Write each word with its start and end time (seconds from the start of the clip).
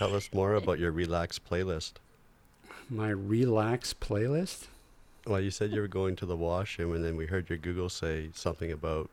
Tell 0.00 0.16
us 0.16 0.30
more 0.32 0.54
about 0.54 0.78
your 0.78 0.92
relax 0.92 1.38
playlist. 1.38 1.92
My 2.88 3.10
relax 3.10 3.92
playlist. 3.92 4.68
Well, 5.26 5.42
you 5.42 5.50
said 5.50 5.72
you 5.72 5.82
were 5.82 5.88
going 5.88 6.16
to 6.16 6.24
the 6.24 6.36
washroom, 6.36 6.94
and 6.94 7.04
then 7.04 7.16
we 7.16 7.26
heard 7.26 7.50
your 7.50 7.58
Google 7.58 7.90
say 7.90 8.30
something 8.32 8.72
about 8.72 9.10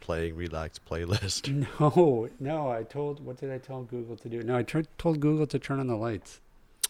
playing 0.00 0.36
relax 0.36 0.78
playlist. 0.78 1.48
No, 1.80 2.28
no. 2.38 2.70
I 2.70 2.84
told. 2.84 3.18
What 3.26 3.38
did 3.38 3.50
I 3.50 3.58
tell 3.58 3.82
Google 3.82 4.14
to 4.18 4.28
do? 4.28 4.44
No, 4.44 4.56
I 4.56 4.62
tur- 4.62 4.84
told 4.96 5.18
Google 5.18 5.48
to 5.48 5.58
turn 5.58 5.80
on 5.80 5.88
the 5.88 5.96
lights. 5.96 6.38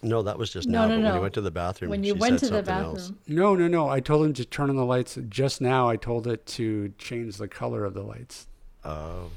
No, 0.03 0.21
that 0.21 0.37
was 0.39 0.53
just 0.53 0.69
No, 0.69 0.87
now. 0.87 0.89
no, 0.89 0.97
but 0.97 0.97
when 0.97 1.05
no. 1.05 1.15
you 1.15 1.21
went 1.23 1.35
to 1.35 1.41
the 1.41 1.51
bathroom, 1.51 1.91
When 1.91 2.05
you 2.05 2.13
she 2.13 2.21
went 2.21 2.41
said 2.41 2.49
to 2.49 2.53
the 2.53 2.59
something 2.67 2.75
bathroom. 2.75 2.97
else. 2.97 3.13
No, 3.29 3.55
no, 3.57 3.67
no. 3.67 3.89
I 3.89 4.01
told 4.01 4.27
him 4.27 4.35
to 4.35 4.45
turn 4.45 4.69
on 4.69 4.77
the 4.77 4.85
lights. 4.85 5.19
Just 5.31 5.63
now, 5.63 5.89
I 5.89 5.97
told 5.97 6.27
it 6.27 6.45
to 6.49 6.93
change 6.99 7.39
the 7.39 7.49
color 7.49 7.87
of 7.87 7.95
the 7.95 8.03
lights. 8.03 8.47
Oh, 8.85 9.31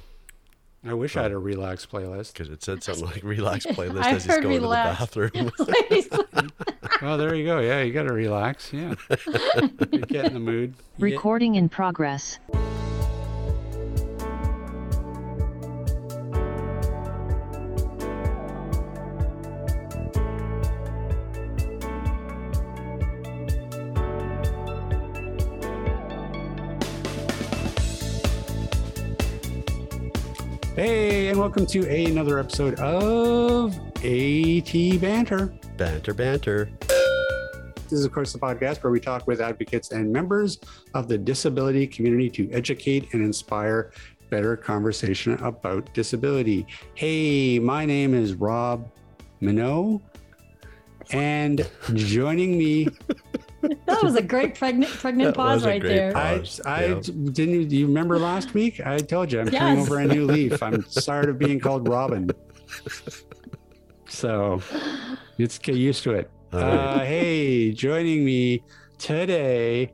I 0.86 0.94
wish 0.94 1.18
I 1.18 1.24
had 1.24 1.32
a 1.32 1.38
relax 1.38 1.86
playlist. 1.86 2.34
because 2.34 2.50
it 2.50 2.64
said 2.64 2.84
something 2.84 3.06
like 3.14 3.24
relax 3.24 3.66
playlist 3.66 4.04
as 4.06 4.24
he's 4.26 4.38
going 4.38 4.62
relax. 4.62 5.00
to 5.14 5.20
the 5.20 5.30
bathroom. 5.32 5.52
Oh, 7.02 7.16
there 7.18 7.34
you 7.34 7.46
go. 7.46 7.60
Yeah, 7.60 7.82
you 7.82 7.94
got 7.94 8.04
to 8.04 8.14
relax. 8.14 8.74
Yeah, 8.74 8.96
get 10.08 10.26
in 10.26 10.34
the 10.34 10.40
mood. 10.40 10.74
You 10.98 11.08
get- 11.10 11.16
Recording 11.16 11.56
in 11.56 11.70
progress. 11.70 12.40
And 31.40 31.46
welcome 31.46 31.66
to 31.68 31.90
another 31.90 32.38
episode 32.38 32.78
of 32.82 33.74
AT 34.04 35.00
Banter. 35.00 35.54
banter, 35.78 36.14
banter. 36.14 36.70
This 36.82 37.94
is, 37.94 38.04
of 38.04 38.12
course, 38.12 38.34
the 38.34 38.40
podcast 38.40 38.84
where 38.84 38.92
we 38.92 39.00
talk 39.00 39.26
with 39.26 39.40
advocates 39.40 39.94
and 39.94 40.12
members 40.12 40.60
of 40.94 41.08
the 41.08 41.18
disability 41.18 41.88
community 41.88 42.30
to 42.32 42.52
educate 42.52 43.14
and 43.14 43.24
inspire 43.24 43.94
better 44.30 44.58
conversation 44.58 45.42
about 45.42 45.94
disability. 45.94 46.68
Hey, 46.96 47.58
my 47.58 47.86
name 47.86 48.14
is 48.14 48.34
Rob 48.34 48.92
Mineault, 49.42 50.02
and 51.14 51.66
joining 51.94 52.58
me, 52.58 52.90
that 53.62 54.04
was 54.04 54.16
a 54.16 54.22
great 54.22 54.56
pregnant 54.56 54.92
pregnant 54.92 55.30
That 55.30 55.36
pause 55.36 55.66
right 55.66 55.82
there. 55.82 56.12
pause. 56.14 56.62
I, 56.66 56.72
I 56.72 56.86
yeah. 56.88 57.02
didn't. 57.32 57.68
Do 57.70 57.76
you 57.78 57.88
remember 57.88 58.18
last 58.20 58.54
week? 58.54 58.80
I 58.86 58.98
told 59.00 59.32
you 59.32 59.42
I'm 59.42 59.50
turning 59.50 59.80
over 59.82 60.00
a 60.00 60.08
new 60.08 60.26
leaf. 60.26 60.62
I'm 60.64 60.84
tired 60.84 61.30
of 61.30 61.38
being 61.38 61.60
called 61.60 61.88
Robin. 61.88 62.30
So 64.08 64.62
let's 65.38 65.58
get 65.58 65.76
used 65.76 66.04
to 66.04 66.14
it. 66.14 66.30
All 66.52 66.60
right. 66.60 66.70
Uh, 66.70 67.00
hey, 67.00 67.72
joining 67.72 68.26
me 68.26 68.64
today 68.98 69.92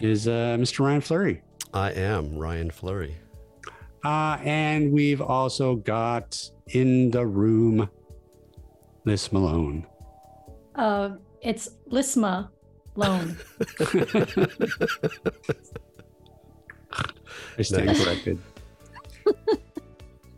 is 0.00 0.26
uh, 0.26 0.56
Mr. 0.58 0.80
Ryan 0.80 1.00
Fleury. 1.00 1.42
I 1.72 1.92
am 1.92 2.36
Ryan 2.36 2.70
Fleury. 2.70 3.16
Uh, 4.04 4.38
and 4.42 4.92
we've 4.92 5.20
also 5.20 5.76
got 5.76 6.50
in 6.68 7.10
the 7.10 7.26
room 7.26 7.88
Lis 9.04 9.32
Malone. 9.32 9.86
Uh, 10.74 11.10
it's 11.40 11.68
Lisma 11.90 12.48
Loan. 12.96 13.36
I 17.58 17.62
stand 17.62 17.86
Nice. 17.86 18.04
corrected. 18.04 18.38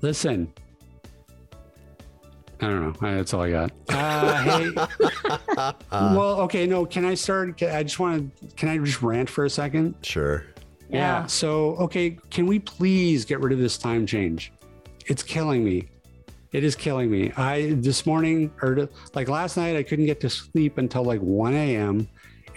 Listen. 0.00 0.52
I 2.60 2.66
don't 2.66 2.80
know. 2.82 2.92
That's 3.16 3.32
all 3.34 3.42
I 3.42 3.50
got. 3.50 3.70
Uh, 3.88 4.42
hey. 4.42 4.70
well, 5.92 6.40
okay. 6.42 6.66
No, 6.66 6.84
can 6.86 7.04
I 7.04 7.14
start? 7.14 7.56
Can- 7.56 7.74
I 7.74 7.84
just 7.84 8.00
want 8.00 8.36
to. 8.40 8.46
Can 8.56 8.68
I 8.68 8.78
just 8.78 9.00
rant 9.02 9.30
for 9.30 9.44
a 9.44 9.50
second? 9.50 9.94
Sure. 10.02 10.44
Yeah. 10.90 11.26
So, 11.26 11.76
okay, 11.76 12.18
can 12.30 12.46
we 12.46 12.58
please 12.58 13.24
get 13.24 13.40
rid 13.40 13.52
of 13.52 13.58
this 13.58 13.78
time 13.78 14.06
change? 14.06 14.52
It's 15.06 15.22
killing 15.22 15.62
me. 15.64 15.88
It 16.52 16.64
is 16.64 16.74
killing 16.74 17.10
me. 17.10 17.30
I 17.36 17.74
this 17.76 18.06
morning 18.06 18.50
or 18.62 18.88
like 19.14 19.28
last 19.28 19.56
night, 19.56 19.76
I 19.76 19.82
couldn't 19.82 20.06
get 20.06 20.18
to 20.22 20.30
sleep 20.30 20.78
until 20.78 21.04
like 21.04 21.20
1 21.20 21.54
a.m. 21.54 22.08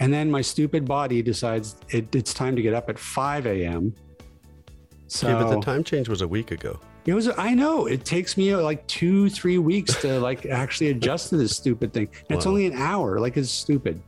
And 0.02 0.12
then 0.12 0.32
my 0.32 0.40
stupid 0.40 0.84
body 0.84 1.22
decides 1.22 1.76
it, 1.90 2.12
it's 2.12 2.34
time 2.34 2.56
to 2.56 2.62
get 2.62 2.74
up 2.74 2.88
at 2.88 2.98
5 2.98 3.46
a.m. 3.46 3.94
So 5.06 5.28
Okay, 5.28 5.40
but 5.44 5.54
the 5.54 5.60
time 5.60 5.84
change 5.84 6.08
was 6.08 6.22
a 6.22 6.26
week 6.28 6.50
ago. 6.50 6.80
it 7.06 7.14
was, 7.14 7.28
I 7.38 7.54
know 7.54 7.86
it 7.86 8.04
takes 8.04 8.36
me 8.36 8.52
uh, 8.52 8.60
like 8.62 8.84
two, 8.88 9.30
three 9.30 9.58
weeks 9.58 9.94
to 10.02 10.18
like 10.18 10.44
actually 10.62 10.90
adjust 10.90 11.28
to 11.30 11.36
this 11.36 11.56
stupid 11.56 11.92
thing. 11.92 12.08
And 12.28 12.36
it's 12.36 12.46
only 12.46 12.66
an 12.66 12.72
hour. 12.72 13.20
Like 13.20 13.36
it's 13.36 13.52
stupid. 13.52 14.02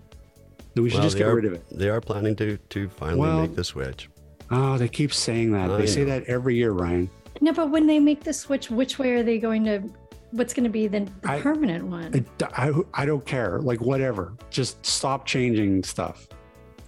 We 0.75 0.91
should 0.91 0.99
Well, 0.99 1.05
just 1.05 1.17
get 1.17 1.29
are, 1.29 1.37
rid 1.37 1.45
of 1.45 1.53
it. 1.53 1.65
They 1.71 1.89
are 1.89 2.01
planning 2.01 2.35
to 2.37 2.57
to 2.57 2.89
finally 2.89 3.21
Well, 3.21 3.43
make 3.43 3.55
the 3.55 3.63
switch. 3.63 4.11
Oh, 4.51 4.77
they 4.77 4.89
keep 4.89 5.15
saying 5.15 5.53
that. 5.53 5.71
I 5.71 5.77
they 5.77 5.87
say 5.87 6.03
that 6.03 6.25
every 6.25 6.57
year, 6.57 6.73
Ryan. 6.73 7.09
No, 7.41 7.53
but 7.53 7.71
when 7.71 7.87
they 7.87 8.01
make 8.01 8.25
the 8.25 8.33
switch, 8.33 8.69
which 8.69 8.99
way 8.99 9.13
are 9.13 9.23
they 9.23 9.39
going 9.39 9.65
to? 9.67 9.83
What's 10.35 10.53
going 10.53 10.65
to 10.65 10.71
be 10.71 10.89
the, 10.89 11.01
the 11.23 11.31
I- 11.31 11.41
permanent 11.41 11.87
one? 11.87 12.27
I, 12.43 12.69
I, 12.69 12.73
I 13.03 13.07
don't 13.07 13.25
care. 13.25 13.61
Like 13.61 13.81
whatever. 13.81 14.35
Just 14.51 14.85
stop 14.85 15.27
changing 15.27 15.85
stuff. 15.85 16.27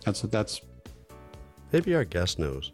That's 0.04 0.22
what 0.22 0.32
that's. 0.32 0.60
Maybe 1.72 1.94
our 1.94 2.04
guest 2.04 2.38
knows. 2.38 2.72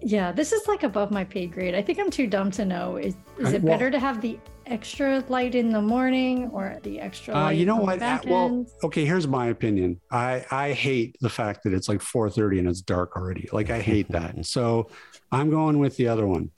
yeah, 0.00 0.32
this 0.32 0.52
is 0.52 0.66
like 0.66 0.82
above 0.82 1.10
my 1.10 1.24
pay 1.24 1.46
grade. 1.46 1.74
I 1.74 1.82
think 1.82 1.98
I'm 1.98 2.10
too 2.10 2.26
dumb 2.26 2.50
to 2.52 2.64
know. 2.64 2.96
Is 2.96 3.14
is 3.38 3.48
I- 3.48 3.56
it 3.56 3.62
well- 3.62 3.74
better 3.74 3.90
to 3.90 3.98
have 3.98 4.20
the 4.22 4.38
extra 4.66 5.22
light 5.28 5.54
in 5.54 5.70
the 5.72 5.82
morning 5.82 6.48
or 6.52 6.78
the 6.84 6.98
extra 7.00 7.34
Uh, 7.34 7.40
light? 7.42 7.58
you 7.58 7.66
know 7.66 7.74
on 7.74 7.80
the 7.80 7.84
what? 7.86 7.96
Uh, 7.96 7.98
back 7.98 8.24
well, 8.24 8.64
okay. 8.84 9.04
Here's 9.04 9.26
my 9.28 9.48
opinion. 9.48 10.00
I 10.10 10.44
I 10.50 10.72
hate 10.72 11.16
the 11.20 11.28
fact 11.28 11.64
that 11.64 11.74
it's 11.74 11.88
like 11.88 12.00
4:30 12.00 12.60
and 12.60 12.68
it's 12.68 12.80
dark 12.80 13.14
already. 13.16 13.48
Like 13.52 13.68
I 13.68 13.80
hate 13.80 14.08
that. 14.12 14.34
And 14.36 14.46
so 14.56 14.88
I'm 15.30 15.50
going 15.50 15.78
with 15.78 15.96
the 15.98 16.08
other 16.08 16.26
one. 16.26 16.50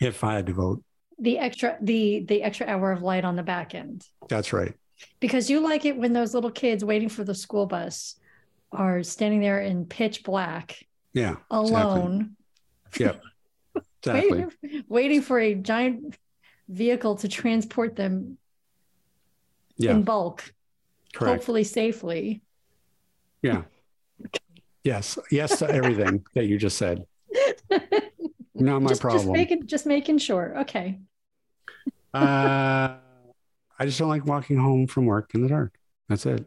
If 0.00 0.22
I 0.24 0.34
had 0.34 0.46
to 0.46 0.52
vote, 0.52 0.82
the 1.18 1.38
extra 1.38 1.78
the 1.80 2.20
the 2.28 2.42
extra 2.42 2.66
hour 2.66 2.92
of 2.92 3.02
light 3.02 3.24
on 3.24 3.36
the 3.36 3.42
back 3.42 3.74
end. 3.74 4.04
that's 4.28 4.52
right. 4.52 4.74
because 5.20 5.48
you 5.50 5.60
like 5.60 5.84
it 5.84 5.96
when 5.96 6.12
those 6.12 6.34
little 6.34 6.50
kids 6.50 6.84
waiting 6.84 7.08
for 7.08 7.24
the 7.24 7.34
school 7.34 7.66
bus 7.66 8.16
are 8.72 9.02
standing 9.02 9.40
there 9.40 9.60
in 9.60 9.86
pitch 9.86 10.22
black 10.24 10.76
Yeah. 11.12 11.36
alone 11.50 12.36
Exactly. 12.92 13.30
Exactly. 14.02 14.30
waiting, 14.62 14.84
waiting 14.88 15.22
for 15.22 15.38
a 15.40 15.54
giant 15.54 16.16
vehicle 16.68 17.16
to 17.16 17.28
transport 17.28 17.96
them 17.96 18.38
Yeah. 19.76 19.92
in 19.92 20.02
bulk 20.02 20.52
Correct. 21.14 21.36
hopefully 21.38 21.64
safely 21.64 22.42
Yeah. 23.42 23.62
Yes. 24.84 25.18
Yes 25.30 25.58
to 25.58 25.68
everything 25.68 26.24
that 26.34 26.46
you 26.46 26.58
just 26.58 26.76
said. 26.78 27.04
Not 28.60 28.82
my 28.82 28.88
just, 28.90 29.00
problem. 29.00 29.22
just 29.22 29.32
making 29.32 29.66
just 29.66 29.86
making 29.86 30.18
sure 30.18 30.58
okay 30.60 30.98
uh, 32.14 32.96
I 33.78 33.84
just 33.84 33.98
don't 33.98 34.08
like 34.08 34.24
walking 34.26 34.56
home 34.56 34.86
from 34.86 35.04
work 35.06 35.34
in 35.34 35.42
the 35.42 35.48
dark. 35.48 35.76
That's 36.08 36.24
it. 36.24 36.46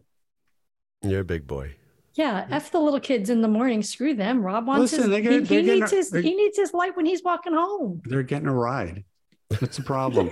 You're 1.03 1.21
a 1.21 1.25
big 1.25 1.45
boy. 1.47 1.75
yeah 2.15 2.47
f 2.49 2.71
the 2.71 2.79
little 2.79 2.99
kids 2.99 3.29
in 3.29 3.41
the 3.41 3.47
morning 3.47 3.83
screw 3.83 4.13
them 4.15 4.41
rob 4.41 4.65
wants 4.67 4.81
Listen, 4.91 5.01
his, 5.01 5.09
they 5.11 5.21
get- 5.21 5.47
he, 5.47 5.55
he 5.57 5.61
needs 5.79 5.91
a- 5.93 5.95
his 5.97 6.11
he 6.11 6.35
needs 6.35 6.57
his 6.57 6.73
light 6.73 6.95
when 6.97 7.05
he's 7.05 7.23
walking 7.23 7.53
home 7.53 8.01
They're 8.05 8.23
getting 8.23 8.47
a 8.47 8.53
ride. 8.53 9.03
That's 9.49 9.77
the 9.77 9.83
problem? 9.83 10.31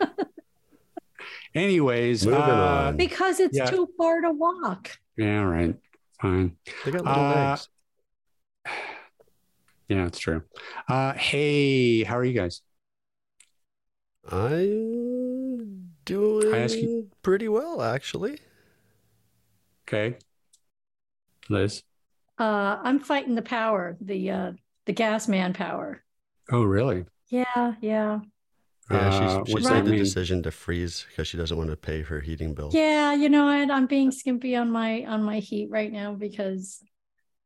Anyways, 1.54 2.26
uh, 2.26 2.34
on. 2.40 2.96
because 2.96 3.38
it's 3.40 3.56
Yeah. 3.56 3.66
too 3.66 3.86
far 3.98 4.22
to 4.22 4.30
walk 4.30 4.98
Yeah, 5.16 5.40
all 5.40 5.46
right. 5.48 5.74
Fine. 6.20 6.56
They 6.84 6.90
got 6.92 7.04
little 7.04 7.22
Uh, 7.22 7.50
legs. 7.50 7.68
Yeah, 9.88 10.06
it's 10.06 10.18
true. 10.18 10.42
Uh, 10.88 11.12
hey, 11.14 12.02
how 12.04 12.16
are 12.16 12.24
you 12.24 12.32
guys? 12.32 12.62
I'm 14.30 15.90
doing 16.04 16.54
I 16.54 16.58
ask 16.58 16.76
you- 16.76 17.08
pretty 17.22 17.48
well, 17.48 17.82
actually. 17.82 18.38
Okay. 19.86 20.16
Lis. 21.48 21.82
Uh, 22.38 22.78
I'm 22.82 22.98
fighting 23.00 23.34
the 23.34 23.42
power, 23.42 23.96
the 24.00 24.30
uh, 24.30 24.52
the 24.86 24.92
gas 24.92 25.28
man 25.28 25.52
power. 25.52 26.02
Oh, 26.50 26.62
really? 26.64 27.04
Yeah, 27.28 27.74
yeah, 27.80 28.20
Yeah, 28.90 28.96
Uh, 28.98 29.44
she's, 29.44 29.62
she 29.62 29.68
made 29.70 29.84
the 29.84 29.90
mean? 29.90 29.98
decision 29.98 30.42
to 30.42 30.50
freeze 30.50 31.06
because 31.08 31.26
she 31.28 31.36
doesn't 31.36 31.56
want 31.56 31.70
to 31.70 31.76
pay 31.76 32.02
her 32.02 32.20
heating 32.20 32.52
bill. 32.54 32.70
yeah. 32.72 33.12
You 33.14 33.28
know, 33.28 33.46
what? 33.46 33.70
I'm 33.70 33.86
being 33.86 34.10
skimpy 34.10 34.56
on 34.56 34.70
my 34.70 35.04
on 35.04 35.22
my 35.22 35.38
heat 35.40 35.68
right 35.70 35.90
now 35.92 36.14
because 36.14 36.82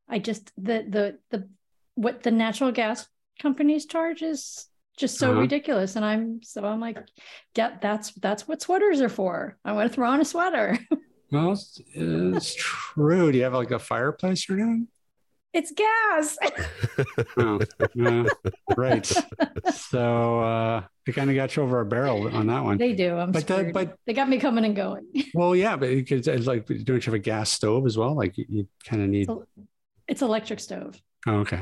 I 0.08 0.18
just 0.18 0.52
the 0.56 0.84
the 0.88 1.18
the 1.30 1.48
what 1.96 2.22
the 2.22 2.30
natural 2.30 2.70
gas 2.72 3.06
companies 3.42 3.84
charge 3.86 4.22
is 4.22 4.66
just 4.96 5.18
so 5.18 5.32
Uh-huh. 5.32 5.40
ridiculous, 5.40 5.96
and 5.96 6.04
I'm 6.04 6.42
so 6.42 6.64
I'm 6.64 6.80
like, 6.80 6.98
yeah, 7.56 7.76
that's 7.82 8.12
that's 8.12 8.46
what 8.48 8.62
sweaters 8.62 9.00
are 9.02 9.10
for. 9.10 9.58
I 9.64 9.72
want 9.72 9.90
to 9.90 9.94
throw 9.94 10.08
on 10.08 10.20
a 10.20 10.24
sweater. 10.24 10.78
Well, 11.32 11.50
it's, 11.52 11.80
it's 11.92 12.54
true. 12.54 13.32
Do 13.32 13.36
you 13.38 13.42
have 13.42 13.52
like 13.52 13.72
a 13.72 13.80
fireplace 13.80 14.48
you're 14.48 14.58
doing? 14.58 14.86
it's 15.52 15.72
gas. 15.72 16.38
Oh, 17.36 17.58
yeah, 17.96 18.24
right. 18.76 19.04
So 19.74 20.40
uh, 20.40 20.82
they 21.04 21.10
kind 21.12 21.28
of 21.28 21.34
got 21.34 21.56
you 21.56 21.64
over 21.64 21.80
a 21.80 21.84
barrel 21.84 22.28
on 22.34 22.46
that 22.46 22.62
one. 22.62 22.78
they 22.78 22.92
do. 22.92 23.16
I'm 23.16 23.32
But 23.32 23.46
that- 23.48 23.72
but- 23.72 23.96
they 24.06 24.12
got 24.12 24.28
me 24.28 24.38
coming 24.38 24.64
and 24.66 24.76
going. 24.76 25.06
Well, 25.34 25.56
yeah, 25.56 25.74
but 25.76 25.88
it's 25.90 26.46
like, 26.46 26.66
don't 26.66 26.88
you 27.04 27.10
have 27.10 27.14
a 27.14 27.18
gas 27.18 27.50
stove 27.50 27.86
as 27.86 27.98
well? 27.98 28.14
Like 28.14 28.38
you, 28.38 28.44
you 28.48 28.68
kind 28.84 29.02
of 29.02 29.08
need. 29.08 29.28
It's 30.06 30.22
electric 30.22 30.60
stove. 30.60 31.00
Oh, 31.26 31.38
okay. 31.40 31.60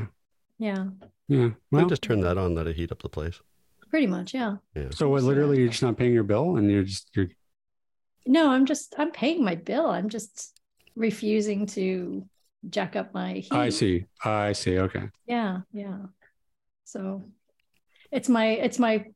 Yeah, 0.59 0.87
Yeah. 1.29 1.39
Well, 1.39 1.53
Well, 1.71 1.87
just 1.87 2.03
turn 2.03 2.21
that 2.21 2.39
on, 2.39 2.55
let 2.55 2.67
it 2.67 2.77
heat 2.77 2.93
up 2.93 3.03
the 3.03 3.09
place. 3.09 3.41
pretty 3.91 4.07
much. 4.07 4.35
Yeah. 4.35 4.57
Yeah. 4.75 4.91
so 4.91 5.09
what? 5.09 5.23
Literally, 5.23 5.59
you're 5.59 5.69
just 5.69 5.83
not 5.83 5.97
paying 5.97 6.13
your 6.15 6.25
bill, 6.25 6.57
and 6.57 6.71
you're 6.71 6.85
just 6.85 7.11
you're. 7.15 7.29
No, 8.27 8.51
I'm 8.51 8.65
just 8.67 8.95
I'm 8.99 9.11
paying 9.11 9.45
my 9.45 9.55
bill. 9.55 9.87
I'm 9.87 10.09
just 10.09 10.59
refusing 10.97 11.67
to 11.67 12.25
jack 12.71 12.97
up 12.97 13.13
my 13.15 13.35
heat. 13.35 13.53
I 13.53 13.69
see. 13.69 14.07
I 14.25 14.53
see. 14.53 14.79
Okay. 14.79 15.11
Yeah, 15.27 15.61
yeah. 15.73 15.99
So 16.85 17.23
it's 18.11 18.29
my 18.29 18.47
it's 18.47 18.79
my 18.79 19.07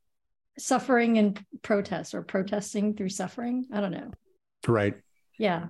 suffering 0.58 1.18
and 1.18 1.42
protest 1.62 2.14
or 2.14 2.22
protesting 2.22 2.94
through 2.94 3.08
suffering. 3.10 3.66
I 3.72 3.80
don't 3.80 3.92
know. 3.92 4.10
Right. 4.66 4.96
Yeah. 5.38 5.68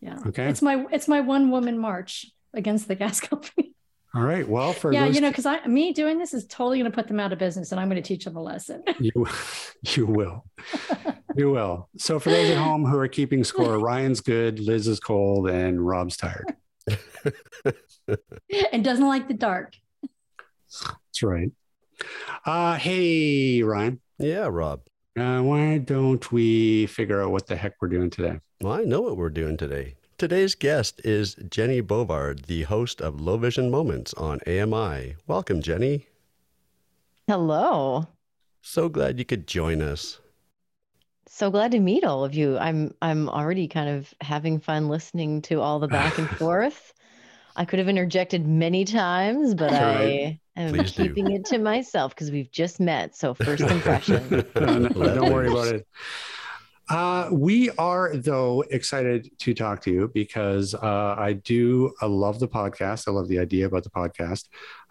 Yeah. 0.00 0.18
Okay. 0.26 0.48
It's 0.48 0.62
my 0.62 0.86
it's 0.90 1.06
my 1.08 1.20
one 1.20 1.50
woman 1.50 1.78
march 1.78 2.26
against 2.54 2.88
the 2.88 2.94
gas 2.96 3.20
company. 3.28 3.74
All 4.16 4.22
right. 4.22 4.48
Well, 4.48 4.72
for 4.72 4.92
yeah, 4.92 5.04
those 5.06 5.14
you 5.14 5.20
know, 5.20 5.28
because 5.30 5.44
I 5.46 5.66
me 5.66 5.92
doing 5.92 6.16
this 6.18 6.32
is 6.32 6.46
totally 6.46 6.78
gonna 6.78 6.90
put 6.90 7.06
them 7.06 7.20
out 7.20 7.32
of 7.32 7.38
business 7.38 7.70
and 7.72 7.80
I'm 7.80 7.88
gonna 7.88 8.00
teach 8.00 8.24
them 8.24 8.36
a 8.36 8.42
lesson. 8.42 8.82
you 8.98 9.26
you 9.94 10.06
will 10.06 10.44
you 11.36 11.50
will 11.50 11.88
so 11.98 12.18
for 12.18 12.30
those 12.30 12.48
at 12.50 12.56
home 12.56 12.86
who 12.86 12.96
are 12.96 13.08
keeping 13.08 13.44
score 13.44 13.78
ryan's 13.90 14.20
good 14.22 14.58
lis 14.58 14.86
is 14.86 14.98
cold 14.98 15.50
and 15.50 15.86
rob's 15.86 16.16
tired 16.16 16.46
and 18.72 18.82
doesn't 18.84 19.06
like 19.06 19.28
the 19.28 19.34
dark. 19.34 19.74
that's 20.80 21.22
right 21.22 21.50
uh 22.46 22.76
hey 22.76 23.62
ryan 23.62 24.00
Yeah, 24.18 24.48
Rob. 24.50 24.80
uh, 25.18 25.40
why 25.42 25.78
don't 25.78 26.32
we 26.32 26.86
figure 26.86 27.20
out 27.22 27.30
what 27.32 27.46
the 27.46 27.56
heck 27.56 27.74
we're 27.82 27.88
doing 27.88 28.08
today 28.10 28.40
Well, 28.62 28.72
I 28.72 28.84
know 28.84 29.02
what 29.02 29.16
we're 29.18 29.28
doing 29.30 29.56
today. 29.58 29.96
Today's 30.18 30.54
guest 30.54 31.00
is 31.04 31.34
Jenny 31.50 31.82
Bovard, 31.82 32.46
the 32.46 32.62
host 32.62 33.02
of 33.02 33.20
Low 33.20 33.36
Vision 33.36 33.70
Moments 33.70 34.14
on 34.14 34.40
AMI. 34.46 35.16
Welcome, 35.26 35.60
Jenny. 35.60 36.06
Hello. 37.28 38.06
So 38.62 38.88
glad 38.88 39.18
you 39.18 39.26
could 39.26 39.46
join 39.46 39.82
us. 39.82 40.18
So 41.28 41.50
glad 41.50 41.72
to 41.72 41.80
meet 41.80 42.02
all 42.02 42.24
of 42.24 42.34
you. 42.34 42.56
I'm 42.56 42.94
I'm 43.02 43.28
already 43.28 43.68
kind 43.68 43.90
of 43.90 44.14
having 44.22 44.58
fun 44.58 44.88
listening 44.88 45.42
to 45.42 45.60
all 45.60 45.80
the 45.80 45.88
back 45.88 46.16
and 46.18 46.28
forth. 46.38 46.94
I 47.54 47.64
could 47.66 47.78
have 47.78 47.88
interjected 47.88 48.46
many 48.46 48.84
times, 48.86 49.54
but 49.54 49.70
Sure. 49.70 49.78
I 49.78 50.40
am 50.56 50.72
Please 50.72 50.92
do. 50.92 51.02
keeping 51.08 51.30
it 51.32 51.44
to 51.46 51.58
myself 51.58 52.14
because 52.14 52.30
we've 52.30 52.50
just 52.50 52.80
met. 52.80 53.14
So 53.16 53.34
first 53.34 53.62
impression. 53.64 54.26
No, 54.30 54.78
no, 54.78 54.88
don't 55.14 55.32
worry 55.32 55.48
about 55.48 55.66
it 55.68 55.86
uh, 56.88 57.28
we 57.32 57.70
are 57.78 58.16
though 58.16 58.62
excited 58.70 59.30
to 59.40 59.54
talk 59.54 59.80
to 59.82 59.90
you 59.90 60.10
because 60.14 60.74
uh, 60.74 61.14
I 61.18 61.34
do 61.44 61.92
I 62.00 62.06
love 62.06 62.38
the 62.38 62.48
podcast. 62.48 63.08
I 63.08 63.10
love 63.10 63.28
the 63.28 63.38
idea 63.38 63.66
about 63.66 63.82
the 63.82 63.90
podcast, 63.90 64.44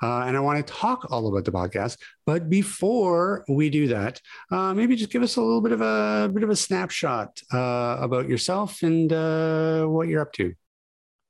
uh, 0.04 0.24
and 0.24 0.36
I 0.36 0.40
want 0.42 0.66
to 0.66 0.74
talk 0.74 1.10
all 1.10 1.28
about 1.28 1.46
the 1.46 1.52
podcast. 1.52 1.98
But 2.26 2.50
before 2.50 3.46
we 3.48 3.70
do 3.70 3.88
that, 3.88 4.20
uh, 4.52 4.74
maybe 4.74 4.96
just 4.96 5.12
give 5.12 5.24
us 5.24 5.38
a 5.38 5.42
little 5.42 5.62
bit 5.62 5.72
of 5.72 5.82
a 5.82 6.30
bit 6.34 6.44
of 6.44 6.50
a 6.50 6.56
snapshot 6.56 7.42
uh, 7.54 7.98
about 8.02 8.28
yourself 8.28 8.84
and 8.84 9.12
uh, 9.14 9.86
what 9.86 10.08
you're 10.08 10.22
up 10.22 10.34
to. 10.34 10.54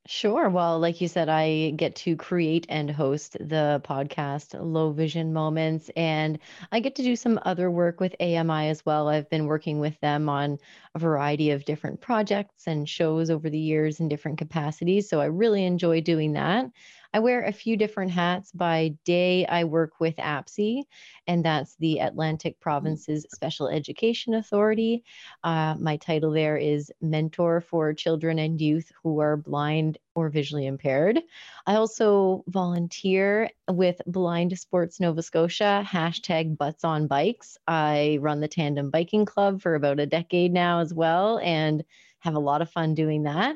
Sure. 0.08 0.50
Well, 0.50 0.80
like 0.80 1.02
you 1.02 1.08
said, 1.08 1.30
I 1.30 1.72
get 1.72 1.96
to 1.98 2.16
create 2.16 2.68
and 2.70 2.92
host 2.92 3.34
the 3.40 3.82
podcast 3.84 4.54
Low 4.60 4.92
Vision 4.92 5.34
Moments, 5.34 5.90
and 5.96 6.38
I 6.72 6.80
get 6.80 6.96
to 6.98 7.04
do 7.04 7.16
some 7.16 7.40
other 7.44 7.72
work 7.72 8.00
with 8.00 8.16
AMI 8.20 8.68
as 8.70 8.86
well. 8.86 9.08
I've 9.10 9.30
been 9.32 9.48
working 9.48 9.80
with 9.80 10.00
them 10.02 10.30
on 10.30 10.60
a 10.94 11.00
variety 11.00 11.50
of 11.52 11.66
different 11.66 12.02
projects 12.02 12.68
and 12.68 12.88
shows 12.88 13.32
over 13.32 13.50
the 13.50 13.58
years 13.60 14.00
in 14.00 14.08
different 14.08 14.38
capacities. 14.38 15.10
So 15.10 15.22
I 15.22 15.26
really 15.26 15.66
enjoy 15.66 16.02
doing 16.02 16.34
that. 16.34 16.68
I 17.16 17.20
wear 17.20 17.46
a 17.46 17.54
few 17.54 17.78
different 17.78 18.12
hats. 18.12 18.52
By 18.52 18.94
day, 19.06 19.46
I 19.46 19.64
work 19.64 20.02
with 20.02 20.18
APSEA, 20.18 20.84
and 21.28 21.46
that's 21.46 21.78
the 21.78 22.00
Atlantic 22.00 22.60
Provinces 22.60 23.26
Special 23.32 23.70
Education 23.70 24.34
Authority. 24.34 25.02
Uh, 25.42 25.76
my 25.80 25.96
title 25.96 26.32
there 26.32 26.58
is 26.58 26.92
Mentor 27.00 27.62
for 27.62 27.94
Children 27.94 28.38
and 28.38 28.60
Youth 28.60 28.92
Who 29.02 29.20
Are 29.22 29.38
Blind 29.38 29.98
or 30.14 30.28
Visually 30.28 30.66
Impaired. 30.66 31.22
I 31.66 31.76
also 31.76 32.44
volunteer 32.50 33.50
with 33.70 34.02
Blind 34.06 34.60
Sports 34.60 35.00
Nova 35.00 35.22
Scotia, 35.22 35.88
hashtag 35.88 36.58
Butts 36.58 36.84
on 36.84 37.08
Bikes. 37.08 37.58
I 37.66 38.18
run 38.20 38.42
the 38.42 38.50
Tandem 38.50 38.90
Biking 38.90 39.24
Club 39.24 39.62
for 39.62 39.76
about 39.76 40.02
a 40.02 40.06
decade 40.06 40.52
now 40.52 40.80
as 40.82 40.94
well, 40.94 41.40
and 41.40 41.82
have 42.20 42.36
a 42.36 42.40
lot 42.40 42.62
of 42.62 42.70
fun 42.70 42.94
doing 42.94 43.24
that. 43.24 43.56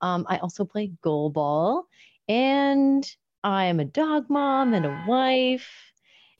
Um, 0.00 0.26
I 0.28 0.38
also 0.38 0.64
play 0.64 0.92
goal 1.02 1.30
ball, 1.30 1.88
and 2.30 3.10
I 3.42 3.64
am 3.64 3.80
a 3.80 3.84
dog 3.84 4.30
mom 4.30 4.72
and 4.72 4.86
a 4.86 5.04
wife. 5.08 5.68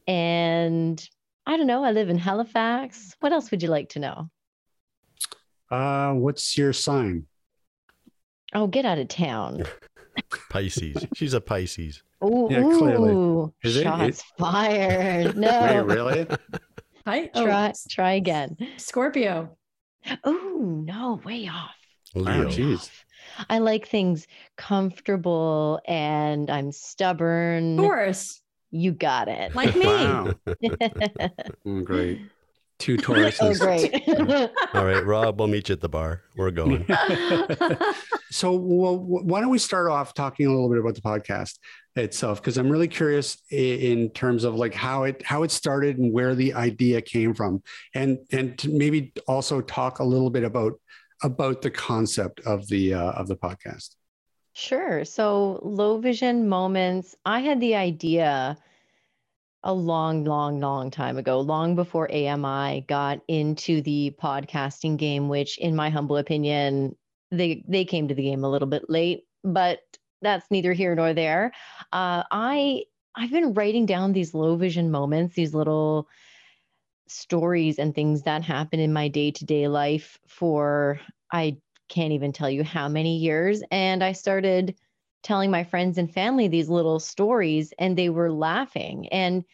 And 0.07 1.05
I 1.47 1.57
don't 1.57 1.67
know, 1.67 1.83
I 1.83 1.91
live 1.91 2.09
in 2.09 2.17
Halifax. 2.19 3.17
What 3.19 3.33
else 3.33 3.51
would 3.51 3.61
you 3.63 3.69
like 3.69 3.89
to 3.91 3.99
know? 3.99 4.31
Uh, 5.69 6.13
what's 6.13 6.57
your 6.57 6.73
sign? 6.73 7.27
Oh, 8.55 8.69
get 8.69 8.85
out 8.85 8.99
of 8.99 9.09
town. 9.09 9.65
Pisces. 10.51 11.07
She's 11.15 11.35
a 11.35 11.41
Pisces. 11.41 12.03
Ooh, 12.25 12.47
Yeah, 12.51 12.63
clearly. 12.63 13.13
ooh, 13.13 13.53
Is 13.65 13.77
it? 13.77 13.83
shots 13.83 14.23
fired. 14.39 15.27
Wait, 15.35 15.37
No, 15.37 15.83
really? 15.85 16.27
Hi. 17.07 17.27
try 17.29 17.69
Oh, 17.71 17.73
try 17.89 18.13
again. 18.13 18.57
Scorpio. 18.77 19.57
Oh, 20.25 20.83
no, 20.87 21.21
way 21.25 21.49
off. 21.49 21.75
Leo. 22.15 22.45
Wow, 22.45 22.49
geez. 22.51 22.91
I 23.49 23.59
like 23.59 23.87
things 23.89 24.27
comfortable 24.57 25.81
and 25.87 26.51
I'm 26.51 26.73
stubborn. 26.73 27.77
Taurus. 27.77 28.41
You 28.71 28.93
got 28.93 29.29
it. 29.29 29.55
Like 29.55 29.75
me. 29.75 29.87
Wow. 29.87 30.35
Mm, 31.67 31.85
great. 31.85 32.21
Two 32.79 32.97
Tauruses. 32.99 33.39
oh, 33.43 33.55
great. 33.59 33.93
All 34.75 34.85
right, 34.87 35.05
Rob, 35.05 35.39
we'll 35.39 35.49
meet 35.49 35.69
you 35.69 35.75
at 35.75 35.81
the 35.81 35.89
bar. 35.89 36.23
We're 36.37 36.51
going. 36.51 36.87
So, 38.31 38.53
well, 38.53 38.97
why 38.97 39.41
don't 39.41 39.51
we 39.51 39.59
start 39.59 39.91
off 39.91 40.15
talking 40.15 40.47
a 40.47 40.51
little 40.51 40.69
bit 40.71 40.79
about 40.79 40.95
the 40.95 41.01
podcast 41.03 41.59
itself? 41.97 42.41
Because 42.41 42.57
I'm 42.57 42.71
really 42.71 42.89
curious 42.89 43.37
i- 43.53 43.57
in 43.57 44.09
terms 44.11 44.45
of 44.45 44.55
like 44.55 44.73
how 44.73 45.03
it 45.05 45.23
how 45.25 45.43
it 45.43 45.51
started 45.51 45.99
and 45.99 46.13
where 46.13 46.35
the 46.35 46.55
idea 46.55 47.03
came 47.03 47.35
from, 47.35 47.63
and 47.95 48.19
and 48.33 48.57
to 48.61 48.71
maybe 48.71 49.13
also 49.27 49.61
talk 49.61 49.99
a 49.99 50.05
little 50.05 50.31
bit 50.31 50.45
about 50.45 50.81
about 51.23 51.63
the 51.63 51.71
concept 51.71 52.41
of 52.41 52.67
the 52.69 52.95
uh, 52.95 53.13
of 53.13 53.29
the 53.29 53.37
podcast. 53.37 53.97
Sure. 54.53 55.05
So, 55.05 55.61
low 55.63 55.99
vision 55.99 56.49
moments, 56.49 57.15
I 57.25 57.41
had 57.41 57.61
the 57.61 57.77
idea 57.77 58.59
a 59.63 59.73
long, 59.73 60.25
long, 60.25 60.59
long 60.61 60.91
time 60.91 61.19
ago, 61.19 61.41
long 61.41 61.77
before 61.77 62.11
AMI 62.11 62.83
got 62.89 63.21
into 63.29 63.83
the 63.83 64.15
podcasting 64.21 64.97
game, 64.97 65.29
which, 65.29 65.59
in 65.59 65.77
my 65.77 65.91
humble 65.91 66.17
opinion, 66.17 66.97
they 67.31 67.65
they 67.69 67.85
came 67.85 68.09
to 68.09 68.15
the 68.15 68.23
game 68.23 68.45
a 68.45 68.51
little 68.51 68.69
bit 68.69 68.89
late, 68.89 69.25
but 69.45 69.81
that's 70.23 70.51
neither 70.51 70.73
here 70.73 70.95
nor 70.95 71.15
there. 71.15 71.53
Uh, 71.93 72.25
I 72.31 72.85
I've 73.15 73.31
been 73.31 73.55
writing 73.55 73.87
down 73.87 74.13
these 74.13 74.35
low 74.35 74.57
vision 74.57 74.91
moments, 74.91 75.35
these 75.35 75.55
little 75.55 76.09
stories 77.11 77.79
and 77.79 77.95
things 77.95 78.23
that 78.23 78.43
happen 78.43 78.81
in 78.81 78.93
my 78.93 79.09
day 79.09 79.31
to 79.33 79.45
day 79.45 79.69
life 79.69 80.19
for 80.27 81.01
I 81.33 81.59
can't 81.89 82.13
even 82.13 82.33
tell 82.33 82.49
you 82.49 82.65
how 82.65 82.89
many 82.89 83.19
years. 83.19 83.63
And 83.71 84.03
I 84.03 84.13
started 84.13 84.77
telling 85.23 85.51
my 85.51 85.65
friends 85.65 85.99
and 85.99 86.13
family 86.13 86.49
these 86.49 86.69
little 86.69 87.01
stories, 87.01 87.75
and 87.79 87.97
they 87.97 88.09
were 88.09 88.33
laughing. 88.33 89.09
And 89.09 89.45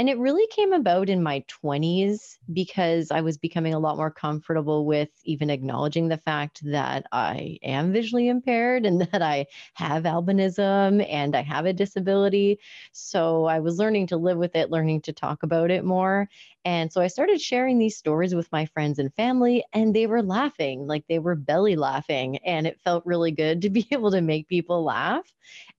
and 0.00 0.08
it 0.08 0.18
really 0.18 0.46
came 0.46 0.72
about 0.72 1.10
in 1.10 1.22
my 1.22 1.44
20s 1.46 2.38
because 2.54 3.10
I 3.10 3.20
was 3.20 3.36
becoming 3.36 3.74
a 3.74 3.78
lot 3.78 3.98
more 3.98 4.10
comfortable 4.10 4.86
with 4.86 5.10
even 5.24 5.50
acknowledging 5.50 6.08
the 6.08 6.16
fact 6.16 6.62
that 6.64 7.04
I 7.12 7.58
am 7.62 7.92
visually 7.92 8.28
impaired 8.28 8.86
and 8.86 9.02
that 9.12 9.20
I 9.20 9.44
have 9.74 10.04
albinism 10.04 11.06
and 11.06 11.36
I 11.36 11.42
have 11.42 11.66
a 11.66 11.74
disability. 11.74 12.60
So 12.92 13.44
I 13.44 13.60
was 13.60 13.76
learning 13.78 14.06
to 14.06 14.16
live 14.16 14.38
with 14.38 14.56
it, 14.56 14.70
learning 14.70 15.02
to 15.02 15.12
talk 15.12 15.42
about 15.42 15.70
it 15.70 15.84
more. 15.84 16.30
And 16.64 16.90
so 16.90 17.02
I 17.02 17.08
started 17.08 17.38
sharing 17.38 17.78
these 17.78 17.98
stories 17.98 18.34
with 18.34 18.50
my 18.52 18.64
friends 18.64 18.98
and 18.98 19.12
family, 19.14 19.64
and 19.74 19.94
they 19.94 20.06
were 20.06 20.22
laughing, 20.22 20.86
like 20.86 21.04
they 21.08 21.18
were 21.18 21.34
belly 21.34 21.76
laughing. 21.76 22.38
And 22.38 22.66
it 22.66 22.80
felt 22.80 23.04
really 23.04 23.32
good 23.32 23.60
to 23.62 23.70
be 23.70 23.86
able 23.92 24.12
to 24.12 24.22
make 24.22 24.48
people 24.48 24.82
laugh. 24.82 25.30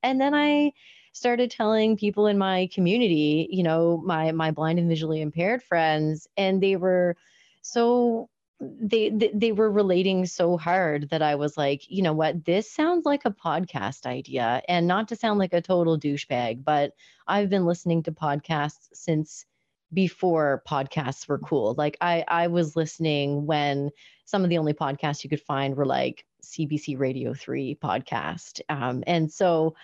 And 0.03 0.21
then 0.21 0.35
I 0.35 0.73
started 1.13 1.51
telling 1.51 1.97
people 1.97 2.27
in 2.27 2.37
my 2.37 2.69
community, 2.73 3.47
you 3.51 3.63
know, 3.63 4.01
my 4.05 4.31
my 4.31 4.51
blind 4.51 4.79
and 4.79 4.89
visually 4.89 5.21
impaired 5.21 5.63
friends, 5.63 6.27
and 6.37 6.61
they 6.61 6.75
were 6.75 7.15
so 7.61 8.29
they, 8.59 9.09
they 9.09 9.31
they 9.33 9.51
were 9.51 9.71
relating 9.71 10.25
so 10.25 10.57
hard 10.57 11.09
that 11.09 11.21
I 11.21 11.35
was 11.35 11.57
like, 11.57 11.89
you 11.89 12.03
know 12.03 12.13
what, 12.13 12.45
this 12.45 12.71
sounds 12.71 13.05
like 13.05 13.25
a 13.25 13.31
podcast 13.31 14.05
idea, 14.05 14.61
and 14.67 14.87
not 14.87 15.07
to 15.09 15.15
sound 15.15 15.39
like 15.39 15.53
a 15.53 15.61
total 15.61 15.99
douchebag, 15.99 16.63
but 16.63 16.93
I've 17.27 17.49
been 17.49 17.65
listening 17.65 18.03
to 18.03 18.11
podcasts 18.11 18.89
since 18.93 19.45
before 19.93 20.63
podcasts 20.67 21.27
were 21.27 21.39
cool. 21.39 21.73
Like 21.77 21.97
I 22.01 22.23
I 22.27 22.47
was 22.47 22.75
listening 22.75 23.45
when 23.45 23.89
some 24.25 24.43
of 24.43 24.49
the 24.49 24.57
only 24.57 24.73
podcasts 24.73 25.23
you 25.23 25.29
could 25.29 25.41
find 25.41 25.75
were 25.75 25.85
like 25.85 26.25
CBC 26.43 26.97
Radio 26.97 27.33
3 27.33 27.77
podcast. 27.81 28.61
Um, 28.69 29.03
and 29.07 29.31
so 29.31 29.75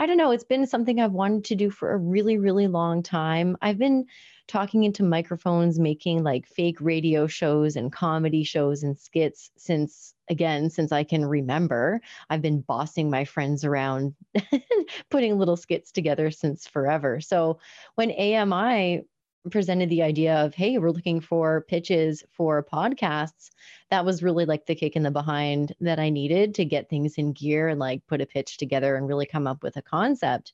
I 0.00 0.06
don't 0.06 0.16
know, 0.16 0.30
it's 0.30 0.44
been 0.44 0.66
something 0.66 0.98
I've 0.98 1.12
wanted 1.12 1.44
to 1.44 1.54
do 1.54 1.68
for 1.68 1.92
a 1.92 1.98
really, 1.98 2.38
really 2.38 2.68
long 2.68 3.02
time. 3.02 3.54
I've 3.60 3.76
been 3.76 4.06
talking 4.48 4.84
into 4.84 5.02
microphones, 5.02 5.78
making 5.78 6.22
like 6.22 6.46
fake 6.46 6.78
radio 6.80 7.26
shows 7.26 7.76
and 7.76 7.92
comedy 7.92 8.42
shows 8.42 8.82
and 8.82 8.98
skits 8.98 9.50
since, 9.58 10.14
again, 10.30 10.70
since 10.70 10.90
I 10.90 11.04
can 11.04 11.26
remember. 11.26 12.00
I've 12.30 12.40
been 12.40 12.62
bossing 12.62 13.10
my 13.10 13.26
friends 13.26 13.62
around, 13.62 14.14
putting 15.10 15.38
little 15.38 15.58
skits 15.58 15.92
together 15.92 16.30
since 16.30 16.66
forever. 16.66 17.20
So 17.20 17.58
when 17.96 18.10
AMI 18.10 19.02
presented 19.50 19.88
the 19.88 20.02
idea 20.02 20.36
of 20.44 20.54
hey 20.54 20.76
we're 20.76 20.90
looking 20.90 21.20
for 21.20 21.62
pitches 21.62 22.22
for 22.32 22.62
podcasts. 22.62 23.50
That 23.90 24.04
was 24.04 24.22
really 24.22 24.44
like 24.44 24.66
the 24.66 24.74
kick 24.74 24.96
in 24.96 25.02
the 25.02 25.10
behind 25.10 25.74
that 25.80 25.98
i 25.98 26.10
needed 26.10 26.54
to 26.56 26.64
get 26.64 26.90
things 26.90 27.14
in 27.16 27.32
gear 27.32 27.68
and 27.68 27.80
like 27.80 28.06
put 28.06 28.20
a 28.20 28.26
pitch 28.26 28.58
together 28.58 28.96
and 28.96 29.08
really 29.08 29.26
come 29.26 29.46
up 29.46 29.62
with 29.62 29.76
a 29.76 29.82
concept. 29.82 30.52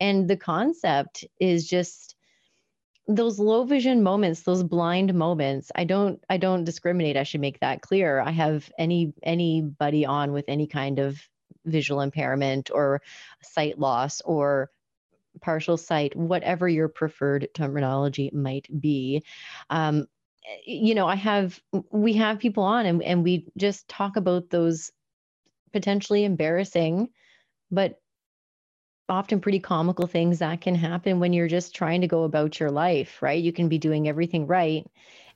And 0.00 0.28
the 0.28 0.36
concept 0.36 1.24
is 1.40 1.66
just 1.66 2.14
those 3.08 3.38
low 3.38 3.64
vision 3.64 4.02
moments 4.02 4.42
those 4.42 4.62
blind 4.62 5.14
moments. 5.14 5.72
I 5.74 5.84
don't 5.84 6.22
i 6.30 6.36
don't 6.36 6.64
discriminate 6.64 7.16
i 7.16 7.24
should 7.24 7.40
make 7.40 7.60
that 7.60 7.82
clear. 7.82 8.20
I 8.20 8.30
have 8.30 8.70
any 8.78 9.12
anybody 9.22 10.06
on 10.06 10.32
with 10.32 10.44
any 10.48 10.66
kind 10.66 10.98
of 10.98 11.18
visual 11.64 12.00
impairment 12.00 12.70
or 12.72 13.02
sight 13.42 13.78
loss 13.78 14.20
or 14.22 14.70
partial 15.40 15.76
sight, 15.76 16.14
whatever 16.16 16.68
your 16.68 16.88
preferred 16.88 17.48
terminology 17.54 18.30
might 18.32 18.66
be. 18.80 19.22
Um, 19.70 20.06
you 20.64 20.94
know, 20.94 21.06
I 21.06 21.16
have, 21.16 21.60
we 21.90 22.14
have 22.14 22.38
people 22.38 22.62
on 22.62 22.86
and, 22.86 23.02
and 23.02 23.22
we 23.22 23.46
just 23.56 23.88
talk 23.88 24.16
about 24.16 24.50
those 24.50 24.90
potentially 25.72 26.24
embarrassing, 26.24 27.08
but 27.70 28.00
often 29.08 29.40
pretty 29.40 29.60
comical 29.60 30.06
things 30.06 30.38
that 30.38 30.60
can 30.60 30.74
happen 30.74 31.18
when 31.18 31.32
you're 31.32 31.48
just 31.48 31.74
trying 31.74 32.02
to 32.02 32.08
go 32.08 32.24
about 32.24 32.60
your 32.60 32.70
life, 32.70 33.22
right? 33.22 33.42
You 33.42 33.52
can 33.52 33.68
be 33.68 33.78
doing 33.78 34.08
everything 34.08 34.46
right. 34.46 34.86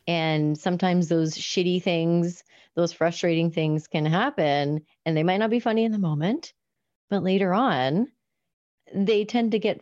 And 0.07 0.59
sometimes 0.59 1.09
those 1.09 1.35
shitty 1.35 1.83
things, 1.83 2.45
those 2.75 2.93
frustrating 2.93 3.51
things 3.51 3.87
can 3.87 4.05
happen 4.05 4.83
and 5.07 5.17
they 5.17 5.23
might 5.23 5.39
not 5.39 5.51
be 5.51 5.61
funny 5.61 5.85
in 5.85 5.93
the 5.93 5.99
moment, 5.99 6.53
but 7.09 7.23
later 7.23 7.55
on, 7.55 8.09
they 8.95 9.25
tend 9.25 9.53
to 9.53 9.59
get 9.59 9.81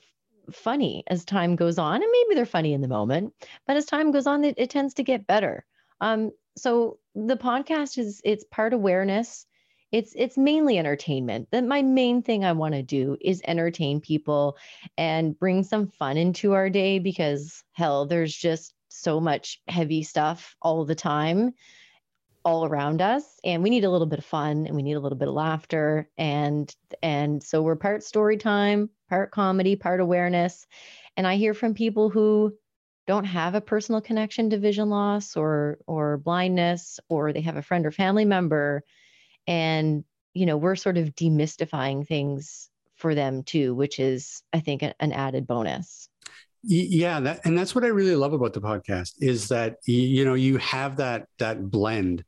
funny 0.54 1.04
as 1.06 1.24
time 1.24 1.56
goes 1.56 1.78
on 1.78 2.02
and 2.02 2.12
maybe 2.12 2.34
they're 2.34 2.46
funny 2.46 2.72
in 2.72 2.80
the 2.80 2.88
moment 2.88 3.32
but 3.66 3.76
as 3.76 3.86
time 3.86 4.10
goes 4.10 4.26
on 4.26 4.44
it, 4.44 4.54
it 4.58 4.70
tends 4.70 4.94
to 4.94 5.02
get 5.02 5.26
better. 5.26 5.64
Um, 6.00 6.32
so 6.56 6.98
the 7.14 7.36
podcast 7.36 7.98
is 7.98 8.20
it's 8.24 8.44
part 8.50 8.72
awareness. 8.72 9.46
It's 9.92 10.12
it's 10.16 10.36
mainly 10.36 10.78
entertainment. 10.78 11.48
That 11.50 11.64
my 11.64 11.82
main 11.82 12.22
thing 12.22 12.44
i 12.44 12.52
want 12.52 12.74
to 12.74 12.82
do 12.82 13.16
is 13.20 13.42
entertain 13.46 14.00
people 14.00 14.56
and 14.96 15.38
bring 15.38 15.62
some 15.62 15.88
fun 15.88 16.16
into 16.16 16.52
our 16.52 16.70
day 16.70 16.98
because 16.98 17.62
hell 17.72 18.06
there's 18.06 18.34
just 18.34 18.74
so 18.88 19.20
much 19.20 19.60
heavy 19.68 20.02
stuff 20.02 20.56
all 20.60 20.84
the 20.84 20.94
time 20.94 21.54
all 22.44 22.64
around 22.64 23.02
us 23.02 23.38
and 23.44 23.62
we 23.62 23.70
need 23.70 23.84
a 23.84 23.90
little 23.90 24.06
bit 24.06 24.18
of 24.18 24.24
fun 24.24 24.66
and 24.66 24.74
we 24.74 24.82
need 24.82 24.94
a 24.94 25.00
little 25.00 25.18
bit 25.18 25.28
of 25.28 25.34
laughter 25.34 26.08
and 26.16 26.74
and 27.02 27.42
so 27.42 27.62
we're 27.62 27.76
part 27.76 28.02
story 28.02 28.38
time 28.38 28.88
part 29.10 29.30
comedy 29.30 29.76
part 29.76 30.00
awareness. 30.00 30.66
And 31.16 31.26
i 31.26 31.36
hear 31.36 31.52
from 31.52 31.74
people 31.74 32.08
who 32.08 32.54
don't 33.06 33.24
have 33.24 33.54
a 33.54 33.60
personal 33.60 34.00
connection 34.00 34.50
to 34.50 34.58
vision 34.58 34.88
loss 34.88 35.36
or 35.36 35.78
or 35.86 36.16
blindness 36.16 36.98
or 37.10 37.32
they 37.32 37.42
have 37.42 37.56
a 37.56 37.62
friend 37.62 37.84
or 37.84 37.90
family 37.90 38.24
member. 38.24 38.82
And 39.46 40.04
you 40.32 40.46
know 40.46 40.56
we're 40.56 40.76
sort 40.76 40.96
of 40.96 41.14
demystifying 41.14 42.06
things 42.06 42.70
for 42.96 43.14
them 43.14 43.42
too 43.42 43.74
which 43.74 43.98
is 43.98 44.42
i 44.52 44.60
think 44.60 44.82
an 44.82 45.12
added 45.12 45.46
bonus. 45.46 46.08
Yeah 46.62 47.20
that, 47.20 47.40
and 47.44 47.58
that's 47.58 47.74
what 47.74 47.84
i 47.84 47.88
really 47.88 48.14
love 48.14 48.32
about 48.32 48.52
the 48.52 48.60
podcast 48.60 49.14
is 49.18 49.48
that 49.48 49.76
you 49.86 50.24
know 50.24 50.34
you 50.34 50.58
have 50.58 50.96
that 50.96 51.26
that 51.38 51.70
blend 51.70 52.24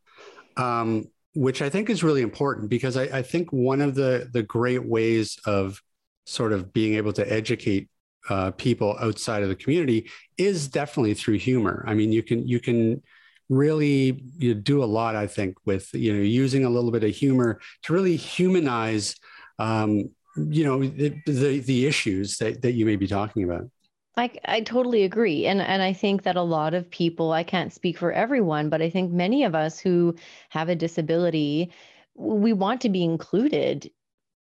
um, 0.57 1.07
which 1.35 1.63
I 1.63 1.71
think 1.71 1.89
is 1.89 2.03
really 2.03 2.21
important 2.21 2.69
because 2.69 2.97
I, 2.97 3.05
I, 3.05 3.23
think 3.23 3.53
one 3.53 3.81
of 3.81 3.95
the 3.95 4.29
the 4.33 4.43
great 4.43 4.85
ways 4.85 5.39
of 5.47 5.81
sort 6.25 6.53
of 6.53 6.73
being 6.73 6.95
able 6.95 7.13
to 7.13 7.33
educate 7.33 7.89
uh, 8.29 8.53
people 8.53 8.97
outside 9.01 9.43
of 9.43 9.49
the 9.49 9.55
community 9.55 10.11
is 10.39 10.69
definitely 10.69 11.15
through 11.15 11.39
humor. 11.39 11.85
I 11.87 11.95
mean, 11.95 12.13
you 12.13 12.23
can 12.23 12.47
you 12.47 12.61
can 12.61 13.03
really 13.49 14.23
you 14.39 14.55
do 14.55 14.83
a 14.83 14.87
lot. 14.87 15.17
I 15.17 15.27
think 15.27 15.57
with 15.65 15.93
you 15.93 16.13
know 16.13 16.23
using 16.23 16.65
a 16.65 16.71
little 16.71 16.91
bit 16.91 17.05
of 17.05 17.11
humor 17.11 17.61
to 17.83 17.93
really 17.93 18.17
humanize 18.17 19.17
um, 19.59 20.11
you 20.37 20.65
know 20.65 20.79
the, 20.79 21.15
the 21.27 21.61
the 21.61 21.87
issues 21.87 22.39
that 22.39 22.63
that 22.63 22.73
you 22.73 22.87
may 22.87 22.97
be 22.97 23.07
talking 23.07 23.45
about. 23.45 23.69
I, 24.17 24.31
I 24.45 24.61
totally 24.61 25.05
agree. 25.05 25.47
And, 25.47 25.63
and 25.63 25.81
I 25.81 25.95
think 25.95 26.25
that 26.25 26.37
a 26.37 26.43
lot 26.43 26.75
of 26.75 26.91
people, 26.91 27.33
I 27.33 27.45
can't 27.45 27.73
speak 27.73 27.97
for 27.97 28.13
everyone, 28.13 28.69
but 28.69 28.83
I 28.83 28.91
think 28.91 29.11
many 29.11 29.45
of 29.45 29.55
us 29.55 29.79
who 29.79 30.15
have 30.51 30.69
a 30.69 30.77
disability, 30.77 31.73
we 32.15 32.53
want 32.53 32.83
to 32.83 32.91
be 32.91 33.05
included 33.05 33.91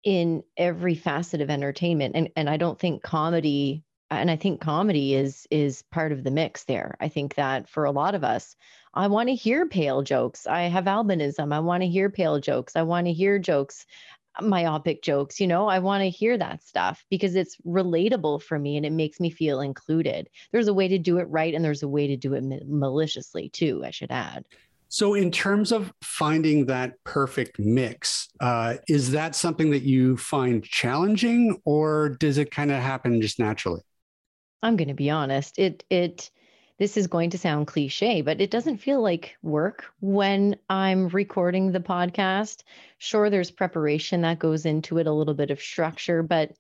in 0.04 0.44
every 0.58 0.96
facet 0.96 1.42
of 1.42 1.50
entertainment. 1.50 2.16
And, 2.16 2.30
and 2.36 2.50
I 2.50 2.58
don't 2.58 2.80
think 2.80 3.04
comedy, 3.04 3.84
and 4.10 4.32
I 4.32 4.36
think 4.36 4.62
comedy 4.62 5.14
is, 5.16 5.48
is 5.52 5.84
part 5.92 6.12
of 6.12 6.24
the 6.24 6.32
mix 6.32 6.64
there. 6.64 6.96
I 7.00 7.08
think 7.08 7.36
that 7.36 7.70
for 7.70 7.86
a 7.86 7.92
lot 7.92 8.16
of 8.16 8.24
us, 8.24 8.56
I 8.94 9.08
want 9.08 9.30
to 9.30 9.36
hear 9.36 9.68
pale 9.68 10.02
jokes. 10.02 10.48
I 10.48 10.64
have 10.64 10.86
albinism. 10.86 11.54
I 11.54 11.60
want 11.60 11.84
to 11.84 11.88
hear 11.88 12.10
pale 12.10 12.40
jokes. 12.40 12.76
I 12.76 12.82
want 12.82 13.08
to 13.08 13.14
hear 13.14 13.40
jokes 13.40 13.86
myopic 14.40 15.02
jokes 15.02 15.42
you 15.42 15.48
know 15.48 15.68
i 15.68 15.80
want 15.80 16.02
to 16.02 16.10
hear 16.10 16.38
that 16.38 16.64
stuff 16.64 17.06
because 17.10 17.36
it's 17.36 17.58
relatable 17.66 18.42
for 18.42 18.58
me 18.58 18.78
and 18.78 18.86
it 18.86 18.92
makes 18.92 19.20
me 19.20 19.30
feel 19.30 19.60
included 19.60 20.30
there's 20.52 20.70
a 20.70 20.74
way 20.74 20.88
to 20.88 20.98
do 20.98 21.18
it 21.18 21.26
right 21.26 21.54
and 21.54 21.66
there's 21.66 21.84
a 21.84 21.88
way 21.88 22.08
to 22.08 22.16
do 22.16 22.34
it 22.34 22.44
maliciously 22.66 23.50
too 23.50 23.84
i 23.86 23.92
should 23.92 24.12
add 24.12 24.46
so 24.92 25.14
in 25.14 25.32
terms 25.32 25.72
of 25.72 25.94
finding 26.02 26.66
that 26.66 26.94
perfect 27.06 27.58
mix 27.58 28.28
uh, 28.42 28.76
is 28.88 29.12
that 29.12 29.36
something 29.36 29.72
that 29.72 29.84
you 29.84 30.18
find 30.18 30.64
challenging 30.64 31.58
or 31.66 32.10
does 32.20 32.38
it 32.38 32.52
kind 32.52 32.72
of 32.72 32.78
happen 32.78 33.22
just 33.22 33.40
naturally 33.40 33.82
i'm 34.62 34.76
going 34.76 34.88
to 34.88 34.94
be 34.94 35.10
honest 35.10 35.58
it 35.58 35.84
it 35.90 36.30
this 36.82 36.98
is 36.98 37.06
going 37.06 37.30
to 37.30 37.38
sound 37.38 37.68
cliche, 37.68 38.22
but 38.24 38.42
it 38.42 38.50
doesn't 38.50 38.80
feel 38.80 39.04
like 39.04 39.38
work 39.44 39.86
when 40.00 40.56
I'm 40.68 41.10
recording 41.10 41.72
the 41.72 41.80
podcast. 41.80 42.64
Sure, 42.98 43.30
there's 43.30 43.52
preparation 43.52 44.22
that 44.22 44.40
goes 44.40 44.66
into 44.66 44.98
it, 44.98 45.06
a 45.06 45.12
little 45.12 45.36
bit 45.36 45.52
of 45.52 45.62
structure, 45.62 46.24
but 46.24 46.54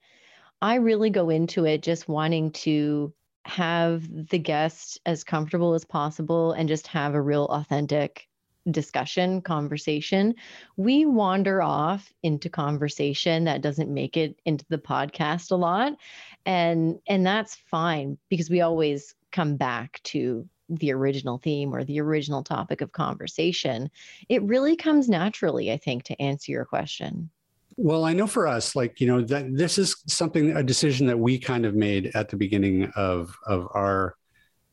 I 0.61 0.75
really 0.75 1.09
go 1.09 1.31
into 1.31 1.65
it 1.65 1.81
just 1.81 2.07
wanting 2.07 2.51
to 2.51 3.11
have 3.45 4.07
the 4.29 4.39
guest 4.39 4.99
as 5.05 5.23
comfortable 5.23 5.73
as 5.73 5.85
possible 5.85 6.51
and 6.51 6.69
just 6.69 6.87
have 6.87 7.13
a 7.15 7.21
real 7.21 7.45
authentic 7.45 8.27
discussion 8.69 9.41
conversation 9.41 10.35
we 10.77 11.03
wander 11.03 11.63
off 11.63 12.13
into 12.21 12.47
conversation 12.47 13.45
that 13.45 13.63
doesn't 13.63 13.91
make 13.91 14.15
it 14.15 14.39
into 14.45 14.63
the 14.69 14.77
podcast 14.77 15.49
a 15.49 15.55
lot 15.55 15.93
and 16.45 16.99
and 17.07 17.25
that's 17.25 17.55
fine 17.55 18.19
because 18.29 18.51
we 18.51 18.61
always 18.61 19.15
come 19.31 19.57
back 19.57 19.99
to 20.03 20.47
the 20.71 20.93
original 20.93 21.37
theme 21.37 21.73
or 21.73 21.83
the 21.83 21.99
original 21.99 22.43
topic 22.43 22.81
of 22.81 22.91
conversation, 22.91 23.89
it 24.29 24.41
really 24.43 24.75
comes 24.75 25.09
naturally, 25.09 25.71
I 25.71 25.77
think, 25.77 26.03
to 26.03 26.21
answer 26.21 26.51
your 26.51 26.65
question. 26.65 27.29
Well, 27.77 28.03
I 28.03 28.13
know 28.13 28.27
for 28.27 28.47
us, 28.47 28.75
like, 28.75 28.99
you 28.99 29.07
know, 29.07 29.21
that 29.21 29.55
this 29.55 29.77
is 29.77 29.95
something, 30.07 30.55
a 30.55 30.63
decision 30.63 31.07
that 31.07 31.17
we 31.17 31.39
kind 31.39 31.65
of 31.65 31.73
made 31.75 32.11
at 32.13 32.29
the 32.29 32.35
beginning 32.35 32.91
of, 32.95 33.35
of 33.47 33.67
our 33.73 34.15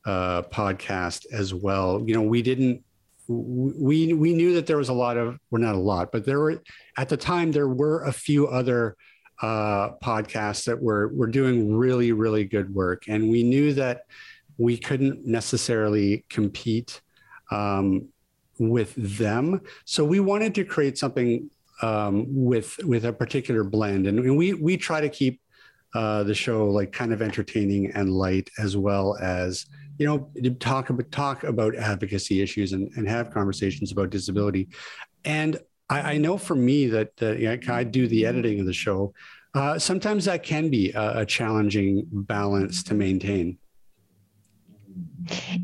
uh, 0.05 0.43
podcast 0.43 1.27
as 1.33 1.55
well. 1.55 2.03
You 2.07 2.15
know, 2.15 2.23
we 2.23 2.43
didn't, 2.43 2.83
we, 3.29 4.13
we 4.15 4.35
knew 4.35 4.55
that 4.55 4.67
there 4.67 4.79
was 4.79 4.89
a 4.89 4.95
lot 4.95 5.17
of, 5.17 5.39
well, 5.51 5.63
not 5.63 5.75
a 5.75 5.79
lot, 5.79 6.13
but 6.13 6.25
there 6.25 6.41
were, 6.41 6.63
at 6.97 7.09
the 7.09 7.17
time, 7.17 7.53
there 7.53 7.69
were 7.69 8.05
a 8.05 8.13
few 8.13 8.49
other 8.49 8.97
uh, 9.41 9.91
podcasts 10.03 10.65
that 10.65 10.81
were, 10.81 11.09
were 11.09 11.27
doing 11.27 11.75
really, 11.77 12.13
really 12.13 12.45
good 12.45 12.75
work. 12.75 13.05
And 13.09 13.31
we 13.31 13.43
knew 13.43 13.75
that, 13.75 14.03
we 14.61 14.77
couldn't 14.77 15.25
necessarily 15.25 16.25
compete 16.29 17.01
um, 17.53 18.09
with 18.59 18.93
them. 18.97 19.61
So 19.85 20.05
we 20.05 20.19
wanted 20.19 20.53
to 20.57 20.65
create 20.65 20.99
something 20.99 21.49
um, 21.83 22.27
with 22.29 22.79
with 22.85 23.05
a 23.05 23.13
particular 23.13 23.65
blend, 23.65 24.07
and 24.07 24.37
we 24.37 24.55
we 24.55 24.77
try 24.77 25.01
to 25.01 25.09
keep 25.09 25.41
uh, 25.95 26.23
the 26.23 26.35
show 26.35 26.69
like 26.69 26.93
kind 26.93 27.13
of 27.13 27.23
entertaining 27.23 27.91
and 27.93 28.13
light, 28.13 28.51
as 28.59 28.77
well 28.77 29.17
as 29.21 29.67
you 29.99 30.07
know 30.07 30.31
talk 30.61 30.91
about 30.91 31.11
talk 31.11 31.45
about 31.45 31.75
advocacy 31.75 32.41
issues 32.43 32.73
and, 32.73 32.91
and 32.97 33.09
have 33.09 33.31
conversations 33.31 33.93
about 33.93 34.11
disability. 34.11 34.69
And 35.25 35.59
I, 35.89 36.13
I 36.13 36.17
know 36.19 36.37
for 36.37 36.55
me 36.55 36.87
that 36.87 37.13
uh, 37.23 37.73
I 37.73 37.85
do 37.85 38.07
the 38.09 38.27
editing 38.27 38.61
of 38.61 38.67
the 38.67 38.73
show. 38.73 39.15
Uh, 39.55 39.79
sometimes 39.79 40.27
that 40.27 40.43
can 40.43 40.69
be 40.69 40.93
a, 40.93 41.21
a 41.21 41.27
challenging 41.27 42.07
balance 42.13 42.83
to 42.85 42.95
maintain. 42.95 43.59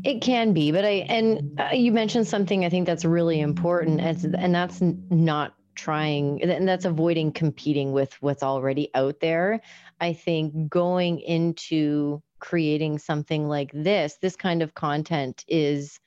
It 0.03 0.21
can 0.21 0.53
be, 0.53 0.71
but 0.71 0.85
I 0.85 1.05
and 1.07 1.59
uh, 1.59 1.69
you 1.73 1.91
mentioned 1.91 2.27
something 2.27 2.65
I 2.65 2.69
think 2.69 2.85
that's 2.85 3.05
really 3.05 3.41
important, 3.41 4.01
as, 4.01 4.23
and 4.23 4.53
that's 4.53 4.81
not 4.81 5.53
trying, 5.75 6.41
and 6.41 6.67
that's 6.67 6.85
avoiding 6.85 7.31
competing 7.31 7.91
with 7.91 8.13
what's 8.21 8.43
already 8.43 8.89
out 8.95 9.19
there. 9.19 9.61
I 9.99 10.13
think 10.13 10.69
going 10.69 11.19
into 11.19 12.21
creating 12.39 12.99
something 12.99 13.47
like 13.47 13.71
this, 13.73 14.17
this 14.21 14.35
kind 14.35 14.61
of 14.61 14.73
content 14.73 15.45
is, 15.47 15.99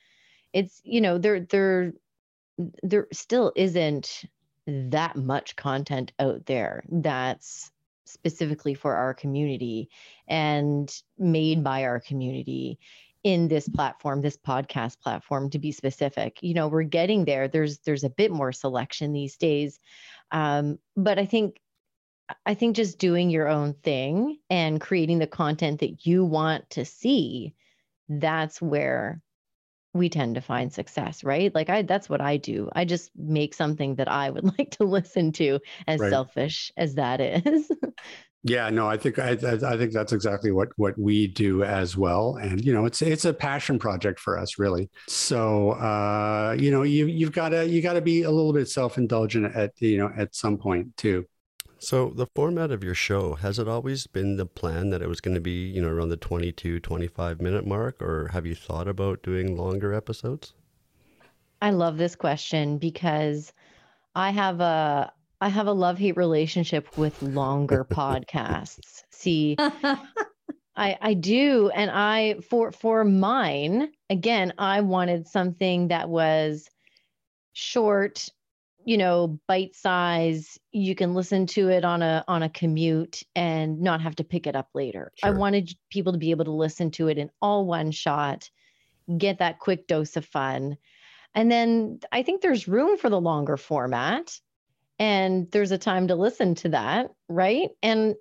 it's 0.53 0.81
you 0.83 0.99
know 0.99 1.17
there 1.17 1.41
there 1.41 1.93
there 2.83 3.07
still 3.13 3.53
isn't 3.55 4.23
that 4.67 5.15
much 5.15 5.55
content 5.55 6.11
out 6.19 6.45
there 6.45 6.83
that's 6.89 7.71
specifically 8.05 8.73
for 8.73 8.95
our 8.95 9.13
community 9.13 9.89
and 10.27 11.03
made 11.17 11.63
by 11.63 11.83
our 11.83 11.99
community 11.99 12.79
in 13.23 13.47
this 13.47 13.67
platform 13.67 14.21
this 14.21 14.37
podcast 14.37 14.99
platform 14.99 15.49
to 15.49 15.59
be 15.59 15.71
specific. 15.71 16.39
You 16.41 16.53
know 16.53 16.67
we're 16.67 16.83
getting 16.83 17.25
there. 17.25 17.47
There's 17.47 17.79
there's 17.79 18.03
a 18.03 18.09
bit 18.09 18.31
more 18.31 18.51
selection 18.51 19.13
these 19.13 19.37
days. 19.37 19.79
Um, 20.31 20.79
but 20.95 21.17
i 21.17 21.25
think 21.25 21.59
i 22.45 22.53
think 22.53 22.75
just 22.75 22.99
doing 22.99 23.29
your 23.29 23.47
own 23.47 23.73
thing 23.73 24.37
and 24.49 24.79
creating 24.79 25.19
the 25.19 25.27
content 25.27 25.79
that 25.79 26.05
you 26.05 26.23
want 26.23 26.69
to 26.69 26.85
see 26.85 27.55
that's 28.07 28.61
where 28.61 29.21
we 29.93 30.09
tend 30.09 30.35
to 30.35 30.41
find 30.41 30.71
success 30.71 31.23
right? 31.23 31.53
Like 31.53 31.69
i 31.69 31.81
that's 31.81 32.09
what 32.09 32.21
i 32.21 32.37
do. 32.37 32.69
I 32.73 32.85
just 32.85 33.11
make 33.15 33.53
something 33.53 33.95
that 33.95 34.07
i 34.07 34.29
would 34.29 34.45
like 34.57 34.71
to 34.71 34.83
listen 34.83 35.31
to 35.33 35.59
as 35.87 35.99
right. 35.99 36.09
selfish 36.09 36.71
as 36.77 36.95
that 36.95 37.19
is 37.21 37.71
Yeah, 38.43 38.69
no, 38.69 38.87
I 38.87 38.95
think 38.95 39.19
I, 39.19 39.31
I 39.31 39.77
think 39.77 39.91
that's 39.91 40.13
exactly 40.13 40.51
what 40.51 40.69
what 40.77 40.97
we 40.97 41.27
do 41.27 41.63
as 41.63 41.97
well, 41.97 42.37
and 42.37 42.63
you 42.63 42.71
know, 42.71 42.85
it's 42.85 43.01
it's 43.01 43.25
a 43.25 43.33
passion 43.33 43.77
project 43.77 44.17
for 44.17 44.37
us, 44.39 44.57
really. 44.57 44.89
So, 45.07 45.71
uh, 45.71 46.55
you 46.57 46.71
know, 46.71 46.83
you 46.83 47.07
you've 47.07 47.33
got 47.33 47.49
to 47.49 47.67
you 47.67 47.81
got 47.81 47.93
to 47.93 48.01
be 48.01 48.23
a 48.23 48.31
little 48.31 48.53
bit 48.53 48.69
self 48.69 48.97
indulgent 48.97 49.53
at 49.55 49.73
you 49.81 49.97
know 49.97 50.09
at 50.17 50.33
some 50.35 50.57
point 50.57 50.95
too. 50.95 51.25
So 51.79 52.11
the 52.15 52.27
format 52.33 52.71
of 52.71 52.81
your 52.83 52.93
show 52.95 53.35
has 53.35 53.59
it 53.59 53.67
always 53.67 54.07
been 54.07 54.37
the 54.37 54.45
plan 54.45 54.89
that 54.89 55.01
it 55.01 55.09
was 55.09 55.19
going 55.19 55.35
to 55.35 55.41
be 55.41 55.67
you 55.69 55.81
know 55.81 55.89
around 55.89 56.09
the 56.09 56.17
22 56.17 56.79
25 56.79 57.41
minute 57.41 57.67
mark, 57.67 58.01
or 58.01 58.29
have 58.29 58.45
you 58.45 58.55
thought 58.55 58.87
about 58.87 59.21
doing 59.21 59.57
longer 59.57 59.93
episodes? 59.93 60.53
I 61.61 61.71
love 61.71 61.97
this 61.97 62.15
question 62.15 62.77
because 62.77 63.51
I 64.15 64.31
have 64.31 64.61
a 64.61 65.11
I 65.41 65.49
have 65.49 65.67
a 65.67 65.73
love 65.73 65.97
hate 65.97 66.17
relationship 66.17 66.97
with 66.97 67.21
longer 67.21 67.85
podcasts. 67.89 69.03
See, 69.11 69.55
I 70.75 70.97
I 71.01 71.13
do, 71.13 71.69
and 71.73 71.89
I 71.91 72.35
for 72.41 72.71
for 72.71 73.03
mine 73.03 73.89
again, 74.09 74.53
I 74.57 74.81
wanted 74.81 75.27
something 75.27 75.89
that 75.89 76.09
was 76.09 76.69
short, 77.53 78.27
you 78.85 78.97
know, 78.97 79.39
bite 79.47 79.75
size. 79.75 80.57
You 80.71 80.95
can 80.95 81.13
listen 81.13 81.47
to 81.47 81.69
it 81.69 81.85
on 81.85 82.01
a 82.01 82.23
on 82.27 82.43
a 82.43 82.49
commute 82.49 83.23
and 83.35 83.81
not 83.81 84.01
have 84.01 84.15
to 84.17 84.23
pick 84.23 84.45
it 84.45 84.55
up 84.55 84.69
later. 84.73 85.11
Sure. 85.15 85.29
I 85.29 85.37
wanted 85.37 85.73
people 85.89 86.13
to 86.13 86.19
be 86.19 86.31
able 86.31 86.45
to 86.45 86.51
listen 86.51 86.91
to 86.91 87.07
it 87.07 87.17
in 87.17 87.29
all 87.41 87.65
one 87.65 87.91
shot, 87.91 88.49
get 89.17 89.39
that 89.39 89.59
quick 89.59 89.87
dose 89.87 90.17
of 90.17 90.25
fun. 90.25 90.77
And 91.35 91.51
then 91.51 91.99
I 92.11 92.23
think 92.23 92.41
there's 92.41 92.67
room 92.67 92.97
for 92.97 93.09
the 93.09 93.21
longer 93.21 93.55
format 93.55 94.39
and 94.99 95.49
there's 95.51 95.71
a 95.71 95.77
time 95.77 96.07
to 96.07 96.15
listen 96.15 96.55
to 96.55 96.69
that 96.69 97.11
right 97.27 97.69
and 97.81 98.15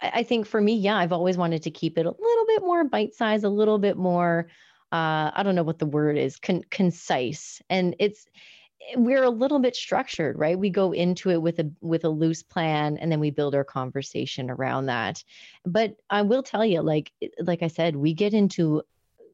I 0.00 0.22
think 0.22 0.46
for 0.46 0.60
me, 0.60 0.74
yeah, 0.74 0.96
I've 0.96 1.12
always 1.12 1.36
wanted 1.36 1.62
to 1.64 1.70
keep 1.70 1.98
it 1.98 2.06
a 2.06 2.10
little 2.10 2.46
bit 2.46 2.62
more 2.62 2.84
bite 2.84 3.14
size, 3.14 3.44
a 3.44 3.48
little 3.48 3.78
bit 3.78 3.96
more, 3.96 4.48
uh, 4.92 5.30
I 5.34 5.42
don't 5.42 5.54
know 5.54 5.62
what 5.62 5.78
the 5.78 5.86
word 5.86 6.16
is, 6.16 6.38
con- 6.38 6.64
concise. 6.70 7.60
And 7.68 7.94
it's, 7.98 8.26
we're 8.96 9.24
a 9.24 9.30
little 9.30 9.58
bit 9.58 9.76
structured, 9.76 10.38
right? 10.38 10.58
We 10.58 10.70
go 10.70 10.92
into 10.92 11.30
it 11.30 11.42
with 11.42 11.58
a 11.58 11.70
with 11.80 12.04
a 12.04 12.08
loose 12.08 12.42
plan, 12.42 12.98
and 12.98 13.10
then 13.10 13.20
we 13.20 13.30
build 13.30 13.54
our 13.54 13.64
conversation 13.64 14.50
around 14.50 14.86
that. 14.86 15.24
But 15.64 15.96
I 16.10 16.22
will 16.22 16.42
tell 16.42 16.64
you, 16.64 16.82
like 16.82 17.10
like 17.40 17.62
I 17.62 17.68
said, 17.68 17.96
we 17.96 18.14
get 18.14 18.32
into 18.34 18.82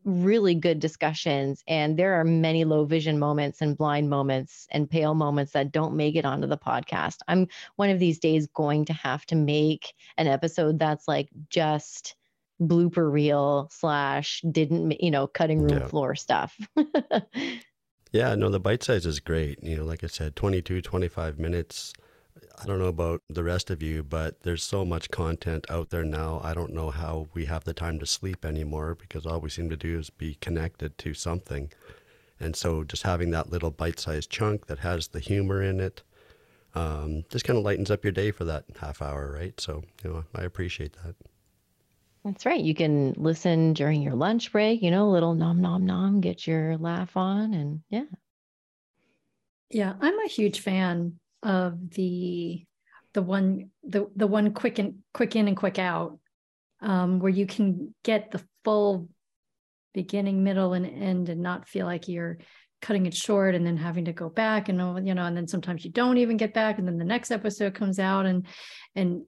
really 0.05 0.55
good 0.55 0.81
discussions 0.81 1.63
and 1.69 1.97
there 1.99 2.19
are 2.19 2.25
many 2.25 2.65
low 2.65 2.85
vision 2.85 3.19
moments 3.19 3.61
and 3.61 3.77
blind 3.77 4.11
moments 4.11 4.67
and 4.71 4.91
pale 4.91 5.15
moments 5.15 5.53
that 5.53 5.71
don't 5.71 5.95
make 5.95 6.17
it 6.17 6.25
onto 6.25 6.47
the 6.47 6.59
podcast 6.59 7.19
i'm 7.29 7.47
one 7.77 7.91
of 7.91 7.99
these 7.99 8.19
days 8.19 8.47
going 8.49 8.85
to 8.85 8.93
have 8.93 9.25
to 9.25 9.37
make 9.37 9.95
an 10.17 10.27
episode 10.27 10.79
that's 10.79 11.07
like 11.07 11.29
just 11.49 12.17
blooper 12.61 13.11
reel 13.11 13.69
slash 13.71 14.43
didn't 14.51 15.01
you 15.01 15.11
know 15.11 15.27
cutting 15.27 15.61
room 15.61 15.79
yeah. 15.79 15.87
floor 15.87 16.15
stuff 16.15 16.59
yeah 18.13 18.35
no 18.35 18.49
the 18.49 18.61
bite 18.61 18.83
size 18.83 19.07
is 19.07 19.21
great 19.21 19.63
you 19.63 19.77
know 19.77 19.85
like 19.85 20.03
i 20.03 20.09
said 20.09 20.35
22 20.35 20.83
25 20.83 21.39
minutes 21.39 21.93
I 22.63 22.67
don't 22.67 22.79
know 22.79 22.87
about 22.87 23.23
the 23.29 23.43
rest 23.43 23.71
of 23.71 23.83
you, 23.83 24.03
but 24.03 24.43
there's 24.43 24.63
so 24.63 24.85
much 24.85 25.11
content 25.11 25.67
out 25.69 25.91
there 25.91 26.05
now. 26.05 26.41
I 26.45 26.55
don't 26.55 26.73
know 26.73 26.91
how 26.91 27.29
we 27.35 27.47
have 27.47 27.65
the 27.65 27.75
time 27.75 27.99
to 27.99 28.07
sleep 28.07 28.45
anymore 28.45 28.95
because 28.95 29.27
all 29.27 29.41
we 29.41 29.51
seem 29.51 29.69
to 29.71 29.77
do 29.77 29.99
is 29.99 30.11
be 30.11 30.37
connected 30.41 30.97
to 30.99 31.15
something. 31.15 31.73
And 32.39 32.55
so 32.55 32.85
just 32.85 33.03
having 33.03 33.31
that 33.31 33.51
little 33.51 33.71
bite 33.71 33.99
sized 33.99 34.31
chunk 34.31 34.67
that 34.67 34.81
has 34.81 35.09
the 35.09 35.21
humor 35.21 35.63
in 35.63 35.81
it 35.81 36.03
um, 36.75 37.25
just 37.29 37.45
kind 37.45 37.59
of 37.59 37.65
lightens 37.65 37.91
up 37.91 38.05
your 38.05 38.13
day 38.13 38.31
for 38.31 38.45
that 38.45 38.65
half 38.81 39.03
hour, 39.03 39.33
right? 39.33 39.59
So, 39.61 39.83
you 40.03 40.11
know, 40.11 40.25
I 40.35 40.43
appreciate 40.43 40.97
that. 41.05 41.15
That's 42.25 42.47
right. 42.47 42.61
You 42.61 42.75
can 42.75 43.15
listen 43.17 43.73
during 43.73 44.01
your 44.01 44.15
lunch 44.15 44.53
break, 44.53 44.83
you 44.83 44.91
know, 44.91 45.09
a 45.09 45.11
little 45.11 45.35
nom 45.35 45.61
nom 45.61 45.85
nom, 45.85 46.21
get 46.21 46.47
your 46.47 46.79
laugh 46.79 47.17
on, 47.17 47.53
and 47.53 47.83
yeah. 47.91 48.05
Yeah, 49.71 49.95
I'm 50.01 50.19
a 50.21 50.29
huge 50.29 50.61
fan 50.61 51.19
of 51.43 51.91
the 51.91 52.65
the 53.15 53.23
one 53.23 53.71
the 53.85 54.07
the 54.17 54.27
one 54.27 54.53
quick 54.55 54.79
and 54.79 54.99
quick 55.13 55.37
in 55.37 55.49
and 55.49 55.57
quick 55.57 55.79
out 55.79 56.19
um, 56.81 57.21
where 57.21 57.31
you 57.31 57.47
can 57.47 57.95
get 58.03 58.31
the 58.31 58.43
full 58.65 59.09
beginning 59.95 60.43
middle 60.43 60.73
and 60.73 60.87
end 60.87 61.29
and 61.29 61.43
not 61.43 61.69
feel 61.69 61.87
like 61.87 62.09
you're 62.09 62.39
cutting 62.81 63.07
it 63.07 63.15
short 63.15 63.55
and 63.55 63.65
then 63.65 63.77
having 63.77 64.07
to 64.07 64.13
go 64.13 64.29
back 64.29 64.69
and 64.69 65.07
you 65.07 65.15
know 65.15 65.25
and 65.25 65.37
then 65.37 65.47
sometimes 65.47 65.85
you 65.85 65.91
don't 65.91 66.19
even 66.19 66.37
get 66.37 66.53
back 66.53 66.79
and 66.79 66.87
then 66.87 66.99
the 66.99 67.05
next 67.05 67.31
episode 67.31 67.75
comes 67.75 67.99
out 67.99 68.27
and 68.27 68.47
and 68.95 69.23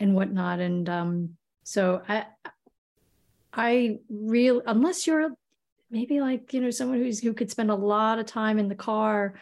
and 0.00 0.14
whatnot. 0.14 0.60
And 0.60 0.88
um 0.88 1.30
so 1.66 2.02
i 2.08 2.26
i 3.52 3.98
really 4.10 4.60
unless 4.66 5.06
you're 5.06 5.30
maybe 5.90 6.20
like 6.20 6.52
you 6.52 6.60
know 6.60 6.70
someone 6.70 6.98
who's 6.98 7.20
who 7.20 7.32
could 7.32 7.50
spend 7.50 7.70
a 7.70 7.74
lot 7.74 8.18
of 8.18 8.26
time 8.26 8.58
in 8.58 8.68
the 8.68 8.74
car 8.74 9.34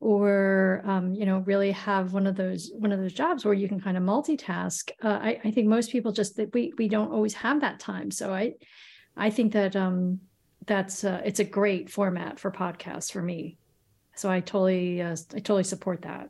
or 0.00 0.82
um, 0.84 1.14
you 1.14 1.24
know 1.24 1.38
really 1.40 1.70
have 1.72 2.12
one 2.12 2.26
of 2.26 2.36
those 2.36 2.70
one 2.76 2.92
of 2.92 3.00
those 3.00 3.12
jobs 3.12 3.44
where 3.44 3.54
you 3.54 3.68
can 3.68 3.80
kind 3.80 3.96
of 3.96 4.02
multitask 4.02 4.90
uh, 5.02 5.18
I, 5.22 5.40
I, 5.44 5.50
think 5.50 5.68
most 5.68 5.90
people 5.90 6.12
just 6.12 6.36
that 6.36 6.52
we 6.52 6.72
we 6.76 6.88
don't 6.88 7.12
always 7.12 7.34
have 7.34 7.60
that 7.62 7.80
time. 7.80 8.10
So 8.10 8.32
i 8.32 8.54
i 9.16 9.30
think 9.30 9.52
that 9.52 9.74
um 9.74 10.20
that's 10.66 11.04
uh, 11.04 11.22
it's 11.24 11.40
a 11.40 11.44
great 11.44 11.90
format 11.90 12.38
for 12.38 12.50
podcasts 12.50 13.10
for 13.10 13.22
me. 13.22 13.58
So 14.14 14.30
i 14.30 14.40
totally 14.40 15.00
uh, 15.00 15.16
i 15.34 15.38
totally 15.38 15.64
support 15.64 16.02
that 16.02 16.28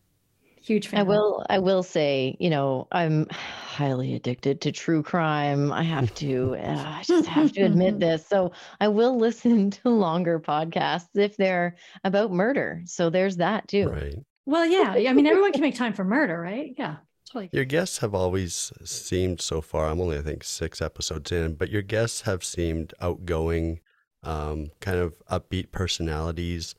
huge 0.66 0.88
fan. 0.88 1.00
i 1.00 1.02
will 1.02 1.44
i 1.48 1.58
will 1.58 1.82
say 1.82 2.36
you 2.40 2.50
know 2.50 2.88
i'm 2.92 3.26
highly 3.30 4.14
addicted 4.14 4.62
to 4.62 4.72
true 4.72 5.02
crime. 5.02 5.70
I 5.70 5.82
have 5.82 6.14
to 6.16 6.56
uh, 6.58 6.84
i 6.86 7.02
just 7.02 7.28
have 7.28 7.52
to 7.52 7.62
admit 7.62 8.00
this. 8.00 8.26
So 8.26 8.52
i 8.80 8.88
will 8.88 9.18
listen 9.26 9.70
to 9.72 9.90
longer 9.90 10.40
podcasts 10.40 11.10
if 11.14 11.36
they're 11.36 11.76
about 12.04 12.32
murder. 12.32 12.82
So 12.86 13.10
there's 13.10 13.36
that 13.36 13.68
too. 13.68 13.88
Right. 13.90 14.16
Well 14.46 14.64
yeah 14.64 14.94
i 15.10 15.12
mean 15.12 15.26
everyone 15.26 15.52
can 15.52 15.60
make 15.60 15.74
time 15.74 15.92
for 15.92 16.04
murder 16.04 16.40
right? 16.40 16.72
Yeah 16.78 16.96
totally. 17.26 17.50
your 17.52 17.64
guests 17.64 17.98
have 17.98 18.14
always 18.14 18.72
seemed 18.84 19.40
so 19.40 19.60
far 19.60 19.88
i'm 19.88 20.00
only 20.00 20.16
i 20.16 20.22
think 20.22 20.44
six 20.44 20.80
episodes 20.80 21.32
in 21.32 21.54
but 21.54 21.68
your 21.68 21.82
guests 21.82 22.22
have 22.22 22.44
seemed 22.44 22.94
outgoing 23.00 23.80
um, 24.22 24.70
kind 24.80 24.98
of 24.98 25.20
upbeat 25.30 25.70
personalities 25.72 26.74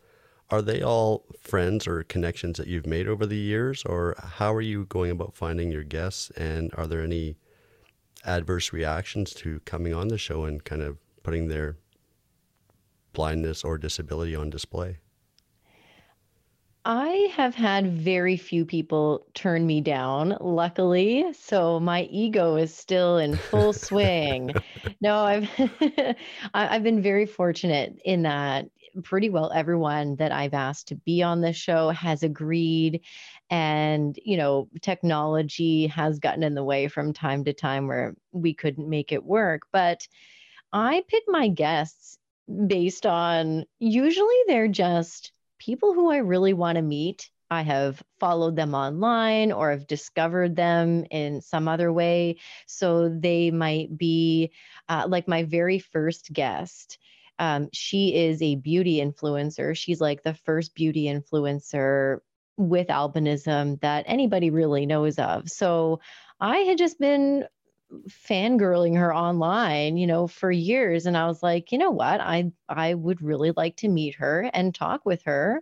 are 0.49 0.61
they 0.61 0.81
all 0.81 1.25
friends 1.41 1.87
or 1.87 2.03
connections 2.03 2.57
that 2.57 2.67
you've 2.67 2.87
made 2.87 3.07
over 3.07 3.25
the 3.25 3.37
years, 3.37 3.83
or 3.85 4.15
how 4.17 4.53
are 4.53 4.61
you 4.61 4.85
going 4.85 5.11
about 5.11 5.35
finding 5.35 5.71
your 5.71 5.83
guests? 5.83 6.29
And 6.31 6.71
are 6.75 6.87
there 6.87 7.01
any 7.01 7.37
adverse 8.25 8.71
reactions 8.71 9.33
to 9.35 9.59
coming 9.61 9.93
on 9.93 10.07
the 10.07 10.17
show 10.17 10.45
and 10.45 10.63
kind 10.63 10.81
of 10.81 10.97
putting 11.23 11.47
their 11.47 11.77
blindness 13.13 13.63
or 13.63 13.77
disability 13.77 14.35
on 14.35 14.49
display? 14.49 14.99
I 16.85 17.29
have 17.33 17.53
had 17.53 17.91
very 17.91 18.37
few 18.37 18.65
people 18.65 19.25
turn 19.33 19.67
me 19.67 19.81
down, 19.81 20.37
luckily. 20.39 21.25
So 21.33 21.81
my 21.81 22.03
ego 22.03 22.55
is 22.55 22.73
still 22.73 23.17
in 23.17 23.35
full 23.35 23.73
swing. 23.87 24.55
No, 25.01 25.17
I've 25.17 25.49
I've 26.53 26.83
been 26.83 27.01
very 27.01 27.25
fortunate 27.25 27.99
in 28.05 28.21
that 28.21 28.69
pretty 29.03 29.29
well 29.29 29.51
everyone 29.53 30.15
that 30.17 30.31
I've 30.31 30.53
asked 30.53 30.89
to 30.89 30.95
be 30.95 31.23
on 31.23 31.41
this 31.41 31.55
show 31.55 31.89
has 31.89 32.23
agreed. 32.23 33.01
And, 33.49 34.17
you 34.23 34.37
know, 34.37 34.69
technology 34.81 35.87
has 35.87 36.19
gotten 36.19 36.43
in 36.43 36.55
the 36.55 36.63
way 36.63 36.87
from 36.87 37.13
time 37.13 37.43
to 37.45 37.53
time 37.53 37.87
where 37.87 38.15
we 38.31 38.53
couldn't 38.53 38.89
make 38.89 39.11
it 39.11 39.23
work. 39.23 39.63
But 39.71 40.07
I 40.73 41.03
pick 41.07 41.23
my 41.27 41.47
guests 41.47 42.17
based 42.67 43.05
on 43.05 43.65
usually 43.79 44.35
they're 44.47 44.67
just 44.67 45.31
people 45.59 45.93
who 45.93 46.11
I 46.11 46.17
really 46.17 46.53
want 46.53 46.77
to 46.77 46.81
meet. 46.81 47.29
I 47.49 47.61
have 47.61 48.03
followed 48.19 48.55
them 48.55 48.73
online 48.73 49.51
or 49.51 49.71
have 49.71 49.87
discovered 49.87 50.55
them 50.55 51.05
in 51.09 51.41
some 51.41 51.67
other 51.67 51.91
way. 51.91 52.37
So 52.65 53.09
they 53.09 53.51
might 53.51 53.97
be 53.97 54.51
uh, 54.89 55.05
like 55.07 55.27
my 55.27 55.43
very 55.43 55.79
first 55.79 56.31
guest. 56.33 56.97
Um, 57.39 57.69
she 57.73 58.15
is 58.15 58.41
a 58.41 58.55
beauty 58.55 58.97
influencer. 58.97 59.75
She's 59.75 60.01
like 60.01 60.23
the 60.23 60.33
first 60.33 60.73
beauty 60.73 61.05
influencer 61.05 62.19
with 62.57 62.87
albinism 62.87 63.79
that 63.81 64.05
anybody 64.07 64.49
really 64.49 64.85
knows 64.85 65.19
of. 65.19 65.47
So 65.49 65.99
I 66.39 66.57
had 66.59 66.77
just 66.77 66.99
been 66.99 67.45
fangirling 68.09 68.97
her 68.97 69.13
online, 69.13 69.97
you 69.97 70.07
know, 70.07 70.27
for 70.27 70.51
years. 70.51 71.05
And 71.05 71.15
I 71.15 71.27
was 71.27 71.41
like, 71.41 71.71
you 71.71 71.77
know 71.77 71.91
what? 71.91 72.19
I 72.19 72.51
I 72.67 72.93
would 72.93 73.21
really 73.21 73.51
like 73.55 73.77
to 73.77 73.87
meet 73.87 74.15
her 74.15 74.49
and 74.53 74.73
talk 74.73 75.05
with 75.05 75.23
her. 75.23 75.61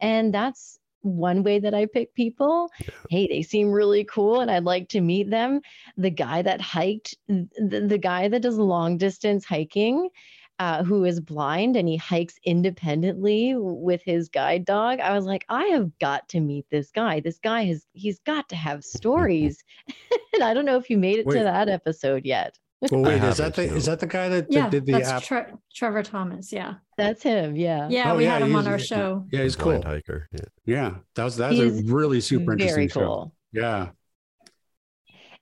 And 0.00 0.32
that's 0.32 0.78
one 1.02 1.42
way 1.42 1.58
that 1.60 1.74
I 1.74 1.86
pick 1.86 2.14
people. 2.14 2.70
Hey, 3.10 3.28
they 3.28 3.42
seem 3.42 3.70
really 3.70 4.04
cool 4.04 4.40
and 4.40 4.50
I'd 4.50 4.64
like 4.64 4.88
to 4.90 5.00
meet 5.00 5.30
them. 5.30 5.60
The 5.96 6.10
guy 6.10 6.42
that 6.42 6.60
hiked, 6.60 7.14
the, 7.28 7.86
the 7.86 7.98
guy 7.98 8.28
that 8.28 8.42
does 8.42 8.58
long 8.58 8.98
distance 8.98 9.44
hiking, 9.44 10.08
uh, 10.58 10.82
who 10.82 11.04
is 11.04 11.20
blind 11.20 11.76
and 11.76 11.88
he 11.88 11.96
hikes 11.96 12.38
independently 12.44 13.54
with 13.56 14.02
his 14.02 14.28
guide 14.28 14.64
dog. 14.64 15.00
I 15.00 15.12
was 15.12 15.26
like, 15.26 15.44
I 15.48 15.64
have 15.66 15.96
got 15.98 16.28
to 16.30 16.40
meet 16.40 16.66
this 16.70 16.90
guy. 16.90 17.20
This 17.20 17.38
guy 17.38 17.64
has, 17.66 17.86
he's 17.92 18.18
got 18.20 18.48
to 18.50 18.56
have 18.56 18.84
stories. 18.84 19.62
and 20.34 20.42
I 20.42 20.54
don't 20.54 20.64
know 20.64 20.76
if 20.76 20.88
you 20.88 20.98
made 20.98 21.18
it 21.18 21.26
wait. 21.26 21.38
to 21.38 21.44
that 21.44 21.68
episode 21.68 22.24
yet. 22.24 22.58
Well, 22.90 23.02
wait, 23.02 23.22
is 23.22 23.38
that 23.38 23.54
the 23.54 23.62
is 23.62 23.86
that 23.86 24.00
the 24.00 24.06
guy 24.06 24.28
that, 24.28 24.46
yeah, 24.50 24.68
did 24.68 24.84
the 24.84 24.92
that's 24.92 25.08
app? 25.08 25.22
Tre- 25.22 25.52
Trevor 25.74 26.02
Thomas. 26.02 26.52
Yeah, 26.52 26.74
that's 26.98 27.22
him. 27.22 27.56
Yeah, 27.56 27.88
yeah, 27.88 28.12
oh, 28.12 28.16
we 28.16 28.24
yeah, 28.24 28.34
had 28.34 28.42
him 28.42 28.54
on 28.54 28.66
our 28.66 28.78
show. 28.78 29.24
Yeah, 29.32 29.44
he's 29.44 29.56
cool. 29.56 29.80
hiker. 29.80 30.28
Yeah. 30.30 30.40
yeah, 30.66 30.94
that 31.14 31.24
was 31.24 31.36
that's 31.38 31.58
a 31.58 31.70
really 31.84 32.20
super 32.20 32.52
interesting 32.52 32.90
cool. 32.90 33.02
show. 33.02 33.60
Yeah, 33.60 33.88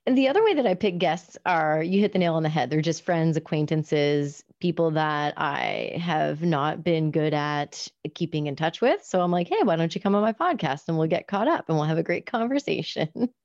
and 0.05 0.17
the 0.17 0.27
other 0.27 0.43
way 0.43 0.53
that 0.53 0.67
I 0.67 0.75
pick 0.75 0.97
guests 0.99 1.37
are 1.45 1.81
you 1.81 1.99
hit 1.99 2.13
the 2.13 2.19
nail 2.19 2.35
on 2.35 2.43
the 2.43 2.49
head. 2.49 2.69
They're 2.69 2.81
just 2.81 3.03
friends, 3.03 3.37
acquaintances, 3.37 4.43
people 4.59 4.91
that 4.91 5.33
I 5.37 5.97
have 5.99 6.43
not 6.43 6.83
been 6.83 7.11
good 7.11 7.33
at 7.33 7.87
keeping 8.13 8.47
in 8.47 8.55
touch 8.55 8.81
with. 8.81 9.03
So 9.03 9.21
I'm 9.21 9.31
like, 9.31 9.47
hey, 9.47 9.63
why 9.63 9.75
don't 9.75 9.93
you 9.95 10.01
come 10.01 10.13
on 10.13 10.21
my 10.21 10.33
podcast 10.33 10.87
and 10.87 10.97
we'll 10.97 11.07
get 11.07 11.27
caught 11.27 11.47
up 11.47 11.65
and 11.67 11.77
we'll 11.77 11.87
have 11.87 11.97
a 11.97 12.03
great 12.03 12.25
conversation. 12.25 13.09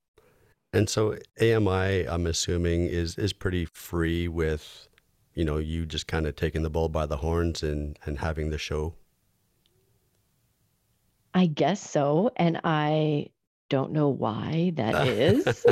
And 0.72 0.88
so 0.88 1.16
AMI, 1.40 2.06
I'm 2.06 2.28
assuming, 2.28 2.86
is 2.86 3.18
is 3.18 3.32
pretty 3.32 3.64
free 3.64 4.28
with, 4.28 4.86
you 5.34 5.44
know, 5.44 5.58
you 5.58 5.84
just 5.84 6.06
kind 6.06 6.28
of 6.28 6.36
taking 6.36 6.62
the 6.62 6.70
bull 6.70 6.88
by 6.88 7.06
the 7.06 7.16
horns 7.16 7.64
and 7.64 7.98
and 8.06 8.20
having 8.20 8.50
the 8.50 8.58
show. 8.58 8.94
I 11.34 11.46
guess 11.46 11.80
so. 11.80 12.30
And 12.36 12.60
I 12.62 13.30
don't 13.70 13.92
know 13.92 14.10
why 14.10 14.72
that 14.76 15.06
is. 15.06 15.64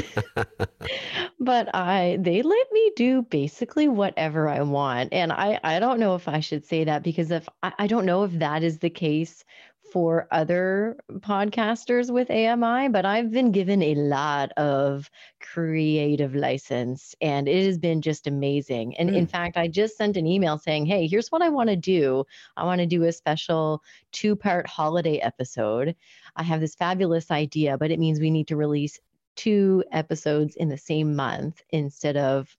but 1.39 1.75
I 1.75 2.17
they 2.21 2.41
let 2.41 2.73
me 2.73 2.93
do 2.97 3.23
basically 3.23 3.89
whatever 3.89 4.49
I 4.49 4.63
want. 4.63 5.13
And 5.13 5.33
I 5.33 5.61
I 5.63 5.79
don't 5.79 6.01
know 6.01 6.15
if 6.15 6.29
I 6.29 6.41
should 6.41 6.65
say 6.65 6.85
that 6.85 7.03
because 7.03 7.31
if 7.31 7.47
I, 7.63 7.75
I 7.81 7.87
don't 7.87 8.07
know 8.07 8.25
if 8.25 8.33
that 8.39 8.63
is 8.63 8.79
the 8.79 8.91
case 8.91 9.45
for 9.93 10.29
other 10.31 10.97
podcasters 11.21 12.11
with 12.11 12.31
AMI, 12.31 12.89
but 12.89 13.05
I've 13.05 13.31
been 13.31 13.53
given 13.53 13.83
a 13.83 13.95
lot 13.95 14.53
of 14.53 15.11
creative 15.41 16.35
license 16.35 17.15
and 17.21 17.49
it 17.49 17.65
has 17.65 17.79
been 17.79 18.03
just 18.03 18.27
amazing. 18.27 18.97
And 18.97 19.11
mm. 19.11 19.17
in 19.17 19.27
fact, 19.27 19.57
I 19.57 19.69
just 19.69 19.97
sent 19.97 20.17
an 20.17 20.27
email 20.27 20.59
saying, 20.59 20.87
Hey, 20.87 21.07
here's 21.07 21.31
what 21.31 21.43
I 21.43 21.49
want 21.49 21.71
to 21.71 21.77
do. 21.77 22.25
I 22.57 22.65
want 22.65 22.81
to 22.81 22.87
do 22.87 23.05
a 23.05 23.13
special 23.13 23.83
two 24.13 24.37
part 24.37 24.67
holiday 24.67 25.19
episode. 25.19 25.95
I 26.37 26.43
have 26.43 26.61
this 26.61 26.75
fabulous 26.75 27.31
idea, 27.31 27.79
but 27.79 27.91
it 27.91 27.99
means 27.99 28.21
we 28.21 28.31
need 28.31 28.49
to 28.49 28.57
release 28.57 29.01
two 29.37 29.85
episodes 29.93 30.57
in 30.57 30.69
the 30.69 30.77
same 30.77 31.15
month 31.15 31.63
instead 31.71 32.17
of 32.17 32.57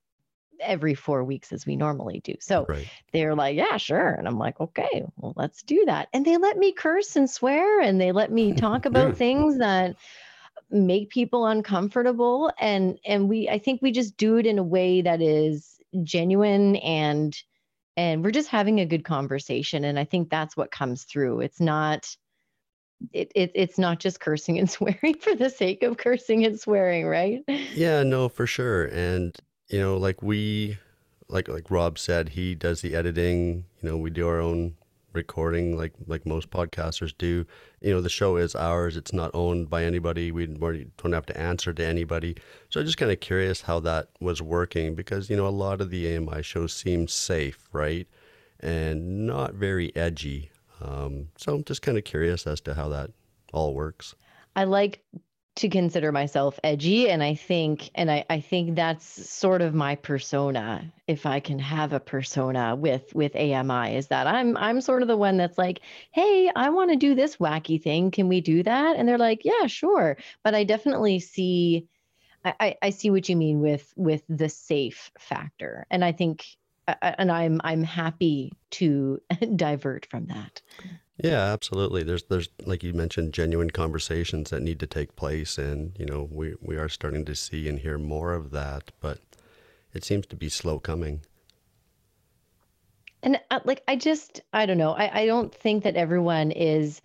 every 0.59 0.93
four 0.93 1.23
weeks 1.23 1.51
as 1.51 1.65
we 1.65 1.75
normally 1.75 2.21
do. 2.23 2.35
So 2.39 2.65
right. 2.67 2.87
they're 3.13 3.35
like, 3.35 3.55
yeah, 3.55 3.77
sure. 3.77 4.13
And 4.13 4.27
I'm 4.27 4.37
like, 4.37 4.59
okay, 4.59 5.03
well, 5.17 5.33
let's 5.35 5.63
do 5.63 5.83
that. 5.85 6.09
And 6.13 6.25
they 6.25 6.37
let 6.37 6.57
me 6.57 6.71
curse 6.71 7.15
and 7.15 7.29
swear 7.29 7.81
and 7.81 7.99
they 7.99 8.11
let 8.11 8.31
me 8.31 8.53
talk 8.53 8.85
about 8.87 9.17
things 9.17 9.57
that 9.59 9.95
make 10.69 11.09
people 11.09 11.45
uncomfortable. 11.45 12.51
And 12.59 12.99
and 13.05 13.29
we 13.29 13.49
I 13.49 13.59
think 13.59 13.81
we 13.81 13.91
just 13.91 14.17
do 14.17 14.37
it 14.37 14.45
in 14.45 14.59
a 14.59 14.63
way 14.63 15.01
that 15.01 15.21
is 15.21 15.79
genuine 16.03 16.75
and 16.77 17.35
and 17.97 18.23
we're 18.23 18.31
just 18.31 18.49
having 18.49 18.79
a 18.79 18.85
good 18.85 19.03
conversation. 19.03 19.83
And 19.83 19.99
I 19.99 20.05
think 20.05 20.29
that's 20.29 20.55
what 20.55 20.71
comes 20.71 21.03
through. 21.03 21.41
It's 21.41 21.59
not 21.59 22.15
it, 23.13 23.31
it 23.35 23.51
it's 23.55 23.77
not 23.77 23.99
just 23.99 24.19
cursing 24.19 24.59
and 24.59 24.69
swearing 24.71 25.15
for 25.19 25.35
the 25.35 25.49
sake 25.49 25.83
of 25.83 25.97
cursing 25.97 26.45
and 26.45 26.59
swearing, 26.59 27.05
right? 27.07 27.43
Yeah, 27.73 28.03
no, 28.03 28.29
for 28.29 28.45
sure. 28.45 28.85
And 28.85 29.35
you 29.69 29.79
know, 29.79 29.97
like 29.97 30.21
we, 30.21 30.77
like 31.27 31.47
like 31.47 31.69
Rob 31.69 31.97
said, 31.97 32.29
he 32.29 32.55
does 32.55 32.81
the 32.81 32.95
editing. 32.95 33.65
You 33.81 33.89
know, 33.89 33.97
we 33.97 34.09
do 34.09 34.27
our 34.27 34.39
own 34.39 34.75
recording, 35.13 35.77
like 35.77 35.93
like 36.07 36.25
most 36.25 36.49
podcasters 36.49 37.13
do. 37.17 37.45
You 37.81 37.93
know, 37.93 38.01
the 38.01 38.09
show 38.09 38.37
is 38.37 38.55
ours. 38.55 38.97
It's 38.97 39.13
not 39.13 39.31
owned 39.33 39.69
by 39.69 39.83
anybody. 39.83 40.31
We 40.31 40.47
don't 40.47 41.13
have 41.13 41.25
to 41.27 41.39
answer 41.39 41.73
to 41.73 41.85
anybody. 41.85 42.35
So 42.69 42.79
I'm 42.79 42.85
just 42.85 42.97
kind 42.97 43.11
of 43.11 43.19
curious 43.19 43.61
how 43.61 43.79
that 43.81 44.09
was 44.19 44.41
working 44.41 44.95
because 44.95 45.29
you 45.29 45.37
know 45.37 45.47
a 45.47 45.49
lot 45.49 45.81
of 45.81 45.89
the 45.89 46.15
AMI 46.15 46.43
shows 46.43 46.73
seem 46.73 47.07
safe, 47.07 47.69
right, 47.71 48.07
and 48.59 49.27
not 49.27 49.53
very 49.53 49.95
edgy. 49.95 50.51
Um, 50.81 51.29
so 51.37 51.55
I'm 51.55 51.63
just 51.63 51.81
kind 51.81 51.97
of 51.97 52.03
curious 52.03 52.47
as 52.47 52.61
to 52.61 52.73
how 52.73 52.89
that 52.89 53.11
all 53.53 53.73
works. 53.73 54.15
I 54.55 54.63
like 54.63 55.03
to 55.59 55.69
consider 55.69 56.11
myself 56.11 56.57
edgy 56.63 57.09
and 57.09 57.21
i 57.21 57.35
think 57.35 57.89
and 57.93 58.09
I, 58.09 58.25
I 58.29 58.39
think 58.39 58.75
that's 58.75 59.29
sort 59.29 59.61
of 59.61 59.73
my 59.73 59.95
persona 59.95 60.91
if 61.05 61.25
i 61.25 61.41
can 61.41 61.59
have 61.59 61.91
a 61.91 61.99
persona 61.99 62.75
with 62.75 63.13
with 63.13 63.35
ami 63.35 63.95
is 63.95 64.07
that 64.07 64.25
i'm 64.25 64.55
i'm 64.55 64.79
sort 64.79 65.01
of 65.01 65.09
the 65.09 65.17
one 65.17 65.35
that's 65.35 65.57
like 65.57 65.81
hey 66.11 66.49
i 66.55 66.69
want 66.69 66.91
to 66.91 66.95
do 66.95 67.13
this 67.13 67.37
wacky 67.37 67.81
thing. 67.81 68.11
Can 68.11 68.27
we 68.27 68.41
do 68.41 68.63
that? 68.63 68.95
And 68.95 69.07
they're 69.07 69.17
like 69.17 69.43
yeah 69.43 69.67
sure. 69.67 70.17
But 70.43 70.55
i 70.55 70.63
definitely 70.63 71.19
see 71.19 71.87
I, 72.45 72.77
I 72.81 72.91
see 72.91 73.09
what 73.09 73.27
you 73.27 73.35
mean 73.35 73.59
with 73.59 73.93
with 73.97 74.23
the 74.29 74.47
safe 74.47 75.11
factor. 75.19 75.85
And 75.91 76.05
i 76.05 76.13
think 76.13 76.45
uh, 76.87 76.95
uh, 77.01 77.15
and 77.17 77.31
i'm 77.31 77.59
i'm 77.63 77.83
happy 77.83 78.53
to 78.71 79.19
divert 79.55 80.05
from 80.05 80.27
that 80.27 80.61
yeah, 81.23 81.51
absolutely. 81.53 82.03
There's 82.03 82.23
there's 82.23 82.49
like 82.65 82.83
you 82.83 82.93
mentioned 82.93 83.33
genuine 83.33 83.71
conversations 83.71 84.49
that 84.49 84.61
need 84.61 84.79
to 84.79 84.87
take 84.87 85.15
place 85.15 85.57
and 85.57 85.95
you 85.99 86.05
know, 86.05 86.27
we 86.31 86.55
we 86.61 86.77
are 86.77 86.89
starting 86.89 87.25
to 87.25 87.35
see 87.35 87.67
and 87.67 87.79
hear 87.79 87.97
more 87.97 88.33
of 88.33 88.51
that, 88.51 88.91
but 89.01 89.19
it 89.93 90.03
seems 90.03 90.25
to 90.27 90.35
be 90.35 90.49
slow 90.49 90.79
coming. 90.79 91.21
And 93.23 93.39
uh, 93.51 93.59
like 93.65 93.83
I 93.87 93.95
just 93.95 94.41
I 94.53 94.65
don't 94.65 94.77
know. 94.77 94.91
I 94.91 95.21
I 95.21 95.25
don't 95.25 95.53
think 95.53 95.83
that 95.83 95.95
everyone 95.95 96.51
is 96.51 97.01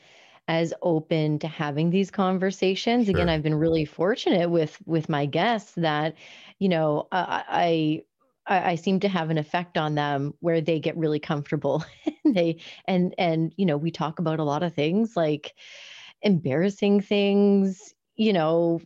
as 0.46 0.74
open 0.82 1.38
to 1.40 1.48
having 1.48 1.90
these 1.90 2.10
conversations. 2.10 3.06
Sure. 3.06 3.10
Again, 3.10 3.28
I've 3.28 3.42
been 3.42 3.54
really 3.54 3.84
fortunate 3.84 4.50
with 4.50 4.78
with 4.86 5.08
my 5.08 5.26
guests 5.26 5.72
that 5.76 6.14
you 6.58 6.68
know, 6.68 7.08
I 7.12 7.44
I, 7.48 8.02
I, 8.46 8.74
seem 8.74 9.00
to 9.00 9.08
have 9.08 9.30
an 9.30 9.38
effect 9.38 9.78
on 9.78 9.94
them 9.94 10.34
where 10.40 10.60
they 10.60 10.80
get 10.80 10.96
really 10.96 11.20
comfortable. 11.20 11.84
And 12.26 12.34
they 12.34 12.56
and 12.88 13.14
and 13.18 13.52
you 13.58 13.66
know 13.66 13.76
we 13.76 13.90
talk 13.90 14.18
about 14.18 14.40
a 14.40 14.44
lot 14.44 14.62
of 14.62 14.72
things 14.72 15.14
like 15.14 15.54
embarrassing 16.22 17.02
things 17.02 17.92
you 18.16 18.32
know 18.32 18.80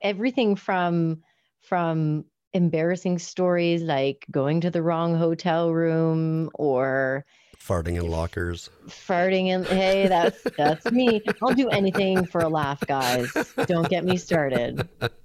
everything 0.00 0.56
from 0.56 1.22
from 1.60 2.24
embarrassing 2.54 3.18
stories 3.18 3.82
like 3.82 4.24
going 4.30 4.62
to 4.62 4.70
the 4.70 4.80
wrong 4.80 5.14
hotel 5.14 5.70
room 5.70 6.50
or 6.54 7.26
farting 7.58 7.96
in 7.96 8.08
lockers. 8.08 8.70
farting 8.88 9.48
in 9.48 9.62
hey 9.64 10.08
that's 10.08 10.42
that's 10.56 10.90
me. 10.90 11.20
I'll 11.42 11.52
do 11.52 11.68
anything 11.68 12.24
for 12.24 12.40
a 12.40 12.48
laugh 12.48 12.80
guys. 12.86 13.30
Don't 13.66 13.90
get 13.90 14.06
me 14.06 14.16
started 14.16 14.88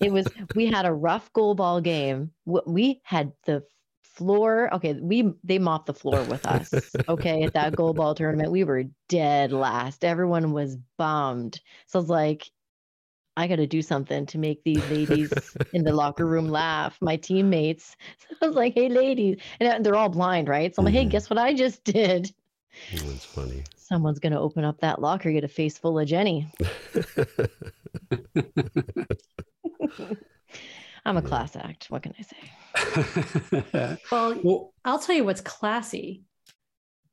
it 0.00 0.12
was 0.12 0.26
we 0.54 0.66
had 0.66 0.86
a 0.86 0.92
rough 0.92 1.32
goal 1.32 1.54
ball 1.54 1.80
game. 1.80 2.30
We 2.44 3.00
had 3.04 3.32
the 3.46 3.64
floor. 4.02 4.72
Okay, 4.74 4.94
we 4.94 5.32
they 5.44 5.58
mopped 5.58 5.86
the 5.86 5.94
floor 5.94 6.24
with 6.24 6.44
us. 6.46 6.94
Okay, 7.08 7.42
at 7.42 7.54
that 7.54 7.74
goalball 7.74 8.14
tournament, 8.16 8.50
we 8.52 8.64
were 8.64 8.84
dead 9.08 9.52
last. 9.52 10.04
Everyone 10.04 10.52
was 10.52 10.76
bummed. 10.96 11.60
So 11.86 11.98
I 11.98 12.02
was 12.02 12.10
like, 12.10 12.50
I 13.36 13.46
got 13.46 13.56
to 13.56 13.66
do 13.66 13.82
something 13.82 14.26
to 14.26 14.38
make 14.38 14.62
these 14.64 14.84
ladies 14.86 15.32
in 15.72 15.84
the 15.84 15.92
locker 15.92 16.26
room 16.26 16.48
laugh. 16.48 16.98
My 17.00 17.16
teammates. 17.16 17.96
So 18.18 18.34
I 18.42 18.46
was 18.46 18.56
like, 18.56 18.74
hey, 18.74 18.88
ladies, 18.88 19.38
and 19.60 19.84
they're 19.84 19.94
all 19.96 20.08
blind, 20.08 20.48
right? 20.48 20.74
So 20.74 20.80
I'm 20.80 20.84
like, 20.86 20.94
hey, 20.94 21.06
Mhm. 21.06 21.10
guess 21.10 21.30
what 21.30 21.38
I 21.38 21.54
just 21.54 21.84
did? 21.84 22.32
That's 22.92 23.24
funny. 23.24 23.64
Someone's 23.76 24.18
gonna 24.18 24.40
open 24.40 24.64
up 24.64 24.80
that 24.80 25.00
locker, 25.00 25.30
get 25.32 25.44
a 25.44 25.48
face 25.48 25.78
full 25.78 25.98
of 25.98 26.06
Jenny. 26.06 26.46
I'm 31.04 31.16
a 31.16 31.22
class 31.22 31.56
act. 31.56 31.86
What 31.90 32.02
can 32.02 32.14
I 32.18 32.22
say? 32.22 32.36
Well, 34.12 34.38
well, 34.42 34.74
I'll 34.84 34.98
tell 34.98 35.14
you 35.16 35.24
what's 35.24 35.40
classy. 35.40 36.22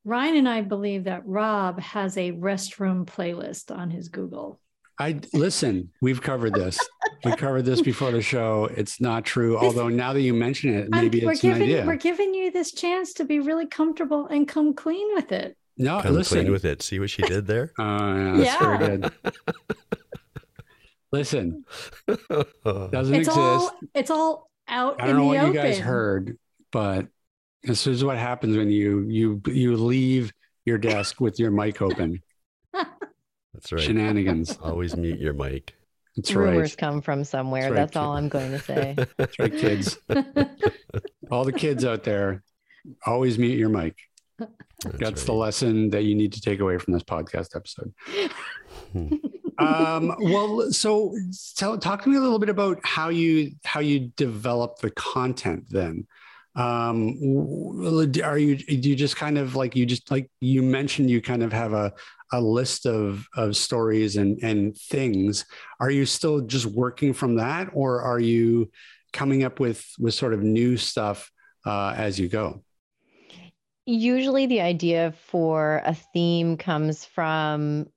Ryan 0.03 0.35
and 0.38 0.49
I 0.49 0.61
believe 0.61 1.05
that 1.05 1.23
Rob 1.25 1.79
has 1.79 2.17
a 2.17 2.31
restroom 2.33 3.05
playlist 3.05 3.75
on 3.75 3.89
his 3.89 4.09
Google. 4.09 4.59
I 4.99 5.19
listen. 5.33 5.91
We've 6.01 6.21
covered 6.21 6.53
this. 6.53 6.77
we 7.23 7.35
covered 7.35 7.63
this 7.63 7.81
before 7.81 8.11
the 8.11 8.21
show. 8.21 8.69
It's 8.75 9.01
not 9.01 9.25
true. 9.25 9.57
Although 9.57 9.89
now 9.89 10.13
that 10.13 10.21
you 10.21 10.33
mention 10.33 10.73
it, 10.73 10.89
I'm- 10.93 11.03
maybe 11.03 11.25
we're 11.25 11.31
it's 11.33 11.43
an 11.43 11.49
giving 11.51 11.63
idea. 11.63 11.85
we're 11.85 11.95
giving 11.97 12.33
you 12.33 12.51
this 12.51 12.71
chance 12.71 13.13
to 13.13 13.25
be 13.25 13.39
really 13.39 13.67
comfortable 13.67 14.27
and 14.27 14.47
come 14.47 14.73
clean 14.73 15.13
with 15.15 15.31
it. 15.31 15.57
No, 15.77 15.99
Come 16.01 16.13
listen. 16.13 16.39
clean 16.39 16.51
with 16.51 16.63
it. 16.63 16.81
See 16.81 16.99
what 16.99 17.09
she 17.09 17.21
did 17.23 17.47
there? 17.47 17.73
Oh, 17.77 17.83
yeah, 18.41 18.77
that's 18.77 19.15
Yeah. 19.23 19.31
Very 21.23 21.45
good. 21.49 21.63
listen, 22.08 22.45
doesn't 22.91 23.15
It's 23.15 23.28
exist. 23.28 23.38
all 23.38 23.71
it's 23.93 24.10
all 24.12 24.49
out 24.67 25.01
I 25.01 25.08
don't 25.08 25.15
know 25.17 25.21
the 25.23 25.28
what 25.28 25.38
open. 25.38 25.54
you 25.54 25.60
guys 25.60 25.78
heard, 25.80 26.38
but 26.71 27.08
this 27.63 27.88
is 27.88 28.04
what 28.04 28.17
happens 28.17 28.56
when 28.58 28.69
you 28.69 29.01
you 29.08 29.41
you 29.47 29.75
leave 29.78 30.32
your 30.65 30.78
desk 30.78 31.19
with 31.21 31.39
your 31.39 31.51
mic 31.51 31.82
open. 31.82 32.21
That's 32.73 33.71
right. 33.71 33.82
Shenanigans. 33.82 34.58
Always 34.62 34.95
mute 34.97 35.19
your 35.19 35.34
mic. 35.34 35.75
That's 36.15 36.34
right. 36.34 36.49
Rumors 36.51 36.75
come 36.75 37.01
from 37.01 37.23
somewhere. 37.23 37.63
That's 37.63 37.71
right, 37.71 37.75
That's 37.78 37.95
all 37.97 38.15
I'm 38.17 38.30
going 38.30 38.51
to 38.51 38.60
say. 38.60 38.95
That's 39.17 39.38
right, 39.39 39.51
kids. 39.51 39.97
All 41.30 41.43
the 41.43 41.51
kids 41.54 41.84
out 41.86 42.04
there, 42.04 42.41
always 43.06 43.38
mute 43.38 43.58
your 43.58 43.69
mic. 43.69 43.97
That's, 44.39 44.97
That's 44.97 45.23
the 45.25 45.34
lesson 45.34 45.89
that 45.89 46.04
you 46.04 46.15
need 46.15 46.34
to 46.34 46.41
take 46.41 46.60
away 46.62 46.78
from 46.78 46.93
this 46.93 47.04
podcast 47.04 47.56
episode. 47.56 47.93
Um, 49.57 50.15
well, 50.19 50.71
so 50.71 51.15
tell, 51.55 51.77
talk 51.77 52.03
to 52.03 52.09
me 52.09 52.17
a 52.17 52.21
little 52.21 52.39
bit 52.39 52.49
about 52.49 52.79
how 52.83 53.09
you 53.09 53.51
how 53.63 53.79
you 53.79 54.11
develop 54.17 54.79
the 54.79 54.91
content. 54.91 55.65
Then, 55.69 56.07
um, 56.55 57.17
are 58.23 58.37
you 58.37 58.57
do 58.57 58.89
you 58.89 58.95
just 58.95 59.15
kind 59.15 59.37
of 59.37 59.55
like 59.55 59.75
you 59.75 59.85
just 59.85 60.11
like 60.11 60.29
you 60.41 60.61
mentioned 60.61 61.09
you 61.09 61.21
kind 61.21 61.43
of 61.43 61.53
have 61.53 61.73
a 61.73 61.93
a 62.31 62.41
list 62.41 62.85
of 62.85 63.27
of 63.35 63.55
stories 63.55 64.17
and 64.17 64.41
and 64.43 64.75
things. 64.75 65.45
Are 65.79 65.91
you 65.91 66.05
still 66.05 66.41
just 66.41 66.65
working 66.65 67.13
from 67.13 67.35
that, 67.35 67.69
or 67.73 68.01
are 68.01 68.19
you 68.19 68.71
coming 69.13 69.43
up 69.43 69.59
with 69.59 69.85
with 69.99 70.13
sort 70.13 70.33
of 70.33 70.43
new 70.43 70.77
stuff 70.77 71.31
uh, 71.65 71.93
as 71.95 72.19
you 72.19 72.27
go? 72.27 72.63
Usually, 73.85 74.47
the 74.47 74.61
idea 74.61 75.13
for 75.27 75.81
a 75.85 75.93
theme 75.93 76.57
comes 76.57 77.05
from 77.05 77.87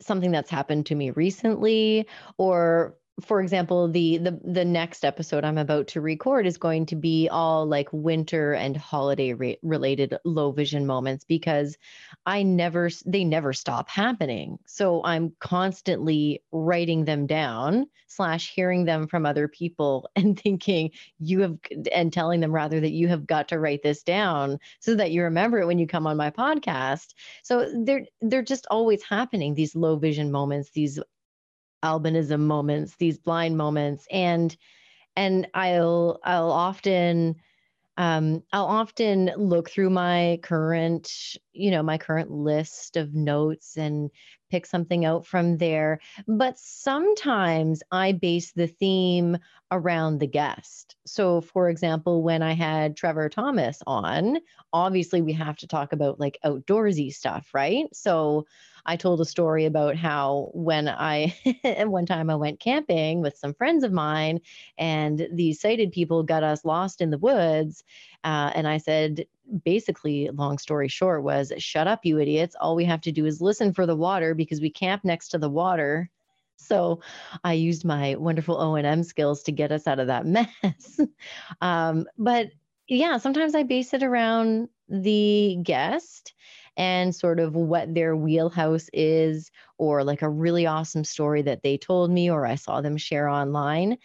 something 0.00 0.30
that's 0.30 0.50
happened 0.50 0.86
to 0.86 0.94
me 0.94 1.10
recently, 1.10 2.06
or 2.36 2.94
for 3.20 3.40
example, 3.40 3.88
the 3.88 4.18
the 4.18 4.38
the 4.44 4.64
next 4.64 5.04
episode 5.04 5.44
I'm 5.44 5.58
about 5.58 5.88
to 5.88 6.00
record 6.00 6.46
is 6.46 6.56
going 6.56 6.86
to 6.86 6.96
be 6.96 7.28
all 7.28 7.66
like 7.66 7.88
winter 7.92 8.52
and 8.52 8.76
holiday 8.76 9.32
re- 9.32 9.58
related 9.62 10.16
low 10.24 10.52
vision 10.52 10.86
moments 10.86 11.24
because 11.24 11.76
I 12.26 12.42
never 12.42 12.90
they 13.06 13.24
never 13.24 13.52
stop 13.52 13.88
happening. 13.88 14.58
So 14.66 15.02
I'm 15.04 15.34
constantly 15.40 16.42
writing 16.52 17.04
them 17.04 17.26
down 17.26 17.86
slash 18.06 18.52
hearing 18.54 18.84
them 18.84 19.08
from 19.08 19.26
other 19.26 19.48
people 19.48 20.08
and 20.16 20.38
thinking 20.38 20.90
you 21.18 21.40
have 21.40 21.58
and 21.92 22.12
telling 22.12 22.40
them 22.40 22.52
rather 22.52 22.80
that 22.80 22.92
you 22.92 23.08
have 23.08 23.26
got 23.26 23.48
to 23.48 23.58
write 23.58 23.82
this 23.82 24.02
down 24.02 24.58
so 24.80 24.94
that 24.94 25.10
you 25.10 25.24
remember 25.24 25.58
it 25.58 25.66
when 25.66 25.78
you 25.78 25.86
come 25.86 26.06
on 26.06 26.16
my 26.16 26.30
podcast. 26.30 27.14
So 27.42 27.68
they're 27.84 28.06
they're 28.20 28.42
just 28.42 28.66
always 28.70 29.02
happening 29.02 29.54
these 29.54 29.74
low 29.74 29.96
vision 29.96 30.30
moments, 30.30 30.70
these 30.70 31.00
albinism 31.82 32.40
moments, 32.40 32.96
these 32.96 33.18
blind 33.18 33.56
moments. 33.56 34.06
And 34.10 34.54
and 35.16 35.48
I'll 35.54 36.20
I'll 36.24 36.50
often 36.52 37.36
um, 37.96 38.44
I'll 38.52 38.66
often 38.66 39.32
look 39.36 39.70
through 39.70 39.90
my 39.90 40.38
current, 40.42 41.10
you 41.52 41.72
know, 41.72 41.82
my 41.82 41.98
current 41.98 42.30
list 42.30 42.96
of 42.96 43.12
notes 43.12 43.76
and 43.76 44.10
pick 44.50 44.66
something 44.66 45.04
out 45.04 45.26
from 45.26 45.58
there. 45.58 46.00
But 46.26 46.58
sometimes 46.58 47.82
I 47.90 48.12
base 48.12 48.52
the 48.52 48.66
theme 48.66 49.38
around 49.70 50.18
the 50.18 50.26
guest. 50.26 50.96
So, 51.06 51.40
for 51.40 51.68
example, 51.68 52.22
when 52.22 52.42
I 52.42 52.52
had 52.52 52.96
Trevor 52.96 53.28
Thomas 53.28 53.82
on, 53.86 54.38
obviously 54.72 55.20
we 55.22 55.32
have 55.34 55.56
to 55.58 55.66
talk 55.66 55.92
about 55.92 56.18
like 56.18 56.38
outdoorsy 56.44 57.12
stuff, 57.12 57.48
right? 57.52 57.86
So, 57.92 58.46
I 58.88 58.96
told 58.96 59.20
a 59.20 59.26
story 59.26 59.66
about 59.66 59.96
how 59.96 60.50
when 60.54 60.88
I, 60.88 61.34
one 61.84 62.06
time 62.06 62.30
I 62.30 62.36
went 62.36 62.58
camping 62.58 63.20
with 63.20 63.36
some 63.36 63.52
friends 63.52 63.84
of 63.84 63.92
mine, 63.92 64.40
and 64.78 65.28
these 65.30 65.60
sighted 65.60 65.92
people 65.92 66.22
got 66.22 66.42
us 66.42 66.64
lost 66.64 67.02
in 67.02 67.10
the 67.10 67.18
woods. 67.18 67.84
Uh, 68.24 68.50
and 68.54 68.66
I 68.66 68.78
said, 68.78 69.26
basically, 69.64 70.30
long 70.32 70.58
story 70.58 70.88
short, 70.88 71.22
was 71.22 71.52
shut 71.58 71.86
up, 71.86 72.00
you 72.04 72.18
idiots. 72.18 72.56
All 72.60 72.76
we 72.76 72.84
have 72.84 73.00
to 73.02 73.12
do 73.12 73.26
is 73.26 73.40
listen 73.40 73.72
for 73.72 73.86
the 73.86 73.96
water 73.96 74.34
because 74.34 74.60
we 74.60 74.70
camp 74.70 75.04
next 75.04 75.28
to 75.28 75.38
the 75.38 75.50
water. 75.50 76.10
So 76.56 77.00
I 77.44 77.52
used 77.54 77.84
my 77.84 78.16
wonderful 78.16 78.60
O 78.60 78.74
and 78.74 78.86
M 78.86 79.02
skills 79.02 79.42
to 79.44 79.52
get 79.52 79.72
us 79.72 79.86
out 79.86 80.00
of 80.00 80.08
that 80.08 80.26
mess. 80.26 81.00
um, 81.60 82.06
but 82.18 82.48
yeah, 82.88 83.18
sometimes 83.18 83.54
I 83.54 83.62
base 83.62 83.94
it 83.94 84.02
around 84.02 84.68
the 84.88 85.58
guest 85.62 86.34
and 86.76 87.14
sort 87.14 87.40
of 87.40 87.54
what 87.54 87.92
their 87.92 88.16
wheelhouse 88.16 88.88
is, 88.92 89.50
or 89.78 90.04
like 90.04 90.22
a 90.22 90.28
really 90.28 90.66
awesome 90.66 91.04
story 91.04 91.42
that 91.42 91.62
they 91.62 91.76
told 91.76 92.10
me 92.10 92.30
or 92.30 92.46
I 92.46 92.54
saw 92.54 92.80
them 92.80 92.96
share 92.96 93.28
online. 93.28 93.98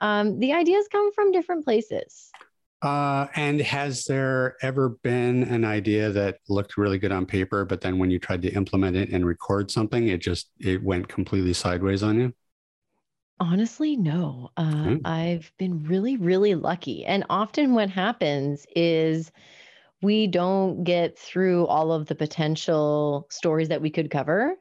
Um, 0.00 0.38
the 0.38 0.52
ideas 0.52 0.88
come 0.90 1.12
from 1.12 1.32
different 1.32 1.64
places. 1.64 2.30
Uh, 2.82 3.26
and 3.36 3.60
has 3.60 4.04
there 4.06 4.56
ever 4.62 4.90
been 5.02 5.42
an 5.44 5.64
idea 5.66 6.10
that 6.10 6.38
looked 6.48 6.78
really 6.78 6.98
good 6.98 7.12
on 7.12 7.26
paper, 7.26 7.64
but 7.66 7.80
then 7.82 7.98
when 7.98 8.10
you 8.10 8.18
tried 8.18 8.40
to 8.42 8.48
implement 8.54 8.96
it 8.96 9.10
and 9.10 9.26
record 9.26 9.70
something, 9.70 10.08
it 10.08 10.18
just 10.22 10.50
it 10.58 10.82
went 10.82 11.06
completely 11.08 11.52
sideways 11.52 12.02
on 12.02 12.18
you? 12.18 12.32
Honestly, 13.40 13.96
no. 13.96 14.50
Uh, 14.56 14.90
Mm. 14.90 15.00
I've 15.04 15.52
been 15.58 15.84
really, 15.84 16.16
really 16.16 16.54
lucky. 16.54 17.04
And 17.06 17.24
often 17.30 17.74
what 17.74 17.88
happens 17.90 18.66
is 18.76 19.32
we 20.02 20.26
don't 20.28 20.84
get 20.84 21.18
through 21.18 21.66
all 21.68 21.92
of 21.92 22.06
the 22.06 22.14
potential 22.16 23.26
stories 23.30 23.68
that 23.70 23.82
we 23.82 23.90
could 23.90 24.10
cover. 24.10 24.56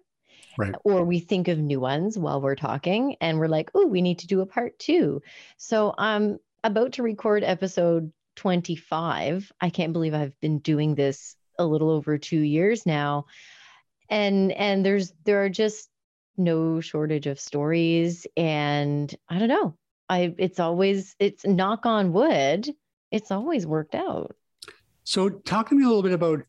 Right. 0.58 0.76
Or 0.84 1.06
we 1.06 1.20
think 1.20 1.48
of 1.48 1.60
new 1.60 1.80
ones 1.80 2.18
while 2.18 2.42
we're 2.42 2.56
talking 2.56 3.16
and 3.22 3.40
we're 3.40 3.48
like, 3.48 3.72
oh, 3.76 3.88
we 3.88 4.02
need 4.02 4.20
to 4.20 4.28
do 4.28 4.42
a 4.42 4.46
part 4.46 4.78
two. 4.80 5.22
So 5.58 5.96
I'm 5.98 6.40
about 6.64 6.94
to 6.94 7.04
record 7.04 7.44
episode 7.44 8.12
25. 8.36 9.52
I 9.60 9.70
can't 9.70 9.94
believe 9.94 10.14
I've 10.14 10.40
been 10.40 10.60
doing 10.60 10.96
this 10.96 11.36
a 11.58 11.66
little 11.66 11.90
over 11.90 12.18
two 12.18 12.40
years 12.40 12.86
now. 12.86 13.26
And 14.10 14.52
and 14.54 14.86
there's 14.86 15.14
there 15.26 15.44
are 15.44 15.50
just 15.50 15.90
no 16.38 16.80
shortage 16.80 17.28
of 17.28 17.40
stories 17.40 18.26
and 18.38 19.14
i 19.28 19.38
don't 19.38 19.50
know 19.50 19.76
i 20.08 20.34
it's 20.38 20.60
always 20.60 21.16
it's 21.20 21.46
knock 21.46 21.86
on 21.86 22.14
wood 22.14 22.70
it's 23.12 23.30
always 23.30 23.68
worked 23.68 23.94
out 23.94 24.36
So 25.04 25.30
talk 25.30 25.70
to 25.70 25.76
me 25.76 25.84
a 25.84 25.88
little 25.88 26.04
bit 26.04 26.14
about 26.14 26.40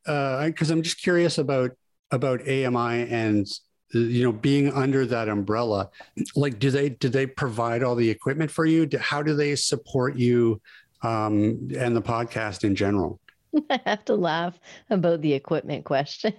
because 0.47 0.71
I'm 0.71 0.83
just 0.83 1.03
curious 1.03 1.39
about 1.39 1.73
about 2.13 2.43
AMI 2.43 3.09
and 3.11 3.47
uh, 3.47 3.70
you 3.93 4.25
know 4.25 4.33
being 4.33 4.73
under 4.73 5.07
that 5.07 5.29
umbrella. 5.29 5.91
Like, 6.37 6.59
do 6.59 6.71
they 6.71 6.91
do 6.91 7.09
they 7.09 7.27
provide 7.27 7.83
all 7.83 7.95
the 7.95 8.11
equipment 8.11 8.51
for 8.51 8.67
you? 8.67 8.89
How 8.99 9.23
do 9.23 9.35
they 9.35 9.57
support 9.57 10.17
you 10.17 10.61
um, 11.03 11.69
and 11.77 11.97
the 11.97 12.03
podcast 12.03 12.65
in 12.65 12.75
general? 12.75 13.21
i 13.71 13.81
have 13.85 14.05
to 14.05 14.15
laugh 14.15 14.59
about 14.91 15.21
the 15.23 15.33
equipment 15.33 15.85
question 15.85 16.33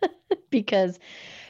because 0.50 0.98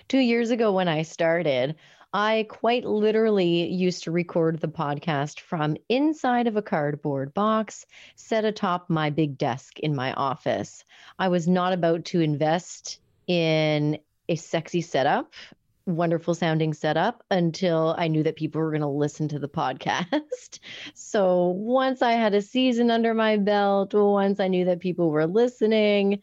two 0.08 0.18
years 0.18 0.50
ago 0.50 0.72
when 0.72 0.88
i 0.88 1.02
started 1.02 1.76
I 2.16 2.46
quite 2.48 2.84
literally 2.84 3.66
used 3.66 4.04
to 4.04 4.12
record 4.12 4.60
the 4.60 4.68
podcast 4.68 5.40
from 5.40 5.76
inside 5.88 6.46
of 6.46 6.56
a 6.56 6.62
cardboard 6.62 7.34
box 7.34 7.86
set 8.14 8.44
atop 8.44 8.88
my 8.88 9.10
big 9.10 9.36
desk 9.36 9.80
in 9.80 9.96
my 9.96 10.12
office. 10.12 10.84
I 11.18 11.26
was 11.26 11.48
not 11.48 11.72
about 11.72 12.04
to 12.06 12.20
invest 12.20 13.00
in 13.26 13.98
a 14.28 14.36
sexy 14.36 14.80
setup 14.80 15.32
wonderful 15.86 16.34
sounding 16.34 16.72
setup 16.72 17.22
until 17.30 17.94
I 17.98 18.08
knew 18.08 18.22
that 18.22 18.36
people 18.36 18.60
were 18.60 18.70
going 18.70 18.80
to 18.80 18.88
listen 18.88 19.28
to 19.28 19.38
the 19.38 19.48
podcast. 19.48 20.60
so 20.94 21.48
once 21.48 22.00
I 22.02 22.12
had 22.12 22.34
a 22.34 22.42
season 22.42 22.90
under 22.90 23.14
my 23.14 23.36
belt, 23.36 23.92
once 23.92 24.40
I 24.40 24.48
knew 24.48 24.64
that 24.66 24.80
people 24.80 25.10
were 25.10 25.26
listening, 25.26 26.20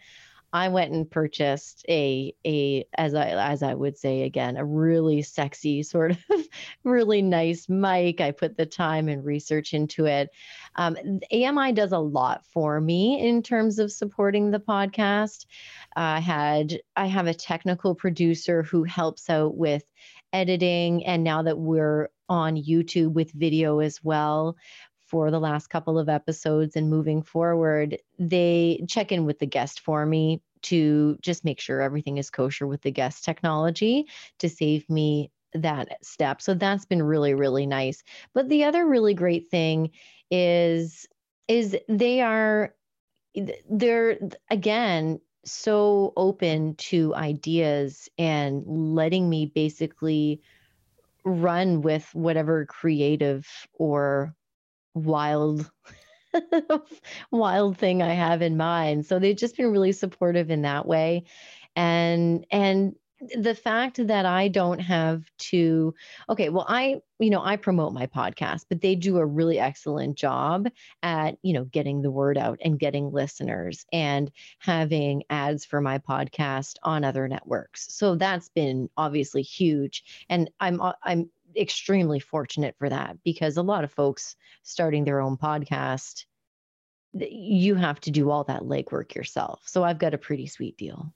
I 0.54 0.68
went 0.68 0.92
and 0.92 1.10
purchased 1.10 1.86
a 1.88 2.34
a 2.46 2.86
as 2.98 3.16
I 3.16 3.30
as 3.30 3.64
I 3.64 3.74
would 3.74 3.98
say 3.98 4.24
again 4.24 4.58
a 4.58 4.66
really 4.66 5.22
sexy 5.22 5.84
sort 5.84 6.12
of 6.30 6.48
really 6.84 7.22
nice 7.22 7.70
mic. 7.70 8.22
I 8.22 8.32
put 8.32 8.58
the 8.58 8.66
time 8.66 9.08
and 9.08 9.24
research 9.24 9.74
into 9.74 10.06
it. 10.06 10.30
Um, 10.76 10.98
AMI 11.32 11.72
does 11.74 11.92
a 11.92 12.00
lot 12.00 12.46
for 12.46 12.82
me 12.82 13.26
in 13.26 13.44
terms 13.44 13.80
of 13.80 13.92
supporting 13.92 14.52
the 14.52 14.60
podcast. 14.60 15.46
I 15.96 16.20
had 16.20 16.80
I 16.96 17.08
have 17.08 17.28
a 17.28 17.34
technical 17.34 17.96
producer 17.96 18.64
who 18.64 18.84
helps 18.84 19.30
out 19.30 19.56
with 19.56 19.84
editing, 20.34 21.06
and 21.06 21.24
now 21.24 21.44
that 21.44 21.58
we're 21.58 22.10
on 22.30 22.56
YouTube 22.56 23.12
with 23.12 23.32
video 23.34 23.80
as 23.80 24.02
well, 24.04 24.56
for 25.12 25.30
the 25.30 25.40
last 25.42 25.68
couple 25.68 26.00
of 26.00 26.08
episodes 26.08 26.78
and 26.78 26.90
moving 26.90 27.22
forward, 27.22 27.98
they 28.18 28.82
check 28.88 29.12
in 29.12 29.26
with 29.26 29.40
the 29.40 29.46
guest 29.46 29.82
for 29.82 30.06
me 30.06 30.42
to 30.62 31.18
just 31.22 31.44
make 31.44 31.60
sure 31.60 31.82
everything 31.82 32.18
is 32.18 32.30
kosher 32.30 32.66
with 32.66 32.82
the 32.82 32.92
guest 32.92 33.26
technology 33.26 34.08
to 34.40 34.48
save 34.48 34.90
me 34.90 35.30
that 35.54 35.98
step. 36.02 36.42
So 36.42 36.54
that's 36.54 36.86
been 36.86 37.04
really 37.04 37.34
really 37.34 37.66
nice. 37.66 38.04
But 38.34 38.48
the 38.48 38.64
other 38.64 38.88
really 38.88 39.14
great 39.14 39.50
thing 39.50 39.92
is 40.32 41.08
is 41.50 41.76
they 41.90 42.22
are 42.22 42.74
they're 43.70 44.18
again 44.50 45.20
so 45.44 46.14
open 46.16 46.76
to 46.76 47.14
ideas 47.16 48.08
and 48.18 48.64
letting 48.66 49.30
me 49.30 49.48
basically 49.48 50.42
run 51.26 51.82
with 51.82 52.08
whatever 52.14 52.66
creative 52.66 53.48
or 53.74 54.34
wild 54.94 55.70
wild 57.32 57.78
thing 57.78 58.02
I 58.02 58.14
have 58.14 58.42
in 58.42 58.58
mind. 58.58 59.06
So 59.06 59.20
they've 59.20 59.36
just 59.36 59.58
been 59.58 59.72
really 59.72 59.92
supportive 59.92 60.50
in 60.50 60.62
that 60.64 60.86
way. 60.86 61.24
And 61.76 62.46
and 62.52 62.96
the 63.36 63.54
fact 63.54 64.08
that 64.08 64.26
I 64.26 64.48
don't 64.48 64.80
have 64.80 65.24
to 65.38 65.94
okay, 66.30 66.50
well 66.50 66.66
I 66.68 67.02
you 67.20 67.30
know, 67.30 67.44
I 67.44 67.56
promote 67.56 67.94
my 67.94 68.08
podcast, 68.08 68.66
but 68.68 68.82
they 68.82 68.96
do 68.96 69.18
a 69.18 69.26
really 69.26 69.60
excellent 69.60 70.18
job 70.18 70.68
at, 71.04 71.38
you 71.44 71.54
know, 71.54 71.66
getting 71.66 72.02
the 72.02 72.10
word 72.10 72.36
out 72.36 72.58
and 72.64 72.80
getting 72.80 73.12
listeners 73.12 73.86
and 73.94 74.32
having 74.58 75.22
ads 75.30 75.64
for 75.64 75.82
my 75.82 76.00
podcast 76.00 76.78
on 76.82 77.04
other 77.04 77.28
networks. 77.28 77.94
So 77.94 78.16
that's 78.16 78.50
been 78.50 78.90
obviously 78.98 79.44
huge 79.44 80.26
and 80.30 80.50
I'm 80.60 80.82
I'm 81.04 81.30
extremely 81.58 82.20
fortunate 82.20 82.76
for 82.78 82.90
that 82.90 83.18
because 83.24 83.58
a 83.58 83.62
lot 83.62 83.84
of 83.84 83.92
folks 83.92 84.36
starting 84.64 85.04
their 85.04 85.22
own 85.22 85.38
podcast 85.38 86.26
you 87.14 87.76
have 87.76 88.00
to 88.02 88.12
do 88.12 88.30
all 88.30 88.44
that 88.46 88.62
legwork 88.62 89.16
yourself. 89.16 89.62
So 89.66 89.84
I've 89.84 90.00
got 90.00 90.14
a 90.14 90.18
pretty 90.18 90.48
sweet 90.48 90.78
deal. 90.78 91.14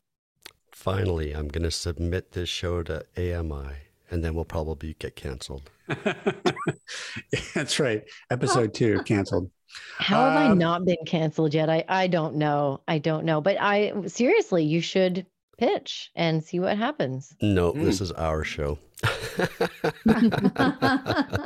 Finally, 0.71 1.31
I'm 1.31 1.47
going 1.47 1.63
to 1.63 1.71
submit 1.71 2.33
this 2.33 2.49
show 2.49 2.83
to 2.83 3.05
AMI 3.17 3.75
and 4.11 4.23
then 4.23 4.35
we'll 4.35 4.45
probably 4.45 4.95
get 4.99 5.15
canceled. 5.15 5.69
That's 7.53 7.79
right. 7.79 8.03
Episode 8.29 8.73
two 8.73 9.01
canceled. 9.03 9.49
How 9.97 10.29
have 10.29 10.45
um, 10.45 10.51
I 10.51 10.53
not 10.53 10.85
been 10.85 11.03
canceled 11.05 11.53
yet? 11.53 11.69
I, 11.69 11.83
I 11.87 12.07
don't 12.07 12.35
know. 12.35 12.81
I 12.87 12.99
don't 12.99 13.25
know. 13.25 13.41
But 13.41 13.57
I 13.59 13.93
seriously, 14.07 14.63
you 14.63 14.81
should 14.81 15.25
pitch 15.57 16.11
and 16.15 16.43
see 16.43 16.59
what 16.59 16.77
happens. 16.77 17.35
No, 17.41 17.73
mm. 17.73 17.83
this 17.83 18.01
is 18.01 18.11
our 18.11 18.43
show. 18.43 18.79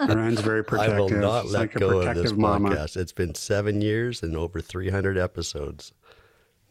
Ryan's 0.10 0.42
very 0.42 0.64
protective. 0.64 0.96
I 0.96 1.00
will 1.00 1.10
not 1.10 1.48
let 1.48 1.60
like 1.60 1.74
go 1.74 2.02
of 2.02 2.16
this 2.16 2.34
mama. 2.34 2.70
podcast. 2.70 2.98
It's 2.98 3.12
been 3.12 3.36
seven 3.36 3.82
years 3.82 4.24
and 4.24 4.36
over 4.36 4.62
300 4.62 5.18
episodes. 5.18 5.94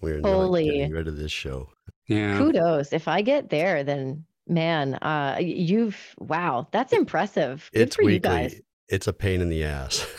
We're 0.01 0.21
Holy. 0.21 0.67
not 0.67 0.73
getting 0.73 0.93
rid 0.93 1.09
of 1.09 1.17
this 1.17 1.33
show. 1.33 1.71
Yeah. 2.07 2.39
Kudos. 2.39 2.93
If 2.93 3.09
I 3.09 3.23
get 3.23 3.51
there, 3.51 3.83
then 3.85 4.25
man, 4.47 4.95
uh, 4.95 5.39
you've 5.41 6.15
wow, 6.19 6.69
that's 6.71 6.93
impressive. 6.93 7.71
Good 7.73 7.83
it's 7.83 7.97
for 7.97 8.05
weekly. 8.05 8.15
You 8.15 8.21
guys. 8.49 8.61
It's 8.89 9.07
a 9.07 9.13
pain 9.13 9.43
in 9.43 9.51
the 9.51 9.65
ass. 9.65 10.07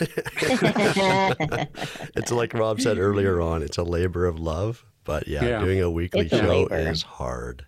it's 2.14 2.30
like 2.30 2.54
Rob 2.54 2.80
said 2.80 2.98
earlier 2.98 3.40
on. 3.40 3.64
It's 3.64 3.78
a 3.78 3.82
labor 3.82 4.26
of 4.26 4.38
love, 4.38 4.84
but 5.10 5.26
yeah, 5.26 5.44
yeah. 5.44 5.58
doing 5.58 5.80
a 5.80 5.90
weekly 5.90 6.20
it's 6.20 6.30
show 6.30 6.68
a 6.70 6.74
is 6.76 7.02
hard. 7.02 7.66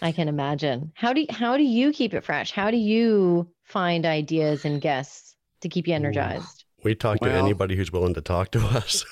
I 0.00 0.12
can 0.12 0.28
imagine. 0.28 0.92
How 0.94 1.12
do 1.12 1.20
you, 1.20 1.26
how 1.28 1.58
do 1.58 1.62
you 1.62 1.92
keep 1.92 2.14
it 2.14 2.24
fresh? 2.24 2.52
How 2.52 2.70
do 2.70 2.78
you 2.78 3.46
find 3.64 4.06
ideas 4.06 4.64
and 4.64 4.80
guests 4.80 5.36
to 5.60 5.68
keep 5.68 5.86
you 5.86 5.94
energized? 5.94 6.64
We 6.82 6.94
talk 6.94 7.20
well, 7.20 7.32
to 7.32 7.36
anybody 7.36 7.76
who's 7.76 7.92
willing 7.92 8.14
to 8.14 8.22
talk 8.22 8.52
to 8.52 8.60
us. 8.66 9.04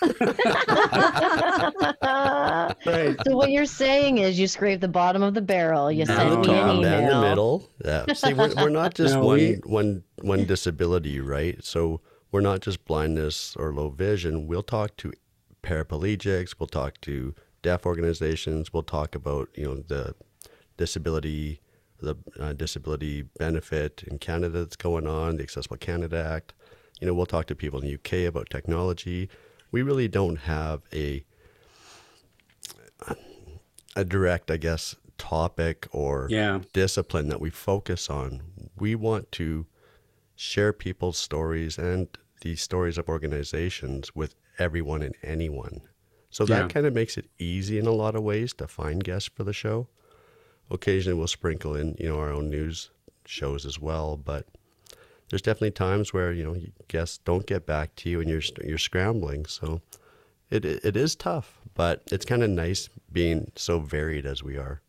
right. 2.87 3.16
So 3.26 3.37
what 3.37 3.50
you're 3.50 3.66
saying 3.66 4.16
is 4.16 4.38
you 4.40 4.46
scrape 4.46 4.81
the 4.81 4.88
bottom 4.88 5.22
of 5.22 5.35
the 5.35 5.42
barrel. 5.42 5.92
You 5.92 6.07
send 6.07 6.31
no, 6.31 6.40
me 6.40 6.59
an 6.59 6.76
email. 6.78 6.83
Down 6.83 7.04
the 7.04 7.28
middle. 7.28 7.70
Yeah. 7.85 8.11
See, 8.14 8.33
we're, 8.33 8.54
we're 8.54 8.70
not 8.70 8.94
just 9.02 9.12
no, 9.12 9.26
one 9.26 9.37
we... 9.37 9.61
one 9.66 10.02
one 10.22 10.46
disability, 10.46 11.20
right? 11.20 11.62
So 11.62 12.00
we're 12.33 12.40
not 12.40 12.61
just 12.62 12.87
blindness 12.87 13.54
or 13.59 13.74
low 13.74 13.90
vision. 13.90 14.46
We'll 14.46 14.62
talk 14.62 14.96
to 14.98 15.12
paraplegics. 15.62 16.54
We'll 16.59 16.68
talk 16.68 16.98
to 17.02 17.35
deaf 17.62 17.87
organizations. 17.87 18.73
We'll 18.73 18.83
talk 18.83 19.14
about 19.14 19.49
you 19.55 19.64
know 19.64 19.77
the 19.77 20.14
disability, 20.77 21.61
the 22.01 22.16
uh, 22.38 22.53
disability 22.53 23.23
benefit 23.38 24.05
in 24.07 24.18
Canada 24.18 24.61
that's 24.61 24.77
going 24.77 25.07
on, 25.07 25.37
the 25.37 25.42
Accessible 25.42 25.77
Canada 25.77 26.25
Act. 26.25 26.55
You 27.01 27.07
know, 27.07 27.14
we'll 27.14 27.27
talk 27.27 27.47
to 27.47 27.55
people 27.55 27.81
in 27.81 27.87
the 27.87 27.94
UK 27.94 28.29
about 28.29 28.51
technology. 28.51 29.29
We 29.71 29.83
really 29.83 30.09
don't 30.09 30.37
have 30.37 30.83
a 30.92 31.25
a 33.97 34.05
direct, 34.05 34.51
I 34.51 34.57
guess, 34.57 34.97
topic 35.18 35.88
or 35.90 36.29
yeah. 36.31 36.61
discipline 36.73 37.29
that 37.29 37.40
we 37.40 37.51
focus 37.51 38.09
on. 38.09 38.42
We 38.77 38.94
want 38.94 39.31
to 39.33 39.66
share 40.37 40.73
people's 40.73 41.18
stories 41.18 41.79
and 41.79 42.09
the 42.42 42.55
stories 42.55 42.97
of 42.97 43.09
organizations 43.09 44.14
with 44.14 44.37
everyone 44.59 45.03
and 45.03 45.16
anyone. 45.23 45.83
So 46.31 46.45
that 46.47 46.62
yeah. 46.62 46.69
kind 46.69 46.87
of 46.87 46.95
makes 46.95 47.17
it 47.17 47.27
easy 47.38 47.79
in 47.79 47.87
a 47.87 47.93
lot 47.93 48.14
of 48.14 48.23
ways 48.23 48.53
to 48.55 48.67
find 48.67 49.03
guests 49.03 49.31
for 49.35 49.45
the 49.45 49.53
show. 49.53 49.88
Occasionally 50.71 51.19
we'll 51.19 51.29
sprinkle 51.29 51.75
in 51.75 51.97
you 51.99 52.09
know 52.09 52.19
our 52.19 52.31
own 52.31 52.51
news 52.51 52.91
shows 53.25 53.67
as 53.67 53.79
well 53.79 54.17
but 54.17 54.47
there's 55.29 55.43
definitely 55.43 55.73
times 55.73 56.12
where 56.12 56.33
you 56.33 56.45
know 56.45 56.57
guests 56.88 57.19
don't 57.19 57.47
get 57.47 57.67
back 57.67 57.95
to 57.97 58.11
you 58.11 58.21
and 58.21 58.31
you're 58.31 58.43
you're 58.64 58.79
scrambling. 58.79 59.47
So 59.47 59.83
it 60.51 60.64
it 60.64 60.97
is 60.97 61.14
tough 61.14 61.61
but 61.75 62.03
it's 62.11 62.25
kind 62.25 62.43
of 62.43 62.51
nice 62.51 62.88
being 63.12 63.53
so 63.57 63.79
varied 63.79 64.27
as 64.27 64.43
we 64.43 64.57
are. 64.57 64.81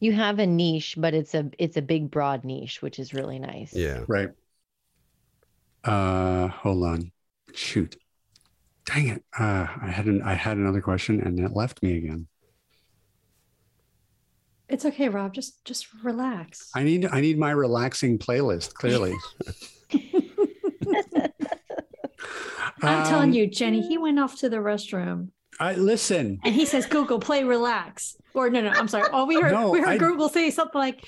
You 0.00 0.12
have 0.12 0.38
a 0.38 0.46
niche 0.46 0.96
but 0.98 1.14
it's 1.14 1.34
a 1.34 1.50
it's 1.58 1.76
a 1.76 1.82
big 1.82 2.10
broad 2.10 2.44
niche 2.44 2.82
which 2.82 2.98
is 2.98 3.14
really 3.14 3.38
nice. 3.38 3.72
Yeah. 3.74 4.04
Right. 4.06 4.30
Uh 5.82 6.48
hold 6.48 6.84
on. 6.84 7.12
Shoot 7.54 7.96
dang 8.84 9.08
it 9.08 9.24
uh 9.38 9.66
i 9.82 9.88
had 9.88 10.06
an 10.06 10.22
i 10.22 10.34
had 10.34 10.56
another 10.56 10.80
question 10.80 11.20
and 11.20 11.38
it 11.40 11.52
left 11.52 11.82
me 11.82 11.96
again 11.96 12.26
it's 14.68 14.84
okay, 14.86 15.08
Rob. 15.08 15.34
Just 15.34 15.64
just 15.64 15.86
relax. 16.02 16.70
I 16.74 16.82
need 16.82 17.06
I 17.06 17.20
need 17.20 17.38
my 17.38 17.50
relaxing 17.50 18.18
playlist. 18.18 18.74
Clearly. 18.74 19.14
I'm 22.82 22.98
um, 22.98 23.06
telling 23.06 23.32
you, 23.32 23.46
Jenny. 23.46 23.86
He 23.86 23.98
went 23.98 24.18
off 24.18 24.36
to 24.40 24.48
the 24.48 24.56
restroom. 24.56 25.28
I 25.60 25.74
listen. 25.74 26.40
And 26.44 26.54
he 26.54 26.66
says, 26.66 26.86
"Google, 26.86 27.20
play 27.20 27.44
relax." 27.44 28.16
Or 28.34 28.50
no, 28.50 28.62
no, 28.62 28.70
I'm 28.70 28.88
sorry. 28.88 29.08
Oh, 29.12 29.26
we 29.26 29.40
heard 29.40 29.52
no, 29.52 29.70
we 29.70 29.80
heard 29.80 29.88
I, 29.88 29.98
Google 29.98 30.28
say 30.28 30.50
something 30.50 30.78
like, 30.78 31.04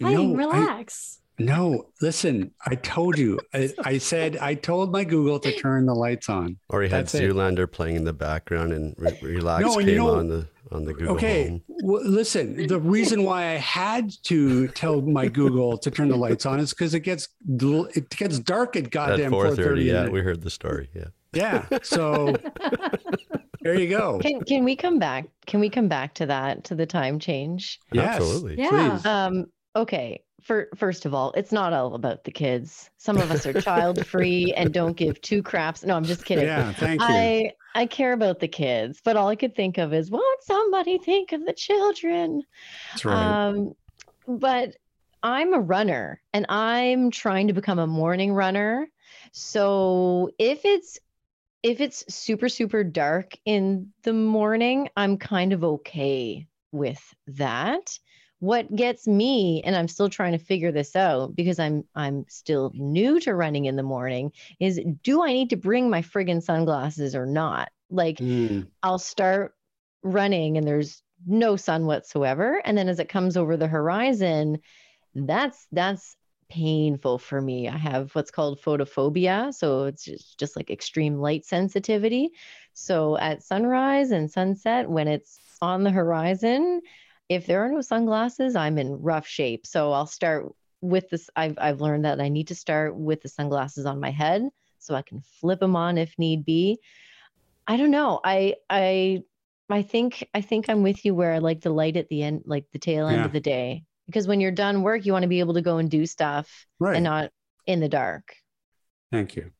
"Playing, 0.00 0.32
no, 0.32 0.38
relax." 0.38 1.20
I, 1.38 1.42
no, 1.42 1.86
listen. 2.00 2.52
I 2.66 2.74
told 2.76 3.18
you. 3.18 3.40
I, 3.52 3.70
I, 3.84 3.98
said 3.98 4.36
I 4.38 4.54
told 4.54 4.92
my 4.92 5.04
Google 5.04 5.38
to 5.40 5.52
turn 5.52 5.86
the 5.86 5.94
lights 5.94 6.28
on. 6.28 6.58
Or 6.68 6.82
he 6.82 6.88
had 6.88 7.06
That's 7.06 7.14
Zoolander 7.14 7.64
it. 7.64 7.68
playing 7.68 7.96
in 7.96 8.04
the 8.04 8.12
background 8.12 8.72
and 8.72 8.94
re- 8.98 9.18
relax 9.22 9.64
no, 9.64 9.76
came 9.76 9.88
you 9.88 9.96
know, 9.96 10.14
on 10.14 10.28
the 10.28 10.48
on 10.72 10.84
the 10.84 10.94
Google. 10.94 11.14
Okay, 11.14 11.62
well, 11.82 12.02
listen. 12.04 12.66
The 12.66 12.80
reason 12.80 13.24
why 13.24 13.46
I 13.46 13.56
had 13.56 14.12
to 14.24 14.68
tell 14.68 15.02
my 15.02 15.28
Google 15.28 15.78
to 15.78 15.90
turn 15.90 16.08
the 16.08 16.16
lights 16.16 16.46
on 16.46 16.60
is 16.60 16.70
because 16.70 16.94
it 16.94 17.00
gets 17.00 17.28
it 17.48 18.08
gets 18.10 18.38
dark 18.38 18.76
at 18.76 18.90
goddamn 18.90 19.30
four 19.30 19.54
thirty. 19.54 19.84
Yeah, 19.84 20.08
we 20.08 20.20
heard 20.20 20.42
the 20.42 20.50
story. 20.50 20.88
Yeah. 20.94 21.08
Yeah. 21.32 21.66
So 21.82 22.36
there 23.60 23.78
you 23.78 23.88
go. 23.88 24.18
Can 24.20 24.42
can 24.42 24.64
we 24.64 24.76
come 24.76 24.98
back? 24.98 25.26
Can 25.46 25.60
we 25.60 25.68
come 25.68 25.88
back 25.88 26.14
to 26.14 26.26
that 26.26 26.64
to 26.64 26.74
the 26.74 26.86
time 26.86 27.18
change? 27.18 27.80
Yes, 27.92 28.16
Absolutely. 28.16 28.58
Yeah. 28.58 28.70
Please. 28.98 29.06
Um. 29.06 29.46
Okay 29.76 30.23
for 30.44 30.68
first 30.76 31.06
of 31.06 31.14
all, 31.14 31.32
it's 31.36 31.52
not 31.52 31.72
all 31.72 31.94
about 31.94 32.24
the 32.24 32.30
kids. 32.30 32.90
Some 32.98 33.16
of 33.16 33.30
us 33.30 33.46
are 33.46 33.54
child 33.54 34.06
free 34.06 34.52
and 34.56 34.72
don't 34.72 34.96
give 34.96 35.20
two 35.22 35.42
craps. 35.42 35.82
No, 35.82 35.96
I'm 35.96 36.06
just 36.06 36.26
kidding. 36.26 36.44
Yeah, 36.44 36.72
thank 36.72 37.00
you. 37.00 37.06
I 37.08 37.52
I 37.74 37.86
care 37.86 38.12
about 38.12 38.40
the 38.40 38.48
kids, 38.48 39.00
but 39.02 39.16
all 39.16 39.28
I 39.28 39.36
could 39.36 39.56
think 39.56 39.78
of 39.78 39.94
is 39.94 40.10
won't 40.10 40.42
somebody 40.42 40.98
think 40.98 41.32
of 41.32 41.44
the 41.46 41.54
children? 41.54 42.42
That's 42.92 43.04
right. 43.06 43.48
Um, 43.48 43.72
but 44.28 44.76
I'm 45.22 45.54
a 45.54 45.60
runner 45.60 46.20
and 46.34 46.44
I'm 46.50 47.10
trying 47.10 47.48
to 47.48 47.54
become 47.54 47.78
a 47.78 47.86
morning 47.86 48.32
runner. 48.32 48.88
So 49.32 50.30
if 50.38 50.66
it's 50.66 50.98
if 51.62 51.80
it's 51.80 52.04
super 52.14 52.50
super 52.50 52.84
dark 52.84 53.32
in 53.46 53.94
the 54.02 54.12
morning, 54.12 54.90
I'm 54.94 55.16
kind 55.16 55.54
of 55.54 55.64
okay 55.64 56.46
with 56.70 57.02
that. 57.28 57.98
What 58.44 58.74
gets 58.76 59.06
me 59.06 59.62
and 59.64 59.74
I'm 59.74 59.88
still 59.88 60.10
trying 60.10 60.32
to 60.32 60.38
figure 60.38 60.70
this 60.70 60.94
out 60.94 61.34
because 61.34 61.58
I'm 61.58 61.84
I'm 61.94 62.26
still 62.28 62.72
new 62.74 63.18
to 63.20 63.34
running 63.34 63.64
in 63.64 63.76
the 63.76 63.82
morning 63.82 64.32
is 64.60 64.78
do 65.02 65.22
I 65.24 65.32
need 65.32 65.50
to 65.50 65.56
bring 65.56 65.88
my 65.88 66.02
friggin 66.02 66.42
sunglasses 66.42 67.14
or 67.14 67.24
not? 67.24 67.70
Like 67.88 68.18
Mm. 68.18 68.66
I'll 68.82 68.98
start 68.98 69.54
running 70.02 70.58
and 70.58 70.66
there's 70.66 71.02
no 71.26 71.56
sun 71.56 71.86
whatsoever 71.86 72.60
and 72.64 72.76
then 72.76 72.88
as 72.88 72.98
it 72.98 73.08
comes 73.08 73.36
over 73.36 73.56
the 73.56 73.66
horizon 73.66 74.58
that's 75.14 75.66
that's 75.72 76.16
painful 76.50 77.18
for 77.18 77.40
me 77.40 77.66
i 77.68 77.76
have 77.76 78.14
what's 78.14 78.30
called 78.30 78.60
photophobia 78.60 79.52
so 79.54 79.84
it's 79.84 80.04
just, 80.04 80.38
just 80.38 80.56
like 80.56 80.70
extreme 80.70 81.16
light 81.16 81.46
sensitivity 81.46 82.28
so 82.74 83.16
at 83.16 83.42
sunrise 83.42 84.10
and 84.10 84.30
sunset 84.30 84.90
when 84.90 85.08
it's 85.08 85.40
on 85.62 85.82
the 85.82 85.90
horizon 85.90 86.82
if 87.28 87.46
there 87.46 87.64
are 87.64 87.70
no 87.70 87.80
sunglasses 87.80 88.56
i'm 88.56 88.78
in 88.78 89.00
rough 89.00 89.26
shape 89.26 89.66
so 89.66 89.92
i'll 89.92 90.06
start 90.06 90.46
with 90.80 91.08
this 91.10 91.30
i've, 91.36 91.56
I've 91.58 91.80
learned 91.80 92.04
that 92.04 92.20
i 92.20 92.28
need 92.28 92.48
to 92.48 92.54
start 92.54 92.96
with 92.96 93.22
the 93.22 93.28
sunglasses 93.28 93.86
on 93.86 94.00
my 94.00 94.10
head 94.10 94.42
so 94.78 94.94
i 94.94 95.02
can 95.02 95.22
flip 95.40 95.60
them 95.60 95.76
on 95.76 95.98
if 95.98 96.14
need 96.18 96.44
be 96.44 96.78
i 97.66 97.76
don't 97.76 97.90
know 97.90 98.20
i 98.24 98.54
i 98.68 99.22
I 99.70 99.80
think 99.80 100.28
I 100.34 100.42
think 100.42 100.68
I'm 100.68 100.82
with 100.82 101.06
you 101.06 101.14
where 101.14 101.32
I 101.32 101.38
like 101.38 101.62
the 101.62 101.70
light 101.70 101.96
at 101.96 102.08
the 102.10 102.22
end, 102.22 102.42
like 102.44 102.66
the 102.72 102.78
tail 102.78 103.06
end 103.06 103.20
Yeah. 103.20 103.24
of 103.24 103.32
the 103.32 103.40
day. 103.40 103.84
Because 104.04 104.28
when 104.28 104.38
you're 104.38 104.50
done 104.50 104.82
work, 104.82 105.06
you 105.06 105.12
want 105.12 105.22
to 105.22 105.28
be 105.28 105.40
able 105.40 105.54
to 105.54 105.62
go 105.62 105.78
and 105.78 105.90
do 105.90 106.04
stuff 106.04 106.66
Right. 106.78 106.96
and 106.96 107.04
not 107.04 107.30
in 107.66 107.80
the 107.80 107.88
dark. 107.88 108.36
Thank 109.10 109.36
you. 109.36 109.52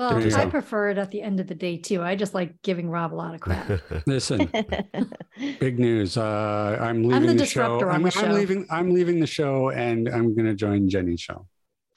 Well, 0.00 0.16
I 0.16 0.44
go. 0.44 0.50
prefer 0.50 0.88
it 0.88 0.96
at 0.96 1.10
the 1.10 1.20
end 1.20 1.40
of 1.40 1.46
the 1.46 1.54
day 1.54 1.76
too. 1.76 2.00
I 2.00 2.16
just 2.16 2.32
like 2.32 2.62
giving 2.62 2.88
Rob 2.88 3.12
a 3.12 3.16
lot 3.16 3.34
of 3.34 3.42
crap. 3.42 3.70
Listen, 4.06 4.50
big 5.60 5.78
news. 5.78 6.16
Uh, 6.16 6.78
I'm 6.80 7.04
leaving 7.04 7.28
the 7.28 7.34
the, 7.34 7.46
show. 7.46 7.80
on 7.86 7.96
I'm, 7.96 8.02
the 8.04 8.12
I'm 8.16 8.32
leaving. 8.32 8.66
I'm 8.70 8.94
leaving 8.94 9.20
the 9.20 9.26
show, 9.26 9.68
and 9.68 10.08
I'm 10.08 10.34
going 10.34 10.46
to 10.46 10.54
join 10.54 10.88
Jenny's 10.88 11.20
show. 11.20 11.46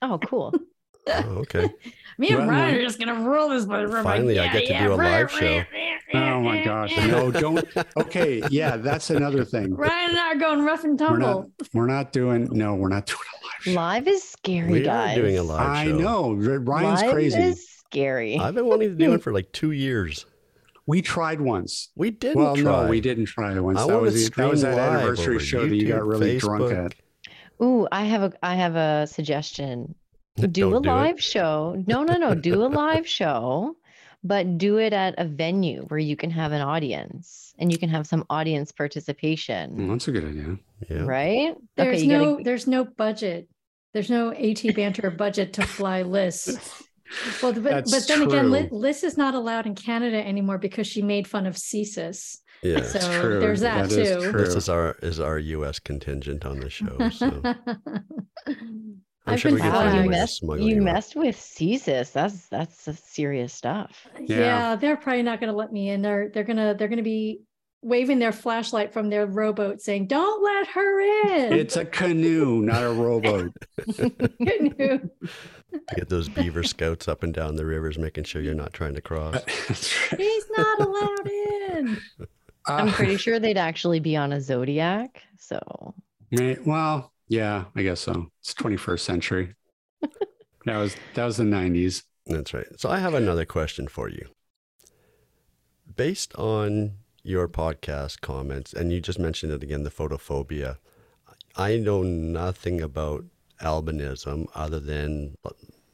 oh, 0.01 0.17
cool. 0.17 0.53
oh, 1.07 1.29
okay. 1.37 1.69
Me 2.17 2.27
and 2.31 2.39
Well, 2.39 2.49
Ryan 2.49 2.75
are 2.75 2.81
just 2.81 2.99
gonna 2.99 3.27
roll 3.27 3.49
this 3.49 3.65
one. 3.65 3.81
We're 3.83 3.87
like, 3.87 4.03
Finally, 4.03 4.39
I 4.39 4.51
get 4.51 4.67
to 4.67 4.71
yeah, 4.73 4.85
do 4.85 4.93
a 4.93 4.97
rah, 4.97 5.03
live 5.05 5.31
rah, 5.33 5.39
show. 5.39 5.57
rah, 5.57 5.63
Oh 6.13 6.19
rah, 6.19 6.39
my 6.41 6.63
gosh! 6.63 6.97
No, 6.97 7.31
don't. 7.31 7.65
Okay, 7.97 8.43
yeah, 8.51 8.75
that's 8.77 9.09
another 9.09 9.43
thing. 9.45 9.73
Ryan 9.75 10.09
and 10.11 10.19
I 10.19 10.27
are 10.33 10.35
going 10.35 10.63
rough 10.63 10.83
and 10.83 10.99
tumble. 10.99 11.17
We're 11.17 11.31
not. 11.33 11.47
We're 11.73 11.87
not 11.87 12.11
doing. 12.11 12.47
No, 12.51 12.75
we're 12.75 12.89
not 12.89 13.05
doing 13.05 13.19
a 13.19 13.45
live 13.45 13.63
show. 13.63 13.71
Live 13.71 14.07
is 14.07 14.23
scary, 14.23 14.71
We 14.71 14.81
guys. 14.83 15.17
are 15.17 15.21
doing 15.21 15.37
a 15.37 15.43
live 15.43 15.61
I 15.61 15.85
know. 15.85 16.33
Ryan's 16.33 17.01
Live 17.01 17.11
crazy. 17.13 17.39
is 17.41 17.72
scary. 17.93 18.37
I've 18.37 18.55
been 18.55 18.65
wanting 18.65 18.89
to 18.89 18.95
do 18.95 19.13
it 19.13 19.21
for 19.21 19.31
like 19.31 19.51
two 19.51 19.71
years. 19.71 20.25
We 20.85 21.01
tried 21.01 21.39
once. 21.39 21.89
We 21.95 22.11
didn't 22.11 22.41
well, 22.43 22.55
try. 22.55 22.83
no, 22.83 22.89
we 22.89 22.99
didn't 22.99 23.25
try 23.25 23.57
once. 23.59 23.79
I 23.79 23.87
that 23.87 24.01
was 24.01 24.29
the- 24.29 24.35
that 24.41 24.49
was 24.49 24.61
that 24.63 24.77
anniversary 24.77 25.35
over 25.35 25.43
show 25.45 25.65
that 25.67 25.75
you 25.75 25.87
got 25.87 26.01
YouTube, 26.01 26.09
really 26.11 26.37
drunk 26.39 26.71
at. 26.73 26.95
Ooh, 27.61 27.87
I 27.91 28.03
have 28.03 28.23
a 28.23 28.33
I 28.43 28.55
have 28.55 28.75
a 28.75 29.07
suggestion. 29.07 29.95
Do 30.37 30.47
Don't 30.47 30.73
a 30.73 30.81
do 30.81 30.89
it. 30.89 30.91
live 30.91 31.21
show. 31.21 31.81
No, 31.87 32.03
no, 32.03 32.15
no. 32.17 32.33
Do 32.35 32.65
a 32.65 32.67
live 32.67 33.07
show, 33.07 33.77
but 34.23 34.57
do 34.57 34.77
it 34.79 34.91
at 34.91 35.13
a 35.19 35.25
venue 35.25 35.83
where 35.89 35.99
you 35.99 36.15
can 36.15 36.31
have 36.31 36.51
an 36.51 36.61
audience 36.61 37.53
and 37.59 37.71
you 37.71 37.77
can 37.77 37.87
have 37.89 38.07
some 38.07 38.25
audience 38.31 38.71
participation. 38.71 39.77
Mm, 39.77 39.89
that's 39.91 40.07
a 40.07 40.11
good 40.11 40.25
idea. 40.25 40.57
Yeah. 40.89 41.05
Right? 41.05 41.55
There's 41.77 42.03
you 42.03 42.09
gotta- 42.11 42.23
no 42.25 42.39
there's 42.43 42.65
no 42.67 42.83
budget. 42.83 43.47
There's 43.93 44.09
no 44.09 44.31
AT 44.33 44.75
banter 44.75 45.11
budget 45.11 45.53
to 45.53 45.61
fly 45.67 46.01
lists. 46.01 46.83
Well, 47.41 47.53
but, 47.53 47.63
That's 47.63 47.91
but 47.91 48.07
then 48.07 48.23
again, 48.23 48.69
Lis 48.71 49.03
is 49.03 49.17
not 49.17 49.35
allowed 49.35 49.65
in 49.65 49.75
Canada 49.75 50.25
anymore 50.25 50.57
because 50.57 50.87
she 50.87 51.01
made 51.01 51.27
fun 51.27 51.45
of 51.45 51.55
CSIS. 51.55 52.37
Yeah. 52.61 52.81
So 52.81 52.99
That's 52.99 53.19
true. 53.19 53.39
there's 53.39 53.59
that 53.59 53.89
too. 53.89 54.31
true. 54.31 54.31
This 54.31 54.55
is 54.55 54.69
our 54.69 54.95
is 55.01 55.19
our 55.19 55.37
U.S. 55.37 55.79
contingent 55.79 56.45
on 56.45 56.59
the 56.59 56.69
show. 56.69 57.09
So 57.09 57.41
I'm 59.25 59.33
I've 59.33 59.39
sure 59.39 59.51
been 59.51 59.55
we 59.55 59.61
get 59.61 59.73
Wow, 59.73 59.79
find 59.79 59.97
a 59.97 60.01
you 60.03 60.09
way 60.09 60.15
messed 60.17 60.41
you 60.41 60.57
you 60.57 60.81
messed 60.81 61.15
with 61.15 61.35
CSIS. 61.35 62.11
That's 62.13 62.47
that's 62.47 62.89
serious 63.09 63.53
stuff. 63.53 64.07
Yeah. 64.19 64.37
Yeah. 64.37 64.75
they're 64.75 64.97
probably 64.97 65.23
not 65.23 65.39
going 65.39 65.51
to 65.51 65.55
let 65.57 65.71
me 65.71 65.89
in. 65.89 66.01
They're 66.01 66.29
they're 66.33 66.43
gonna 66.43 66.73
they're 66.77 66.87
gonna 66.87 67.03
be 67.03 67.41
waving 67.83 68.19
their 68.19 68.31
flashlight 68.31 68.93
from 68.93 69.09
their 69.09 69.25
rowboat 69.25 69.81
saying, 69.81 70.07
"Don't 70.07 70.43
let 70.43 70.67
her 70.67 70.99
in." 71.27 71.53
It's 71.53 71.75
a 71.75 71.85
canoe, 71.85 72.61
not 72.61 72.83
a 72.83 72.89
rowboat. 72.91 73.51
Canoe. 73.97 75.09
Get 75.95 76.09
those 76.09 76.29
beaver 76.29 76.63
scouts 76.63 77.07
up 77.07 77.23
and 77.23 77.33
down 77.33 77.55
the 77.55 77.65
rivers, 77.65 77.97
making 77.97 78.25
sure 78.25 78.41
you're 78.41 78.53
not 78.53 78.73
trying 78.73 78.93
to 78.95 79.01
cross. 79.01 79.43
He's 80.17 80.45
not 80.55 80.79
allowed 80.81 81.27
in. 81.27 81.97
I'm 82.67 82.89
Uh, 82.89 82.91
pretty 82.93 83.17
sure 83.17 83.39
they'd 83.39 83.57
actually 83.57 83.99
be 83.99 84.15
on 84.15 84.31
a 84.31 84.39
zodiac. 84.39 85.21
So 85.37 85.93
may- 86.31 86.57
well, 86.65 87.11
yeah, 87.27 87.65
I 87.75 87.81
guess 87.81 87.99
so. 88.01 88.29
It's 88.41 88.53
21st 88.53 88.99
century. 88.99 89.55
that 90.65 90.77
was 90.77 90.95
that 91.15 91.25
was 91.25 91.37
the 91.37 91.43
90s. 91.43 92.03
That's 92.27 92.53
right. 92.53 92.67
So 92.77 92.89
I 92.89 92.99
have 92.99 93.13
another 93.15 93.45
question 93.45 93.87
for 93.87 94.07
you. 94.09 94.27
Based 95.95 96.33
on 96.35 96.93
your 97.23 97.47
podcast 97.47 98.21
comments, 98.21 98.73
and 98.73 98.91
you 98.91 99.01
just 99.01 99.19
mentioned 99.19 99.51
it 99.51 99.63
again, 99.63 99.83
the 99.83 99.89
photophobia. 99.89 100.77
I 101.55 101.77
know 101.77 102.03
nothing 102.03 102.81
about 102.81 103.25
albinism 103.61 104.47
other 104.55 104.79
than 104.79 105.37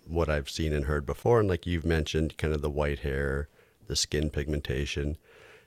what 0.08 0.30
I've 0.30 0.50
seen 0.50 0.74
and 0.74 0.86
heard 0.86 1.06
before. 1.06 1.40
And 1.40 1.50
like 1.50 1.68
you've 1.68 1.86
mentioned, 1.86 2.38
kind 2.38 2.54
of 2.54 2.62
the 2.62 2.70
white 2.70 3.00
hair, 3.00 3.50
the 3.88 3.96
skin 3.96 4.30
pigmentation. 4.30 5.18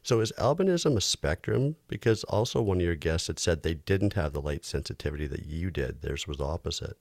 So 0.03 0.19
is 0.21 0.33
albinism 0.39 0.97
a 0.97 1.01
spectrum? 1.01 1.77
Because 1.87 2.25
also 2.25 2.61
one 2.61 2.79
of 2.79 2.83
your 2.83 2.97
guests 2.97 3.29
had 3.29 3.39
said 3.39 3.63
they 3.63 3.75
didn't 3.75 4.15
have 4.15 4.33
the 4.33 4.41
light 4.41 4.65
sensitivity 4.65 5.29
that 5.29 5.47
you 5.47 5.71
did. 5.71 6.03
Theirs 6.03 6.27
was 6.27 6.41
opposite. 6.41 6.97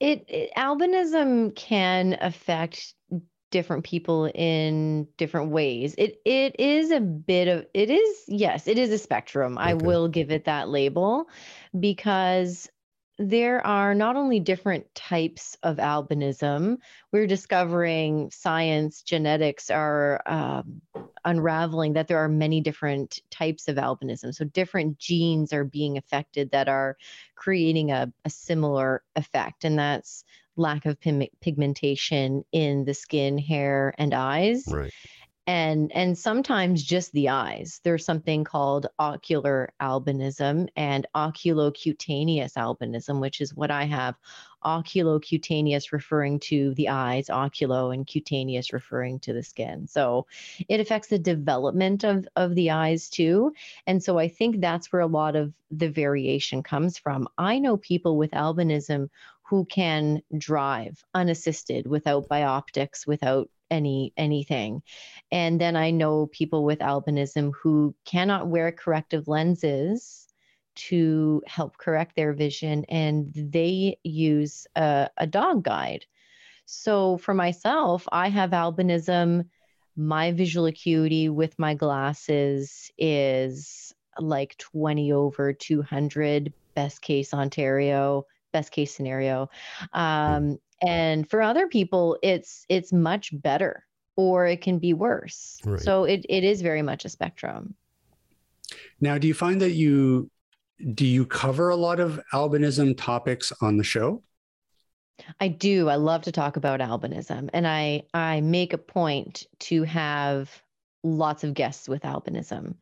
it, 0.00 0.24
it 0.28 0.50
albinism 0.56 1.54
can 1.54 2.16
affect 2.20 2.94
different 3.50 3.84
people 3.84 4.30
in 4.34 5.08
different 5.16 5.50
ways. 5.50 5.94
It 5.98 6.20
it 6.24 6.56
is 6.58 6.90
a 6.90 7.00
bit 7.00 7.48
of 7.48 7.66
it 7.74 7.90
is 7.90 8.24
yes, 8.28 8.68
it 8.68 8.78
is 8.78 8.90
a 8.90 8.98
spectrum. 8.98 9.58
I 9.58 9.74
will 9.74 10.08
give 10.08 10.30
it 10.30 10.44
that 10.44 10.68
label 10.68 11.28
because 11.78 12.68
there 13.18 13.66
are 13.66 13.94
not 13.94 14.14
only 14.16 14.38
different 14.38 14.94
types 14.94 15.56
of 15.64 15.78
albinism, 15.78 16.76
we're 17.12 17.26
discovering 17.26 18.30
science, 18.30 19.02
genetics 19.02 19.70
are 19.70 20.22
um, 20.24 20.80
unraveling 21.24 21.94
that 21.94 22.06
there 22.06 22.18
are 22.18 22.28
many 22.28 22.60
different 22.60 23.20
types 23.30 23.66
of 23.66 23.74
albinism. 23.76 24.32
So 24.32 24.44
different 24.44 24.98
genes 24.98 25.52
are 25.52 25.64
being 25.64 25.98
affected 25.98 26.52
that 26.52 26.68
are 26.68 26.96
creating 27.34 27.90
a, 27.90 28.12
a 28.24 28.30
similar 28.30 29.02
effect, 29.16 29.64
and 29.64 29.78
that's 29.78 30.24
lack 30.58 30.86
of 30.86 30.98
pigmentation 31.00 32.44
in 32.52 32.84
the 32.84 32.94
skin, 32.94 33.38
hair, 33.38 33.94
and 33.98 34.12
eyes. 34.12 34.64
Right. 34.68 34.92
and 35.46 35.90
and 35.94 36.18
sometimes 36.18 36.82
just 36.82 37.10
the 37.12 37.30
eyes. 37.30 37.80
There's 37.82 38.04
something 38.04 38.44
called 38.44 38.86
ocular 38.98 39.72
albinism 39.80 40.68
and 40.76 41.06
oculocutaneous 41.14 42.52
albinism 42.54 43.18
which 43.20 43.40
is 43.40 43.54
what 43.54 43.70
i 43.70 43.84
have. 43.84 44.14
Oculocutaneous 44.64 45.92
referring 45.92 46.40
to 46.40 46.74
the 46.74 46.90
eyes 46.90 47.28
oculo 47.28 47.94
and 47.94 48.06
cutaneous 48.06 48.72
referring 48.74 49.20
to 49.20 49.32
the 49.32 49.42
skin. 49.42 49.86
So 49.86 50.26
it 50.68 50.80
affects 50.80 51.08
the 51.08 51.18
development 51.18 52.04
of 52.04 52.28
of 52.36 52.54
the 52.54 52.70
eyes 52.72 53.08
too. 53.08 53.54
And 53.86 54.02
so 54.02 54.18
i 54.18 54.28
think 54.28 54.60
that's 54.60 54.92
where 54.92 55.02
a 55.02 55.06
lot 55.06 55.34
of 55.34 55.54
the 55.70 55.88
variation 55.88 56.62
comes 56.62 56.98
from. 56.98 57.28
I 57.38 57.58
know 57.58 57.76
people 57.76 58.16
with 58.18 58.32
albinism 58.32 59.08
who 59.48 59.64
can 59.64 60.22
drive 60.36 61.02
unassisted 61.14 61.86
without 61.86 62.28
bioptics 62.28 63.06
without 63.06 63.50
any 63.70 64.12
anything 64.16 64.82
and 65.30 65.60
then 65.60 65.76
I 65.76 65.90
know 65.90 66.26
people 66.26 66.64
with 66.64 66.78
albinism 66.78 67.52
who 67.62 67.94
cannot 68.04 68.48
wear 68.48 68.72
corrective 68.72 69.28
lenses 69.28 70.28
to 70.78 71.42
help 71.46 71.76
correct 71.76 72.14
their 72.14 72.32
vision, 72.32 72.84
and 72.88 73.32
they 73.34 73.98
use 74.04 74.66
a, 74.76 75.10
a 75.16 75.26
dog 75.26 75.64
guide. 75.64 76.06
So 76.66 77.18
for 77.18 77.34
myself, 77.34 78.06
I 78.12 78.28
have 78.28 78.50
albinism. 78.50 79.46
My 79.96 80.30
visual 80.30 80.66
acuity 80.66 81.28
with 81.28 81.58
my 81.58 81.74
glasses 81.74 82.92
is 82.96 83.92
like 84.20 84.56
20 84.58 85.12
over 85.12 85.52
200, 85.52 86.52
best 86.74 87.02
case 87.02 87.34
Ontario, 87.34 88.24
best 88.52 88.72
case 88.72 88.94
scenario. 88.94 89.48
Um, 89.92 90.58
and 90.86 91.28
for 91.28 91.42
other 91.42 91.66
people, 91.66 92.18
it's 92.22 92.64
it's 92.68 92.92
much 92.92 93.30
better 93.32 93.84
or 94.16 94.46
it 94.46 94.60
can 94.60 94.78
be 94.78 94.92
worse. 94.92 95.60
Right. 95.64 95.80
So 95.80 96.04
it, 96.04 96.26
it 96.28 96.42
is 96.42 96.60
very 96.60 96.82
much 96.82 97.04
a 97.04 97.08
spectrum. 97.08 97.74
Now, 99.00 99.16
do 99.16 99.28
you 99.28 99.34
find 99.34 99.60
that 99.60 99.72
you 99.72 100.30
do 100.94 101.06
you 101.06 101.24
cover 101.24 101.70
a 101.70 101.76
lot 101.76 102.00
of 102.00 102.20
albinism 102.32 102.96
topics 102.96 103.52
on 103.60 103.76
the 103.76 103.84
show? 103.84 104.22
I 105.40 105.48
do. 105.48 105.88
I 105.88 105.96
love 105.96 106.22
to 106.22 106.32
talk 106.32 106.56
about 106.56 106.80
albinism, 106.80 107.50
and 107.52 107.66
I 107.66 108.04
I 108.14 108.40
make 108.40 108.72
a 108.72 108.78
point 108.78 109.46
to 109.60 109.82
have 109.84 110.62
lots 111.04 111.44
of 111.44 111.54
guests 111.54 111.88
with 111.88 112.02
albinism 112.02 112.74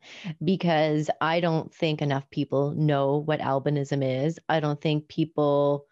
because 0.43 1.09
I 1.21 1.39
don't 1.39 1.73
think 1.73 2.01
enough 2.01 2.29
people 2.29 2.71
know 2.71 3.17
what 3.17 3.39
albinism 3.39 4.25
is. 4.25 4.39
I 4.49 4.59
don't 4.59 4.81
think 4.81 5.07
people 5.07 5.85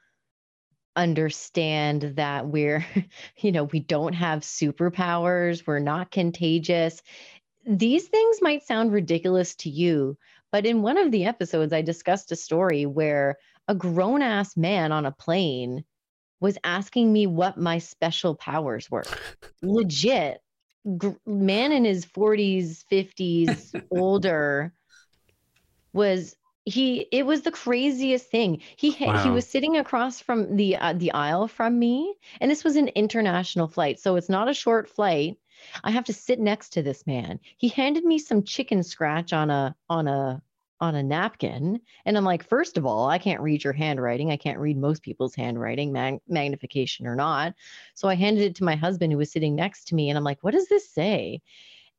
understand 0.95 2.13
that 2.15 2.47
we're, 2.47 2.85
you 3.37 3.51
know, 3.51 3.65
we 3.65 3.79
don't 3.79 4.13
have 4.13 4.39
superpowers, 4.39 5.67
we're 5.67 5.79
not 5.79 6.11
contagious. 6.11 7.01
These 7.67 8.07
things 8.07 8.41
might 8.41 8.63
sound 8.63 8.91
ridiculous 8.91 9.55
to 9.55 9.69
you, 9.69 10.17
but 10.51 10.65
in 10.65 10.81
one 10.81 10.97
of 10.97 11.11
the 11.11 11.25
episodes, 11.25 11.73
I 11.73 11.81
discussed 11.81 12.31
a 12.31 12.35
story 12.35 12.85
where 12.85 13.37
a 13.67 13.75
grown 13.75 14.21
ass 14.21 14.55
man 14.55 14.91
on 14.91 15.05
a 15.05 15.11
plane 15.11 15.83
was 16.39 16.57
asking 16.63 17.11
me 17.11 17.27
what 17.27 17.57
my 17.57 17.79
special 17.79 18.35
powers 18.35 18.89
were. 18.91 19.05
Legit 19.63 20.39
gr- 20.97 21.09
man 21.25 21.71
in 21.71 21.85
his 21.85 22.05
40s, 22.05 22.83
50s, 22.91 23.81
older 23.91 24.73
was 25.93 26.35
he 26.65 27.07
it 27.11 27.25
was 27.25 27.41
the 27.41 27.51
craziest 27.51 28.29
thing. 28.29 28.61
He 28.75 28.95
wow. 28.99 29.23
he 29.23 29.29
was 29.29 29.47
sitting 29.47 29.77
across 29.77 30.19
from 30.19 30.55
the 30.55 30.75
uh, 30.77 30.93
the 30.93 31.11
aisle 31.11 31.47
from 31.47 31.77
me 31.77 32.15
and 32.41 32.49
this 32.49 32.63
was 32.63 32.75
an 32.75 32.89
international 32.89 33.67
flight 33.67 33.99
so 33.99 34.15
it's 34.15 34.29
not 34.29 34.49
a 34.49 34.53
short 34.53 34.89
flight. 34.89 35.37
I 35.83 35.91
have 35.91 36.05
to 36.05 36.13
sit 36.13 36.39
next 36.39 36.69
to 36.73 36.83
this 36.83 37.07
man. 37.07 37.39
He 37.57 37.69
handed 37.69 38.03
me 38.03 38.19
some 38.19 38.43
chicken 38.43 38.83
scratch 38.83 39.31
on 39.31 39.49
a 39.49 39.75
on 39.89 40.07
a 40.07 40.41
on 40.79 40.95
a 40.95 41.03
napkin. 41.03 41.79
And 42.05 42.17
I'm 42.17 42.25
like, 42.25 42.47
first 42.47 42.77
of 42.77 42.85
all, 42.85 43.07
I 43.09 43.17
can't 43.17 43.41
read 43.41 43.63
your 43.63 43.73
handwriting. 43.73 44.31
I 44.31 44.37
can't 44.37 44.59
read 44.59 44.77
most 44.77 45.03
people's 45.03 45.35
handwriting, 45.35 45.91
mag- 45.91 46.21
magnification 46.27 47.07
or 47.07 47.15
not. 47.15 47.53
So 47.93 48.07
I 48.07 48.15
handed 48.15 48.43
it 48.43 48.55
to 48.55 48.63
my 48.63 48.75
husband 48.75 49.11
who 49.11 49.17
was 49.17 49.31
sitting 49.31 49.55
next 49.55 49.87
to 49.87 49.95
me 49.95 50.09
and 50.09 50.17
I'm 50.17 50.23
like, 50.23 50.43
what 50.43 50.53
does 50.53 50.67
this 50.67 50.89
say? 50.89 51.41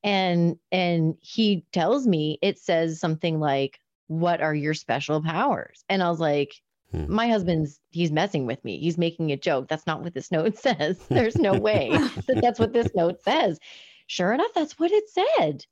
And 0.05 0.57
and 0.71 1.17
he 1.21 1.65
tells 1.73 2.07
me 2.07 2.39
it 2.43 2.59
says 2.59 3.01
something 3.01 3.41
like, 3.41 3.81
what 4.09 4.41
are 4.41 4.55
your 4.55 4.75
special 4.75 5.23
powers? 5.23 5.85
And 5.89 6.03
I 6.03 6.11
was 6.11 6.21
like, 6.21 6.55
hmm. 6.93 7.13
my 7.13 7.29
husband's 7.29 7.81
he's 7.91 8.13
messing 8.13 8.47
with 8.47 8.63
me. 8.65 8.79
He's 8.79 8.99
making 8.99 9.33
a 9.33 9.37
joke. 9.37 9.69
That's 9.69 9.87
not 9.87 10.03
what 10.03 10.15
this 10.15 10.31
note 10.31 10.59
says. 10.59 10.99
There's 11.09 11.37
no 11.37 11.59
way 11.59 11.91
that 11.91 12.41
that's 12.43 12.61
what 12.61 12.73
this 12.73 12.89
note 12.95 13.23
says. 13.23 13.59
Sure 14.07 14.33
enough, 14.33 14.53
that's 14.55 14.79
what 14.79 14.93
it 14.93 15.05
said. 15.09 15.65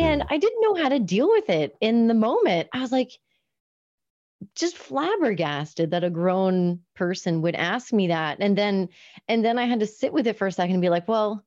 And 0.00 0.24
I 0.28 0.38
didn't 0.38 0.62
know 0.62 0.74
how 0.74 0.88
to 0.88 0.98
deal 0.98 1.28
with 1.28 1.50
it 1.50 1.76
in 1.80 2.08
the 2.08 2.14
moment. 2.14 2.68
I 2.72 2.80
was 2.80 2.92
like, 2.92 3.12
just 4.54 4.76
flabbergasted 4.76 5.90
that 5.92 6.04
a 6.04 6.10
grown 6.10 6.80
person 6.94 7.42
would 7.42 7.54
ask 7.54 7.92
me 7.92 8.08
that. 8.08 8.38
And 8.40 8.58
then, 8.58 8.88
and 9.28 9.44
then 9.44 9.58
I 9.58 9.64
had 9.64 9.80
to 9.80 9.86
sit 9.86 10.12
with 10.12 10.26
it 10.26 10.36
for 10.36 10.46
a 10.46 10.52
second 10.52 10.74
and 10.74 10.82
be 10.82 10.90
like, 10.90 11.08
well, 11.08 11.44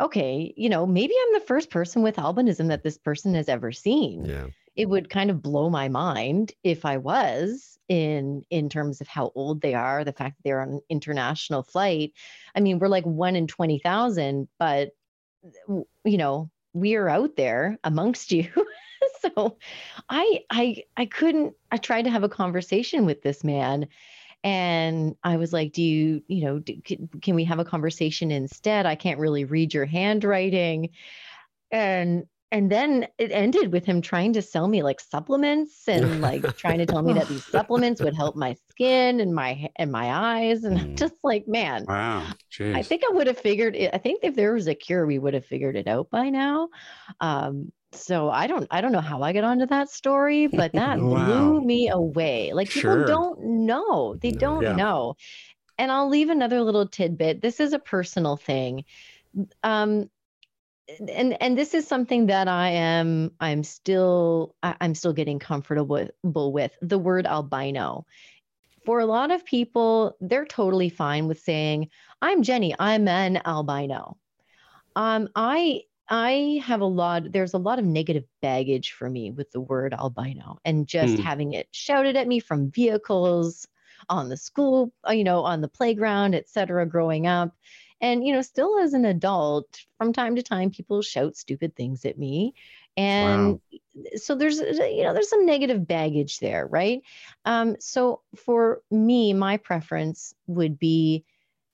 okay, 0.00 0.52
you 0.56 0.68
know, 0.68 0.86
maybe 0.86 1.14
I'm 1.20 1.34
the 1.34 1.46
first 1.46 1.70
person 1.70 2.02
with 2.02 2.16
albinism 2.16 2.68
that 2.68 2.82
this 2.82 2.98
person 2.98 3.34
has 3.34 3.48
ever 3.48 3.72
seen. 3.72 4.24
Yeah. 4.24 4.46
It 4.76 4.88
would 4.88 5.08
kind 5.08 5.30
of 5.30 5.40
blow 5.40 5.70
my 5.70 5.88
mind 5.88 6.52
if 6.64 6.84
I 6.84 6.96
was 6.96 7.78
in 7.88 8.42
in 8.50 8.68
terms 8.68 9.00
of 9.00 9.06
how 9.06 9.30
old 9.34 9.60
they 9.60 9.74
are, 9.74 10.02
the 10.04 10.12
fact 10.12 10.36
that 10.36 10.42
they're 10.42 10.60
on 10.60 10.70
an 10.70 10.80
international 10.88 11.62
flight. 11.62 12.12
I 12.54 12.60
mean, 12.60 12.78
we're 12.78 12.88
like 12.88 13.04
one 13.04 13.36
in 13.36 13.46
20,000, 13.46 14.48
but 14.58 14.90
you 15.68 15.86
know, 16.04 16.50
we 16.74 16.96
are 16.96 17.08
out 17.08 17.36
there 17.36 17.78
amongst 17.84 18.32
you. 18.32 18.50
so 19.20 19.56
I 20.10 20.40
I 20.50 20.84
I 20.96 21.06
couldn't 21.06 21.54
I 21.72 21.78
tried 21.78 22.02
to 22.02 22.10
have 22.10 22.24
a 22.24 22.28
conversation 22.28 23.06
with 23.06 23.22
this 23.22 23.42
man 23.42 23.88
and 24.42 25.16
I 25.24 25.38
was 25.38 25.54
like, 25.54 25.72
"Do 25.72 25.82
you, 25.82 26.22
you 26.28 26.44
know, 26.44 26.58
do, 26.58 26.78
can, 26.82 27.08
can 27.22 27.34
we 27.34 27.44
have 27.44 27.60
a 27.60 27.64
conversation 27.64 28.30
instead? 28.30 28.84
I 28.84 28.94
can't 28.94 29.18
really 29.18 29.46
read 29.46 29.72
your 29.72 29.86
handwriting." 29.86 30.90
And 31.70 32.26
and 32.54 32.70
then 32.70 33.08
it 33.18 33.32
ended 33.32 33.72
with 33.72 33.84
him 33.84 34.00
trying 34.00 34.32
to 34.32 34.40
sell 34.40 34.68
me 34.68 34.84
like 34.84 35.00
supplements 35.00 35.88
and 35.88 36.20
like 36.20 36.42
trying 36.56 36.78
to 36.78 36.86
tell 36.86 37.02
me 37.02 37.12
that 37.12 37.26
these 37.26 37.44
supplements 37.44 38.00
would 38.00 38.14
help 38.14 38.36
my 38.36 38.54
skin 38.70 39.18
and 39.18 39.34
my 39.34 39.68
and 39.74 39.90
my 39.90 40.38
eyes 40.38 40.62
and 40.62 40.78
mm. 40.78 40.94
just 40.96 41.14
like 41.24 41.48
man 41.48 41.84
wow 41.88 42.24
Jeez. 42.52 42.76
i 42.76 42.82
think 42.82 43.02
i 43.10 43.12
would 43.12 43.26
have 43.26 43.38
figured 43.38 43.74
it 43.74 43.90
i 43.92 43.98
think 43.98 44.20
if 44.22 44.36
there 44.36 44.54
was 44.54 44.68
a 44.68 44.74
cure 44.74 45.04
we 45.04 45.18
would 45.18 45.34
have 45.34 45.44
figured 45.44 45.74
it 45.74 45.88
out 45.88 46.08
by 46.10 46.30
now 46.30 46.68
um 47.20 47.72
so 47.90 48.30
i 48.30 48.46
don't 48.46 48.68
i 48.70 48.80
don't 48.80 48.92
know 48.92 49.00
how 49.00 49.20
i 49.20 49.32
got 49.32 49.42
onto 49.42 49.66
that 49.66 49.90
story 49.90 50.46
but 50.46 50.72
that 50.74 51.00
wow. 51.00 51.24
blew 51.26 51.60
me 51.60 51.88
away 51.88 52.52
like 52.52 52.70
people 52.70 52.92
sure. 52.92 53.04
don't 53.04 53.42
know 53.42 54.14
they 54.22 54.30
don't 54.30 54.62
yeah. 54.62 54.76
know 54.76 55.16
and 55.76 55.90
i'll 55.90 56.08
leave 56.08 56.30
another 56.30 56.60
little 56.60 56.86
tidbit 56.86 57.42
this 57.42 57.58
is 57.58 57.72
a 57.72 57.80
personal 57.80 58.36
thing 58.36 58.84
um 59.64 60.08
and 61.08 61.40
and 61.42 61.56
this 61.56 61.74
is 61.74 61.86
something 61.86 62.26
that 62.26 62.48
I 62.48 62.68
am 62.70 63.30
I'm 63.40 63.62
still 63.62 64.54
I'm 64.62 64.94
still 64.94 65.12
getting 65.12 65.38
comfortable 65.38 66.52
with 66.52 66.76
the 66.82 66.98
word 66.98 67.26
albino. 67.26 68.06
For 68.84 69.00
a 69.00 69.06
lot 69.06 69.30
of 69.30 69.46
people, 69.46 70.14
they're 70.20 70.44
totally 70.44 70.90
fine 70.90 71.26
with 71.26 71.40
saying, 71.40 71.88
"I'm 72.20 72.42
Jenny. 72.42 72.74
I'm 72.78 73.08
an 73.08 73.40
albino." 73.44 74.18
Um, 74.94 75.28
I 75.34 75.82
I 76.08 76.60
have 76.62 76.82
a 76.82 76.86
lot. 76.86 77.32
There's 77.32 77.54
a 77.54 77.58
lot 77.58 77.78
of 77.78 77.86
negative 77.86 78.24
baggage 78.42 78.92
for 78.92 79.08
me 79.08 79.30
with 79.30 79.50
the 79.52 79.60
word 79.60 79.94
albino, 79.94 80.58
and 80.64 80.86
just 80.86 81.14
mm. 81.14 81.20
having 81.20 81.54
it 81.54 81.68
shouted 81.72 82.16
at 82.16 82.28
me 82.28 82.40
from 82.40 82.70
vehicles 82.70 83.66
on 84.10 84.28
the 84.28 84.36
school, 84.36 84.92
you 85.08 85.24
know, 85.24 85.40
on 85.44 85.62
the 85.62 85.68
playground, 85.68 86.34
etc. 86.34 86.86
Growing 86.86 87.26
up, 87.26 87.54
and, 88.04 88.22
you 88.22 88.34
know, 88.34 88.42
still 88.42 88.78
as 88.78 88.92
an 88.92 89.06
adult, 89.06 89.80
from 89.96 90.12
time 90.12 90.36
to 90.36 90.42
time, 90.42 90.70
people 90.70 91.00
shout 91.00 91.36
stupid 91.36 91.74
things 91.74 92.04
at 92.04 92.18
me. 92.18 92.52
And 92.98 93.58
wow. 93.70 93.78
so 94.16 94.34
there's, 94.34 94.58
you 94.58 95.02
know, 95.02 95.14
there's 95.14 95.30
some 95.30 95.46
negative 95.46 95.88
baggage 95.88 96.38
there, 96.38 96.66
right? 96.66 97.00
Um, 97.46 97.76
so 97.80 98.20
for 98.36 98.82
me, 98.90 99.32
my 99.32 99.56
preference 99.56 100.34
would 100.46 100.78
be 100.78 101.24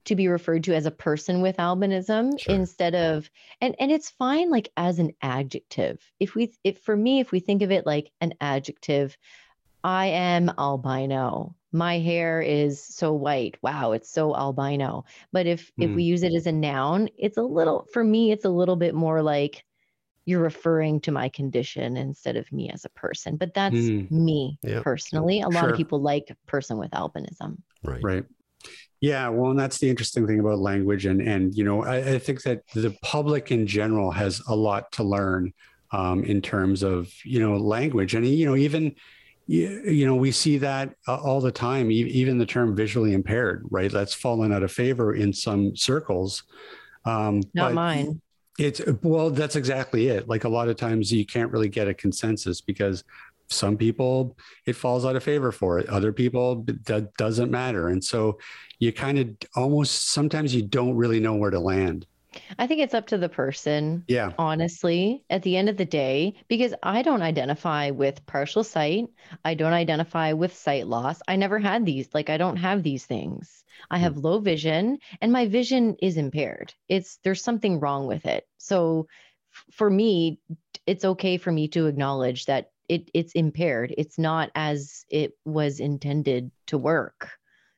to 0.04 0.14
be 0.14 0.28
referred 0.28 0.62
to 0.64 0.74
as 0.74 0.86
a 0.86 0.92
person 0.92 1.42
with 1.42 1.56
albinism 1.56 2.38
sure. 2.38 2.54
instead 2.54 2.94
of 2.94 3.28
and 3.60 3.74
and 3.78 3.92
it's 3.92 4.08
fine 4.08 4.50
like 4.50 4.72
as 4.74 4.98
an 4.98 5.12
adjective 5.20 6.00
if 6.18 6.34
we 6.34 6.50
if 6.64 6.80
for 6.80 6.96
me 6.96 7.20
if 7.20 7.32
we 7.32 7.38
think 7.38 7.60
of 7.60 7.70
it 7.70 7.84
like 7.84 8.10
an 8.22 8.32
adjective 8.40 9.14
i 9.84 10.06
am 10.06 10.50
albino 10.58 11.54
my 11.72 11.98
hair 11.98 12.40
is 12.40 12.82
so 12.82 13.12
white 13.12 13.56
wow 13.62 13.92
it's 13.92 14.10
so 14.10 14.34
albino 14.34 15.04
but 15.32 15.46
if 15.46 15.68
mm. 15.78 15.84
if 15.84 15.90
we 15.90 16.02
hmm. 16.02 16.10
use 16.10 16.22
it 16.22 16.34
as 16.34 16.46
a 16.46 16.52
noun 16.52 17.08
it's 17.16 17.36
a 17.36 17.42
little 17.42 17.86
for 17.92 18.02
me 18.02 18.32
it's 18.32 18.44
a 18.44 18.50
little 18.50 18.76
bit 18.76 18.94
more 18.94 19.22
like 19.22 19.64
you're 20.26 20.40
referring 20.40 21.00
to 21.00 21.10
my 21.10 21.28
condition 21.28 21.96
instead 21.96 22.36
of 22.36 22.50
me 22.52 22.70
as 22.70 22.84
a 22.84 22.90
person 22.90 23.36
but 23.36 23.54
that's 23.54 23.76
mm. 23.76 24.10
me 24.10 24.58
yep. 24.62 24.82
personally 24.82 25.40
a 25.40 25.48
lot 25.48 25.60
sure. 25.60 25.70
of 25.70 25.76
people 25.76 26.00
like 26.00 26.36
person 26.46 26.76
with 26.76 26.90
albinism 26.90 27.56
right 27.84 28.02
right 28.02 28.24
yeah 29.00 29.28
well 29.28 29.50
and 29.50 29.58
that's 29.58 29.78
the 29.78 29.88
interesting 29.88 30.26
thing 30.26 30.40
about 30.40 30.58
language 30.58 31.06
and 31.06 31.22
and 31.22 31.54
you 31.54 31.64
know 31.64 31.84
i, 31.84 31.96
I 31.96 32.18
think 32.18 32.42
that 32.42 32.66
the 32.74 32.96
public 33.02 33.50
in 33.50 33.66
general 33.66 34.10
has 34.10 34.42
a 34.48 34.54
lot 34.54 34.92
to 34.92 35.04
learn 35.04 35.52
um, 35.92 36.22
in 36.24 36.40
terms 36.40 36.82
of 36.82 37.12
you 37.24 37.40
know 37.40 37.56
language 37.56 38.14
and 38.14 38.26
you 38.26 38.46
know 38.46 38.56
even 38.56 38.94
you, 39.50 39.82
you 39.84 40.06
know 40.06 40.14
we 40.14 40.30
see 40.30 40.58
that 40.58 40.94
uh, 41.08 41.16
all 41.16 41.40
the 41.40 41.50
time 41.50 41.90
even 41.90 42.38
the 42.38 42.46
term 42.46 42.76
visually 42.76 43.14
impaired 43.14 43.66
right? 43.68 43.90
That's 43.90 44.14
fallen 44.14 44.52
out 44.52 44.62
of 44.62 44.70
favor 44.70 45.14
in 45.14 45.32
some 45.32 45.74
circles. 45.74 46.44
Um 47.04 47.42
not 47.52 47.74
mine. 47.74 48.20
it's 48.60 48.80
well 49.02 49.30
that's 49.30 49.56
exactly 49.56 50.06
it. 50.06 50.28
Like 50.28 50.44
a 50.44 50.48
lot 50.48 50.68
of 50.68 50.76
times 50.76 51.12
you 51.12 51.26
can't 51.26 51.50
really 51.50 51.68
get 51.68 51.88
a 51.88 51.94
consensus 51.94 52.60
because 52.60 53.02
some 53.48 53.76
people 53.76 54.36
it 54.66 54.74
falls 54.74 55.04
out 55.04 55.16
of 55.16 55.24
favor 55.24 55.50
for 55.50 55.80
it. 55.80 55.88
Other 55.88 56.12
people 56.12 56.64
that 56.84 57.12
doesn't 57.14 57.50
matter. 57.50 57.88
And 57.88 58.02
so 58.04 58.38
you 58.78 58.92
kind 58.92 59.18
of 59.18 59.30
almost 59.56 60.12
sometimes 60.12 60.54
you 60.54 60.62
don't 60.62 60.94
really 60.94 61.18
know 61.18 61.34
where 61.34 61.50
to 61.50 61.58
land 61.58 62.06
I 62.58 62.66
think 62.66 62.80
it's 62.80 62.94
up 62.94 63.08
to 63.08 63.18
the 63.18 63.28
person. 63.28 64.04
Yeah. 64.08 64.32
Honestly, 64.38 65.24
at 65.30 65.42
the 65.42 65.56
end 65.56 65.68
of 65.68 65.76
the 65.76 65.84
day, 65.84 66.34
because 66.48 66.74
I 66.82 67.02
don't 67.02 67.22
identify 67.22 67.90
with 67.90 68.26
partial 68.26 68.64
sight, 68.64 69.08
I 69.44 69.54
don't 69.54 69.72
identify 69.72 70.32
with 70.32 70.54
sight 70.54 70.86
loss. 70.86 71.20
I 71.26 71.36
never 71.36 71.58
had 71.58 71.84
these. 71.84 72.08
Like, 72.12 72.30
I 72.30 72.36
don't 72.36 72.56
have 72.56 72.82
these 72.82 73.06
things. 73.06 73.64
I 73.90 73.98
hmm. 73.98 74.04
have 74.04 74.16
low 74.16 74.40
vision 74.40 74.98
and 75.20 75.32
my 75.32 75.46
vision 75.46 75.96
is 76.02 76.16
impaired. 76.16 76.74
It's 76.88 77.18
there's 77.24 77.42
something 77.42 77.80
wrong 77.80 78.06
with 78.06 78.26
it. 78.26 78.46
So 78.58 79.06
for 79.72 79.88
me, 79.88 80.40
it's 80.86 81.04
okay 81.04 81.36
for 81.36 81.52
me 81.52 81.68
to 81.68 81.86
acknowledge 81.86 82.46
that 82.46 82.70
it 82.88 83.10
it's 83.14 83.32
impaired. 83.32 83.94
It's 83.96 84.18
not 84.18 84.50
as 84.54 85.04
it 85.08 85.32
was 85.44 85.80
intended 85.80 86.50
to 86.66 86.78
work. 86.78 87.30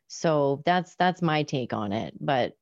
So 0.08 0.62
that's 0.64 0.94
that's 0.96 1.22
my 1.22 1.42
take 1.42 1.72
on 1.72 1.92
it. 1.92 2.14
But 2.20 2.54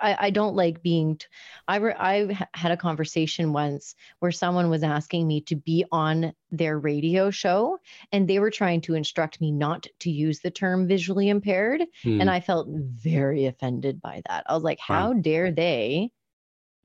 I, 0.00 0.16
I 0.26 0.30
don't 0.30 0.54
like 0.56 0.82
being. 0.82 1.16
T- 1.16 1.26
I 1.68 1.76
re- 1.76 1.94
I 1.98 2.46
had 2.52 2.70
a 2.72 2.76
conversation 2.76 3.52
once 3.52 3.94
where 4.18 4.30
someone 4.32 4.68
was 4.68 4.82
asking 4.82 5.26
me 5.26 5.40
to 5.42 5.56
be 5.56 5.84
on 5.90 6.34
their 6.50 6.78
radio 6.78 7.30
show, 7.30 7.78
and 8.12 8.28
they 8.28 8.38
were 8.40 8.50
trying 8.50 8.82
to 8.82 8.94
instruct 8.94 9.40
me 9.40 9.50
not 9.52 9.86
to 10.00 10.10
use 10.10 10.40
the 10.40 10.50
term 10.50 10.86
visually 10.86 11.28
impaired, 11.30 11.82
Hmm. 12.02 12.20
and 12.20 12.28
I 12.30 12.40
felt 12.40 12.68
very 12.68 13.46
offended 13.46 14.00
by 14.02 14.20
that. 14.28 14.44
I 14.46 14.54
was 14.54 14.62
like, 14.62 14.80
Wow. 14.88 14.96
how 14.98 15.12
dare 15.14 15.50
they 15.50 16.10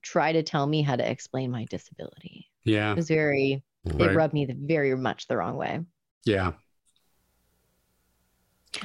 try 0.02 0.32
to 0.32 0.44
tell 0.44 0.66
me 0.66 0.82
how 0.82 0.96
to 0.96 1.10
explain 1.12 1.52
my 1.52 1.66
disability? 1.66 2.50
yeah, 2.64 2.92
It 2.92 2.96
was 2.96 3.08
very. 3.10 3.62
Right. 3.86 4.12
It 4.12 4.16
rubbed 4.16 4.34
me 4.34 4.46
the, 4.46 4.56
very 4.58 4.96
much 4.96 5.28
the 5.28 5.36
wrong 5.38 5.56
way. 5.58 5.80
yeah. 6.26 6.52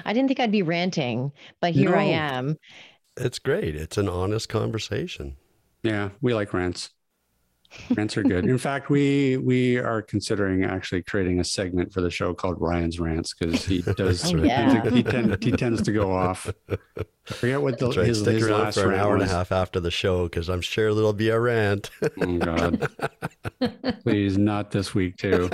I 0.04 0.12
didn't 0.12 0.28
think 0.28 0.40
I'd 0.40 0.50
be 0.50 0.62
ranting, 0.62 1.30
but 1.60 1.72
here 1.74 1.94
I 1.94 2.04
am. 2.04 2.56
It's 3.16 3.38
great. 3.38 3.76
It's 3.76 3.96
an 3.98 4.08
honest 4.08 4.48
conversation. 4.48 5.36
Yeah, 5.82 6.10
we 6.20 6.34
like 6.34 6.52
rants. 6.52 6.90
Rants 7.96 8.16
are 8.16 8.22
good. 8.22 8.44
In 8.46 8.56
fact, 8.58 8.88
we 8.88 9.36
we 9.36 9.78
are 9.78 10.00
considering 10.00 10.64
actually 10.64 11.02
creating 11.02 11.40
a 11.40 11.44
segment 11.44 11.92
for 11.92 12.00
the 12.00 12.10
show 12.10 12.32
called 12.32 12.60
Ryan's 12.60 13.00
Rants 13.00 13.34
because 13.34 13.64
he 13.64 13.82
does. 13.96 14.32
Oh, 14.32 14.36
yeah. 14.38 14.88
he, 14.90 15.02
tend, 15.02 15.42
he 15.42 15.50
tends 15.52 15.82
to 15.82 15.92
go 15.92 16.12
off. 16.12 16.48
I 16.70 16.76
forget 17.24 17.60
what 17.62 17.78
the 17.78 17.88
right. 17.88 18.06
his, 18.06 18.20
Stick 18.20 18.34
his 18.34 18.46
around 18.48 18.60
last 18.60 18.74
for 18.76 18.84
an 18.84 18.90
rant 18.90 19.02
hour 19.02 19.14
and 19.14 19.22
a 19.24 19.28
half 19.28 19.50
after 19.50 19.80
the 19.80 19.90
show 19.90 20.24
because 20.24 20.48
I'm 20.48 20.60
sure 20.60 20.94
there'll 20.94 21.12
be 21.12 21.30
a 21.30 21.40
rant. 21.40 21.90
Oh 22.20 22.38
God! 22.38 22.88
Please, 24.04 24.38
not 24.38 24.70
this 24.70 24.94
week 24.94 25.16
too. 25.16 25.50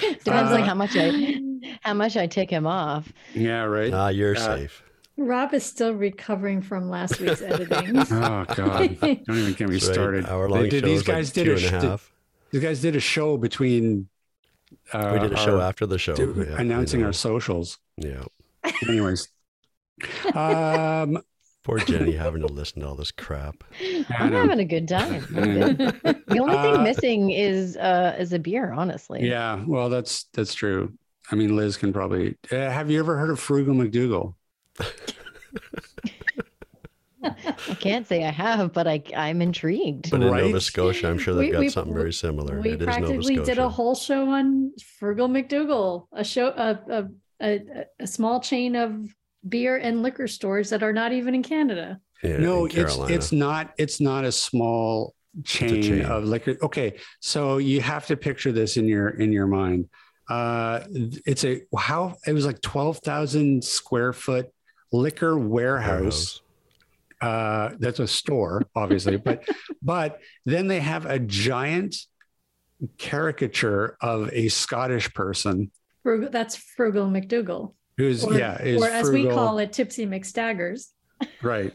Depends 0.00 0.26
Uh, 0.26 0.54
on 0.56 0.62
how 0.62 0.74
much 0.74 0.96
I 0.96 1.40
how 1.82 1.94
much 1.94 2.16
I 2.16 2.26
tick 2.26 2.50
him 2.50 2.66
off. 2.66 3.10
Yeah, 3.34 3.62
right. 3.64 3.92
ah, 3.92 4.08
you're 4.08 4.36
Uh, 4.36 4.38
safe. 4.40 4.82
Rob 5.18 5.52
is 5.52 5.64
still 5.64 5.92
recovering 5.92 6.62
from 6.62 6.88
last 6.88 7.20
week's 7.20 7.42
editing. 7.42 7.98
Oh 8.10 8.44
God! 8.54 8.98
Don't 9.00 9.28
even 9.28 9.52
get 9.54 9.68
me 9.68 9.74
right. 9.74 9.82
started. 9.82 10.26
Hour-long 10.26 10.62
They 10.62 10.68
did- 10.70 10.84
these 10.84 11.02
guys 11.02 11.28
like 11.28 11.34
did 11.34 11.44
two 11.44 11.50
a 11.50 11.54
and 11.56 11.64
a 11.64 11.68
sh- 11.68 11.84
half. 11.84 12.12
These 12.52 12.62
guys 12.62 12.80
did 12.80 12.96
a 12.96 13.00
show 13.00 13.36
between. 13.36 14.08
Uh, 14.92 15.10
we 15.14 15.18
did 15.18 15.32
a 15.32 15.36
show 15.36 15.56
our- 15.56 15.62
after 15.68 15.86
the 15.86 15.98
show. 15.98 16.14
to- 16.14 16.46
Yeah, 16.48 16.56
I 16.56 16.60
announcing 16.62 17.00
know. 17.00 17.06
our 17.08 17.12
socials. 17.12 17.78
Yeah. 17.96 18.22
Anyways, 18.88 19.28
um, 20.34 21.18
Poor 21.64 21.78
Jenny 21.80 22.12
having 22.12 22.40
to 22.42 22.46
listen 22.46 22.80
to 22.80 22.88
all 22.88 22.94
this 22.94 23.10
crap. 23.10 23.62
I 23.80 24.04
I'm 24.18 24.32
having 24.32 24.60
a 24.60 24.64
good 24.64 24.88
time. 24.88 25.20
Good. 25.34 25.76
The 25.78 26.38
only 26.40 26.54
Uh, 26.56 26.62
thing 26.74 26.82
missing 26.82 27.30
is 27.30 27.76
uh 27.76 28.16
is 28.18 28.32
a 28.32 28.38
beer, 28.38 28.72
honestly. 28.72 29.28
Yeah, 29.28 29.62
well, 29.66 29.90
that's 29.90 30.24
that's 30.32 30.54
true. 30.54 30.94
I 31.30 31.34
mean, 31.34 31.56
Lis 31.56 31.76
can 31.76 31.92
probably. 31.92 32.36
Uh, 32.50 32.56
have 32.56 32.90
you 32.90 32.98
ever 33.00 33.18
heard 33.18 33.30
of 33.30 33.38
Frugal 33.38 33.74
MacDoogal? 33.74 34.34
I 37.20 37.74
can't 37.80 38.06
say 38.06 38.24
I 38.24 38.30
have, 38.30 38.72
but 38.72 38.86
I 38.86 39.02
I'm 39.16 39.42
intrigued. 39.42 40.10
But 40.10 40.22
in 40.22 40.30
Right? 40.30 40.44
Nova 40.44 40.60
Scotia, 40.60 41.08
I'm 41.08 41.18
sure 41.18 41.34
they've 41.34 41.46
We- 41.46 41.52
got 41.52 41.60
we- 41.60 41.68
something 41.68 41.94
very 41.94 42.12
similar. 42.12 42.60
we 42.60 42.70
it 42.70 42.80
is 42.82 42.86
Nova 42.86 42.92
practically 43.00 43.34
Scotia. 43.36 43.44
did 43.44 43.58
a 43.58 43.68
whole 43.68 43.94
show 43.96 44.28
on 44.30 44.72
Frugal 44.98 45.28
MacDoogal, 45.28 46.06
a 46.12 46.22
show, 46.24 46.48
a, 46.48 46.80
a, 46.88 47.08
a, 47.42 47.84
a 48.00 48.06
small 48.06 48.40
chain 48.40 48.76
of 48.76 49.12
beer 49.48 49.76
and 49.78 50.02
liquor 50.02 50.28
stores 50.28 50.70
that 50.70 50.82
are 50.82 50.92
not 50.92 51.12
even 51.12 51.34
in 51.34 51.42
Canada. 51.42 52.00
yeah, 52.22 52.36
no, 52.38 52.66
in 52.66 52.78
it's 52.78 52.96
it's 53.10 53.32
not. 53.32 53.72
It's 53.78 54.00
not 54.00 54.24
a 54.24 54.32
small 54.32 55.14
chain, 55.44 55.82
chain. 55.82 56.02
of 56.04 56.24
liquor. 56.24 56.56
Okay, 56.62 56.98
so 57.20 57.58
you 57.58 57.80
have 57.80 58.06
to 58.06 58.16
picture 58.16 58.52
this 58.52 58.76
in 58.76 58.86
your 58.86 59.08
in 59.10 59.32
your 59.32 59.48
mind. 59.48 59.88
Uh, 60.30 60.80
it's 61.26 61.44
a 61.44 61.62
how 61.76 62.14
it 62.26 62.32
was 62.32 62.46
like 62.46 62.60
twelve 62.60 62.98
thousand 62.98 63.64
square 63.64 64.12
foot 64.12 64.46
liquor 64.92 65.38
warehouse. 65.38 66.40
Uh, 67.20 67.70
that's 67.78 67.98
a 67.98 68.06
store, 68.06 68.62
obviously, 68.76 69.16
but 69.24 69.48
but 69.82 70.20
then 70.46 70.68
they 70.68 70.80
have 70.80 71.04
a 71.06 71.18
giant 71.18 71.96
caricature 72.96 73.96
of 74.00 74.32
a 74.32 74.48
Scottish 74.48 75.12
person 75.12 75.70
Frugal, 76.02 76.30
that's 76.30 76.56
Frugal 76.56 77.06
MacDoogal. 77.06 77.74
who's 77.96 78.24
Or, 78.24 78.32
yeah 78.34 78.62
is 78.62 78.80
or 78.80 78.88
as 78.88 79.10
we 79.10 79.28
call 79.28 79.58
it, 79.58 79.72
Tipsy 79.72 80.06
McStaggers. 80.06 80.86
Right 81.42 81.72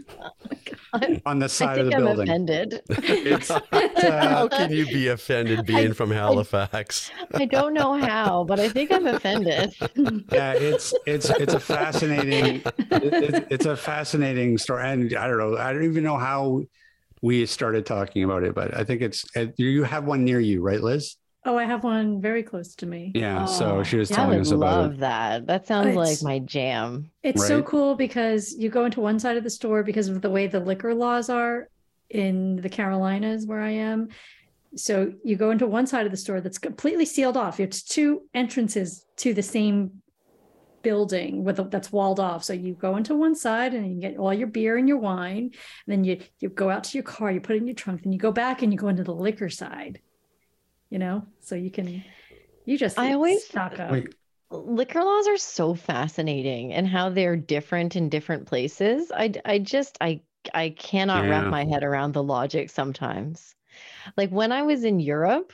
I 0.94 1.22
on 1.26 1.39
the 1.39 1.50
side 1.50 1.80
of 1.80 1.88
think 1.88 1.91
the 1.91 1.96
I'm 1.96 2.04
building. 2.04 2.28
offended. 2.30 2.82
It's 2.89 3.50
how 3.50 4.48
can 4.48 4.72
you 4.72 4.86
be 4.86 5.08
offended 5.10 5.66
being 5.66 5.94
from 5.94 6.12
Halifax? 6.12 7.12
I 7.34 7.46
don't 7.46 7.74
know 7.74 7.94
how, 8.00 8.44
but 8.44 8.60
I 8.60 8.70
think 8.70 8.91
I'm 8.91 9.08
offended. 9.08 9.74
yeah, 10.32 10.54
it's 10.54 10.94
it's 11.06 11.30
it's 11.32 11.54
a 11.54 11.60
fascinating 11.60 12.62
it, 13.02 13.48
it's 13.50 13.66
a 13.66 13.76
fascinating 13.76 14.58
story, 14.58 14.84
and 14.88 15.14
I 15.16 15.28
don't 15.28 15.38
know, 15.38 15.58
I 15.58 15.74
don't 15.74 15.86
even 15.86 16.04
know 16.04 16.18
how 16.18 16.64
we 17.22 17.46
started 17.46 17.86
talking 17.86 18.24
about 18.24 18.44
it, 18.44 18.54
but 18.54 18.76
I 18.76 18.84
think 18.84 19.02
it's 19.02 19.26
uh, 19.36 19.48
you 19.58 19.84
have 19.84 20.06
one 20.06 20.24
near 20.26 20.39
you, 20.39 20.62
right, 20.62 20.82
Lis? 20.82 21.18
Oh, 21.46 21.58
I 21.58 21.66
have 21.66 21.84
one 21.84 22.22
very 22.22 22.41
close 22.41 22.74
to 22.76 22.86
me. 22.86 23.12
Yeah, 23.14 23.46
so 23.46 23.80
Oh, 23.80 23.84
she 23.84 23.98
was 23.98 24.12
I 24.12 24.16
telling 24.16 24.38
would 24.38 24.41
us 24.48 24.52
about 24.52 24.66
it. 24.66 24.70
I 24.70 24.82
love 24.82 24.94
it. 24.94 25.00
that. 25.00 25.48
That 25.48 25.68
sounds 25.68 25.96
like 25.96 26.22
my 26.24 26.39
jam. 26.39 27.12
It's 27.22 27.46
so 27.46 27.62
cool 27.62 27.96
because 27.96 28.56
you 28.58 28.70
go 28.70 28.86
into 28.86 29.02
one 29.02 29.20
side 29.20 29.36
of 29.36 29.44
the 29.44 29.50
store 29.50 29.84
because 29.84 30.08
of 30.08 30.22
the 30.22 30.30
way 30.30 30.48
the 30.48 30.62
liquor 30.62 30.94
laws 30.94 31.30
are 31.30 31.68
in 32.10 32.58
the 32.58 32.70
Carolinas 32.70 33.46
where 33.46 33.60
I 33.62 33.72
am. 33.72 34.08
So 34.76 35.14
you 35.24 35.36
go 35.36 35.52
into 35.52 35.68
one 35.68 35.86
side 35.86 36.06
of 36.06 36.12
the 36.12 36.18
store 36.18 36.39
that's 36.39 36.58
completely 36.58 37.06
sealed 37.06 37.36
off. 37.38 37.60
It's 37.60 37.84
two 37.84 38.22
entrances 38.34 39.06
to 39.18 39.34
the 39.34 39.44
same 39.44 40.02
building 40.82 41.44
with 41.44 41.60
a, 41.60 41.64
that's 41.64 41.91
walled 41.91 42.20
off. 42.20 42.44
So 42.44 42.54
you 42.54 42.74
go 42.74 42.96
into 42.98 43.16
one 43.16 43.36
side 43.36 43.74
and 43.74 43.94
you 43.94 44.02
get 44.02 44.18
all 44.18 44.34
your 44.34 44.48
beer 44.48 44.78
and 44.78 44.88
your 44.88 44.98
wine. 44.98 45.38
And 45.44 45.52
then 45.88 46.04
you 46.04 46.20
you 46.39 46.50
go 46.50 46.70
out 46.70 46.86
to 46.86 46.98
your 46.98 47.04
car, 47.04 47.32
you 47.32 47.41
put 47.41 47.56
it 47.56 47.60
in 47.60 47.68
your 47.68 47.76
trunk, 47.76 48.04
then 48.04 48.14
you 48.14 48.20
go 48.20 48.32
back 48.32 48.62
and 48.62 48.72
you 48.72 48.78
go 48.80 48.88
into 48.88 49.04
the 49.04 49.14
liquor 49.14 49.50
side. 49.50 50.00
You 50.94 51.00
know, 51.00 51.26
so 51.39 51.56
you 51.56 51.72
can 51.72 52.04
you 52.66 52.78
just 52.78 53.00
I 53.00 53.14
always- 53.14 53.46
stock 53.46 53.80
up. 53.80 53.89
Wait, 53.89 54.14
liquor 54.52 55.04
laws 55.04 55.28
are 55.28 55.38
so 55.38 55.74
fascinating 55.74 56.72
and 56.72 56.88
how 56.88 57.10
they're 57.10 57.36
different 57.36 57.96
in 57.96 58.10
different 58.10 58.46
places. 58.46 59.12
I 59.12 59.34
I 59.44 59.58
just 59.58 59.98
I 60.02 60.22
I 60.54 60.70
cannot 60.70 61.24
Yeah. 61.24 61.32
wrap 61.32 61.48
my 61.48 61.66
head 61.66 61.84
around 61.84 62.12
the 62.12 62.22
logic 62.22 62.70
sometimes. 62.70 63.56
Like 64.18 64.30
when 64.30 64.52
I 64.52 64.62
was 64.62 64.84
in 64.84 65.00
Europe 65.00 65.52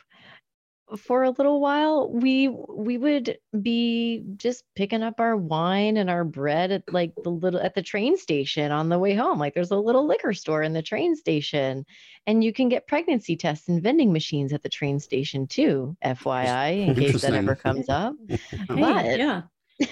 for 0.97 1.23
a 1.23 1.29
little 1.29 1.59
while, 1.61 2.09
we 2.11 2.47
we 2.47 2.97
would 2.97 3.37
be 3.61 4.23
just 4.37 4.63
picking 4.75 5.03
up 5.03 5.19
our 5.19 5.37
wine 5.37 5.97
and 5.97 6.09
our 6.09 6.23
bread 6.23 6.71
at 6.71 6.91
like 6.91 7.13
the 7.23 7.29
little 7.29 7.59
at 7.59 7.75
the 7.75 7.81
train 7.81 8.17
station 8.17 8.71
on 8.71 8.89
the 8.89 8.97
way 8.97 9.13
home. 9.13 9.37
Like 9.39 9.53
there's 9.53 9.71
a 9.71 9.75
little 9.77 10.07
liquor 10.07 10.33
store 10.33 10.63
in 10.63 10.73
the 10.73 10.81
train 10.81 11.15
station 11.15 11.85
and 12.25 12.43
you 12.43 12.51
can 12.53 12.69
get 12.69 12.87
pregnancy 12.87 13.35
tests 13.35 13.67
and 13.67 13.81
vending 13.83 14.11
machines 14.11 14.51
at 14.53 14.63
the 14.63 14.69
train 14.69 14.99
station 14.99 15.47
too, 15.47 15.95
FYI, 16.03 16.87
in 16.87 16.95
case 16.95 17.21
that 17.21 17.33
ever 17.33 17.55
comes 17.55 17.87
up 17.89 18.15
Hey, 18.29 18.37
but- 18.67 19.17
yeah. 19.17 19.41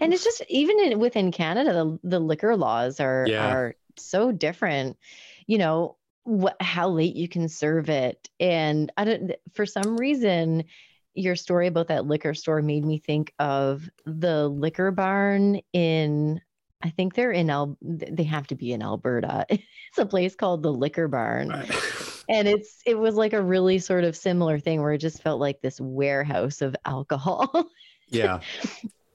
and 0.00 0.12
it's 0.12 0.24
just 0.24 0.42
even 0.48 0.78
in, 0.80 0.98
within 0.98 1.32
Canada, 1.32 1.72
the, 1.72 1.98
the 2.02 2.20
liquor 2.20 2.56
laws 2.56 3.00
are 3.00 3.26
Yeah. 3.28 3.52
are 3.52 3.76
so 3.96 4.32
different. 4.32 4.96
You 5.46 5.58
know 5.58 5.96
what, 6.24 6.56
how 6.60 6.88
late 6.88 7.16
you 7.16 7.28
can 7.28 7.48
serve 7.48 7.88
it, 7.88 8.28
and 8.38 8.92
I 8.96 9.04
don't. 9.04 9.32
For 9.52 9.66
some 9.66 9.96
reason, 9.96 10.64
your 11.14 11.36
story 11.36 11.66
about 11.66 11.88
that 11.88 12.06
liquor 12.06 12.34
store 12.34 12.62
made 12.62 12.84
me 12.84 12.98
think 12.98 13.32
of 13.38 13.88
the 14.04 14.48
liquor 14.48 14.90
barn 14.90 15.60
in. 15.72 16.40
I 16.82 16.90
think 16.90 17.14
they're 17.14 17.32
in 17.32 17.50
Al. 17.50 17.76
They 17.82 18.24
have 18.24 18.46
to 18.48 18.54
be 18.54 18.72
in 18.72 18.82
Alberta. 18.82 19.46
It's 19.90 19.98
a 19.98 20.06
place 20.06 20.36
called 20.36 20.62
the 20.62 20.72
Liquor 20.72 21.08
Barn, 21.08 21.50
and 22.28 22.46
it's 22.46 22.80
it 22.86 22.96
was 22.96 23.16
like 23.16 23.32
a 23.32 23.42
really 23.42 23.80
sort 23.80 24.04
of 24.04 24.14
similar 24.14 24.60
thing 24.60 24.80
where 24.80 24.92
it 24.92 24.98
just 24.98 25.20
felt 25.20 25.40
like 25.40 25.60
this 25.60 25.80
warehouse 25.80 26.62
of 26.62 26.76
alcohol. 26.84 27.68
yeah, 28.06 28.38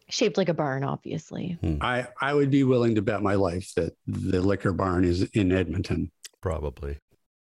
shaped 0.09 0.35
like 0.35 0.49
a 0.49 0.53
barn, 0.53 0.83
obviously. 0.83 1.57
I 1.79 2.07
I 2.19 2.33
would 2.33 2.51
be 2.51 2.65
willing 2.65 2.95
to 2.95 3.01
bet 3.01 3.23
my 3.23 3.35
life 3.35 3.73
that 3.75 3.95
the 4.05 4.41
liquor 4.41 4.73
barn 4.73 5.05
is 5.05 5.23
in 5.31 5.53
Edmonton. 5.53 6.11
Probably. 6.45 6.99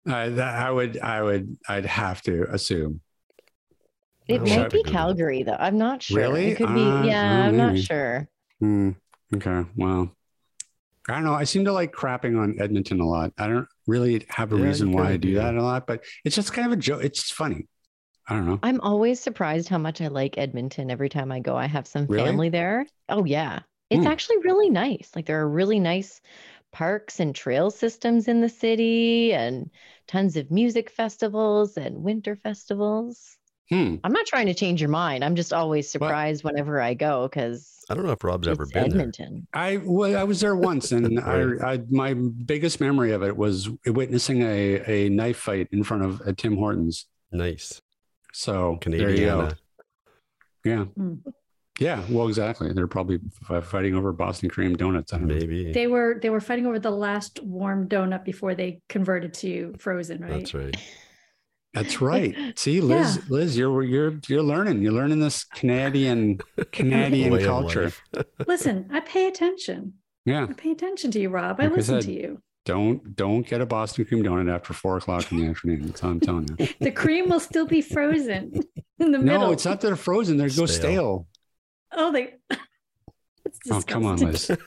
Uh, 0.08 0.30
that 0.30 0.56
I 0.62 0.70
would 0.70 1.00
I 1.00 1.22
would 1.24 1.58
I'd 1.68 1.88
have 1.88 2.22
to 2.24 2.46
assume. 2.54 3.02
It 4.28 4.42
I'll 4.42 4.48
might 4.48 4.70
be 4.70 4.78
Google. 4.84 4.92
Calgary, 4.92 5.42
though. 5.44 5.58
I'm 5.60 5.80
not 5.80 6.04
sure. 6.04 6.18
Really? 6.20 6.50
It 6.50 6.58
could 6.58 6.74
be. 6.76 6.82
Uh, 6.82 7.04
yeah, 7.08 7.48
I'm 7.48 7.58
not 7.58 7.80
sure. 7.80 8.28
Hmm. 8.60 8.92
Okay. 9.34 9.66
Well, 9.76 10.16
I 11.10 11.14
don't 11.14 11.24
know. 11.24 11.34
I 11.34 11.46
seem 11.46 11.66
to 11.66 11.74
like 11.74 11.92
crapping 11.94 12.40
on 12.40 12.62
Edmonton 12.62 13.00
a 13.00 13.08
lot. 13.08 13.34
I 13.40 13.48
don't 13.48 13.68
really 13.88 14.24
have 14.30 14.54
a 14.54 14.56
Yeah, 14.56 14.66
reason 14.66 14.92
why 14.92 15.10
I 15.10 15.18
do 15.18 15.30
do. 15.30 15.36
that 15.36 15.56
a 15.56 15.64
lot, 15.64 15.88
but 15.88 16.04
it's 16.24 16.36
just 16.36 16.54
kind 16.54 16.68
of 16.68 16.74
a 16.74 16.82
joke. 16.82 17.04
It's 17.04 17.32
funny. 17.32 17.68
I 18.30 18.36
don't 18.36 18.46
know. 18.46 18.60
I'm 18.64 18.80
always 18.82 19.20
surprised 19.20 19.68
how 19.70 19.78
much 19.80 20.02
I 20.02 20.08
like 20.08 20.38
Edmonton 20.38 20.92
every 20.92 21.10
time 21.10 21.32
I 21.32 21.40
go. 21.40 21.56
I 21.56 21.66
have 21.66 21.88
some 21.88 22.08
Really? 22.08 22.26
family 22.26 22.50
there. 22.50 22.86
Oh, 23.10 23.26
yeah. 23.26 23.60
It's 23.90 24.06
Hmm. 24.06 24.12
actually 24.12 24.38
really 24.40 24.70
nice. 24.70 25.12
Like, 25.16 25.26
there 25.26 25.42
are 25.42 25.50
really 25.50 25.80
nice 25.80 26.22
parks 26.72 27.20
and 27.20 27.36
trail 27.36 27.70
systems 27.72 28.28
in 28.28 28.42
the 28.42 28.50
city 28.50 29.34
and 29.34 29.70
tons 30.08 30.38
of 30.38 30.52
music 30.52 30.90
festivals 30.90 31.78
and 31.78 32.04
winter 32.04 32.36
festivals. 32.36 33.38
Hmm. 33.70 33.96
I'm 34.04 34.14
not 34.14 34.26
trying 34.26 34.48
to 34.48 34.54
change 34.54 34.82
your 34.82 34.90
mind. 34.90 35.24
I'm 35.24 35.36
just 35.36 35.54
always 35.54 35.90
surprised 35.90 36.44
whenever 36.44 36.82
I 36.82 36.94
go 36.94 37.28
because 37.28 37.86
I 37.90 37.94
don't 37.94 38.06
know 38.06 38.12
if 38.12 38.24
Rob's 38.24 38.48
ever 38.48 38.64
it's 38.64 38.72
been 38.72 38.90
there. 38.90 39.00
Edmonton. 39.00 39.48
I 39.54 39.78
well, 39.78 40.18
I 40.18 40.24
was 40.24 40.40
there 40.40 40.56
once, 40.56 40.92
and 40.92 41.18
Right. 41.26 41.62
I, 41.62 41.74
I 41.74 41.80
my 41.90 42.14
biggest 42.14 42.80
memory 42.82 43.12
of 43.12 43.24
it 43.24 43.36
was 43.36 43.70
witnessing 43.86 44.42
a, 44.44 45.06
a 45.06 45.10
knife 45.10 45.38
fight 45.38 45.68
in 45.72 45.84
front 45.84 46.04
of 46.04 46.22
a 46.22 46.34
Tim 46.34 46.56
Hortons. 46.58 47.06
Nice. 47.32 47.82
So 48.34 48.78
there 48.86 49.10
you 49.10 49.26
go. 49.26 49.50
Canadiana. 49.50 49.58
Yeah, 50.64 50.84
Hmm. 50.84 51.16
Yeah. 51.82 52.04
Well, 52.10 52.28
exactly. 52.28 52.72
They're 52.74 52.88
probably 52.88 53.20
fighting 53.64 53.96
over 53.96 54.14
Boston 54.14 54.50
cream 54.50 54.76
donuts. 54.78 55.14
I 55.14 55.18
don't 55.18 55.28
know. 55.28 55.34
Maybe. 55.36 55.72
They 55.74 55.88
were 55.88 56.20
they 56.22 56.30
were 56.30 56.40
fighting 56.40 56.68
over 56.68 56.78
the 56.78 56.92
last 56.92 57.42
warm 57.44 57.90
donut 57.90 58.24
before 58.24 58.54
they 58.54 58.82
converted 58.88 59.34
to 59.36 59.74
frozen, 59.80 60.22
right? 60.22 60.30
That's 60.32 60.54
right. 60.54 60.78
That's 61.74 62.00
right. 62.02 62.36
See, 62.60 62.82
Lis, 62.92 63.16
Yeah. 63.18 63.22
Lis, 63.30 63.56
you're 63.58 63.82
you're 63.84 64.20
you're 64.28 64.44
learning. 64.44 64.84
You're 64.84 64.92
learning 64.92 65.20
this 65.22 65.44
Canadian 65.44 66.40
Canadian 66.72 67.44
culture. 67.44 67.92
Listen, 68.48 68.88
I 68.92 69.00
pay 69.00 69.28
attention. 69.28 69.94
Yeah. 70.26 70.46
I 70.50 70.54
pay 70.54 70.72
attention 70.72 71.10
to 71.12 71.20
you, 71.20 71.30
Rob. 71.30 71.60
I 71.60 71.64
Like 71.64 71.72
I 71.72 71.76
listen 71.78 72.02
said, 72.02 72.08
to 72.10 72.14
you. 72.14 72.42
Don't 72.66 73.16
don't 73.16 73.42
get 73.48 73.60
a 73.60 73.66
Boston 73.66 74.06
cream 74.06 74.24
donut 74.24 74.54
after 74.54 74.72
four 74.74 74.98
o'clock 74.98 75.32
in 75.32 75.40
the 75.40 75.48
afternoon. 75.48 75.88
That's 75.88 76.04
all 76.04 76.12
I'm 76.12 76.20
telling 76.20 76.48
you. 76.60 76.68
The 76.80 76.92
cream 76.92 77.28
will 77.28 77.40
still 77.40 77.66
be 77.66 77.82
frozen 77.82 78.62
in 79.00 79.12
the 79.12 79.18
middle. 79.18 79.48
No, 79.48 79.52
it's 79.52 79.66
not 79.66 79.82
that 79.82 79.88
they're 79.88 79.96
frozen. 79.96 80.38
They 80.38 80.48
go 80.50 80.68
Stale. 80.68 81.26
Oh, 81.94 82.12
they. 82.12 82.36
it's 83.46 83.60
Oh, 83.70 83.82
come 83.82 84.06
on. 84.06 84.18
Lis. 84.18 84.52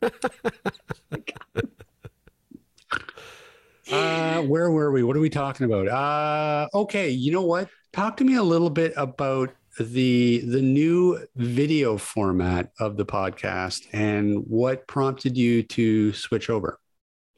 Uh, 3.92 4.40
where 4.42 4.70
were 4.70 4.90
we? 4.90 5.02
What 5.02 5.16
are 5.16 5.20
we 5.20 5.28
talking 5.28 5.66
about? 5.66 5.88
Uh, 5.88 6.68
okay, 6.74 7.10
you 7.10 7.30
know 7.30 7.42
what? 7.42 7.68
Talk 7.92 8.16
to 8.16 8.24
me 8.24 8.36
a 8.36 8.42
little 8.42 8.70
bit 8.70 8.94
about 8.96 9.54
the 9.78 10.40
the 10.46 10.62
new 10.62 11.26
video 11.36 11.98
format 11.98 12.70
of 12.80 12.96
the 12.96 13.04
podcast 13.04 13.86
and 13.92 14.38
what 14.46 14.86
prompted 14.86 15.36
you 15.36 15.62
to 15.64 16.12
switch 16.14 16.48
over. 16.48 16.78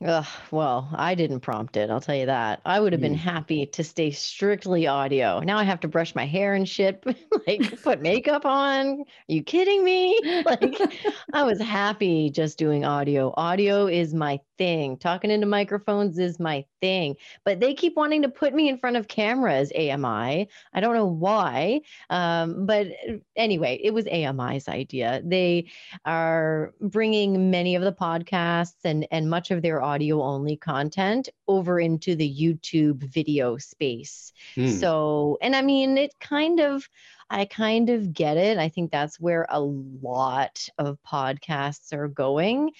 Ugh, 0.05 0.27
well, 0.51 0.91
I 0.95 1.15
didn't 1.15 1.41
prompt 1.41 1.75
it. 1.79 1.89
I'll 1.89 2.03
tell 2.03 2.15
you 2.15 2.27
that. 2.27 2.61
I 2.67 2.79
would 2.81 2.93
have 2.93 3.01
been 3.01 3.15
Mm. 3.15 3.19
happy 3.19 3.65
to 3.65 3.83
stay 3.83 4.11
strictly 4.11 4.87
audio. 4.87 5.41
Now 5.41 5.57
I 5.57 5.65
have 5.65 5.81
to 5.81 5.89
brush 5.89 6.15
my 6.15 6.27
hair 6.27 6.53
and 6.53 6.69
shit, 6.69 7.03
like 7.47 7.81
put 7.83 8.03
makeup 8.03 8.45
on. 8.45 9.01
Are 9.01 9.05
you 9.27 9.43
kidding 9.43 9.83
me? 9.85 10.21
Like 10.45 10.79
I 11.33 11.45
was 11.45 11.59
happy 11.61 12.29
just 12.31 12.59
doing 12.59 12.85
audio. 12.85 13.33
Audio 13.39 13.87
is 13.87 14.13
my 14.13 14.39
thing. 14.59 14.97
Talking 14.99 15.31
into 15.31 15.47
microphones 15.47 16.19
is 16.19 16.39
my 16.39 16.65
thing. 16.81 17.17
But 17.45 17.61
they 17.61 17.73
keep 17.75 17.97
wanting 17.97 18.23
to 18.23 18.29
put 18.29 18.55
me 18.55 18.69
in 18.69 18.79
front 18.79 18.97
of 18.97 19.09
cameras, 19.09 19.73
AMI. 19.75 20.49
I 20.75 20.81
don't 20.81 20.95
know 20.95 21.07
why. 21.07 21.81
Um, 22.11 22.67
but 22.67 22.87
uh, 23.09 23.15
anyway, 23.35 23.81
it 23.83 23.93
was 23.95 24.07
AMI's 24.07 24.69
idea. 24.69 25.23
They 25.25 25.71
are 26.05 26.75
bringing 26.81 27.51
many 27.51 27.75
of 27.77 27.83
the 27.83 27.93
podcasts 27.93 28.85
and 28.85 29.07
and 29.11 29.31
much 29.31 29.51
of 29.51 29.63
their 29.63 29.83
audio 29.87 30.21
only 30.21 30.57
content 30.57 31.29
over 31.47 31.79
into 31.79 32.17
the 32.17 32.29
YouTube 32.29 33.03
video 33.05 33.57
space. 33.57 34.33
Hmm. 34.57 34.69
So, 34.69 35.39
and 35.41 35.55
I 35.55 35.63
mean, 35.63 35.97
it 35.97 36.13
kind 36.21 36.59
of, 36.59 36.89
I 37.31 37.45
kind 37.45 37.89
of 37.91 38.13
get 38.13 38.37
it. 38.37 38.59
I 38.59 38.69
think 38.69 38.91
that's 38.91 39.21
where 39.21 39.47
a 39.49 39.61
lot 39.61 40.69
of 40.77 40.99
podcasts 41.07 41.93
are 41.93 42.09
going. 42.09 42.73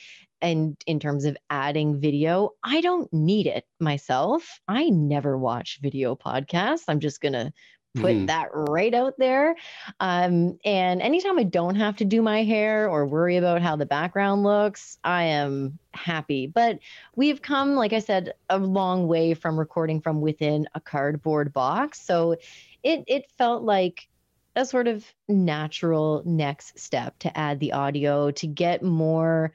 And 0.43 0.77
in 0.87 1.01
terms 1.01 1.25
of 1.25 1.37
adding 1.49 2.01
video, 2.01 2.51
I 2.63 2.81
don't 2.81 3.11
need 3.13 3.47
it 3.47 3.65
myself. 3.81 4.61
I 4.69 4.91
never 4.91 5.39
watch 5.39 5.79
video 5.81 6.17
podcasts. 6.17 6.85
I'm 6.89 7.01
just 7.01 7.21
going 7.21 7.33
to 7.33 7.53
put 7.97 8.19
Mhm. 8.19 8.27
that 8.27 8.49
right 8.53 8.95
out 8.95 9.15
there. 9.19 9.57
Um, 10.01 10.59
and 10.65 11.03
anytime 11.03 11.39
I 11.39 11.45
don't 11.45 11.77
have 11.77 11.97
to 11.97 12.05
do 12.05 12.23
my 12.23 12.45
hair 12.45 12.89
or 12.89 13.07
worry 13.07 13.37
about 13.37 13.63
how 13.63 13.77
the 13.77 13.87
background 13.87 14.43
looks, 14.43 14.99
I 15.05 15.25
am 15.25 15.79
happy. 15.95 16.47
But 16.47 16.79
we've 17.17 17.43
come, 17.43 17.75
like 17.75 17.93
I 17.93 18.01
said, 18.01 18.35
a 18.49 18.59
long 18.59 19.09
way 19.09 19.35
from 19.35 19.59
recording 19.59 20.01
from 20.01 20.21
within 20.21 20.67
a 20.75 20.81
cardboard 20.81 21.53
box. 21.53 22.05
So 22.05 22.37
it 22.83 23.05
it 23.07 23.31
felt 23.39 23.63
like 23.63 24.09
a 24.55 24.65
sort 24.65 24.89
of 24.89 25.05
natural 25.29 26.23
next 26.25 26.79
step 26.79 27.19
to 27.21 27.37
add 27.37 27.61
the 27.61 27.73
audio 27.73 28.31
to 28.33 28.47
get 28.47 28.83
more 28.83 29.53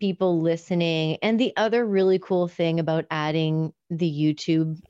people 0.00 0.40
listening. 0.40 1.18
And 1.22 1.38
the 1.38 1.52
other 1.56 1.86
really 1.86 2.18
cool 2.18 2.48
thing 2.48 2.80
about 2.80 3.06
adding 3.10 3.72
the 3.90 4.10
YouTube 4.10 4.80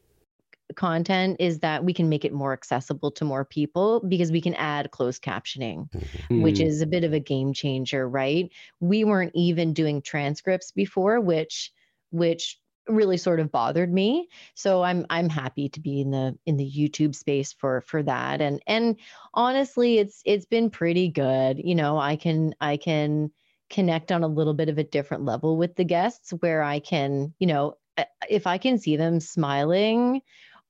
content 0.77 1.37
is 1.41 1.61
that 1.61 1.85
we 1.85 1.93
can 1.95 2.09
make 2.09 2.25
it 2.25 2.33
more 2.33 2.53
accessible 2.53 3.11
to 3.13 3.25
more 3.25 3.45
people 3.45 4.01
because 4.09 4.33
we 4.33 4.41
can 4.41 4.55
add 4.55 4.91
closed 4.91 5.23
captioning 5.23 5.89
which 6.35 6.61
Hmm. 6.61 6.61
is 6.61 6.81
a 6.81 6.87
bit 6.87 7.05
of 7.05 7.13
a 7.13 7.21
game 7.21 7.53
changer, 7.53 8.09
right? 8.09 8.51
We 8.81 9.05
weren't 9.05 9.33
even 9.35 9.73
doing 9.73 10.03
transcripts 10.03 10.73
before, 10.73 11.21
which 11.21 11.71
which 12.11 12.59
really 12.89 13.17
sort 13.17 13.39
of 13.39 13.53
bothered 13.53 13.93
me. 13.93 14.29
So 14.55 14.83
I'm 14.83 15.07
I'm 15.11 15.29
happy 15.29 15.69
to 15.71 15.81
be 15.81 16.01
in 16.01 16.11
the 16.11 16.37
in 16.47 16.57
the 16.57 16.71
YouTube 16.71 17.15
space 17.15 17.53
for 17.53 17.81
for 17.83 18.03
that. 18.03 18.41
And 18.41 18.63
and 18.67 18.99
honestly, 19.35 19.99
it's 19.99 20.23
it's 20.25 20.47
been 20.47 20.71
pretty 20.71 21.09
good. 21.09 21.61
You 21.63 21.75
know, 21.75 21.99
I 21.99 22.17
can 22.17 22.55
I 22.61 22.77
can 22.77 23.31
connect 23.71 24.13
on 24.13 24.23
a 24.23 24.29
little 24.29 24.55
bit 24.55 24.69
of 24.69 24.79
a 24.79 24.85
different 24.85 25.25
level 25.25 25.57
with 25.57 25.77
the 25.77 25.85
guests 25.85 26.31
where 26.41 26.63
I 26.63 26.79
can, 26.79 27.33
you 27.39 27.47
know, 27.47 27.75
uh, 27.97 28.05
if 28.29 28.47
I 28.47 28.59
can 28.59 28.79
see 28.79 28.97
them 28.97 29.21
smiling 29.21 30.21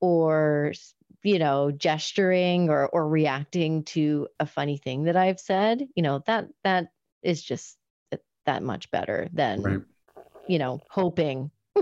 or 0.03 0.73
you 1.23 1.39
know 1.39 1.71
gesturing 1.71 2.69
or 2.69 2.87
or 2.89 3.07
reacting 3.07 3.83
to 3.83 4.27
a 4.41 4.45
funny 4.45 4.75
thing 4.75 5.05
that 5.05 5.15
i've 5.15 5.39
said 5.39 5.87
you 5.95 6.03
know 6.03 6.21
that 6.27 6.49
that 6.65 6.87
is 7.21 7.41
just 7.41 7.77
that 8.45 8.61
much 8.61 8.91
better 8.91 9.29
than 9.31 9.61
Right. 9.61 9.81
you 10.49 10.59
know 10.59 10.81
hoping 10.89 11.49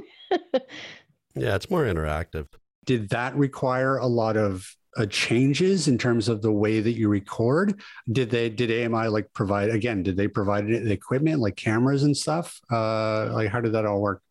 Yeah, 1.35 1.55
it's 1.55 1.69
more 1.69 1.85
interactive. 1.85 2.47
Did 2.85 3.09
that 3.09 3.35
require 3.35 3.97
a 3.97 4.05
lot 4.07 4.35
of 4.35 4.67
uh, 4.97 5.05
changes 5.05 5.87
in 5.87 5.97
terms 5.97 6.27
of 6.27 6.41
the 6.41 6.51
way 6.51 6.81
that 6.81 6.91
you 6.91 7.07
record? 7.07 7.81
Did 8.11 8.29
they 8.29 8.49
did 8.49 8.69
AMI 8.69 9.07
like 9.07 9.31
provide 9.33 9.69
again? 9.69 10.03
Did 10.03 10.17
they 10.17 10.27
provide 10.27 10.67
the 10.67 10.91
equipment 10.91 11.39
like 11.39 11.55
cameras 11.55 12.03
and 12.03 12.15
stuff? 12.15 12.59
Uh, 12.69 13.31
like 13.31 13.49
how 13.49 13.61
did 13.61 13.73
that 13.73 13.85
all 13.85 14.01
work? 14.01 14.21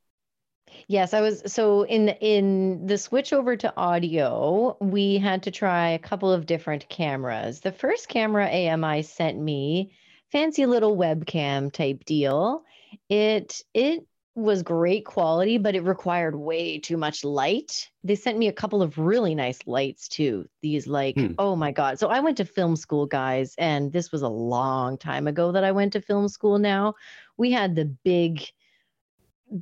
Yes, 0.90 1.14
I 1.14 1.20
was 1.20 1.44
so 1.46 1.84
in 1.84 2.08
in 2.08 2.84
the 2.84 2.98
switch 2.98 3.32
over 3.32 3.56
to 3.56 3.72
audio, 3.76 4.76
we 4.80 5.18
had 5.18 5.44
to 5.44 5.52
try 5.52 5.90
a 5.90 6.00
couple 6.00 6.32
of 6.32 6.46
different 6.46 6.88
cameras. 6.88 7.60
The 7.60 7.70
first 7.70 8.08
camera 8.08 8.48
AMI 8.48 9.02
sent 9.02 9.38
me, 9.38 9.92
fancy 10.32 10.66
little 10.66 10.96
webcam 10.96 11.70
type 11.72 12.04
deal. 12.06 12.64
It 13.08 13.62
it 13.72 14.04
was 14.34 14.64
great 14.64 15.04
quality, 15.04 15.58
but 15.58 15.76
it 15.76 15.82
required 15.82 16.34
way 16.34 16.80
too 16.80 16.96
much 16.96 17.22
light. 17.22 17.88
They 18.02 18.16
sent 18.16 18.36
me 18.36 18.48
a 18.48 18.52
couple 18.52 18.82
of 18.82 18.98
really 18.98 19.36
nice 19.36 19.60
lights 19.68 20.08
too. 20.08 20.48
These 20.60 20.88
like, 20.88 21.14
Hmm. 21.14 21.34
oh 21.38 21.54
my 21.54 21.70
God. 21.70 22.00
So 22.00 22.08
I 22.08 22.18
went 22.18 22.38
to 22.38 22.44
film 22.44 22.74
school, 22.74 23.06
guys, 23.06 23.54
and 23.58 23.92
this 23.92 24.10
was 24.10 24.22
a 24.22 24.28
long 24.28 24.98
time 24.98 25.28
ago 25.28 25.52
that 25.52 25.62
I 25.62 25.70
went 25.70 25.92
to 25.92 26.00
film 26.00 26.26
school 26.26 26.58
now. 26.58 26.94
We 27.36 27.52
had 27.52 27.76
the 27.76 27.84
big 27.84 28.42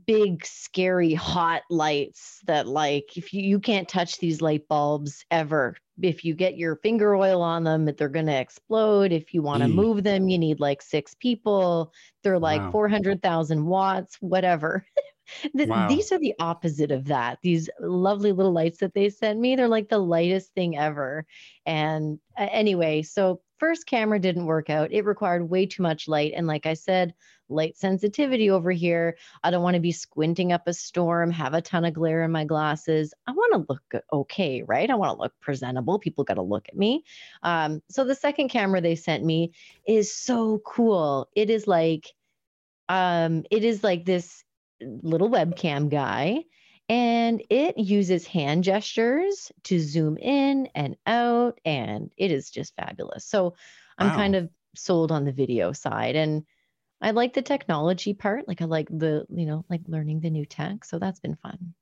big 0.07 0.45
scary 0.45 1.15
hot 1.15 1.63
lights 1.71 2.41
that 2.47 2.67
like 2.67 3.17
if 3.17 3.33
you, 3.33 3.43
you 3.43 3.59
can't 3.61 3.89
touch 3.89 4.19
these 4.19 4.43
light 4.43 4.69
bulbs 4.69 5.25
ever. 5.31 5.77
If 6.01 6.25
you 6.25 6.35
get 6.35 6.57
your 6.57 6.77
finger 6.77 7.15
oil 7.17 7.43
on 7.43 7.65
them 7.65 7.87
they're 7.87 8.09
going 8.09 8.27
to 8.27 8.41
explode. 8.41 9.13
If 9.13 9.33
you 9.35 9.43
want 9.43 9.63
to 9.63 9.69
move 9.69 10.03
them 10.05 10.29
you 10.29 10.39
need 10.39 10.61
like 10.61 10.83
six 10.83 11.15
people. 11.15 11.93
They're 12.23 12.39
like 12.39 12.67
Wow. 12.67 12.71
400,000 12.71 13.65
watts 13.67 14.17
whatever. 14.21 14.85
Th- 15.57 15.71
Wow. 15.71 15.87
these 15.87 16.13
are 16.13 16.19
the 16.19 16.35
opposite 16.39 16.91
of 16.91 17.07
that. 17.07 17.39
These 17.43 17.69
lovely 17.81 18.33
little 18.33 18.53
lights 18.53 18.79
that 18.79 18.95
they 18.95 19.09
sent 19.11 19.41
me 19.41 19.57
they're 19.57 19.69
like 19.69 19.89
the 19.89 19.99
lightest 19.99 20.55
thing 20.55 20.77
ever. 20.77 21.27
And 21.67 22.19
uh, 22.39 22.49
anyway 22.51 23.03
so 23.03 23.41
first 23.59 23.87
camera 23.87 24.19
didn't 24.19 24.47
work 24.47 24.71
out 24.71 24.93
it 24.93 25.05
required 25.05 25.49
way 25.49 25.67
too 25.67 25.83
much 25.83 26.09
light 26.09 26.33
and 26.35 26.47
like 26.47 26.67
i 26.67 26.75
said 26.75 27.15
light 27.49 27.77
sensitivity 27.77 28.51
over 28.51 28.71
here 28.71 29.17
I 29.43 29.51
don't 29.51 29.63
want 29.63 29.75
to 29.75 29.81
be 29.81 29.93
squinting 29.93 30.53
up 30.53 30.67
a 30.67 30.75
storm, 30.75 31.31
have 31.31 31.55
a 31.55 31.63
ton 31.63 31.85
of 31.85 31.95
glare 31.95 32.25
in 32.25 32.33
my 32.33 32.45
glasses. 32.45 33.15
I 33.27 33.33
want 33.33 33.53
to 33.67 33.73
look 33.73 34.05
okay, 34.13 34.63
right? 34.63 34.91
I 34.91 34.95
want 34.95 35.17
to 35.17 35.23
look 35.23 35.33
presentable. 35.41 35.99
People 35.99 36.25
got 36.25 36.35
to 36.35 36.43
look 36.43 36.69
at 36.69 36.77
me. 36.77 37.05
Um, 37.43 37.83
so 37.89 38.05
the 38.05 38.15
second 38.15 38.49
camera 38.49 38.81
they 38.81 38.97
sent 38.97 39.25
me 39.25 39.53
is 39.87 40.15
so 40.15 40.61
cool. 40.65 41.29
It 41.35 41.51
is 41.51 41.67
like, 41.67 42.13
um, 42.89 43.45
it 43.51 43.65
is 43.65 43.85
like 43.85 44.05
this 44.05 44.45
little 44.81 45.31
webcam 45.31 45.91
guy, 45.91 46.45
and 46.89 47.43
it 47.51 47.79
uses 47.79 48.27
hand 48.27 48.65
gestures 48.65 49.53
to 49.65 49.79
zoom 49.81 50.17
in 50.19 50.69
and 50.75 50.97
out, 51.07 51.61
and 51.65 52.11
it 52.17 52.31
is 52.33 52.51
just 52.51 52.75
fabulous. 52.77 53.27
So 53.27 53.55
I'm 53.99 54.11
Wow. 54.11 54.11
kind 54.11 54.37
of 54.37 54.51
sold 54.77 55.13
on 55.13 55.25
the 55.25 55.33
video 55.33 55.73
side, 55.73 56.17
and 56.17 56.45
I 57.01 57.13
like 57.13 57.35
the 57.35 57.43
technology 57.43 58.15
part. 58.15 58.49
Like 58.49 58.63
I 58.63 58.67
like 58.67 58.89
the, 58.89 59.27
you 59.31 59.47
know, 59.47 59.65
like 59.71 59.83
learning 59.89 60.21
the 60.21 60.31
new 60.31 60.47
tech. 60.47 60.85
So 60.85 60.99
that's 60.99 61.21
been 61.21 61.37
fun. 61.37 61.75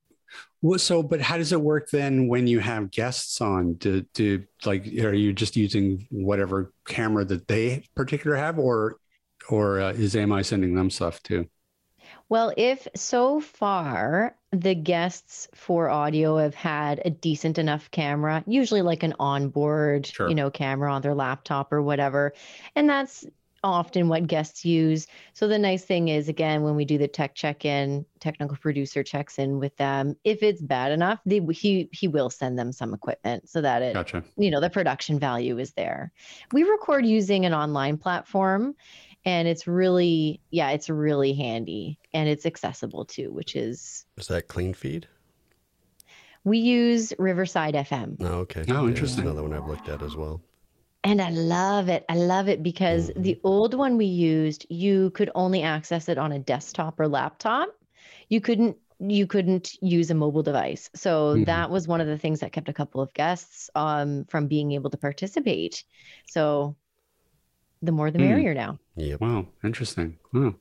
Well, 0.62 0.78
so, 0.78 1.02
but 1.02 1.20
how 1.20 1.36
does 1.36 1.52
it 1.52 1.60
work 1.60 1.90
then 1.90 2.28
when 2.28 2.46
you 2.46 2.60
have 2.60 2.90
guests 2.90 3.40
on? 3.40 3.74
Do, 3.74 4.02
do 4.14 4.44
like, 4.64 4.86
are 4.86 5.12
you 5.12 5.32
just 5.32 5.56
using 5.56 6.06
whatever 6.10 6.72
camera 6.86 7.24
that 7.26 7.46
they 7.48 7.84
particular 7.94 8.36
have, 8.36 8.58
or, 8.58 8.96
or 9.48 9.80
uh, 9.80 9.92
is 9.92 10.16
AMI 10.16 10.42
sending 10.42 10.74
them 10.74 10.90
stuff 10.90 11.22
too? 11.22 11.46
Well, 12.28 12.52
if 12.56 12.88
so 12.96 13.40
far 13.40 14.36
the 14.50 14.74
guests 14.74 15.48
for 15.54 15.88
audio 15.88 16.38
have 16.38 16.54
had 16.54 17.00
a 17.04 17.10
decent 17.10 17.58
enough 17.58 17.90
camera, 17.90 18.42
usually 18.46 18.82
like 18.82 19.02
an 19.04 19.14
onboard, 19.20 20.06
Sure. 20.06 20.28
you 20.28 20.34
know, 20.34 20.50
camera 20.50 20.92
on 20.92 21.02
their 21.02 21.14
laptop 21.14 21.72
or 21.72 21.82
whatever, 21.82 22.32
and 22.74 22.88
that's 22.88 23.24
often 23.62 24.08
what 24.08 24.26
guests 24.26 24.64
use. 24.64 25.06
So 25.32 25.48
the 25.48 25.58
nice 25.58 25.84
thing 25.84 26.08
is 26.08 26.28
again 26.28 26.62
when 26.62 26.76
we 26.76 26.84
do 26.84 26.98
the 26.98 27.08
tech 27.08 27.34
check-in, 27.34 28.06
technical 28.20 28.56
producer 28.56 29.02
checks 29.02 29.38
in 29.38 29.58
with 29.58 29.76
them. 29.76 30.16
If 30.24 30.42
it's 30.42 30.62
bad 30.62 30.92
enough, 30.92 31.20
they, 31.26 31.40
he 31.52 31.88
he 31.92 32.08
will 32.08 32.30
send 32.30 32.58
them 32.58 32.72
some 32.72 32.92
equipment 32.94 33.48
so 33.48 33.60
that 33.62 33.82
it 33.82 33.94
Gotcha. 33.94 34.24
you 34.36 34.50
know 34.50 34.60
the 34.60 34.70
production 34.70 35.18
value 35.18 35.58
is 35.58 35.72
there 35.72 36.12
we 36.52 36.62
record 36.64 37.06
using 37.06 37.46
an 37.46 37.54
online 37.54 37.96
platform 37.98 38.74
and 39.26 39.48
it's 39.48 39.66
really 39.66 40.40
yeah 40.50 40.70
it's 40.70 40.90
really 40.90 41.34
handy 41.34 42.00
and 42.14 42.28
it's 42.30 42.46
accessible 42.46 43.04
too 43.06 43.32
which 43.32 43.56
is 43.56 44.06
Is 44.18 44.26
that 44.28 44.46
clean 44.48 44.74
feed? 44.74 45.08
we 46.44 46.58
use 46.58 47.12
riverside 47.18 47.74
fm 47.74 48.16
Oh, 48.20 48.40
okay. 48.40 48.64
Oh, 48.68 48.84
Yeah, 48.84 48.88
interesting. 48.88 49.24
Another 49.24 49.42
one 49.42 49.52
I've 49.54 49.66
looked 49.66 49.88
at 49.88 50.02
as 50.02 50.16
well. 50.16 50.40
and 51.04 51.20
i 51.20 51.30
love 51.30 51.88
it 51.88 52.04
i 52.08 52.14
love 52.14 52.48
it 52.48 52.62
because 52.62 53.10
the 53.16 53.40
old 53.44 53.74
one 53.74 53.96
we 53.96 54.06
used 54.06 54.66
you 54.68 55.10
could 55.10 55.30
only 55.34 55.62
access 55.62 56.08
it 56.08 56.18
on 56.18 56.32
a 56.32 56.38
desktop 56.38 56.98
or 57.00 57.08
laptop 57.08 57.68
you 58.28 58.40
couldn't 58.40 58.76
you 58.98 59.26
couldn't 59.26 59.72
use 59.82 60.10
a 60.10 60.14
mobile 60.14 60.42
device 60.42 60.90
so 60.94 61.36
Mhm. 61.36 61.44
that 61.46 61.70
was 61.70 61.86
one 61.86 62.00
of 62.00 62.06
the 62.06 62.18
things 62.18 62.40
that 62.40 62.52
kept 62.52 62.68
a 62.68 62.72
couple 62.72 63.00
of 63.00 63.12
guests 63.12 63.68
um, 63.74 64.24
from 64.24 64.46
being 64.48 64.72
able 64.72 64.90
to 64.90 64.96
participate 64.96 65.84
so 66.26 66.76
the 67.86 67.92
more 67.92 68.10
the 68.10 68.18
Hmm. 68.18 68.24
merrier 68.28 68.54
now 68.54 68.78
Yeah. 68.96 69.16
Wow. 69.20 69.46
Interesting. 69.64 70.18
Wow. 70.32 70.54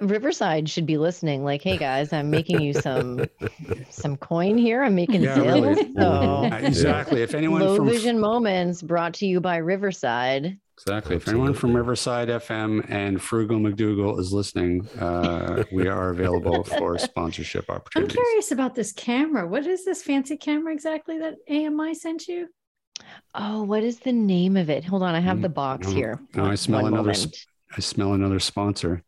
Riverside 0.00 0.68
should 0.68 0.86
be 0.86 0.96
listening. 0.98 1.44
Like, 1.44 1.62
hey 1.62 1.76
guys, 1.78 2.12
I'm 2.12 2.30
making 2.30 2.60
you 2.60 2.72
some 2.72 3.24
some 3.90 4.16
coin 4.16 4.58
here. 4.58 4.82
I'm 4.82 4.94
making 4.96 5.22
Yeah, 5.22 5.34
sales. 5.36 5.60
really. 5.62 5.92
So 5.94 6.44
exactly. 6.66 7.22
If 7.22 7.34
anyone 7.34 7.60
low 7.60 7.76
from 7.76 7.86
vision 7.88 8.18
moments 8.18 8.82
brought 8.82 9.14
to 9.14 9.26
you 9.26 9.40
by 9.40 9.58
Riverside. 9.58 10.58
exactly, 10.76 11.16
if 11.16 11.28
anyone 11.28 11.54
from 11.54 11.76
Riverside 11.76 12.28
FM 12.30 12.84
and 12.90 13.20
Frugal 13.22 13.58
MacDoogal 13.60 14.18
is 14.18 14.32
listening, 14.32 14.88
uh, 14.98 15.62
we 15.72 15.86
are 15.86 16.08
available 16.10 16.64
for 16.64 16.98
sponsorship 16.98 17.70
opportunities. 17.70 18.16
I'm 18.16 18.24
curious 18.24 18.50
about 18.50 18.74
this 18.74 18.92
camera. 18.92 19.46
What 19.46 19.66
is 19.66 19.84
this 19.84 20.02
fancy 20.02 20.36
camera 20.36 20.72
exactly 20.72 21.18
that 21.18 21.34
AMI 21.48 21.94
sent 21.94 22.26
you? 22.26 22.48
Oh, 23.34 23.62
what 23.62 23.82
is 23.82 24.00
the 24.00 24.12
name 24.12 24.56
of 24.56 24.70
it? 24.70 24.84
Hold 24.84 25.02
on, 25.02 25.14
I 25.14 25.20
have 25.20 25.40
Mm, 25.40 25.42
the 25.42 25.48
box 25.50 25.90
no, 25.90 25.90
here. 25.90 26.20
no, 26.34 26.46
I 26.46 26.54
smell 26.54 26.82
one 26.82 26.94
another 26.94 27.12
moment. 27.12 27.46
I 27.76 27.80
smell 27.80 28.12
another 28.12 28.38
sponsor. 28.38 29.02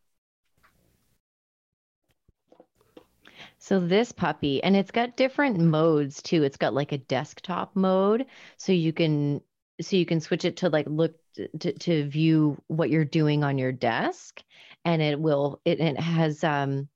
So 3.57 3.79
this 3.79 4.11
puppy, 4.11 4.63
and 4.63 4.75
it's 4.75 4.91
got 4.91 5.17
different 5.17 5.59
modes 5.59 6.21
too. 6.21 6.43
It's 6.43 6.57
got 6.57 6.73
like 6.73 6.91
a 6.91 6.97
desktop 6.97 7.75
mode, 7.75 8.25
so 8.57 8.71
you 8.71 8.93
can 8.93 9.41
so 9.81 9.97
you 9.97 10.05
can 10.05 10.21
switch 10.21 10.45
it 10.45 10.57
to 10.57 10.69
like 10.69 10.87
look 10.87 11.15
to, 11.59 11.73
to 11.73 12.07
view 12.07 12.61
what 12.67 12.89
you're 12.89 13.03
doing 13.05 13.43
on 13.43 13.57
your 13.57 13.71
desk, 13.73 14.41
and 14.85 15.01
it 15.01 15.19
will 15.19 15.59
it, 15.65 15.79
it 15.79 15.99
has 15.99 16.43
um 16.43 16.87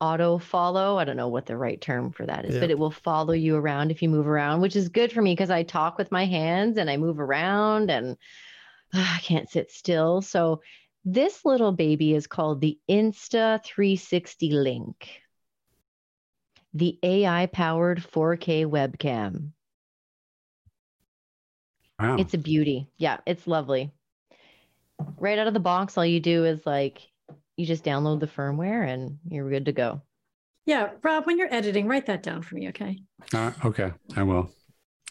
auto 0.00 0.38
follow. 0.38 0.98
I 0.98 1.04
don't 1.04 1.16
know 1.16 1.28
what 1.28 1.46
the 1.46 1.56
right 1.56 1.80
term 1.80 2.12
for 2.12 2.26
that 2.26 2.44
is, 2.44 2.54
Yeah. 2.54 2.60
but 2.60 2.70
it 2.70 2.78
will 2.78 2.90
follow 2.90 3.32
you 3.32 3.56
around 3.56 3.90
if 3.90 4.02
you 4.02 4.08
move 4.08 4.26
around, 4.28 4.60
which 4.60 4.76
is 4.76 4.88
good 4.88 5.12
for 5.12 5.22
me 5.22 5.32
because 5.32 5.50
I 5.50 5.62
talk 5.62 5.98
with 5.98 6.12
my 6.12 6.24
hands 6.24 6.78
and 6.78 6.88
I 6.88 6.96
move 6.96 7.18
around 7.18 7.90
and 7.90 8.16
I 8.92 9.18
can't 9.22 9.50
sit 9.50 9.70
still. 9.70 10.22
So 10.22 10.62
this 11.04 11.44
little 11.44 11.72
baby 11.72 12.14
is 12.14 12.26
called 12.26 12.60
the 12.60 12.78
Insta 12.88 13.62
360 13.64 14.50
Link 14.52 15.22
the 16.74 16.98
AI 17.02 17.46
powered 17.46 17.98
4K 17.98 18.66
webcam. 18.66 19.50
Wow. 21.98 22.16
It's 22.16 22.34
a 22.34 22.38
beauty. 22.38 22.88
Yeah, 22.96 23.18
it's 23.26 23.46
lovely. 23.46 23.90
Right 25.18 25.38
out 25.38 25.48
of 25.48 25.54
the 25.54 25.60
box, 25.60 25.96
all 25.96 26.06
you 26.06 26.20
do 26.20 26.44
is 26.44 26.64
like 26.64 27.00
you 27.58 27.66
just 27.66 27.84
download 27.84 28.20
the 28.20 28.26
firmware 28.28 28.88
and 28.88 29.18
you're 29.28 29.50
good 29.50 29.66
to 29.66 29.72
go. 29.72 30.00
Yeah, 30.64 30.90
Rob, 31.02 31.26
when 31.26 31.38
you're 31.38 31.52
editing, 31.52 31.88
write 31.88 32.06
that 32.06 32.22
down 32.22 32.42
for 32.42 32.54
me, 32.54 32.68
okay? 32.68 32.98
Uh, 33.34 33.50
okay, 33.64 33.92
I 34.16 34.22
will. 34.22 34.48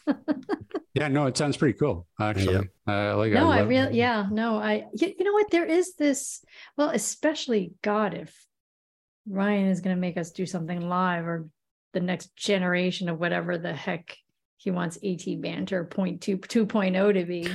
yeah, 0.94 1.08
no, 1.08 1.26
it 1.26 1.36
sounds 1.36 1.56
pretty 1.58 1.76
cool. 1.78 2.06
Actually, 2.18 2.68
uh, 2.88 3.16
like 3.18 3.32
no, 3.32 3.50
I 3.50 3.60
love- 3.60 3.68
really, 3.68 3.98
yeah, 3.98 4.26
no, 4.30 4.56
I, 4.56 4.86
you, 4.94 5.12
you 5.18 5.24
know 5.24 5.32
what? 5.32 5.50
There 5.50 5.66
is 5.66 5.94
this, 5.96 6.42
well, 6.78 6.88
especially 6.90 7.74
God, 7.82 8.14
if 8.14 8.34
Ryan 9.28 9.66
is 9.68 9.80
going 9.82 9.94
to 9.94 10.00
make 10.00 10.16
us 10.16 10.30
do 10.30 10.46
something 10.46 10.88
live 10.88 11.26
or 11.26 11.48
the 11.92 12.00
next 12.00 12.34
generation 12.34 13.10
of 13.10 13.18
whatever 13.20 13.58
the 13.58 13.74
heck 13.74 14.16
he 14.56 14.70
wants 14.70 14.96
AT 15.04 15.24
banter 15.42 15.84
point 15.84 16.22
two, 16.22 16.38
2.0 16.38 17.14
to 17.14 17.24
be. 17.26 17.46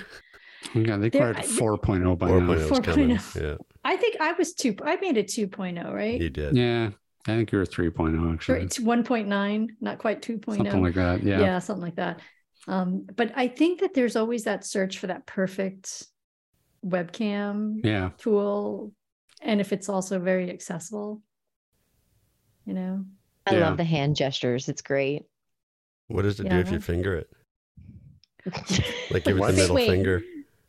Yeah, 0.75 0.97
they 0.97 1.09
There- 1.09 1.33
call 1.33 1.43
it 1.43 1.47
I- 1.47 1.47
4.0 1.47 2.17
4.0 2.17 2.17
by 2.19 2.27
now. 2.29 2.39
4.0. 2.67 3.41
Yeah, 3.41 3.55
I 3.83 3.97
think 3.97 4.17
I 4.19 4.33
was 4.33 4.53
two, 4.53 4.75
I 4.83 4.95
made 4.97 5.17
it 5.17 5.27
2.0, 5.27 5.93
right? 5.93 6.19
you 6.21 6.29
did. 6.29 6.55
Yeah, 6.55 6.91
I 7.27 7.35
think 7.35 7.51
you're 7.51 7.65
3.0 7.65 8.19
Or 8.25 8.33
actually, 8.33 8.65
It's 8.65 8.79
1.9, 8.79 9.69
not 9.81 9.97
quite 9.99 10.21
2.0. 10.21 10.57
something 10.57 10.81
like 10.83 10.95
that. 10.95 11.23
Yeah. 11.23 11.39
yeah 11.39 11.59
something 11.59 11.83
like 11.83 11.95
that 11.95 12.19
um 12.67 13.05
but 13.17 13.31
i 13.35 13.47
think 13.47 13.81
that 13.81 13.93
there's 13.93 14.15
always 14.15 14.45
that 14.45 14.65
search 14.65 14.97
for 14.97 15.07
that 15.07 15.25
perfect 15.25 16.05
webcam 16.85 17.83
yeah, 17.83 18.09
tool 18.17 18.93
and 19.41 19.59
if 19.59 19.73
it's 19.73 19.89
also 19.89 20.19
very 20.19 20.49
accessible 20.49 21.21
you 22.65 22.73
know 22.73 23.05
I 23.45 23.51
Yeah. 23.51 23.59
love 23.59 23.75
the 23.77 23.83
hand 23.83 24.15
gestures. 24.15 24.69
It's 24.69 24.81
great. 24.81 25.23
What 26.07 26.21
does 26.21 26.39
it 26.39 26.45
Yeah, 26.45 26.49
do 26.49 26.61
if 26.61 26.71
you 26.71 26.79
finger 26.79 27.13
it? 27.17 27.29
Like 29.09 29.23
give 29.25 29.37
it 29.37 29.45
the 29.47 29.53
middle 29.53 29.75
Wait. 29.75 29.87
finger. 29.89 30.23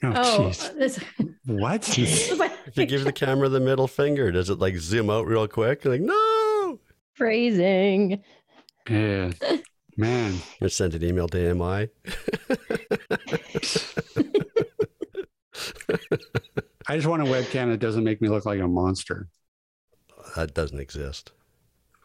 Oh, 0.05 0.13
oh 0.17 0.49
jeez. 0.49 0.75
this, 0.79 0.99
what? 1.45 1.99
If 2.67 2.79
you 2.79 2.87
give 2.87 3.05
the 3.05 3.13
camera 3.25 3.49
the 3.49 3.61
middle 3.61 3.87
finger, 3.87 4.33
does 4.33 4.51
it 4.51 4.59
like 4.59 4.77
zoom 4.77 5.11
out 5.11 5.27
real 5.27 5.47
quick? 5.47 5.85
Like, 5.85 6.01
no. 6.01 6.81
Phrasing. 7.13 8.23
yeah, 8.89 9.33
man. 9.97 10.35
I 10.61 10.67
sent 10.69 10.95
an 10.95 11.05
email 11.05 11.29
to 11.29 11.51
AMI. 11.51 11.89
I 16.87 16.97
just 16.97 17.07
want 17.07 17.23
a 17.23 17.27
webcam 17.27 17.71
that 17.71 17.79
doesn't 17.79 18.03
make 18.03 18.21
me 18.21 18.29
look 18.29 18.45
like 18.45 18.61
a 18.61 18.67
monster. 18.69 19.29
That 20.37 20.55
doesn't 20.55 20.81
exist. 20.81 21.33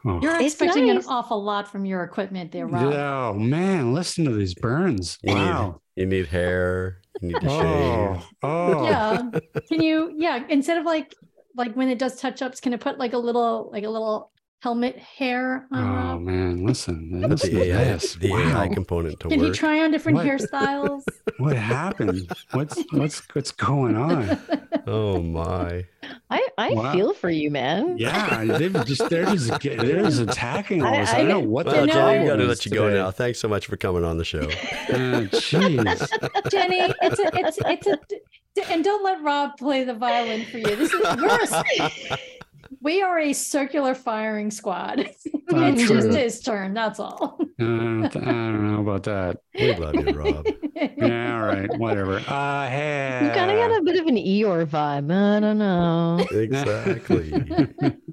Oh, 0.06 0.20
you're 0.22 0.36
It's 0.36 0.54
expecting 0.54 0.88
nice. 0.88 1.06
an 1.06 1.10
awful 1.12 1.44
lot 1.44 1.68
from 1.70 1.86
your 1.86 2.04
equipment 2.04 2.52
there 2.54 2.68
rob 2.68 2.94
oh 2.94 3.34
man, 3.38 3.94
listen 3.94 4.24
to 4.26 4.32
these 4.32 4.54
burns. 4.56 5.18
You 5.24 5.34
need- 5.36 5.42
Wow. 5.42 5.82
You 5.96 6.06
need 6.06 6.28
hair. 6.28 7.02
You 7.22 7.28
need 7.30 7.42
to 7.42 7.48
Oh, 7.50 8.14
shave. 8.16 8.28
oh. 8.44 8.84
yeah 8.86 9.30
can 9.68 9.82
you 9.82 10.14
yeah 10.16 10.44
instead 10.48 10.78
of 10.78 10.86
like 10.86 11.14
like 11.58 11.74
when 11.76 11.90
it 11.90 12.00
does 12.00 12.16
touch 12.22 12.42
ups 12.42 12.62
can 12.62 12.72
it 12.74 12.80
put 12.80 12.98
like 12.98 13.12
a 13.12 13.18
little 13.18 13.70
like 13.74 13.84
a 13.84 13.90
little 13.90 14.32
helmet 14.62 14.98
hair 15.00 15.66
on 15.72 15.84
Oh 15.84 15.94
Rob? 15.94 16.22
man, 16.22 16.66
listen. 16.66 17.10
Put 17.22 17.30
Listen 17.30 17.54
the 17.54 17.60
to 17.60 17.72
AI, 17.72 17.84
this. 17.86 18.16
the 18.16 18.30
Wow. 18.32 18.62
AI 18.62 18.68
component 18.68 19.20
to 19.22 19.30
can 19.30 19.40
you 19.40 19.48
work. 19.48 19.56
try 19.56 19.80
on 19.82 19.92
different 19.92 20.18
What? 20.18 20.26
hairstyles 20.28 21.04
What 21.38 21.56
happened? 21.56 22.30
What's 22.52 22.84
what's 22.92 23.22
what's 23.34 23.52
going 23.52 23.96
on? 23.96 24.38
oh 24.88 25.22
my. 25.22 25.86
I, 26.30 26.48
I 26.58 26.72
Wow. 26.74 26.92
feel 26.92 27.14
for 27.14 27.30
you, 27.30 27.50
man. 27.52 27.98
Yeah, 27.98 28.44
they've 28.44 28.74
just 28.86 29.10
they're 29.10 29.26
just 29.26 29.48
they're 29.62 30.04
just 30.04 30.20
attacking 30.20 30.84
all 30.84 30.94
I- 30.94 31.00
this. 31.02 31.14
I, 31.14 31.18
don't 31.20 31.28
know 31.30 31.40
what 31.40 31.66
Well, 31.66 31.82
the 31.82 31.88
know. 31.88 31.94
Jenny, 31.94 32.20
we 32.24 32.28
got 32.30 32.36
to 32.38 32.44
let 32.46 32.58
is 32.60 32.66
you 32.66 32.72
go 32.72 32.90
now. 32.90 33.12
Thanks 33.12 33.40
so 33.40 33.48
much 33.48 33.68
for 33.68 33.78
coming 33.78 34.04
on 34.04 34.18
the 34.18 34.26
show. 34.26 34.42
Uh, 34.90 35.26
Jenny, 36.50 36.94
it's 37.02 37.20
a, 37.20 37.30
it's 37.34 37.60
it's 37.66 37.88
a, 37.88 38.00
d- 38.10 38.64
and 38.70 38.84
don't 38.84 39.04
let 39.04 39.22
Rob 39.24 39.52
play 39.58 39.84
the 39.86 39.94
violin 39.94 40.44
for 40.46 40.58
you. 40.58 40.76
This 40.76 40.92
is 40.94 41.00
we're 41.02 41.40
a, 41.80 42.20
we 42.82 43.02
are 43.02 43.20
a 43.20 43.34
circular 43.34 43.94
firing 43.96 44.52
squad. 44.52 44.98
Not 45.52 45.74
it's 45.74 45.88
just 45.88 46.10
his 46.10 46.40
turn. 46.42 46.74
That's 46.74 47.00
all. 47.00 47.38
Uh, 47.42 47.44
I 47.64 48.08
don't 48.10 48.72
know 48.74 48.82
about 48.82 49.04
that. 49.04 49.38
we 49.58 49.74
love 49.76 49.96
you, 49.96 50.14
Rob. 50.14 50.46
Yeah, 50.98 51.34
all 51.36 51.46
right, 51.46 51.70
whatever. 51.78 52.20
Uh, 52.26 52.70
hey. 52.70 53.20
You 53.22 53.32
kind 53.32 53.52
of 53.52 53.58
got 53.58 53.78
a 53.78 53.82
bit 53.84 54.00
of 54.00 54.08
an 54.08 54.16
Eeyore 54.16 54.66
vibe. 54.66 55.12
I 55.12 55.40
don't 55.42 55.58
know. 55.58 56.26
Exactly. 56.32 57.34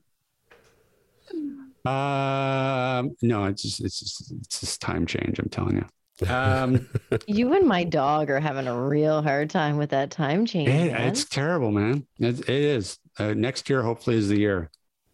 Um, 1.85 3.15
no, 3.23 3.45
it's 3.45 3.63
just 3.63 3.81
it's 3.81 4.01
just 4.01 4.33
it's 4.33 4.59
just 4.61 4.81
time 4.81 5.07
change. 5.07 5.39
I'm 5.39 5.49
telling 5.49 5.77
you. 5.77 6.29
Um, 6.29 6.89
You 7.29 7.53
and 7.55 7.65
my 7.69 7.85
dog 7.85 8.29
are 8.31 8.41
having 8.41 8.67
a 8.67 8.77
real 8.89 9.23
hard 9.23 9.51
time 9.51 9.77
with 9.77 9.91
that 9.91 10.11
time 10.11 10.47
change. 10.47 10.69
it- 10.69 10.93
it's 10.93 11.25
terrible, 11.27 11.71
man. 11.71 12.05
It, 12.19 12.41
it 12.41 12.49
is. 12.49 12.99
Uh, 13.19 13.35
next 13.35 13.71
year, 13.71 13.83
hopefully, 13.83 14.17
is 14.17 14.29
the 14.29 14.39
year. 14.39 14.71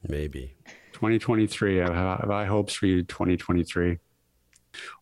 Maybe. 0.08 0.56
2023. 0.92 1.80
I 1.80 1.84
have, 1.84 1.94
I 1.94 2.16
have 2.20 2.28
high 2.28 2.46
hopes 2.46 2.74
for 2.74 2.86
you, 2.86 3.02
2023. 3.02 3.98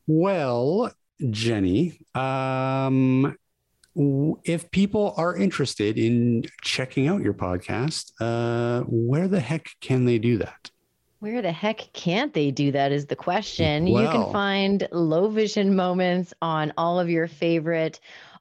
Well, 0.06 0.92
Jenny, 1.30 2.00
um, 2.14 3.36
if 4.44 4.70
people 4.70 5.14
are 5.16 5.36
interested 5.36 5.98
in 5.98 6.44
checking 6.62 7.08
out 7.08 7.22
your 7.22 7.34
podcast, 7.34 8.12
uh, 8.20 8.84
where 8.86 9.28
the 9.28 9.40
heck 9.40 9.68
can 9.80 10.04
they 10.04 10.18
do 10.18 10.38
that? 10.38 10.70
Where 11.18 11.42
the 11.42 11.52
heck 11.52 11.92
can't 11.92 12.32
they 12.32 12.50
do 12.50 12.72
that 12.72 12.92
is 12.92 13.06
the 13.06 13.16
question. 13.16 13.86
you 13.86 14.08
can 14.08 14.32
find 14.32 14.88
low 14.90 15.28
vision 15.28 15.76
moments 15.76 16.32
on 16.40 16.72
all 16.78 16.98
of 16.98 17.10
your 17.10 17.26
favorite 17.28 18.00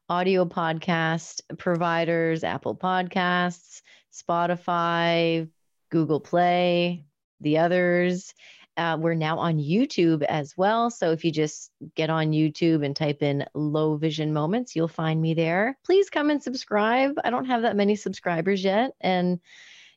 audio 0.09 0.45
podcast 0.45 1.41
providers, 1.57 2.43
Apple 2.43 2.75
Podcasts, 2.75 3.81
Spotify, 4.13 5.49
Google 5.89 6.19
Play, 6.19 7.05
the 7.41 7.57
others. 7.57 8.33
Uh, 8.77 8.97
we're 8.99 9.13
now 9.13 9.37
on 9.39 9.57
YouTube 9.57 10.23
as 10.23 10.55
well. 10.55 10.89
So 10.89 11.11
if 11.11 11.25
you 11.25 11.31
just 11.31 11.69
get 11.95 12.09
on 12.09 12.31
YouTube 12.31 12.85
and 12.85 12.95
type 12.95 13.21
in 13.21 13.45
low 13.53 13.97
vision 13.97 14.31
moments, 14.31 14.73
you'll 14.75 14.87
find 14.87 15.21
me 15.21 15.33
there. 15.33 15.77
Please 15.83 16.09
come 16.09 16.29
and 16.29 16.41
subscribe. 16.41 17.11
I 17.23 17.29
don't 17.29 17.45
have 17.45 17.63
that 17.63 17.75
many 17.75 17.97
subscribers 17.97 18.63
yet. 18.63 18.91
And, 19.01 19.39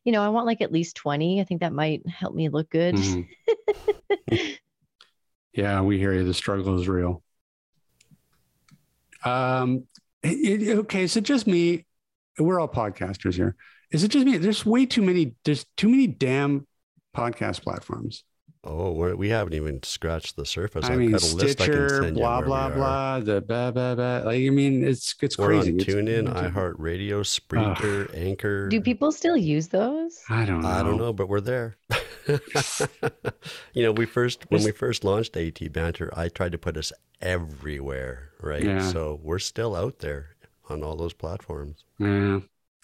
you 0.05 0.11
know, 0.11 0.21
I 0.21 0.31
want 0.31 0.47
like 0.47 0.61
at 0.63 0.73
least 0.73 0.97
20. 0.97 1.41
I 1.41 1.45
think 1.45 1.61
that 1.61 1.73
might 1.73 2.05
help 2.09 2.35
me 2.35 2.49
look 2.49 2.71
good. 2.71 2.97
Mhm. 2.97 3.29
yeah, 5.53 5.81
we 5.83 5.99
hear 5.99 6.13
you. 6.15 6.25
The 6.25 6.35
struggle 6.35 6.81
is 6.81 6.89
real. 6.89 7.23
Um, 9.25 9.85
it- 10.25 10.77
okay, 10.79 11.07
So 11.07 11.21
just 11.21 11.47
me? 11.47 11.87
We're 12.39 12.59
all 12.59 12.69
podcasters 12.69 13.35
here. 13.35 13.55
Is 13.93 14.03
it 14.05 14.09
just 14.09 14.25
me? 14.27 14.37
There's 14.39 14.65
way 14.67 14.87
too 14.87 15.03
many. 15.03 15.35
There's 15.45 15.65
too 15.77 15.89
many 15.89 16.07
damn 16.07 16.67
podcast 17.17 17.63
platforms. 17.63 18.25
Oh, 18.65 18.93
we're, 18.93 19.17
we 19.17 19.29
haven't 19.29 19.55
even 19.55 19.83
scratched 19.83 20.37
the 20.37 20.47
surface. 20.47 20.85
I 20.85 20.93
I've 20.93 20.99
mean, 21.01 21.11
got 21.11 21.23
a 21.23 21.35
list 21.35 21.61
I 21.61 21.67
can 21.67 21.89
Stitcher, 21.89 22.13
blah 22.13 22.41
blah 22.43 22.71
blah. 22.71 23.19
The 23.19 23.41
blah 23.41 23.73
blah 23.73 23.97
blah. 23.97 24.19
Like 24.19 24.37
I 24.37 24.51
mean, 24.51 24.85
it's 24.85 25.15
it's 25.21 25.37
We're 25.37 25.47
crazy. 25.49 25.73
on 25.73 25.81
It's- 25.81 25.95
TuneIn, 25.97 26.31
it's- 26.31 26.53
iHeartRadio, 26.53 27.23
Spreaker, 27.25 28.17
Anchor. 28.17 28.69
Do 28.69 28.81
people 28.81 29.11
still 29.11 29.37
use 29.37 29.67
those? 29.69 30.21
I 30.29 30.45
don't 30.45 30.61
know. 30.63 30.69
I 30.69 30.83
don't 30.85 30.97
know, 30.97 31.13
but 31.13 31.29
we're 31.29 31.41
there. 31.41 31.77
you 33.73 33.83
know, 33.83 33.93
we 33.93 34.07
first 34.07 34.47
when 34.49 34.63
we 34.63 34.71
first 34.71 35.05
launched 35.05 35.37
AT 35.37 35.73
Banter, 35.73 36.11
I 36.17 36.29
tried 36.29 36.53
to 36.53 36.59
put 36.59 36.77
us 36.77 36.93
everywhere, 37.21 38.31
right? 38.41 38.63
Yeah. 38.63 38.81
So 38.91 39.19
we're 39.23 39.39
still 39.41 39.75
out 39.75 39.99
there 39.99 40.37
on 40.69 40.83
all 40.85 40.97
those 40.97 41.13
platforms. 41.15 41.85
Yeah, 41.99 42.41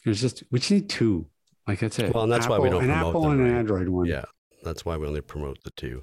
there's 0.09 0.20
just 0.22 0.42
we 0.50 0.59
just 0.59 0.70
need 0.70 0.88
two. 0.88 1.26
Like 1.66 1.80
that's 1.80 1.98
it. 1.98 2.14
Well, 2.14 2.24
and 2.24 2.32
that's 2.32 2.48
why 2.48 2.59
we 2.59 2.70
don't 2.70 2.82
an 2.82 2.88
promote 2.88 3.09
Apple 3.09 3.22
them, 3.22 3.40
and 3.40 3.48
an? 3.48 3.56
Android 3.56 3.88
one. 3.90 4.06
Yeah, 4.06 4.24
that's 4.62 4.84
why 4.86 4.96
we 4.96 5.06
only 5.06 5.20
promote 5.20 5.62
the 5.64 5.70
two. 5.72 6.02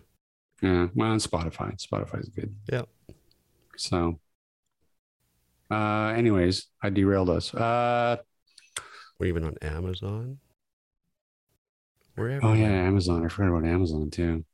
Yeah. 0.61 0.87
Well, 0.93 1.09
on 1.11 1.17
Spotify. 1.17 1.75
Spotify's 1.83 2.29
good. 2.29 2.55
Yeah. 2.71 2.83
So, 3.77 4.19
uh, 5.71 6.13
anyways, 6.15 6.67
I 6.83 6.89
derailed 6.91 7.29
us. 7.31 7.53
Uh, 7.53 8.17
We're 9.19 9.25
even 9.27 9.43
on 9.43 9.57
Amazon. 9.61 10.37
We're 12.15 12.39
oh 12.43 12.53
yeah. 12.53 12.67
Amazon. 12.67 13.25
I 13.25 13.27
forgot 13.29 13.57
about 13.57 13.67
Amazon 13.67 14.09
too. 14.11 14.45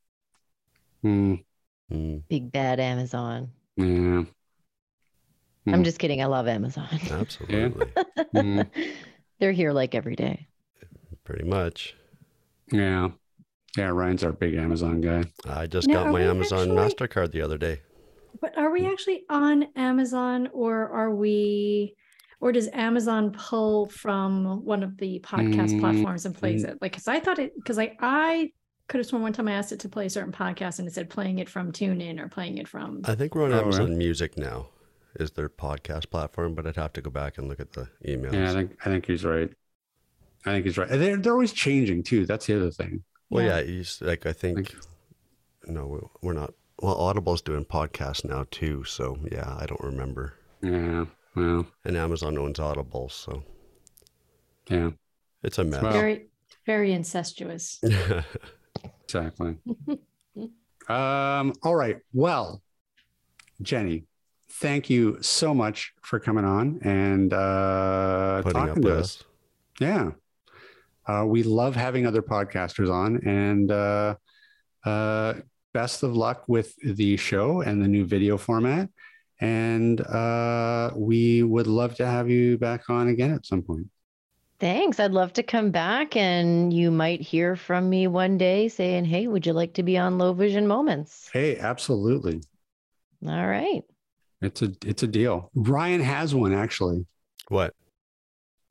Hmm. 1.01 1.35
Mm, 1.91 2.23
Big 2.29 2.51
bad 2.53 2.79
Amazon. 2.79 3.51
Yeah. 3.75 3.85
I'm 3.85 4.27
Hmm. 5.65 5.83
just 5.83 5.99
kidding. 5.99 6.21
I 6.21 6.25
love 6.25 6.47
Amazon. 6.47 6.87
absolutely, 7.11 7.85
Mhm. 8.33 8.69
They're 9.41 9.51
here 9.51 9.73
like 9.73 9.93
every 9.95 10.15
day. 10.15 10.47
pretty 11.23 11.43
much. 11.45 11.95
Yeah. 12.71 13.09
Yeah. 13.77 13.87
Ryan's 13.89 14.23
our 14.23 14.31
big 14.31 14.53
Amazon 14.55 15.01
guy. 15.01 15.23
I 15.49 15.65
just 15.67 15.87
Now, 15.87 16.03
got 16.05 16.13
my 16.13 16.21
Amazon 16.21 16.77
actually- 16.77 17.07
Mastercard 17.07 17.31
the 17.31 17.41
other 17.41 17.57
day. 17.57 17.81
But 18.39 18.57
are 18.57 18.71
we 18.71 18.85
actually 18.85 19.23
on 19.29 19.67
Amazon 19.75 20.47
or 20.53 20.87
are 20.89 21.13
we 21.13 21.95
or 22.39 22.51
does 22.51 22.69
Amazon 22.73 23.31
pull 23.31 23.87
from 23.87 24.63
one 24.65 24.81
of 24.83 24.97
the 24.97 25.19
podcast 25.23 25.71
Mm, 25.73 25.79
platforms 25.79 26.25
and 26.25 26.33
plays 26.35 26.63
mm. 26.65 26.69
it? 26.69 26.77
Like 26.81 26.93
cuz 26.93 27.07
I 27.07 27.19
thought 27.19 27.39
it 27.39 27.53
cuz 27.65 27.77
I 27.77 27.95
I 27.99 28.51
could 28.87 28.97
have 28.99 29.05
sworn 29.07 29.21
one 29.23 29.33
time 29.33 29.47
I 29.47 29.53
asked 29.53 29.71
it 29.71 29.79
to 29.81 29.89
play 29.89 30.05
a 30.07 30.09
certain 30.09 30.31
podcast 30.33 30.79
and 30.79 30.87
it 30.87 30.93
said 30.93 31.09
playing 31.09 31.39
it 31.39 31.49
from 31.49 31.71
TuneIn 31.71 32.19
or 32.19 32.27
playing 32.29 32.57
it 32.57 32.67
from 32.67 33.01
I 33.05 33.15
think 33.15 33.35
we're 33.35 33.45
on 33.45 33.53
Oh, 33.53 33.61
Amazon 33.61 33.85
really? 33.85 33.97
Music 33.97 34.37
now. 34.37 34.67
Is 35.15 35.31
their 35.31 35.49
podcast 35.49 36.09
platform, 36.09 36.55
but 36.55 36.65
I'd 36.65 36.77
have 36.77 36.93
to 36.93 37.01
go 37.01 37.09
back 37.09 37.37
and 37.37 37.47
look 37.49 37.59
at 37.59 37.73
the 37.73 37.89
emails. 38.05 38.33
Yeah. 38.33 38.49
I 38.49 38.53
think 38.53 38.77
I 38.85 38.89
think 38.89 39.05
he's 39.07 39.25
right. 39.25 39.51
I 40.45 40.51
think 40.51 40.65
he's 40.65 40.77
right. 40.77 40.87
They're 40.89 41.17
they're 41.17 41.33
always 41.33 41.51
changing 41.53 42.03
too. 42.03 42.25
That's 42.25 42.45
the 42.45 42.55
other 42.55 42.71
thing. 42.71 43.03
Well, 43.29 43.43
Yeah. 43.45 43.59
yeah, 43.59 43.63
he's 43.65 44.01
like 44.01 44.25
I 44.25 44.33
think 44.33 44.57
Like- 44.57 44.75
no, 45.67 45.87
we- 45.87 45.99
we're 46.27 46.33
not. 46.33 46.53
Well, 46.81 46.95
Audible's 46.99 47.41
doing 47.41 47.65
podcasts 47.65 48.23
now 48.25 48.45
too, 48.51 48.83
so 48.85 49.17
yeah, 49.31 49.55
I 49.59 49.65
don't 49.65 49.81
remember. 49.83 50.33
Yeah. 50.61 51.05
Well. 51.35 51.67
And 51.85 51.95
Amazon 51.97 52.37
owns 52.37 52.59
Audible, 52.59 53.09
so 53.09 53.43
Yeah. 54.69 54.91
it's 55.43 55.57
a 55.59 55.63
mess. 55.63 55.81
Well- 55.83 55.91
very 55.91 56.27
very 56.65 56.93
incestuous. 56.93 57.81
Exactly. 59.03 59.57
um, 60.87 61.53
all 61.63 61.75
right. 61.75 61.97
Well, 62.13 62.61
Jenny, 63.61 64.05
thank 64.51 64.89
you 64.89 65.17
so 65.21 65.53
much 65.53 65.93
for 66.01 66.19
coming 66.19 66.45
on 66.45 66.79
and 66.83 67.33
uh, 67.33 68.41
Putting 68.43 68.59
talking 68.61 68.73
with 68.75 68.83
to 68.83 68.99
us. 68.99 69.17
us. 69.17 69.23
Yeah. 69.79 70.11
Uh, 71.07 71.25
we 71.25 71.43
love 71.43 71.75
having 71.75 72.05
other 72.05 72.21
podcasters 72.21 72.91
on, 72.91 73.17
and 73.27 73.71
uh, 73.71 74.15
uh, 74.85 75.33
best 75.73 76.03
of 76.03 76.15
luck 76.15 76.43
with 76.47 76.75
the 76.83 77.17
show 77.17 77.61
and 77.61 77.81
the 77.81 77.87
new 77.87 78.05
video 78.05 78.37
format. 78.37 78.89
And 79.39 79.99
uh, 80.01 80.91
we 80.95 81.41
would 81.41 81.65
love 81.65 81.95
to 81.95 82.05
have 82.05 82.29
you 82.29 82.59
back 82.59 82.89
on 82.89 83.07
again 83.07 83.33
at 83.33 83.45
some 83.45 83.63
point. 83.63 83.87
Thanks. 84.59 84.99
I'd 84.99 85.11
love 85.11 85.33
to 85.33 85.43
come 85.43 85.71
back 85.71 86.15
and 86.15 86.71
you 86.71 86.91
might 86.91 87.19
hear 87.19 87.55
from 87.55 87.89
me 87.89 88.05
one 88.05 88.37
day 88.37 88.67
saying, 88.67 89.05
Hey, 89.05 89.25
would 89.25 89.47
you 89.47 89.53
like 89.53 89.73
to 89.73 89.83
be 89.83 89.97
on 89.97 90.19
Low 90.19 90.33
Vision 90.33 90.67
Moments? 90.67 91.27
Hey, 91.33 91.57
absolutely. 91.57 92.41
All 93.25 93.47
right. 93.47 93.81
It's 94.41 94.61
a 94.61 94.71
it's 94.85 95.03
a 95.03 95.07
deal. 95.07 95.51
Ryan 95.53 96.01
has 96.01 96.33
one 96.33 96.53
actually. 96.53 97.05
What? 97.49 97.73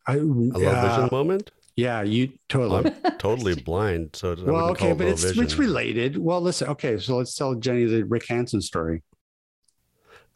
I, 0.06 0.16
A 0.16 0.18
low 0.18 0.68
uh, 0.68 0.88
vision 0.88 1.08
moment? 1.12 1.50
Yeah, 1.76 2.02
you 2.02 2.32
totally. 2.48 2.92
I'm 3.04 3.18
totally 3.18 3.54
blind, 3.54 4.10
so 4.14 4.36
well, 4.38 4.70
okay, 4.70 4.92
but 4.92 5.06
it's 5.06 5.22
vision. 5.22 5.44
it's 5.44 5.56
related. 5.56 6.18
Well, 6.18 6.40
listen. 6.40 6.68
Okay, 6.68 6.98
so 6.98 7.16
let's 7.16 7.34
tell 7.34 7.54
Jenny 7.54 7.84
the 7.84 8.02
Rick 8.04 8.26
Hansen 8.28 8.60
story. 8.60 9.02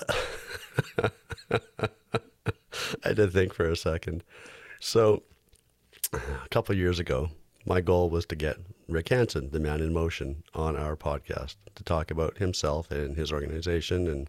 I 0.09 1.09
had 3.03 3.17
to 3.17 3.29
think 3.29 3.53
for 3.53 3.69
a 3.69 3.77
second. 3.77 4.23
So, 4.81 5.23
a 6.13 6.49
couple 6.51 6.73
of 6.73 6.79
years 6.79 6.99
ago, 6.99 7.31
my 7.67 7.81
goal 7.81 8.11
was 8.11 8.27
to 8.27 8.37
get 8.37 8.57
Rick 8.89 9.09
Hansen, 9.09 9.51
the 9.51 9.61
man 9.61 9.81
in 9.81 9.93
motion, 9.93 10.43
on 10.55 10.77
our 10.77 10.97
podcast 10.97 11.57
to 11.75 11.85
talk 11.85 12.11
about 12.11 12.39
himself 12.39 12.91
and 12.91 13.17
his 13.17 13.33
organization 13.33 14.07
and 14.07 14.29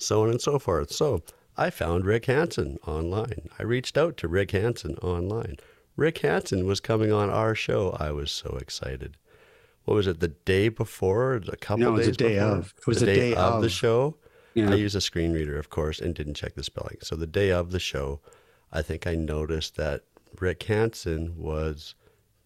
so 0.00 0.22
on 0.22 0.30
and 0.30 0.40
so 0.40 0.58
forth. 0.58 0.92
So, 0.92 1.22
I 1.56 1.70
found 1.70 2.04
Rick 2.04 2.26
Hansen 2.26 2.78
online. 2.86 3.48
I 3.58 3.62
reached 3.62 3.96
out 3.96 4.16
to 4.18 4.28
Rick 4.28 4.50
Hansen 4.50 4.96
online. 4.96 5.56
Rick 5.96 6.18
Hansen 6.18 6.66
was 6.66 6.80
coming 6.80 7.12
on 7.12 7.30
our 7.30 7.54
show. 7.54 7.96
I 8.00 8.10
was 8.10 8.32
so 8.32 8.58
excited. 8.60 9.16
What 9.84 9.94
was 9.94 10.06
it? 10.06 10.18
The 10.20 10.28
day 10.28 10.68
before? 10.68 11.34
A 11.34 11.56
couple 11.56 11.84
No, 11.84 11.88
it 11.90 11.98
was 11.98 12.06
days 12.06 12.16
the 12.16 12.24
day 12.24 12.34
before? 12.34 12.48
of. 12.56 12.74
It 12.78 12.86
was 12.86 13.00
the 13.00 13.06
day 13.06 13.34
of 13.34 13.62
the 13.62 13.68
show. 13.68 14.16
Yeah, 14.54 14.70
I 14.70 14.74
used 14.74 14.96
a 14.96 15.00
screen 15.00 15.32
reader, 15.32 15.58
of 15.58 15.70
course, 15.70 16.00
and 16.00 16.14
didn't 16.14 16.34
check 16.34 16.54
the 16.54 16.62
spelling. 16.64 16.96
So 17.02 17.16
the 17.16 17.26
day 17.26 17.50
of 17.50 17.70
the 17.70 17.80
show, 17.80 18.20
I 18.72 18.82
think 18.82 19.06
I 19.06 19.14
noticed 19.14 19.76
that 19.76 20.02
Rick 20.40 20.64
Hansen 20.64 21.34
was 21.36 21.94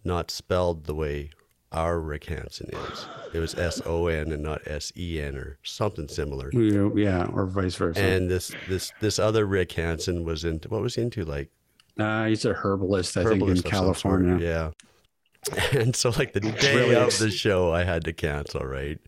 not 0.05 0.31
spelled 0.31 0.85
the 0.85 0.95
way 0.95 1.31
our 1.73 2.01
Rick 2.01 2.25
Hansen 2.27 2.71
is. 2.73 3.07
It 3.35 3.39
was 3.41 3.55
S 3.55 3.81
O 3.85 4.07
N 4.07 4.33
and 4.33 4.43
not 4.43 4.63
S 4.67 4.93
E 4.97 5.21
N 5.21 5.37
or 5.37 5.59
something 5.63 6.09
similar. 6.09 6.51
yeah, 6.53 6.89
yeah, 6.95 7.27
or 7.27 7.47
vice 7.47 7.75
versa. 7.75 8.01
And 8.01 8.31
this 8.31 8.53
this 8.69 8.93
this 9.01 9.19
other 9.19 9.47
Rick 9.47 9.73
Hansen 9.73 10.25
was 10.25 10.45
into 10.45 10.69
what 10.69 10.81
was 10.83 10.95
he 10.95 11.03
into 11.03 11.25
like 11.25 11.51
uh, 11.99 12.27
he's 12.27 12.45
a 12.45 12.53
herbalist, 12.55 13.17
I 13.17 13.25
think, 13.25 13.35
in 13.37 13.41
herbalist 13.43 13.65
California. 13.67 14.39
Yeah. 14.45 14.71
And 15.73 15.95
so 15.97 16.11
like 16.11 16.33
the 16.33 16.41
day 16.41 16.75
Really 16.77 16.95
of 16.97 17.17
the 17.19 17.31
show 17.31 17.73
I 17.73 17.85
had 17.85 18.05
to 18.05 18.13
cancel, 18.13 18.61
right? 18.61 18.99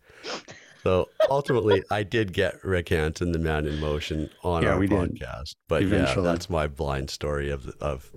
So 0.83 1.09
ultimately 1.29 1.83
I 1.91 2.03
did 2.03 2.33
get 2.33 2.63
Rick 2.63 2.89
Hansen, 2.89 3.31
the 3.33 3.37
man 3.39 3.67
in 3.67 3.79
motion, 3.79 4.29
on 4.43 4.63
Yeah, 4.63 4.69
our 4.73 4.79
we 4.79 4.87
did. 4.87 4.97
podcast. 4.97 5.55
But 5.67 5.83
Eventually. 5.83 6.25
yeah, 6.25 6.31
that's 6.31 6.49
my 6.49 6.67
blind 6.67 7.09
story 7.09 7.49
of 7.51 7.67
of 7.81 8.09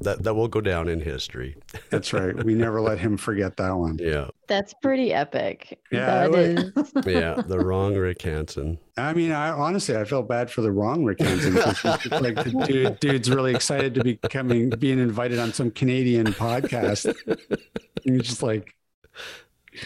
that 0.00 0.22
that 0.22 0.34
will 0.34 0.48
go 0.48 0.60
down 0.60 0.88
in 0.88 1.00
history. 1.00 1.56
That's 1.90 2.12
right. 2.12 2.34
We 2.44 2.54
never 2.54 2.80
let 2.80 2.98
him 2.98 3.16
forget 3.16 3.56
that 3.56 3.72
one. 3.76 3.98
Yeah. 4.00 4.28
That's 4.46 4.72
pretty 4.74 5.12
epic. 5.12 5.78
Yeah, 5.90 6.28
That 6.28 6.34
it 6.34 6.58
is. 6.76 6.92
Yeah. 7.06 7.34
The 7.46 7.58
wrong 7.58 7.94
Rick 7.96 8.22
Hansen. 8.22 8.78
I 8.96 9.12
mean, 9.14 9.32
I 9.32 9.50
honestly, 9.50 9.96
I 9.96 10.04
felt 10.04 10.28
bad 10.28 10.50
for 10.50 10.60
the 10.62 10.72
wrong 10.72 11.04
Rick 11.04 11.20
Hansen. 11.20 11.54
'cause 11.54 12.04
it's 12.04 12.20
like 12.20 12.34
the 12.36 12.64
dude, 12.66 13.00
dude's 13.00 13.30
really 13.30 13.54
excited 13.54 13.94
to 13.94 14.04
be 14.04 14.16
coming, 14.16 14.70
being 14.70 14.98
invited 14.98 15.38
on 15.38 15.52
some 15.52 15.70
Canadian 15.70 16.26
podcast. 16.28 17.14
And 17.26 18.14
he's 18.14 18.22
just 18.28 18.42
like, 18.42 18.74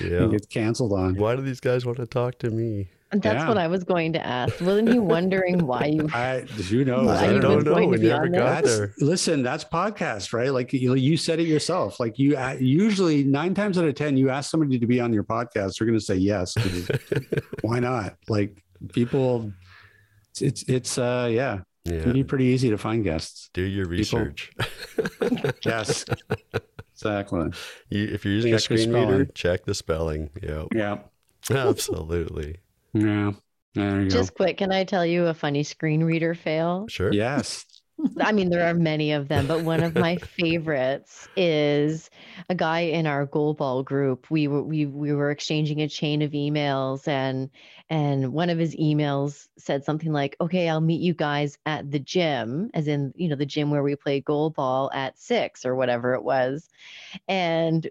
Yeah. 0.01 0.27
gets 0.27 0.47
canceled 0.47 0.93
on. 0.93 1.17
Why 1.17 1.37
do 1.37 1.43
these 1.43 1.61
guys 1.61 1.85
want 1.85 1.99
to 1.99 2.07
talk 2.07 2.39
to 2.41 2.51
me? 2.51 2.89
That's 3.13 3.25
Yeah. 3.43 3.49
what 3.49 3.59
I 3.59 3.67
was 3.67 3.85
going 3.85 4.15
to 4.15 4.27
ask. 4.27 4.59
Wasn't 4.61 4.89
he 4.89 4.99
wondering 4.99 5.67
why 5.67 5.85
you? 5.87 6.09
I, 6.15 6.45
you 6.69 6.85
know, 6.85 7.09
I 7.09 7.33
you 7.33 7.41
don't 7.41 7.65
know. 7.65 7.75
We 7.87 7.99
never 7.99 8.29
got 8.29 8.63
That's, 8.65 8.79
there. 8.79 8.95
listen, 8.99 9.43
that's 9.43 9.65
podcast, 9.65 10.33
right? 10.33 10.51
Like 10.53 10.73
you, 10.73 10.95
you 10.95 11.17
said 11.19 11.39
it 11.39 11.47
yourself. 11.47 12.01
Like 12.01 12.19
you, 12.19 12.37
uh, 12.37 12.57
usually 12.59 13.23
nine 13.25 13.55
times 13.55 13.77
out 13.79 13.85
of 13.85 13.95
ten, 13.95 14.17
you 14.17 14.31
ask 14.31 14.51
somebody 14.51 14.79
to 14.79 14.87
be 14.87 14.99
on 15.01 15.13
your 15.13 15.25
podcast, 15.25 15.79
they're 15.79 15.87
going 15.87 15.99
to 15.99 16.05
say 16.05 16.17
yes. 16.17 16.55
Why 17.61 17.81
not? 17.81 18.17
Like 18.29 18.63
people, 18.93 19.53
it's 20.31 20.41
it's, 20.43 20.63
it's 20.69 20.99
uh 20.99 21.29
yeah, 21.31 21.61
it 21.85 21.95
Yeah. 21.95 22.03
can 22.05 22.13
be 22.15 22.25
pretty 22.25 22.47
easy 22.47 22.71
to 22.71 22.79
find 22.79 23.05
guests. 23.05 23.51
Do 23.53 23.63
your 23.63 23.87
research. 23.87 24.53
Yes, 25.65 26.05
exactly. 26.95 27.51
you, 27.91 28.05
if 28.09 28.25
you're 28.25 28.35
using 28.35 28.55
a 28.55 28.59
Check 28.59 28.69
the 28.71 28.79
screen 28.79 28.93
reader, 28.95 29.25
check 29.27 29.65
the 29.67 29.75
spelling. 29.75 30.31
Yeah. 30.43 30.65
Yeah, 30.75 30.99
Absolutely. 31.51 32.57
Yeah. 32.93 33.33
There 33.75 34.03
you 34.03 34.11
Just 34.11 34.35
quick, 34.35 34.59
can 34.59 34.71
I 34.71 34.85
tell 34.85 35.07
you 35.07 35.27
a 35.27 35.35
funny 35.35 35.63
screen 35.63 36.05
reader 36.05 36.35
fail? 36.35 36.87
Sure. 36.89 37.13
Yes. 37.13 37.65
I 38.21 38.33
mean, 38.33 38.51
there 38.51 38.69
are 38.69 38.75
many 38.75 39.13
of 39.13 39.29
them, 39.29 39.47
but 39.47 39.63
one 39.63 39.83
of 39.83 39.95
my 39.95 40.17
favorites 40.37 41.29
is 41.37 42.11
a 42.49 42.55
guy 42.55 42.81
in 42.81 43.07
our 43.07 43.27
goalball 43.27 43.85
group. 43.85 44.31
We 44.31 44.49
were 44.49 44.63
we 44.63 44.87
we 44.87 45.13
were 45.13 45.31
exchanging 45.31 45.81
a 45.81 45.89
chain 45.89 46.23
of 46.23 46.33
emails, 46.33 47.07
and 47.07 47.51
and 47.91 48.33
one 48.33 48.51
of 48.51 48.59
his 48.59 48.75
emails 48.77 49.49
said 49.57 49.85
something 49.85 50.13
like, 50.13 50.37
"Okay, 50.41 50.69
I'll 50.69 50.81
meet 50.81 51.01
you 51.01 51.15
guys 51.15 51.59
at 51.67 51.91
the 51.91 51.99
gym," 51.99 52.71
as 52.75 52.89
in 52.89 53.13
you 53.15 53.29
know 53.29 53.37
the 53.37 53.47
gym 53.47 53.71
where 53.71 53.83
we 53.83 53.95
play 53.95 54.21
goalball 54.21 54.91
at 54.93 55.19
six 55.19 55.65
or 55.65 55.77
whatever 55.77 56.15
it 56.15 56.25
was, 56.25 56.69
and 57.29 57.89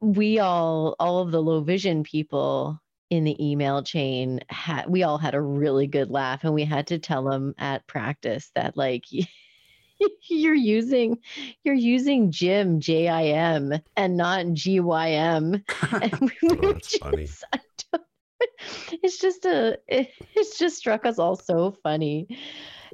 we 0.00 0.38
all 0.38 0.94
all 0.98 1.20
of 1.20 1.30
the 1.30 1.42
low 1.42 1.60
vision 1.60 2.02
people 2.02 2.80
in 3.10 3.24
the 3.24 3.36
email 3.44 3.82
chain 3.82 4.40
had 4.48 4.86
we 4.88 5.02
all 5.02 5.18
had 5.18 5.34
a 5.34 5.40
really 5.40 5.86
good 5.86 6.10
laugh 6.10 6.44
and 6.44 6.52
we 6.54 6.64
had 6.64 6.86
to 6.88 6.98
tell 6.98 7.24
them 7.24 7.54
at 7.58 7.86
practice 7.86 8.50
that 8.54 8.76
like 8.76 9.04
you're 10.28 10.54
using 10.54 11.18
you're 11.64 11.74
using 11.74 12.30
Jim 12.30 12.80
J 12.80 13.08
I 13.08 13.24
M 13.28 13.72
and 13.96 14.16
not 14.16 14.46
G 14.52 14.80
Y 14.80 15.10
M. 15.10 15.64
And 15.92 16.20
we 16.20 16.30
Oh, 16.50 16.72
that's 16.72 16.96
funny. 16.98 17.24
just- 17.26 17.44
don't- 17.92 18.02
it's 19.02 19.18
just 19.18 19.44
a 19.46 19.78
it, 19.88 20.10
it's 20.36 20.58
just 20.58 20.76
struck 20.76 21.04
us 21.06 21.18
all 21.18 21.34
so 21.36 21.72
funny. 21.82 22.28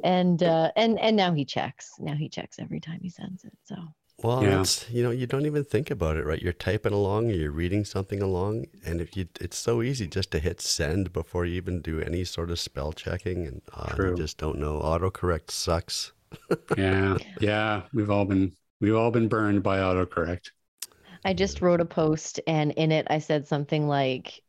And 0.02 0.42
uh 0.42 0.70
and 0.76 0.98
and 0.98 1.16
now 1.16 1.32
he 1.34 1.44
checks 1.44 1.90
now 1.98 2.14
he 2.14 2.28
checks 2.28 2.58
every 2.58 2.80
time 2.80 3.00
he 3.02 3.10
sends 3.10 3.44
it 3.44 3.52
so 3.64 3.76
Well, 4.22 4.46
Yeah. 4.46 4.50
it's 4.50 4.88
you 4.90 5.02
know 5.02 5.10
you 5.10 5.26
don't 5.26 5.46
even 5.46 5.64
think 5.64 5.90
about 5.90 6.16
it, 6.16 6.24
right? 6.24 6.40
You're 6.40 6.52
typing 6.52 6.92
along, 6.92 7.30
or 7.30 7.34
you're 7.34 7.50
reading 7.52 7.84
something 7.84 8.22
along, 8.22 8.66
and 8.84 9.00
if 9.00 9.16
you, 9.16 9.28
it's 9.40 9.56
so 9.58 9.82
easy 9.82 10.06
just 10.06 10.30
to 10.32 10.38
hit 10.40 10.60
send 10.60 11.12
before 11.12 11.44
you 11.44 11.54
even 11.56 11.80
do 11.80 12.00
any 12.00 12.24
sort 12.24 12.50
of 12.50 12.58
spell 12.58 12.92
checking, 12.92 13.46
and 13.46 13.62
uh, 13.72 13.96
you 14.00 14.12
just 14.12 14.38
don't 14.38 14.58
know. 14.58 14.80
Autocorrect 14.80 15.50
sucks. 15.50 16.12
Yeah, 16.76 17.18
yeah. 17.38 17.88
We've 17.92 18.10
all 18.10 18.24
been 18.24 18.56
we've 18.80 18.94
all 18.96 19.10
been 19.10 19.28
burned 19.28 19.62
by 19.62 19.78
autocorrect. 19.78 20.50
I 21.22 21.34
just 21.34 21.60
wrote 21.60 21.82
a 21.82 21.84
post 21.84 22.40
and 22.46 22.72
in 22.72 22.90
it 22.90 23.06
I 23.10 23.18
said 23.18 23.46
something 23.46 23.86
like 23.86 24.42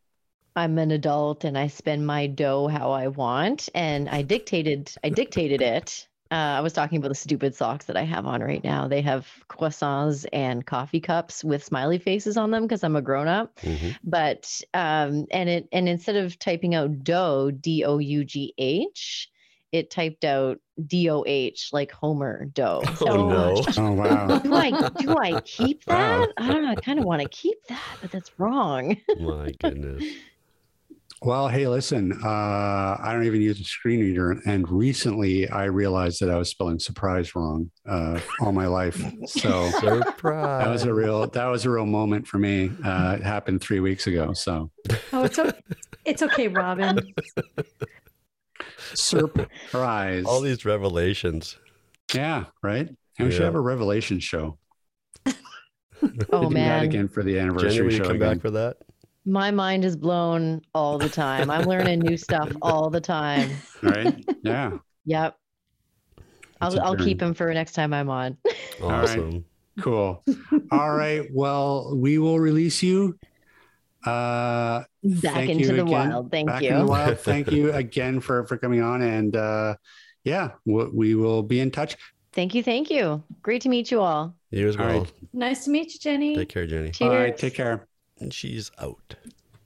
I'm 0.56 0.78
an 0.80 0.92
adult 0.92 1.44
and 1.46 1.58
I 1.58 1.68
spend 1.68 2.08
my 2.08 2.28
dough 2.28 2.68
how 2.68 2.92
I 2.92 3.08
want 3.10 3.70
and 3.76 4.10
I 4.10 4.24
dictated 4.24 4.94
I 5.04 5.10
dictated 5.10 5.62
it. 5.62 6.08
Uh, 6.32 6.58
I 6.58 6.62
was 6.62 6.74
talking 6.74 6.98
about 6.98 7.10
the 7.10 7.16
stupid 7.16 7.54
socks 7.56 7.86
that 7.86 7.96
I 7.96 8.02
have 8.04 8.26
on 8.26 8.42
right 8.42 8.64
now. 8.64 8.88
They 8.88 9.02
have 9.02 9.28
croissants 9.50 10.26
and 10.34 10.66
coffee 10.66 11.00
cups 11.00 11.44
with 11.44 11.64
smiley 11.64 12.00
faces 12.00 12.36
on 12.36 12.50
them 12.52 12.64
because 12.64 12.84
I'm 12.84 12.96
a 12.96 13.02
grown 13.02 13.28
up. 13.28 13.60
hmm 13.64 13.92
But 14.04 14.62
um, 14.74 15.26
and 15.32 15.50
it 15.50 15.68
and 15.72 15.88
instead 15.88 16.16
of 16.16 16.38
typing 16.40 16.74
out 16.76 17.04
dough 17.04 17.52
D 17.52 17.84
O 17.86 18.00
U 18.00 18.26
G 18.26 18.54
H, 18.58 19.30
it 19.72 19.92
typed 19.92 20.26
out 20.26 20.60
D 20.88 21.10
O 21.12 21.24
H 21.28 21.70
like 21.72 21.92
Homer 21.92 22.46
dough. 22.46 22.90
Oh 23.02 23.16
no! 23.18 23.64
Oh 23.78 23.94
wow. 23.94 24.42
do 24.42 24.56
I 24.56 24.72
do 24.72 25.18
I 25.18 25.36
keep 25.46 25.84
Wow. 25.88 26.26
that? 26.28 26.34
I 26.38 26.52
don't 26.52 26.64
know. 26.64 26.70
I 26.72 26.76
kind 26.76 26.98
of 27.00 27.06
want 27.06 27.22
to 27.22 27.28
keep 27.28 27.58
that, 27.70 27.98
but 28.02 28.10
that's 28.12 28.32
wrong. 28.40 28.98
My 29.16 29.52
goodness. 29.60 30.04
Well, 31.26 31.48
hey, 31.48 31.68
listen, 31.68 32.12
uh, 32.24 32.98
I 33.02 33.10
don't 33.12 33.26
even 33.26 33.42
use 33.42 33.60
a 33.60 33.64
screen 33.64 34.00
reader. 34.00 34.40
And 34.46 34.70
recently 34.70 35.50
I 35.50 35.64
realized 35.66 36.20
that 36.22 36.30
I 36.30 36.38
was 36.38 36.50
spelling 36.50 36.78
surprise 36.78 37.34
wrong 37.36 37.72
uh, 37.90 38.20
all 38.42 38.52
my 38.52 38.68
life. 38.68 38.96
So 39.26 39.70
Surprise! 39.80 40.64
that 40.64 40.70
was 40.72 40.84
a 40.84 40.94
real 40.94 41.26
that 41.28 41.46
was 41.48 41.66
a 41.66 41.72
real 41.72 41.88
moment 41.88 42.28
for 42.28 42.38
me. 42.38 42.70
Uh, 42.84 43.16
it 43.20 43.24
happened 43.24 43.62
three 43.62 43.80
weeks 43.80 44.06
ago. 44.06 44.34
So 44.34 44.70
Oh, 45.12 45.24
it's 45.24 45.40
okay. 45.40 45.60
It's 46.06 46.22
okay, 46.22 46.48
Robin. 46.48 47.00
surprise. 48.94 50.26
all 50.26 50.42
these 50.42 50.64
revelations. 50.64 51.58
yeah, 52.14 52.46
right. 52.62 52.88
And 53.18 53.28
we 53.28 53.32
should 53.34 53.42
have 53.44 53.56
a 53.56 53.60
revelation 53.62 54.20
show. 54.20 54.58
Oh 56.32 56.42
We 56.42 56.46
that 56.48 56.52
man, 56.54 56.84
again 56.84 57.08
for 57.08 57.24
the 57.24 57.40
anniversary 57.40 57.82
will 57.84 57.92
you 57.92 57.98
show. 57.98 58.04
come 58.04 58.18
again. 58.18 58.34
back 58.36 58.42
for 58.42 58.52
that? 58.52 58.78
My 59.26 59.52
mind 59.52 59.84
is 59.86 59.96
blown 59.96 60.62
all 60.74 60.98
the 60.98 61.10
time. 61.10 61.50
I'm 61.50 61.66
learning 61.66 62.00
new 62.00 62.18
stuff 62.18 62.52
all 62.62 62.90
the 62.90 63.02
time. 63.02 63.50
Right? 63.82 64.24
Yeah. 64.44 64.78
Yep. 65.06 65.36
It's 66.18 66.26
I'll 66.62 66.78
a 66.78 66.82
I'll 66.82 66.96
keep 66.96 67.18
journey. 67.20 67.30
him 67.30 67.34
for 67.34 67.54
next 67.54 67.74
time 67.74 67.94
I'm 67.94 68.10
on. 68.10 68.38
right. 68.46 69.04
Awesome. 69.04 69.46
Cool. 69.82 70.24
All 70.72 70.96
right. 70.96 71.28
Well, 71.34 71.96
we 71.96 72.18
will 72.20 72.40
release 72.40 72.82
you. 72.84 73.18
Uh, 74.06 74.84
Back 75.04 75.50
into 75.50 75.62
you 75.64 75.68
the 75.68 75.74
again. 75.82 76.10
wild. 76.10 76.32
Thank 76.32 76.48
back 76.48 76.62
you. 76.62 76.70
in 76.70 76.80
the 76.80 76.86
wild. 76.86 77.20
Thank 77.20 77.52
you 77.52 77.72
again 77.74 78.20
for 78.20 78.46
for 78.46 78.58
coming 78.58 78.82
on, 78.82 79.02
and 79.02 79.36
uh, 79.36 79.76
yeah, 80.24 80.52
we, 80.66 80.86
we 80.86 81.16
will 81.16 81.42
be 81.44 81.60
in 81.60 81.72
touch. 81.72 81.98
Thank 82.32 82.54
you. 82.54 82.62
Thank 82.62 82.90
you. 82.92 83.24
Great 83.42 83.62
to 83.64 83.70
meet 83.70 83.90
you 83.92 84.02
all. 84.02 84.36
You 84.52 84.68
as 84.68 84.78
All 84.78 84.86
well. 84.86 85.00
right. 85.00 85.12
Nice 85.34 85.66
to 85.66 85.72
meet 85.72 85.94
you, 85.94 86.00
Jenny. 86.00 86.36
Take 86.36 86.50
care, 86.50 86.68
Jenny. 86.68 86.92
All 87.02 87.10
right. 87.10 87.36
Take 87.36 87.56
care. 87.56 87.88
And 88.20 88.34
she's 88.34 88.72
out. 88.80 89.16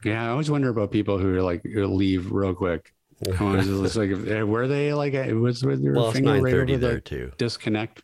Yeah, 0.04 0.26
I 0.26 0.30
always 0.30 0.50
wonder 0.50 0.70
about 0.70 0.92
people 0.92 1.18
who 1.18 1.36
are 1.36 1.42
like 1.42 1.64
who 1.64 1.86
leave 1.88 2.32
real 2.32 2.54
quick. 2.54 2.94
I 3.40 3.44
was 3.44 3.98
like, 3.98 4.10
were 4.48 4.68
they 4.68 4.94
like, 4.94 5.14
it 5.14 5.34
was 5.34 5.64
with 5.64 5.82
your 5.82 5.94
well, 5.96 6.12
finger 6.12 6.42
right 6.42 6.52
thirty 6.52 6.74
over 6.76 6.82
there 6.88 6.96
the 6.96 7.02
too. 7.02 7.32
disconnect? 7.38 8.04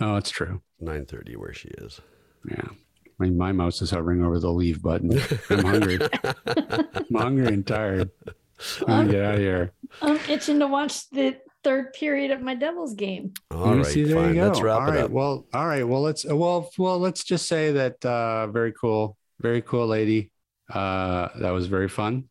Oh, 0.00 0.16
it's 0.16 0.30
true. 0.30 0.62
Nine 0.80 1.04
thirty 1.04 1.36
where 1.36 1.52
she 1.52 1.68
is. 1.68 2.00
Yeah. 2.48 2.68
I 2.68 3.24
mean, 3.24 3.36
my 3.36 3.52
mouse 3.52 3.82
is 3.82 3.90
hovering 3.90 4.24
over 4.24 4.38
the 4.38 4.50
leave 4.50 4.82
button. 4.82 5.20
I'm 5.50 5.64
hungry. 5.64 5.98
I'm 6.46 7.14
hungry 7.14 7.48
and 7.48 7.66
tired. 7.66 8.10
I'm 8.86 9.10
get 9.10 9.24
out 9.24 9.34
of 9.34 9.40
here. 9.40 9.72
I'm 10.00 10.18
itching 10.28 10.58
to 10.60 10.66
watch 10.66 11.08
the 11.10 11.36
third 11.62 11.92
period 11.92 12.30
of 12.30 12.40
my 12.40 12.54
Devils 12.54 12.94
game. 12.94 13.32
All 13.50 13.74
You 13.76 13.82
right, 13.82 13.86
see, 13.86 14.04
there 14.04 14.16
fine. 14.16 14.28
you 14.30 14.34
go. 14.36 14.46
Let's 14.48 14.60
wrap 14.60 14.80
all 14.82 14.88
it 14.88 14.90
right. 14.92 15.00
up. 15.04 15.10
Well, 15.10 15.46
all 15.52 15.66
right. 15.66 15.86
Well, 15.86 16.02
let's 16.02 16.24
well, 16.24 16.70
well, 16.78 16.98
let's 16.98 17.22
just 17.24 17.46
say 17.46 17.72
that 17.72 18.04
uh, 18.04 18.46
very 18.48 18.72
cool, 18.72 19.16
very 19.42 19.60
cool 19.62 19.86
lady. 19.86 20.30
Uh, 20.72 21.28
that 21.40 21.50
was 21.50 21.66
very 21.66 21.88
fun. 21.88 22.28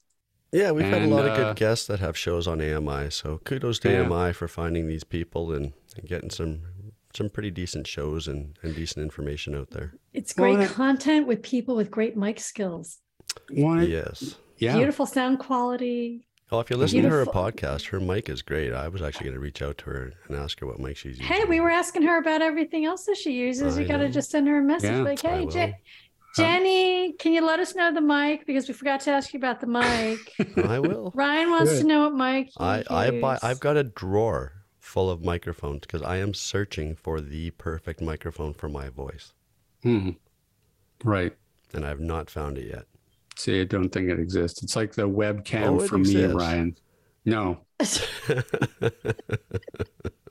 Yeah, 0.52 0.72
we've 0.72 0.86
had 0.86 0.96
a 1.02 1.04
And, 1.04 1.12
lot 1.12 1.26
of 1.26 1.32
uh, 1.32 1.38
good 1.38 1.56
guests 1.58 1.88
that 1.88 2.00
have 2.00 2.18
shows 2.18 2.48
on 2.48 2.60
AMI. 2.62 3.10
So 3.12 3.40
kudos 3.46 3.80
to 3.80 3.92
Yeah. 3.92 4.02
AMI 4.10 4.34
for 4.34 4.48
finding 4.48 4.88
these 4.88 5.04
people 5.04 5.52
and, 5.54 5.74
and 5.98 6.08
getting 6.08 6.30
some 6.30 6.62
some 7.14 7.30
pretty 7.30 7.52
decent 7.52 7.86
shows 7.88 8.26
and, 8.30 8.58
and 8.64 8.74
decent 8.74 9.04
information 9.04 9.54
out 9.54 9.70
there. 9.72 9.94
It's 10.14 10.32
great 10.34 10.58
that- 10.58 10.70
content 10.72 11.28
with 11.28 11.42
people 11.44 11.76
with 11.76 11.92
great 11.92 12.16
mic 12.16 12.40
skills, 12.40 13.00
One, 13.50 13.86
Yes. 13.90 14.38
yeah. 14.58 14.78
beautiful 14.78 15.06
sound 15.06 15.40
quality. 15.40 16.26
Well, 16.50 16.62
if 16.62 16.70
you're 16.70 16.80
listening 16.80 17.04
to 17.04 17.10
her 17.10 17.26
podcast, 17.26 17.88
her 17.88 18.00
mic 18.00 18.30
is 18.30 18.42
great. 18.42 18.72
I 18.74 18.88
was 18.88 19.02
actually 19.02 19.26
going 19.26 19.36
to 19.36 19.42
reach 19.42 19.62
out 19.62 19.78
to 19.80 19.86
her 19.86 20.14
and 20.28 20.38
ask 20.38 20.60
her 20.62 20.66
what 20.68 20.80
mic 20.80 20.96
she's 20.98 21.18
using. 21.20 21.26
Hey, 21.26 21.44
we 21.46 21.60
were 21.60 21.70
asking 21.70 22.04
her 22.04 22.18
about 22.18 22.42
everything 22.42 22.86
else 22.86 23.04
that 23.06 23.18
she 23.18 23.32
uses. 23.34 23.78
I 23.78 23.82
you 23.82 23.88
got 23.90 23.98
to 23.98 24.10
just 24.10 24.32
send 24.32 24.48
her 24.48 24.60
a 24.60 24.62
message 24.64 24.92
Yeah, 24.92 25.02
like, 25.02 25.22
hey, 25.22 25.46
will. 25.46 25.74
Je- 26.36 26.44
Jenny, 26.44 27.14
can 27.14 27.34
you 27.34 27.46
let 27.46 27.60
us 27.60 27.76
know 27.76 27.94
the 27.94 28.02
mic? 28.02 28.46
Because 28.46 28.68
we 28.68 28.74
forgot 28.74 29.02
to 29.02 29.12
ask 29.12 29.34
you 29.34 29.38
about 29.38 29.60
the 29.60 29.68
mic. 29.68 30.20
I 30.66 30.80
will. 30.80 31.12
Ryan 31.14 31.50
wants 31.50 31.72
Good. 31.74 31.82
to 31.82 31.88
know 31.88 32.10
what 32.10 32.16
mic. 32.16 32.48
you 32.48 32.54
I 32.66 32.84
I 32.90 33.12
buy. 33.20 33.34
use. 33.34 33.44
I've 33.44 33.60
got 33.60 33.76
a 33.78 33.84
drawer 33.84 34.54
full 34.80 35.10
of 35.10 35.24
microphones 35.24 35.82
because 35.82 36.02
I 36.02 36.18
am 36.18 36.34
searching 36.34 36.96
for 36.96 37.22
the 37.22 37.52
perfect 37.52 38.02
microphone 38.02 38.54
for 38.54 38.68
my 38.70 38.90
voice, 38.90 39.34
Hmm. 39.84 40.12
Right. 41.04 41.36
and 41.74 41.86
I've 41.86 42.00
not 42.00 42.30
found 42.30 42.58
it 42.58 42.68
yet. 42.68 42.86
See, 43.36 43.62
I 43.62 43.64
don't 43.64 43.90
think 43.90 44.10
it 44.10 44.20
exists. 44.20 44.62
It's 44.64 44.76
like 44.76 44.94
the 44.94 45.08
webcam 45.10 45.68
Oh, 45.68 45.80
it 45.82 45.88
for 45.90 45.98
me 45.98 46.24
and. 46.24 46.36
Ryan. 46.36 46.78
No, 47.26 47.60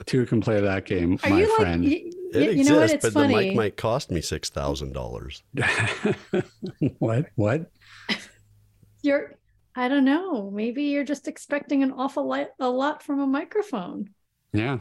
two 0.06 0.26
can 0.26 0.40
play 0.40 0.60
that 0.60 0.84
game, 0.86 1.18
Are 1.22 1.30
my 1.30 1.40
you 1.40 1.56
friend. 1.56 1.84
like, 1.84 1.92
you, 1.92 2.10
It 2.32 2.42
you 2.42 2.50
exists, 2.50 2.70
know 2.70 2.80
what? 2.80 2.90
It's 2.90 3.02
but 3.04 3.12
funny. 3.12 3.34
the 3.34 3.40
mic 3.48 3.56
might 3.56 3.76
cost 3.76 4.10
me 4.10 4.20
six 4.20 4.50
thousand 4.50 4.92
dollars. 4.92 5.42
what? 6.98 7.26
What? 7.36 7.70
You're, 9.02 9.34
I 9.74 9.88
don't 9.88 10.04
know. 10.04 10.50
Maybe 10.50 10.84
you're 10.84 11.04
just 11.04 11.26
expecting 11.26 11.82
an 11.82 11.92
awful 11.92 12.26
lot, 12.28 12.50
a 12.60 12.68
lot 12.68 13.02
from 13.02 13.18
a 13.20 13.26
microphone. 13.26 14.10
Yeah. 14.52 14.80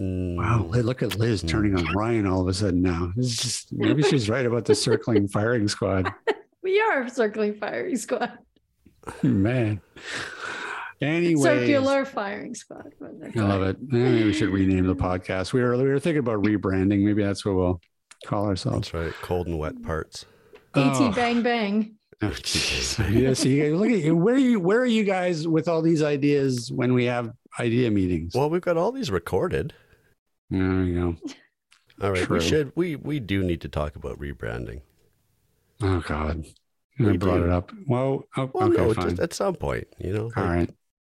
Mm, 0.00 0.36
Wow. 0.36 0.64
Look 0.70 1.02
at 1.02 1.18
Lis 1.18 1.42
turning 1.42 1.76
on 1.76 1.84
Ryan 1.94 2.26
all 2.26 2.40
of 2.40 2.48
a 2.48 2.54
sudden 2.54 2.80
now. 2.80 3.12
This 3.16 3.26
is 3.26 3.36
just 3.36 3.72
maybe 3.72 4.02
she's 4.02 4.30
right 4.30 4.46
about 4.46 4.64
the 4.64 4.74
circling 4.74 5.28
firing 5.36 5.68
squad. 5.68 6.10
We 6.62 6.72
We 6.72 6.80
are 6.80 7.08
circling 7.08 7.54
firing 7.56 7.96
squad. 7.96 8.38
Man. 9.22 9.80
Anyway, 11.00 11.40
Circular 11.42 12.04
firing 12.04 12.54
squad. 12.54 12.92
I 13.02 13.38
love 13.40 13.62
it. 13.62 13.76
Maybe 13.80 14.24
we 14.24 14.32
should 14.32 14.48
rename 14.50 14.86
the 14.86 14.96
podcast. 14.96 15.52
We 15.52 15.62
were 15.62 15.76
we 15.76 15.84
were 15.84 16.00
thinking 16.00 16.18
about 16.20 16.42
rebranding. 16.42 17.04
Maybe 17.04 17.22
that's 17.22 17.44
what 17.44 17.54
we'll 17.54 17.80
call 18.26 18.46
ourselves. 18.46 18.90
That's 18.90 18.94
right. 18.94 19.12
Cold 19.22 19.46
and 19.46 19.58
wet 19.58 19.80
parts. 19.82 20.24
AT 20.74 20.96
Oh. 21.00 21.12
bang 21.12 21.42
bang. 21.42 21.94
Oh, 22.20 22.26
jeez. 22.30 22.98
yeah, 23.14 23.32
see, 23.32 23.70
look 23.72 23.90
at 23.90 23.98
you. 24.00 24.16
Where 24.16 24.34
are 24.34 24.38
you? 24.38 24.58
Where 24.58 24.80
are 24.80 24.84
you 24.86 25.04
guys 25.04 25.46
with 25.46 25.68
all 25.68 25.82
these 25.82 26.02
ideas 26.02 26.68
when 26.72 26.92
we 26.92 27.04
have 27.04 27.30
idea 27.60 27.92
meetings? 27.92 28.32
Well, 28.34 28.50
we've 28.50 28.60
got 28.60 28.76
all 28.76 28.90
these 28.90 29.08
recorded. 29.08 29.72
there 30.50 30.82
you 30.82 30.94
go. 30.96 31.16
All 32.04 32.10
right, 32.10 32.24
True. 32.24 32.38
we 32.38 32.42
should 32.42 32.72
we 32.74 32.96
we 32.96 33.20
do 33.20 33.44
need 33.44 33.60
to 33.60 33.68
talk 33.68 33.94
about 33.94 34.18
rebranding. 34.18 34.80
Oh 35.80 36.00
God, 36.00 36.44
I 36.98 37.02
We 37.04 37.16
brought 37.18 37.36
do. 37.38 37.44
it 37.44 37.50
up. 37.50 37.70
Well, 37.86 38.24
oh, 38.36 38.50
Well, 38.52 38.64
okay, 38.72 38.76
no, 38.78 38.94
fine. 38.94 39.10
just 39.10 39.20
at 39.20 39.32
some 39.32 39.54
point, 39.54 39.86
you 40.00 40.12
know. 40.12 40.22
all 40.36 40.44
like, 40.44 40.56
right. 40.56 40.70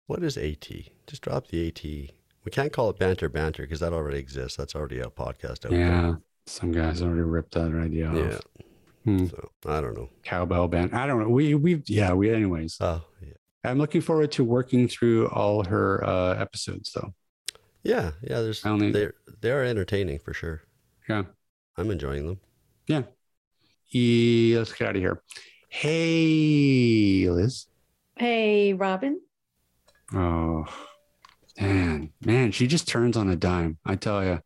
What 0.07 0.23
is 0.23 0.37
AT? 0.37 0.69
Just 1.07 1.23
drop 1.23 1.49
the 1.49 1.69
AT. 1.69 1.83
We 1.85 2.51
can't 2.51 2.73
call 2.73 2.91
it 2.91 2.99
banter 2.99 3.29
banter 3.29 3.63
because 3.63 3.81
that 3.81 3.93
already 3.93 4.19
exists. 4.19 4.57
That's 4.57 4.75
already 4.75 5.01
a 5.01 5.07
podcast 5.07 5.65
out 5.65 5.73
Yeah, 5.73 6.17
some 6.47 6.73
guys 6.73 7.03
already 7.03 7.23
ripped 7.23 7.55
that 7.55 7.75
idea 7.75 8.09
off. 8.09 8.17
Yeah. 8.17 8.65
Hmm. 9.05 9.27
So 9.27 9.51
I 9.67 9.81
don't 9.81 9.97
know. 9.97 10.11
Cowbell 10.23 10.69
band. 10.69 10.95
I 10.95 11.07
don't 11.07 11.23
know. 11.23 11.29
We 11.29 11.55
we 11.55 11.83
yeah. 11.87 12.13
We 12.13 12.31
anyways. 12.31 12.77
Oh 12.81 13.03
yeah. 13.23 13.33
I'm 13.65 13.79
looking 13.79 14.03
forward 14.03 14.31
to 14.33 14.45
working 14.45 14.89
through 14.89 15.29
all 15.29 15.65
her 15.65 16.05
uh, 16.05 16.35
episodes 16.35 16.93
though. 16.93 17.15
Yeah, 17.83 18.13
yeah. 18.23 18.41
There's 18.41 18.65
only- 18.67 18.93
they're 18.93 19.15
they 19.41 19.51
are 19.51 19.63
entertaining 19.65 20.19
for 20.19 20.35
sure. 20.35 20.63
Yeah. 21.09 21.25
I'm 21.77 21.91
enjoying 21.91 22.27
them. 22.27 22.41
Yeah. 22.87 23.03
E, 23.95 24.55
let's 24.57 24.73
get 24.73 24.89
out 24.89 24.97
of 24.97 25.03
here. 25.03 25.23
Hey, 25.69 27.27
Lis. 27.29 27.67
Hey, 28.17 28.75
Robin. 28.75 29.21
Oh, 30.15 30.65
man, 31.61 32.11
man, 32.25 32.53
she 32.53 32.67
just 32.67 32.87
turns 32.89 33.17
on 33.17 33.29
a 33.29 33.37
dime. 33.37 33.79
I 33.85 33.97
tell 33.97 34.25
you, 34.25 34.41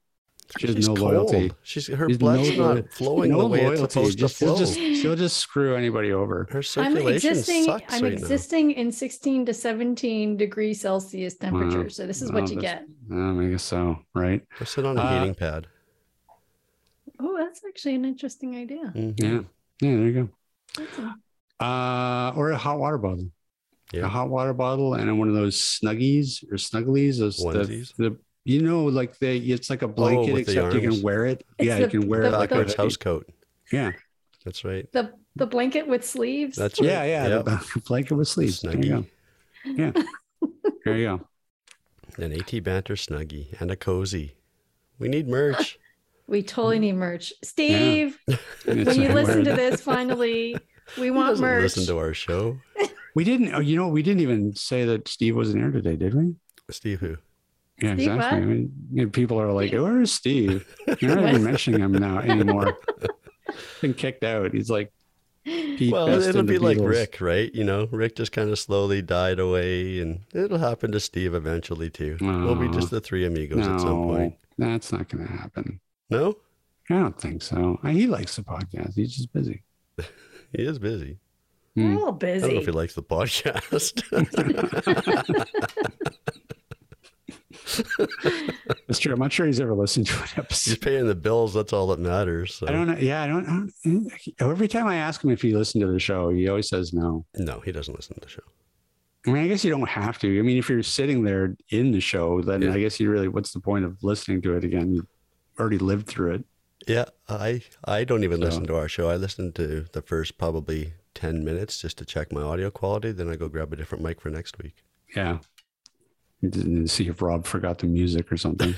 she 0.59 0.67
has 0.67 0.77
She's 0.77 0.89
no 0.89 0.95
cold. 0.95 1.13
loyalty. 1.13 1.53
She's 1.63 1.89
her 1.89 2.09
She's 2.09 2.17
blood's 2.19 2.57
no 2.57 2.75
not 2.75 2.91
flowing 2.93 3.33
no 3.33 3.41
the 3.43 3.47
way 3.49 3.65
loyalty. 3.67 3.83
it's 3.83 3.93
supposed 3.93 4.19
Just, 4.19 4.39
to 4.39 4.47
flow. 4.47 4.57
she'll 4.57 4.65
just 4.67 4.75
she'll 5.03 5.17
just 5.17 5.37
screw 5.37 5.75
anybody 5.77 6.11
over. 6.13 6.47
her 6.51 6.59
I'm 6.59 6.63
circulation 6.63 7.31
existing. 7.31 7.65
sucks 7.65 7.93
I'm 7.95 8.03
right 8.03 8.13
existing 8.15 8.71
in 8.73 8.91
16 8.91 9.45
to 9.47 9.53
17 9.55 10.37
degrees 10.39 10.81
Celsius 10.81 11.37
temperature. 11.37 11.83
Wow. 11.83 11.89
So 11.89 12.07
this 12.07 12.23
is 12.23 12.33
Wow, 12.33 12.41
what 12.41 12.51
you 12.51 12.61
get. 12.61 12.87
Um, 13.11 13.41
I 13.47 13.51
guess 13.51 13.63
so, 13.63 13.99
right? 14.15 14.41
now. 14.51 14.57
Or 14.63 14.65
sit 14.65 14.87
on 14.87 14.97
a 14.97 15.01
Uh, 15.03 15.19
heating 15.21 15.35
pad. 15.35 15.67
Oh, 17.21 17.37
that's 17.37 17.63
actually 17.69 17.97
an 17.97 18.05
interesting 18.07 18.57
idea. 18.57 18.93
Mhm. 18.97 19.21
Yeah, 19.21 19.29
yeah. 19.31 19.97
There 19.97 20.07
you 20.07 20.13
go. 20.13 20.29
That's 20.79 20.99
a- 20.99 21.63
Uh, 21.65 22.33
or 22.37 22.53
a 22.53 22.57
hot 22.57 22.79
water 22.79 22.97
bottle. 22.99 23.31
Yeah. 23.93 24.05
A 24.05 24.09
hot 24.09 24.29
water 24.29 24.53
bottle 24.53 24.95
and 24.95 25.19
one 25.19 25.29
of 25.29 25.35
those 25.35 25.57
snuggies 25.57 26.45
or 26.53 26.57
snugglies. 26.57 27.19
Those 27.19 27.39
the, 27.39 27.45
Onesies? 27.45 27.97
the 27.97 28.19
you 28.45 28.63
know 28.63 28.85
like 28.85 29.19
they 29.19 29.39
it's 29.39 29.71
like 29.71 29.83
a 29.83 29.87
oh, 29.87 29.89
blanket 29.89 30.33
Oh, 30.33 30.37
except 30.37 30.75
you 30.75 30.81
can 30.81 31.03
wear 31.03 31.25
it. 31.25 31.45
It's 31.59 31.67
yeah, 31.67 31.77
the- 31.77 31.83
you 31.83 31.89
can 32.01 32.09
wear 32.09 32.23
the- 32.23 32.29
it 32.29 32.33
like 32.33 32.51
a 32.53 32.77
house 32.77 32.97
coat. 32.97 33.31
Yeah, 33.73 33.93
That's 34.45 34.65
right. 34.65 34.91
The 34.93 35.13
the 35.37 35.47
blanket 35.47 35.87
with 35.87 36.05
sleeves. 36.05 36.57
That's 36.57 36.81
right. 36.81 36.89
yeah, 36.91 37.05
yeah. 37.05 37.29
Yep. 37.29 37.45
The 37.45 37.83
blanket 37.87 38.15
with 38.15 38.29
sleeves. 38.29 38.61
There 38.61 38.77
you 38.77 38.89
go. 38.89 39.05
Yeah, 39.65 39.93
there 40.85 40.97
you 40.97 41.07
go. 41.07 41.21
An 42.23 42.33
AT 42.33 42.63
banter 42.65 42.95
snuggie 42.95 43.59
and 43.61 43.71
a 43.71 43.77
cozy. 43.77 44.35
We 44.99 45.09
need 45.09 45.29
merch. 45.29 45.79
we 46.27 46.43
totally 46.43 46.79
need 46.79 46.97
merch. 46.97 47.33
Steve, 47.43 48.19
And 48.27 48.81
it's 48.81 48.89
when 48.89 49.01
you 49.03 49.13
listen 49.13 49.45
to 49.45 49.53
this, 49.55 49.81
finally, 49.81 50.57
we 50.99 51.11
want 51.11 51.31
doesn't 51.31 51.45
merch. 51.45 51.63
listen 51.63 51.87
to 51.87 51.99
our 51.99 52.15
show. 52.15 52.59
we 53.19 53.25
didn't. 53.25 53.53
Oh, 53.53 53.59
you 53.59 53.75
know, 53.75 53.89
we 53.89 54.05
didn't 54.05 54.21
even 54.21 54.55
say 54.55 54.85
that 54.85 55.09
Steve 55.09 55.35
wasn't 55.35 55.61
here 55.61 55.73
today, 55.73 55.97
did 55.97 56.15
we? 56.15 56.37
Steve 56.71 57.01
who? 57.01 57.17
Yeah, 57.83 57.95
Steve 57.95 58.13
exactly. 58.13 58.17
what? 58.17 58.33
I 58.33 58.41
mean, 58.47 58.73
you 58.93 59.03
know, 59.03 59.11
people 59.11 59.41
are 59.41 59.51
like, 59.51 59.73
"Where's 59.73 60.13
Steve?" 60.13 60.65
You're 61.01 61.17
not 61.17 61.29
even 61.29 61.43
mentioning 61.43 61.81
him 61.81 61.95
now 61.95 62.21
anymore. 62.21 62.79
Been 63.81 63.95
kicked 63.95 64.23
out. 64.23 64.55
He's 64.55 64.71
like, 64.71 64.93
Pete 65.45 65.91
Well, 65.93 66.07
Best 66.07 66.29
it'll 66.29 66.41
and 66.43 66.49
the 66.49 66.53
be 66.53 66.59
like 66.61 66.79
Rick, 66.81 67.21
right? 67.21 67.53
You 67.53 67.65
know, 67.65 67.89
Rick 67.91 68.15
just 68.15 68.31
kind 68.31 68.51
of 68.51 68.59
slowly 68.61 69.03
died 69.03 69.41
away, 69.41 69.99
and 69.99 70.21
it'll 70.33 70.59
happen 70.59 70.93
to 70.93 71.01
Steve 71.01 71.35
eventually 71.35 71.91
too. 71.91 72.19
we'll 72.21 72.55
be 72.55 72.69
just 72.69 72.91
the 72.91 73.01
three 73.01 73.27
amigos 73.27 73.67
at 73.67 73.81
some 73.81 74.05
point. 74.05 74.35
That's 74.59 74.93
not 74.93 75.09
going 75.09 75.27
to 75.27 75.33
happen. 75.33 75.81
No, 76.09 76.37
I 76.89 76.95
don't 76.95 77.21
think 77.21 77.43
so. 77.43 77.81
He 77.83 78.07
likes 78.07 78.37
the 78.37 78.43
podcast. 78.43 78.95
He's 78.95 79.17
just 79.17 79.33
busy. 79.33 79.65
he 80.53 80.63
is 80.63 80.79
busy. 80.79 81.19
We're 81.79 81.93
Hmm. 81.93 81.99
all 81.99 82.09
I 82.09 82.39
don't 82.39 82.41
know 82.41 82.49
if 82.61 82.67
he 82.67 82.73
likes 82.73 82.95
the 82.95 83.03
podcast. 83.03 84.03
That's 88.87 88.99
true. 88.99 89.13
I'm 89.13 89.19
not 89.19 89.33
sure 89.33 89.47
he's 89.47 89.61
ever 89.61 89.75
listened 89.75 90.07
to 90.07 90.15
an 90.23 90.29
episode. 90.37 90.71
He's 90.71 90.79
paying 90.79 91.07
the 91.07 91.15
bills. 91.15 91.55
That's 91.55 91.73
all 91.73 91.87
that 91.89 91.99
matters. 92.01 92.55
So. 92.55 92.67
I 92.67 92.73
don't 92.73 92.87
know. 92.87 92.97
Yeah, 92.99 93.23
I 93.23 93.27
don't, 93.27 93.47
I 93.49 93.89
don't. 93.89 94.13
Every 94.53 94.69
time 94.69 94.87
I 94.87 94.97
ask 94.97 95.23
him 95.23 95.31
if 95.31 95.43
he 95.43 95.55
listened 95.55 95.83
to 95.83 95.89
the 95.93 95.99
show, 95.99 96.31
he 96.31 96.49
always 96.49 96.69
says 96.69 96.93
no. 96.93 97.25
No, 97.37 97.61
he 97.61 97.73
doesn't 97.73 97.95
listen 97.95 98.15
to 98.15 98.21
the 98.21 98.29
show. 98.29 98.43
I 99.27 99.31
mean, 99.31 99.45
I 99.45 99.49
guess 99.49 99.65
you 99.65 99.71
don't 99.71 99.89
have 99.89 100.19
to. 100.21 100.39
I 100.39 100.43
mean, 100.43 100.59
if 100.59 100.69
you're 100.69 100.83
sitting 100.83 101.25
there 101.25 101.57
in 101.71 101.91
the 101.93 102.01
show, 102.01 102.41
then 102.41 102.63
Yeah. 102.63 102.73
I 102.73 102.81
guess 102.81 102.99
you 103.01 103.11
really, 103.11 103.29
what's 103.29 103.53
the 103.53 103.61
point 103.61 103.85
of 103.85 104.03
listening 104.03 104.41
to 104.43 104.57
it 104.57 104.65
again? 104.65 104.95
You 104.95 105.07
already 105.59 105.79
lived 105.79 106.07
through 106.07 106.35
it. 106.35 106.45
Yeah, 106.87 107.07
I 107.29 107.63
I 107.85 108.05
don't 108.05 108.25
even 108.25 108.39
So- 108.39 108.45
listen 108.47 108.67
to 108.69 108.77
our 108.77 108.89
show. 108.89 109.11
I 109.11 109.17
listened 109.17 109.55
to 109.57 109.87
the 109.93 110.01
first 110.01 110.39
probably 110.39 110.95
ten 111.19 111.45
minutes 111.45 111.81
just 111.81 111.99
to 111.99 112.05
check 112.05 112.31
my 112.33 112.43
audio 112.43 112.71
quality. 112.71 113.11
Then 113.11 113.29
I 113.29 113.35
go 113.35 113.49
grab 113.49 113.73
a 113.73 113.77
different 113.77 114.05
mic 114.05 114.21
for 114.21 114.31
next 114.31 114.57
week. 114.59 114.85
Yeah. 115.17 115.39
Didn't 116.41 116.87
see 116.87 117.09
if 117.09 117.21
Rob 117.21 117.45
forgot 117.45 117.79
the 117.79 117.89
music 117.89 118.31
or 118.31 118.37
something. 118.37 118.73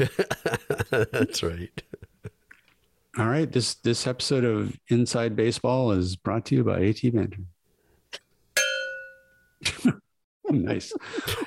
That's 0.90 1.42
right. 1.42 1.70
All 3.18 3.26
right. 3.26 3.52
This 3.52 3.74
this 3.74 4.06
episode 4.06 4.44
of 4.44 4.74
Inside 4.88 5.36
Baseball 5.36 5.92
is 5.92 6.16
brought 6.16 6.46
to 6.46 6.54
you 6.54 6.64
by 6.64 6.82
AT 6.86 7.02
Banter. 7.12 7.44
nice. 10.50 10.94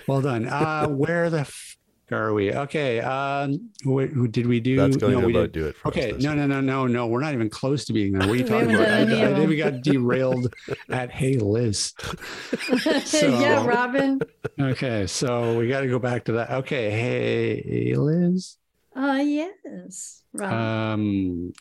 Well 0.08 0.22
done. 0.22 0.46
Uh 0.46 0.88
where 0.90 1.32
the 1.32 1.40
f- 1.40 1.73
are 2.14 2.34
we? 2.34 2.54
Okay. 2.54 3.00
Um 3.02 3.70
wh- 3.84 4.08
who 4.12 4.28
did 4.28 4.48
we 4.48 4.60
do? 4.60 4.78
That's 4.78 4.98
going 4.98 5.14
no, 5.14 5.22
to 5.22 5.28
we 5.28 5.34
about 5.34 5.52
did. 5.52 5.62
do 5.62 5.68
it 5.68 5.76
for 5.76 5.88
us. 5.90 5.94
Okay, 5.98 6.12
this 6.14 6.24
no, 6.24 6.34
no, 6.34 6.46
no, 6.48 6.62
no, 6.62 6.88
no. 6.88 7.08
We're 7.08 7.22
not 7.22 7.34
even 7.34 7.50
close 7.50 7.86
to 7.86 7.94
being 7.94 8.14
there. 8.14 8.28
What 8.28 8.34
are 8.34 8.36
you 8.38 8.44
We 8.44 8.50
talking 8.50 8.76
about? 8.76 8.88
done 8.88 9.12
I, 9.12 9.32
I 9.32 9.34
think 9.36 9.50
we 9.50 9.58
got 9.58 9.82
derailed 9.82 10.54
at 10.90 11.12
Hey 11.12 11.36
Lis. 11.38 11.94
So- 13.06 13.28
yeah, 13.40 13.66
Robin. 13.66 14.20
Okay, 14.60 15.08
so 15.08 15.58
we 15.58 15.68
got 15.68 15.82
to 15.82 15.88
go 15.88 16.00
back 16.00 16.26
to 16.26 16.34
that. 16.34 16.52
Okay, 16.52 16.90
Hey 16.92 17.96
Lis. 17.96 18.58
Uh 18.96 19.22
yes. 19.24 20.22
Robin. 20.34 20.58
Um, 20.58 21.54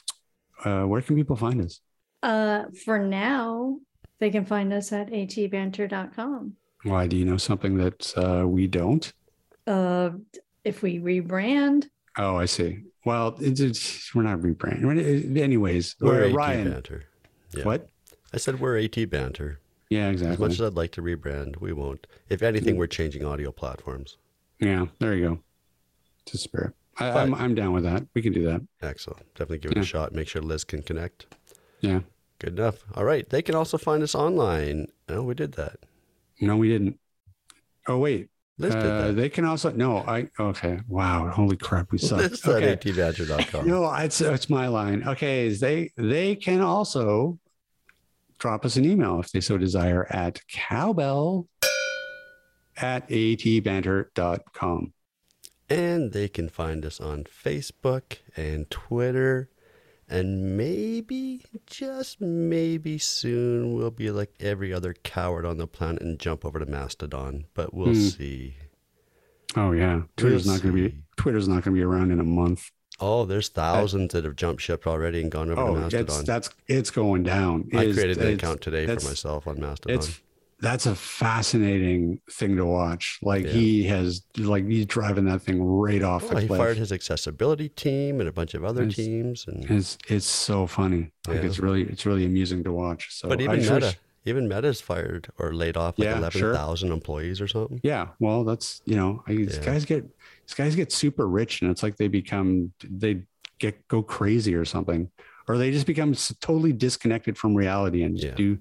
uh, 0.65 0.87
where 0.87 1.03
can 1.03 1.17
people 1.17 1.37
find 1.37 1.61
us? 1.61 1.81
Uh, 2.23 2.65
for 2.85 2.99
now, 2.99 3.79
they 4.21 4.31
can 4.31 4.45
find 4.45 4.73
us 4.73 4.93
at 4.93 5.11
atbanter.com. 5.11 6.55
Why 6.85 7.07
do 7.07 7.17
you 7.17 7.25
know 7.25 7.37
something 7.37 7.77
that 7.79 8.13
uh, 8.17 8.47
we 8.47 8.67
don't? 8.67 9.13
Uh, 9.67 10.11
if 10.65 10.83
we 10.83 10.99
rebrand, 10.99 11.87
Oh, 12.19 12.37
I 12.37 12.45
see. 12.45 12.83
Well, 13.07 13.37
it's, 13.41 13.59
it's, 13.61 14.15
we're 14.15 14.23
not 14.23 14.41
rebranding. 14.41 15.37
Anyways, 15.39 15.97
We're 15.99 16.09
we're 16.13 16.25
AT 16.29 16.35
Ryan. 16.35 16.71
banter. 16.71 17.05
Yeah. 17.57 17.65
What? 17.65 17.89
I 18.35 18.37
said 18.37 18.61
we're 18.61 18.79
AT 18.79 19.09
banter. 19.11 19.61
Yeah, 19.89 20.09
exactly. 20.11 20.35
As 20.35 20.39
much 20.39 20.53
as 20.53 20.61
I'd 20.61 20.75
like 20.75 20.93
to 20.93 21.03
rebrand, 21.03 21.59
we 21.61 21.73
won't. 21.73 22.07
If 22.29 22.43
anything, 22.43 22.77
we're 22.77 22.87
changing 22.87 23.25
audio 23.25 23.51
platforms. 23.51 24.19
yeah, 24.61 24.87
there 24.99 25.15
you 25.15 25.29
go. 25.29 25.39
To 26.27 26.35
a 26.35 26.39
spirit. 26.39 26.75
I, 26.99 27.11
But- 27.13 27.17
I'm 27.17 27.35
I'm 27.35 27.55
down 27.55 27.73
with 27.73 27.85
that. 27.85 28.07
We 28.15 28.21
can 28.23 28.33
do 28.35 28.45
that. 28.45 28.61
Excellent. 28.83 29.25
Definitely 29.35 29.59
give 29.59 29.73
it 29.73 29.77
Yeah. 29.79 29.83
a 29.83 29.87
shot. 29.87 30.13
Make 30.13 30.29
sure 30.29 30.43
Lis 30.43 30.65
can 30.65 30.83
connect. 30.83 31.35
Yeah. 31.81 32.01
Good 32.41 32.59
enough. 32.59 32.85
All 32.95 33.05
right. 33.05 33.29
They 33.29 33.41
can 33.43 33.55
also 33.55 33.79
find 33.79 34.03
us 34.03 34.15
online. 34.15 34.89
Oh, 35.09 35.23
we 35.23 35.35
did 35.35 35.53
that. 35.53 35.79
No, 36.43 36.57
we 36.59 36.69
didn't. 36.69 36.99
Oh 37.89 37.99
wait, 37.99 38.29
Lis 38.59 38.75
did 38.75 38.85
uh, 38.85 39.07
that. 39.09 39.17
they 39.17 39.29
can 39.29 39.45
also 39.45 39.73
no. 39.73 39.99
I 39.99 40.29
okay. 40.39 40.81
Wow, 40.87 41.29
holy 41.29 41.57
crap, 41.57 41.91
we 41.91 41.99
suck. 41.99 42.19
Lis 42.19 42.47
at 42.47 42.63
Okay. 42.63 42.77
atbanter.com. 42.77 43.67
No, 43.67 43.93
it's 43.95 44.21
it's 44.21 44.51
my 44.51 44.69
line. 44.69 45.03
Okay, 45.07 45.47
is 45.47 45.59
they 45.61 45.91
they 45.97 46.37
can 46.37 46.61
also 46.61 47.39
drop 48.39 48.65
us 48.65 48.77
an 48.77 48.85
email 48.85 49.21
if 49.21 49.31
they 49.33 49.41
so 49.41 49.57
desire 49.57 50.07
at 50.11 50.47
cowbell 50.49 51.49
at 52.77 53.09
atbanter.com. 53.09 54.93
And 55.71 56.13
they 56.13 56.29
can 56.29 56.49
find 56.49 56.85
us 56.85 57.01
on 57.01 57.25
Facebook 57.25 58.19
and 58.37 58.69
Twitter. 58.71 59.49
And 60.13 60.59
maybe, 60.59 61.41
just 61.67 62.21
maybe 62.21 62.99
soon, 62.99 63.75
we'll 63.75 63.91
be 63.91 64.11
like 64.11 64.35
every 64.41 64.73
other 64.73 64.93
coward 65.03 65.47
on 65.47 65.57
the 65.57 65.67
planet 65.67 66.03
and 66.03 66.19
jump 66.19 66.45
over 66.45 66.59
to 66.59 66.67
Mastodon. 66.67 67.47
But 67.55 67.73
we'll 67.73 67.95
Hmm. 67.95 68.01
see. 68.01 68.55
Oh 69.57 69.73
yeah, 69.73 70.03
Twitter's 70.17 70.45
We'll 70.45 70.55
not 70.55 70.63
going 70.63 70.77
to 70.77 70.89
be. 70.91 70.97
Twitter's 71.17 71.49
not 71.49 71.65
going 71.65 71.75
to 71.75 71.81
be 71.81 71.83
around 71.83 72.11
in 72.11 72.21
a 72.21 72.25
month. 72.25 72.71
Oh, 73.01 73.25
there's 73.25 73.49
thousands 73.49 74.13
that 74.13 74.25
have 74.25 74.37
jumped 74.37 74.63
ship 74.63 74.87
already 74.87 75.21
and 75.23 75.31
gone 75.31 75.51
over 75.51 75.57
to 75.57 75.63
Oh, 75.69 75.75
Mastodon. 75.75 76.05
it's 76.07 76.23
that's 76.25 76.51
it's 76.69 76.91
going 76.91 77.23
down. 77.23 77.69
I 77.73 77.79
It's- 77.83 77.95
created 77.95 78.19
an 78.19 78.35
account 78.35 78.61
today 78.61 78.87
for 78.87 78.93
myself 79.07 79.47
on 79.47 79.59
Mastodon. 79.61 79.99
It's 79.99 80.21
that's 80.63 80.87
a 80.87 80.95
fascinating 80.95 82.21
thing 82.31 82.57
to 82.57 82.65
watch. 82.65 83.19
Like 83.21 83.45
Yeah. 83.45 83.51
he 83.53 83.83
has, 83.89 84.23
like 84.39 84.65
he's 84.67 84.87
driving 84.87 85.25
that 85.27 85.43
thing 85.43 85.63
right 85.63 86.03
off 86.03 86.23
Well, 86.23 86.35
the 86.37 86.41
he 86.43 86.47
fired 86.49 86.77
his 86.79 86.93
accessibility 86.93 87.69
team 87.69 88.21
and 88.21 88.29
a 88.29 88.33
bunch 88.33 88.55
of 88.55 88.65
other 88.65 88.83
It's- 88.85 88.95
teams, 88.97 89.45
and 89.49 89.69
It's 89.71 89.99
it's 90.09 90.25
so 90.27 90.67
funny. 90.67 91.11
Like 91.27 91.39
Yeah. 91.43 91.49
it's 91.49 91.59
really 91.59 91.83
it's 91.83 92.07
really 92.07 92.25
amusing 92.25 92.63
to 92.65 92.73
watch. 92.73 93.09
So 93.11 93.29
but 93.29 93.41
even 93.41 93.59
just 93.59 93.73
Meta, 93.73 93.87
wish- 93.87 93.99
even 94.25 94.47
Meta's 94.47 94.81
fired 94.81 95.29
or 95.37 95.53
laid 95.53 95.77
off 95.77 95.99
like 95.99 96.07
Yeah, 96.07 96.19
eleven 96.19 96.41
sure. 96.41 96.93
employees 96.93 97.41
or 97.41 97.49
something. 97.49 97.81
yeah, 97.83 98.09
well, 98.21 98.45
that's 98.45 98.83
you 98.85 98.95
know, 98.95 99.23
I, 99.27 99.35
these 99.35 99.59
guys 99.59 99.85
get 99.85 100.05
these 100.47 100.55
guys 100.55 100.77
get 100.77 100.93
super 100.93 101.27
rich, 101.29 101.61
and 101.61 101.71
it's 101.73 101.83
like 101.83 101.97
they 101.97 102.07
become 102.09 102.73
they 102.89 103.23
get 103.59 103.87
go 103.89 104.01
crazy 104.01 104.55
or 104.55 104.65
something, 104.65 105.11
or 105.49 105.59
they 105.59 105.73
just 105.73 105.87
become 105.89 106.15
totally 106.41 106.73
disconnected 106.73 107.37
from 107.37 107.55
reality 107.57 108.03
and 108.05 108.17
do 108.37 108.59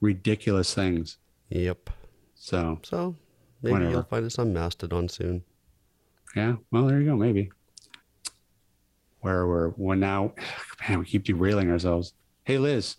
ridiculous 0.00 0.72
things. 0.74 1.18
Yep. 1.50 1.90
So 2.34 2.78
So 2.82 3.16
maybe 3.62 3.72
Whatever. 3.74 3.90
you'll 3.92 4.02
find 4.04 4.24
us 4.24 4.38
on 4.38 4.52
Mastodon 4.52 5.08
soon. 5.08 5.44
yeah, 6.34 6.56
well, 6.70 6.86
there 6.86 7.00
you 7.00 7.06
go. 7.10 7.16
Maybe 7.16 7.50
where 9.20 9.46
we're 9.46 9.68
when 9.70 10.00
now, 10.00 10.32
man, 10.88 11.00
we 11.00 11.04
keep 11.04 11.24
derailing 11.24 11.70
ourselves. 11.70 12.14
Hey, 12.44 12.56
Lis. 12.58 12.96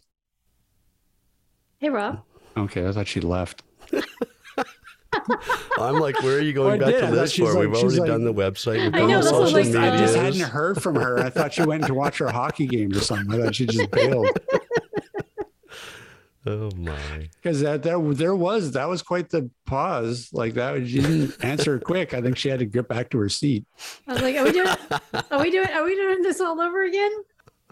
Hey, 1.79 1.89
Rob. 1.89 2.21
Okay, 2.55 2.87
I 2.87 2.91
thought 2.91 3.07
she 3.07 3.21
left. 3.21 3.63
I'm 5.79 5.99
like, 5.99 6.21
where 6.21 6.37
are 6.37 6.41
you 6.41 6.53
Well, 6.59 6.69
I 6.69 6.77
going 6.77 6.79
back 6.79 6.89
did. 6.89 7.01
To 7.01 7.07
thought 7.07 7.15
this 7.15 7.31
she's 7.31 7.47
for? 7.47 7.53
like- 7.53 7.67
We've 7.69 7.75
already 7.83 7.99
like- 7.99 8.07
done 8.09 8.23
the 8.23 8.33
website. 8.33 8.83
We've 8.83 8.93
I 8.93 8.99
done 8.99 9.09
know, 9.09 9.17
the 9.17 9.23
that's 9.23 9.31
what 9.31 9.49
social 9.49 9.57
I 9.57 9.59
was 9.59 9.75
like, 9.75 9.93
I 9.93 9.97
just 9.97 10.15
hadn't 10.15 10.39
heard 10.41 10.81
from 10.81 10.95
her. 10.95 11.19
I 11.19 11.29
thought 11.29 11.53
she 11.53 11.63
went 11.63 11.85
to 11.87 11.93
watch 11.93 12.17
her 12.19 12.29
hockey 12.29 12.67
game 12.67 12.91
or 12.91 12.99
something. 12.99 13.31
I 13.39 13.43
thought 13.45 13.55
she 13.55 13.65
just 13.65 13.89
bailed 13.91 14.27
Oh 16.45 16.71
my! 16.75 17.29
because 17.35 17.61
that 17.61 17.83
there 17.83 17.99
there 18.13 18.35
was 18.35 18.71
that 18.71 18.89
was 18.89 19.03
quite 19.03 19.29
the 19.29 19.49
pause. 19.65 20.29
Like 20.33 20.55
that, 20.55 20.87
she 20.87 20.99
didn't 20.99 21.43
answer 21.43 21.79
quick. 21.79 22.15
I 22.15 22.21
think 22.21 22.35
she 22.35 22.49
had 22.49 22.59
to 22.59 22.65
get 22.65 22.87
back 22.87 23.11
to 23.11 23.19
her 23.19 23.29
seat. 23.29 23.65
I 24.07 24.13
was 24.13 24.21
like, 24.23 24.35
are 24.35 24.43
we 24.45 24.51
doing? 24.51 24.75
Are 25.29 25.39
we 25.39 25.51
doing? 25.51 25.69
Are 25.69 25.83
we 25.83 25.95
doing 25.95 26.23
this 26.23 26.41
all 26.41 26.59
over 26.59 26.83
again? 26.83 27.11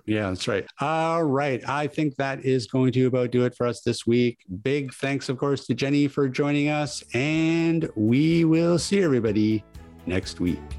Yeah, 0.05 0.29
that's 0.29 0.47
right. 0.47 0.65
All 0.79 1.23
right. 1.23 1.61
I 1.67 1.87
think 1.87 2.15
that 2.15 2.43
is 2.43 2.67
going 2.67 2.91
to 2.93 3.05
about 3.05 3.31
do 3.31 3.45
it 3.45 3.55
for 3.55 3.67
us 3.67 3.81
this 3.81 4.07
week. 4.07 4.39
Big 4.63 4.93
thanks, 4.95 5.29
of 5.29 5.37
course, 5.37 5.67
to 5.67 5.75
Jenny 5.75 6.07
for 6.07 6.27
joining 6.27 6.69
us, 6.69 7.03
and 7.13 7.89
we 7.95 8.45
will 8.45 8.79
see 8.79 9.03
everybody 9.03 9.63
next 10.05 10.39
week. 10.39 10.78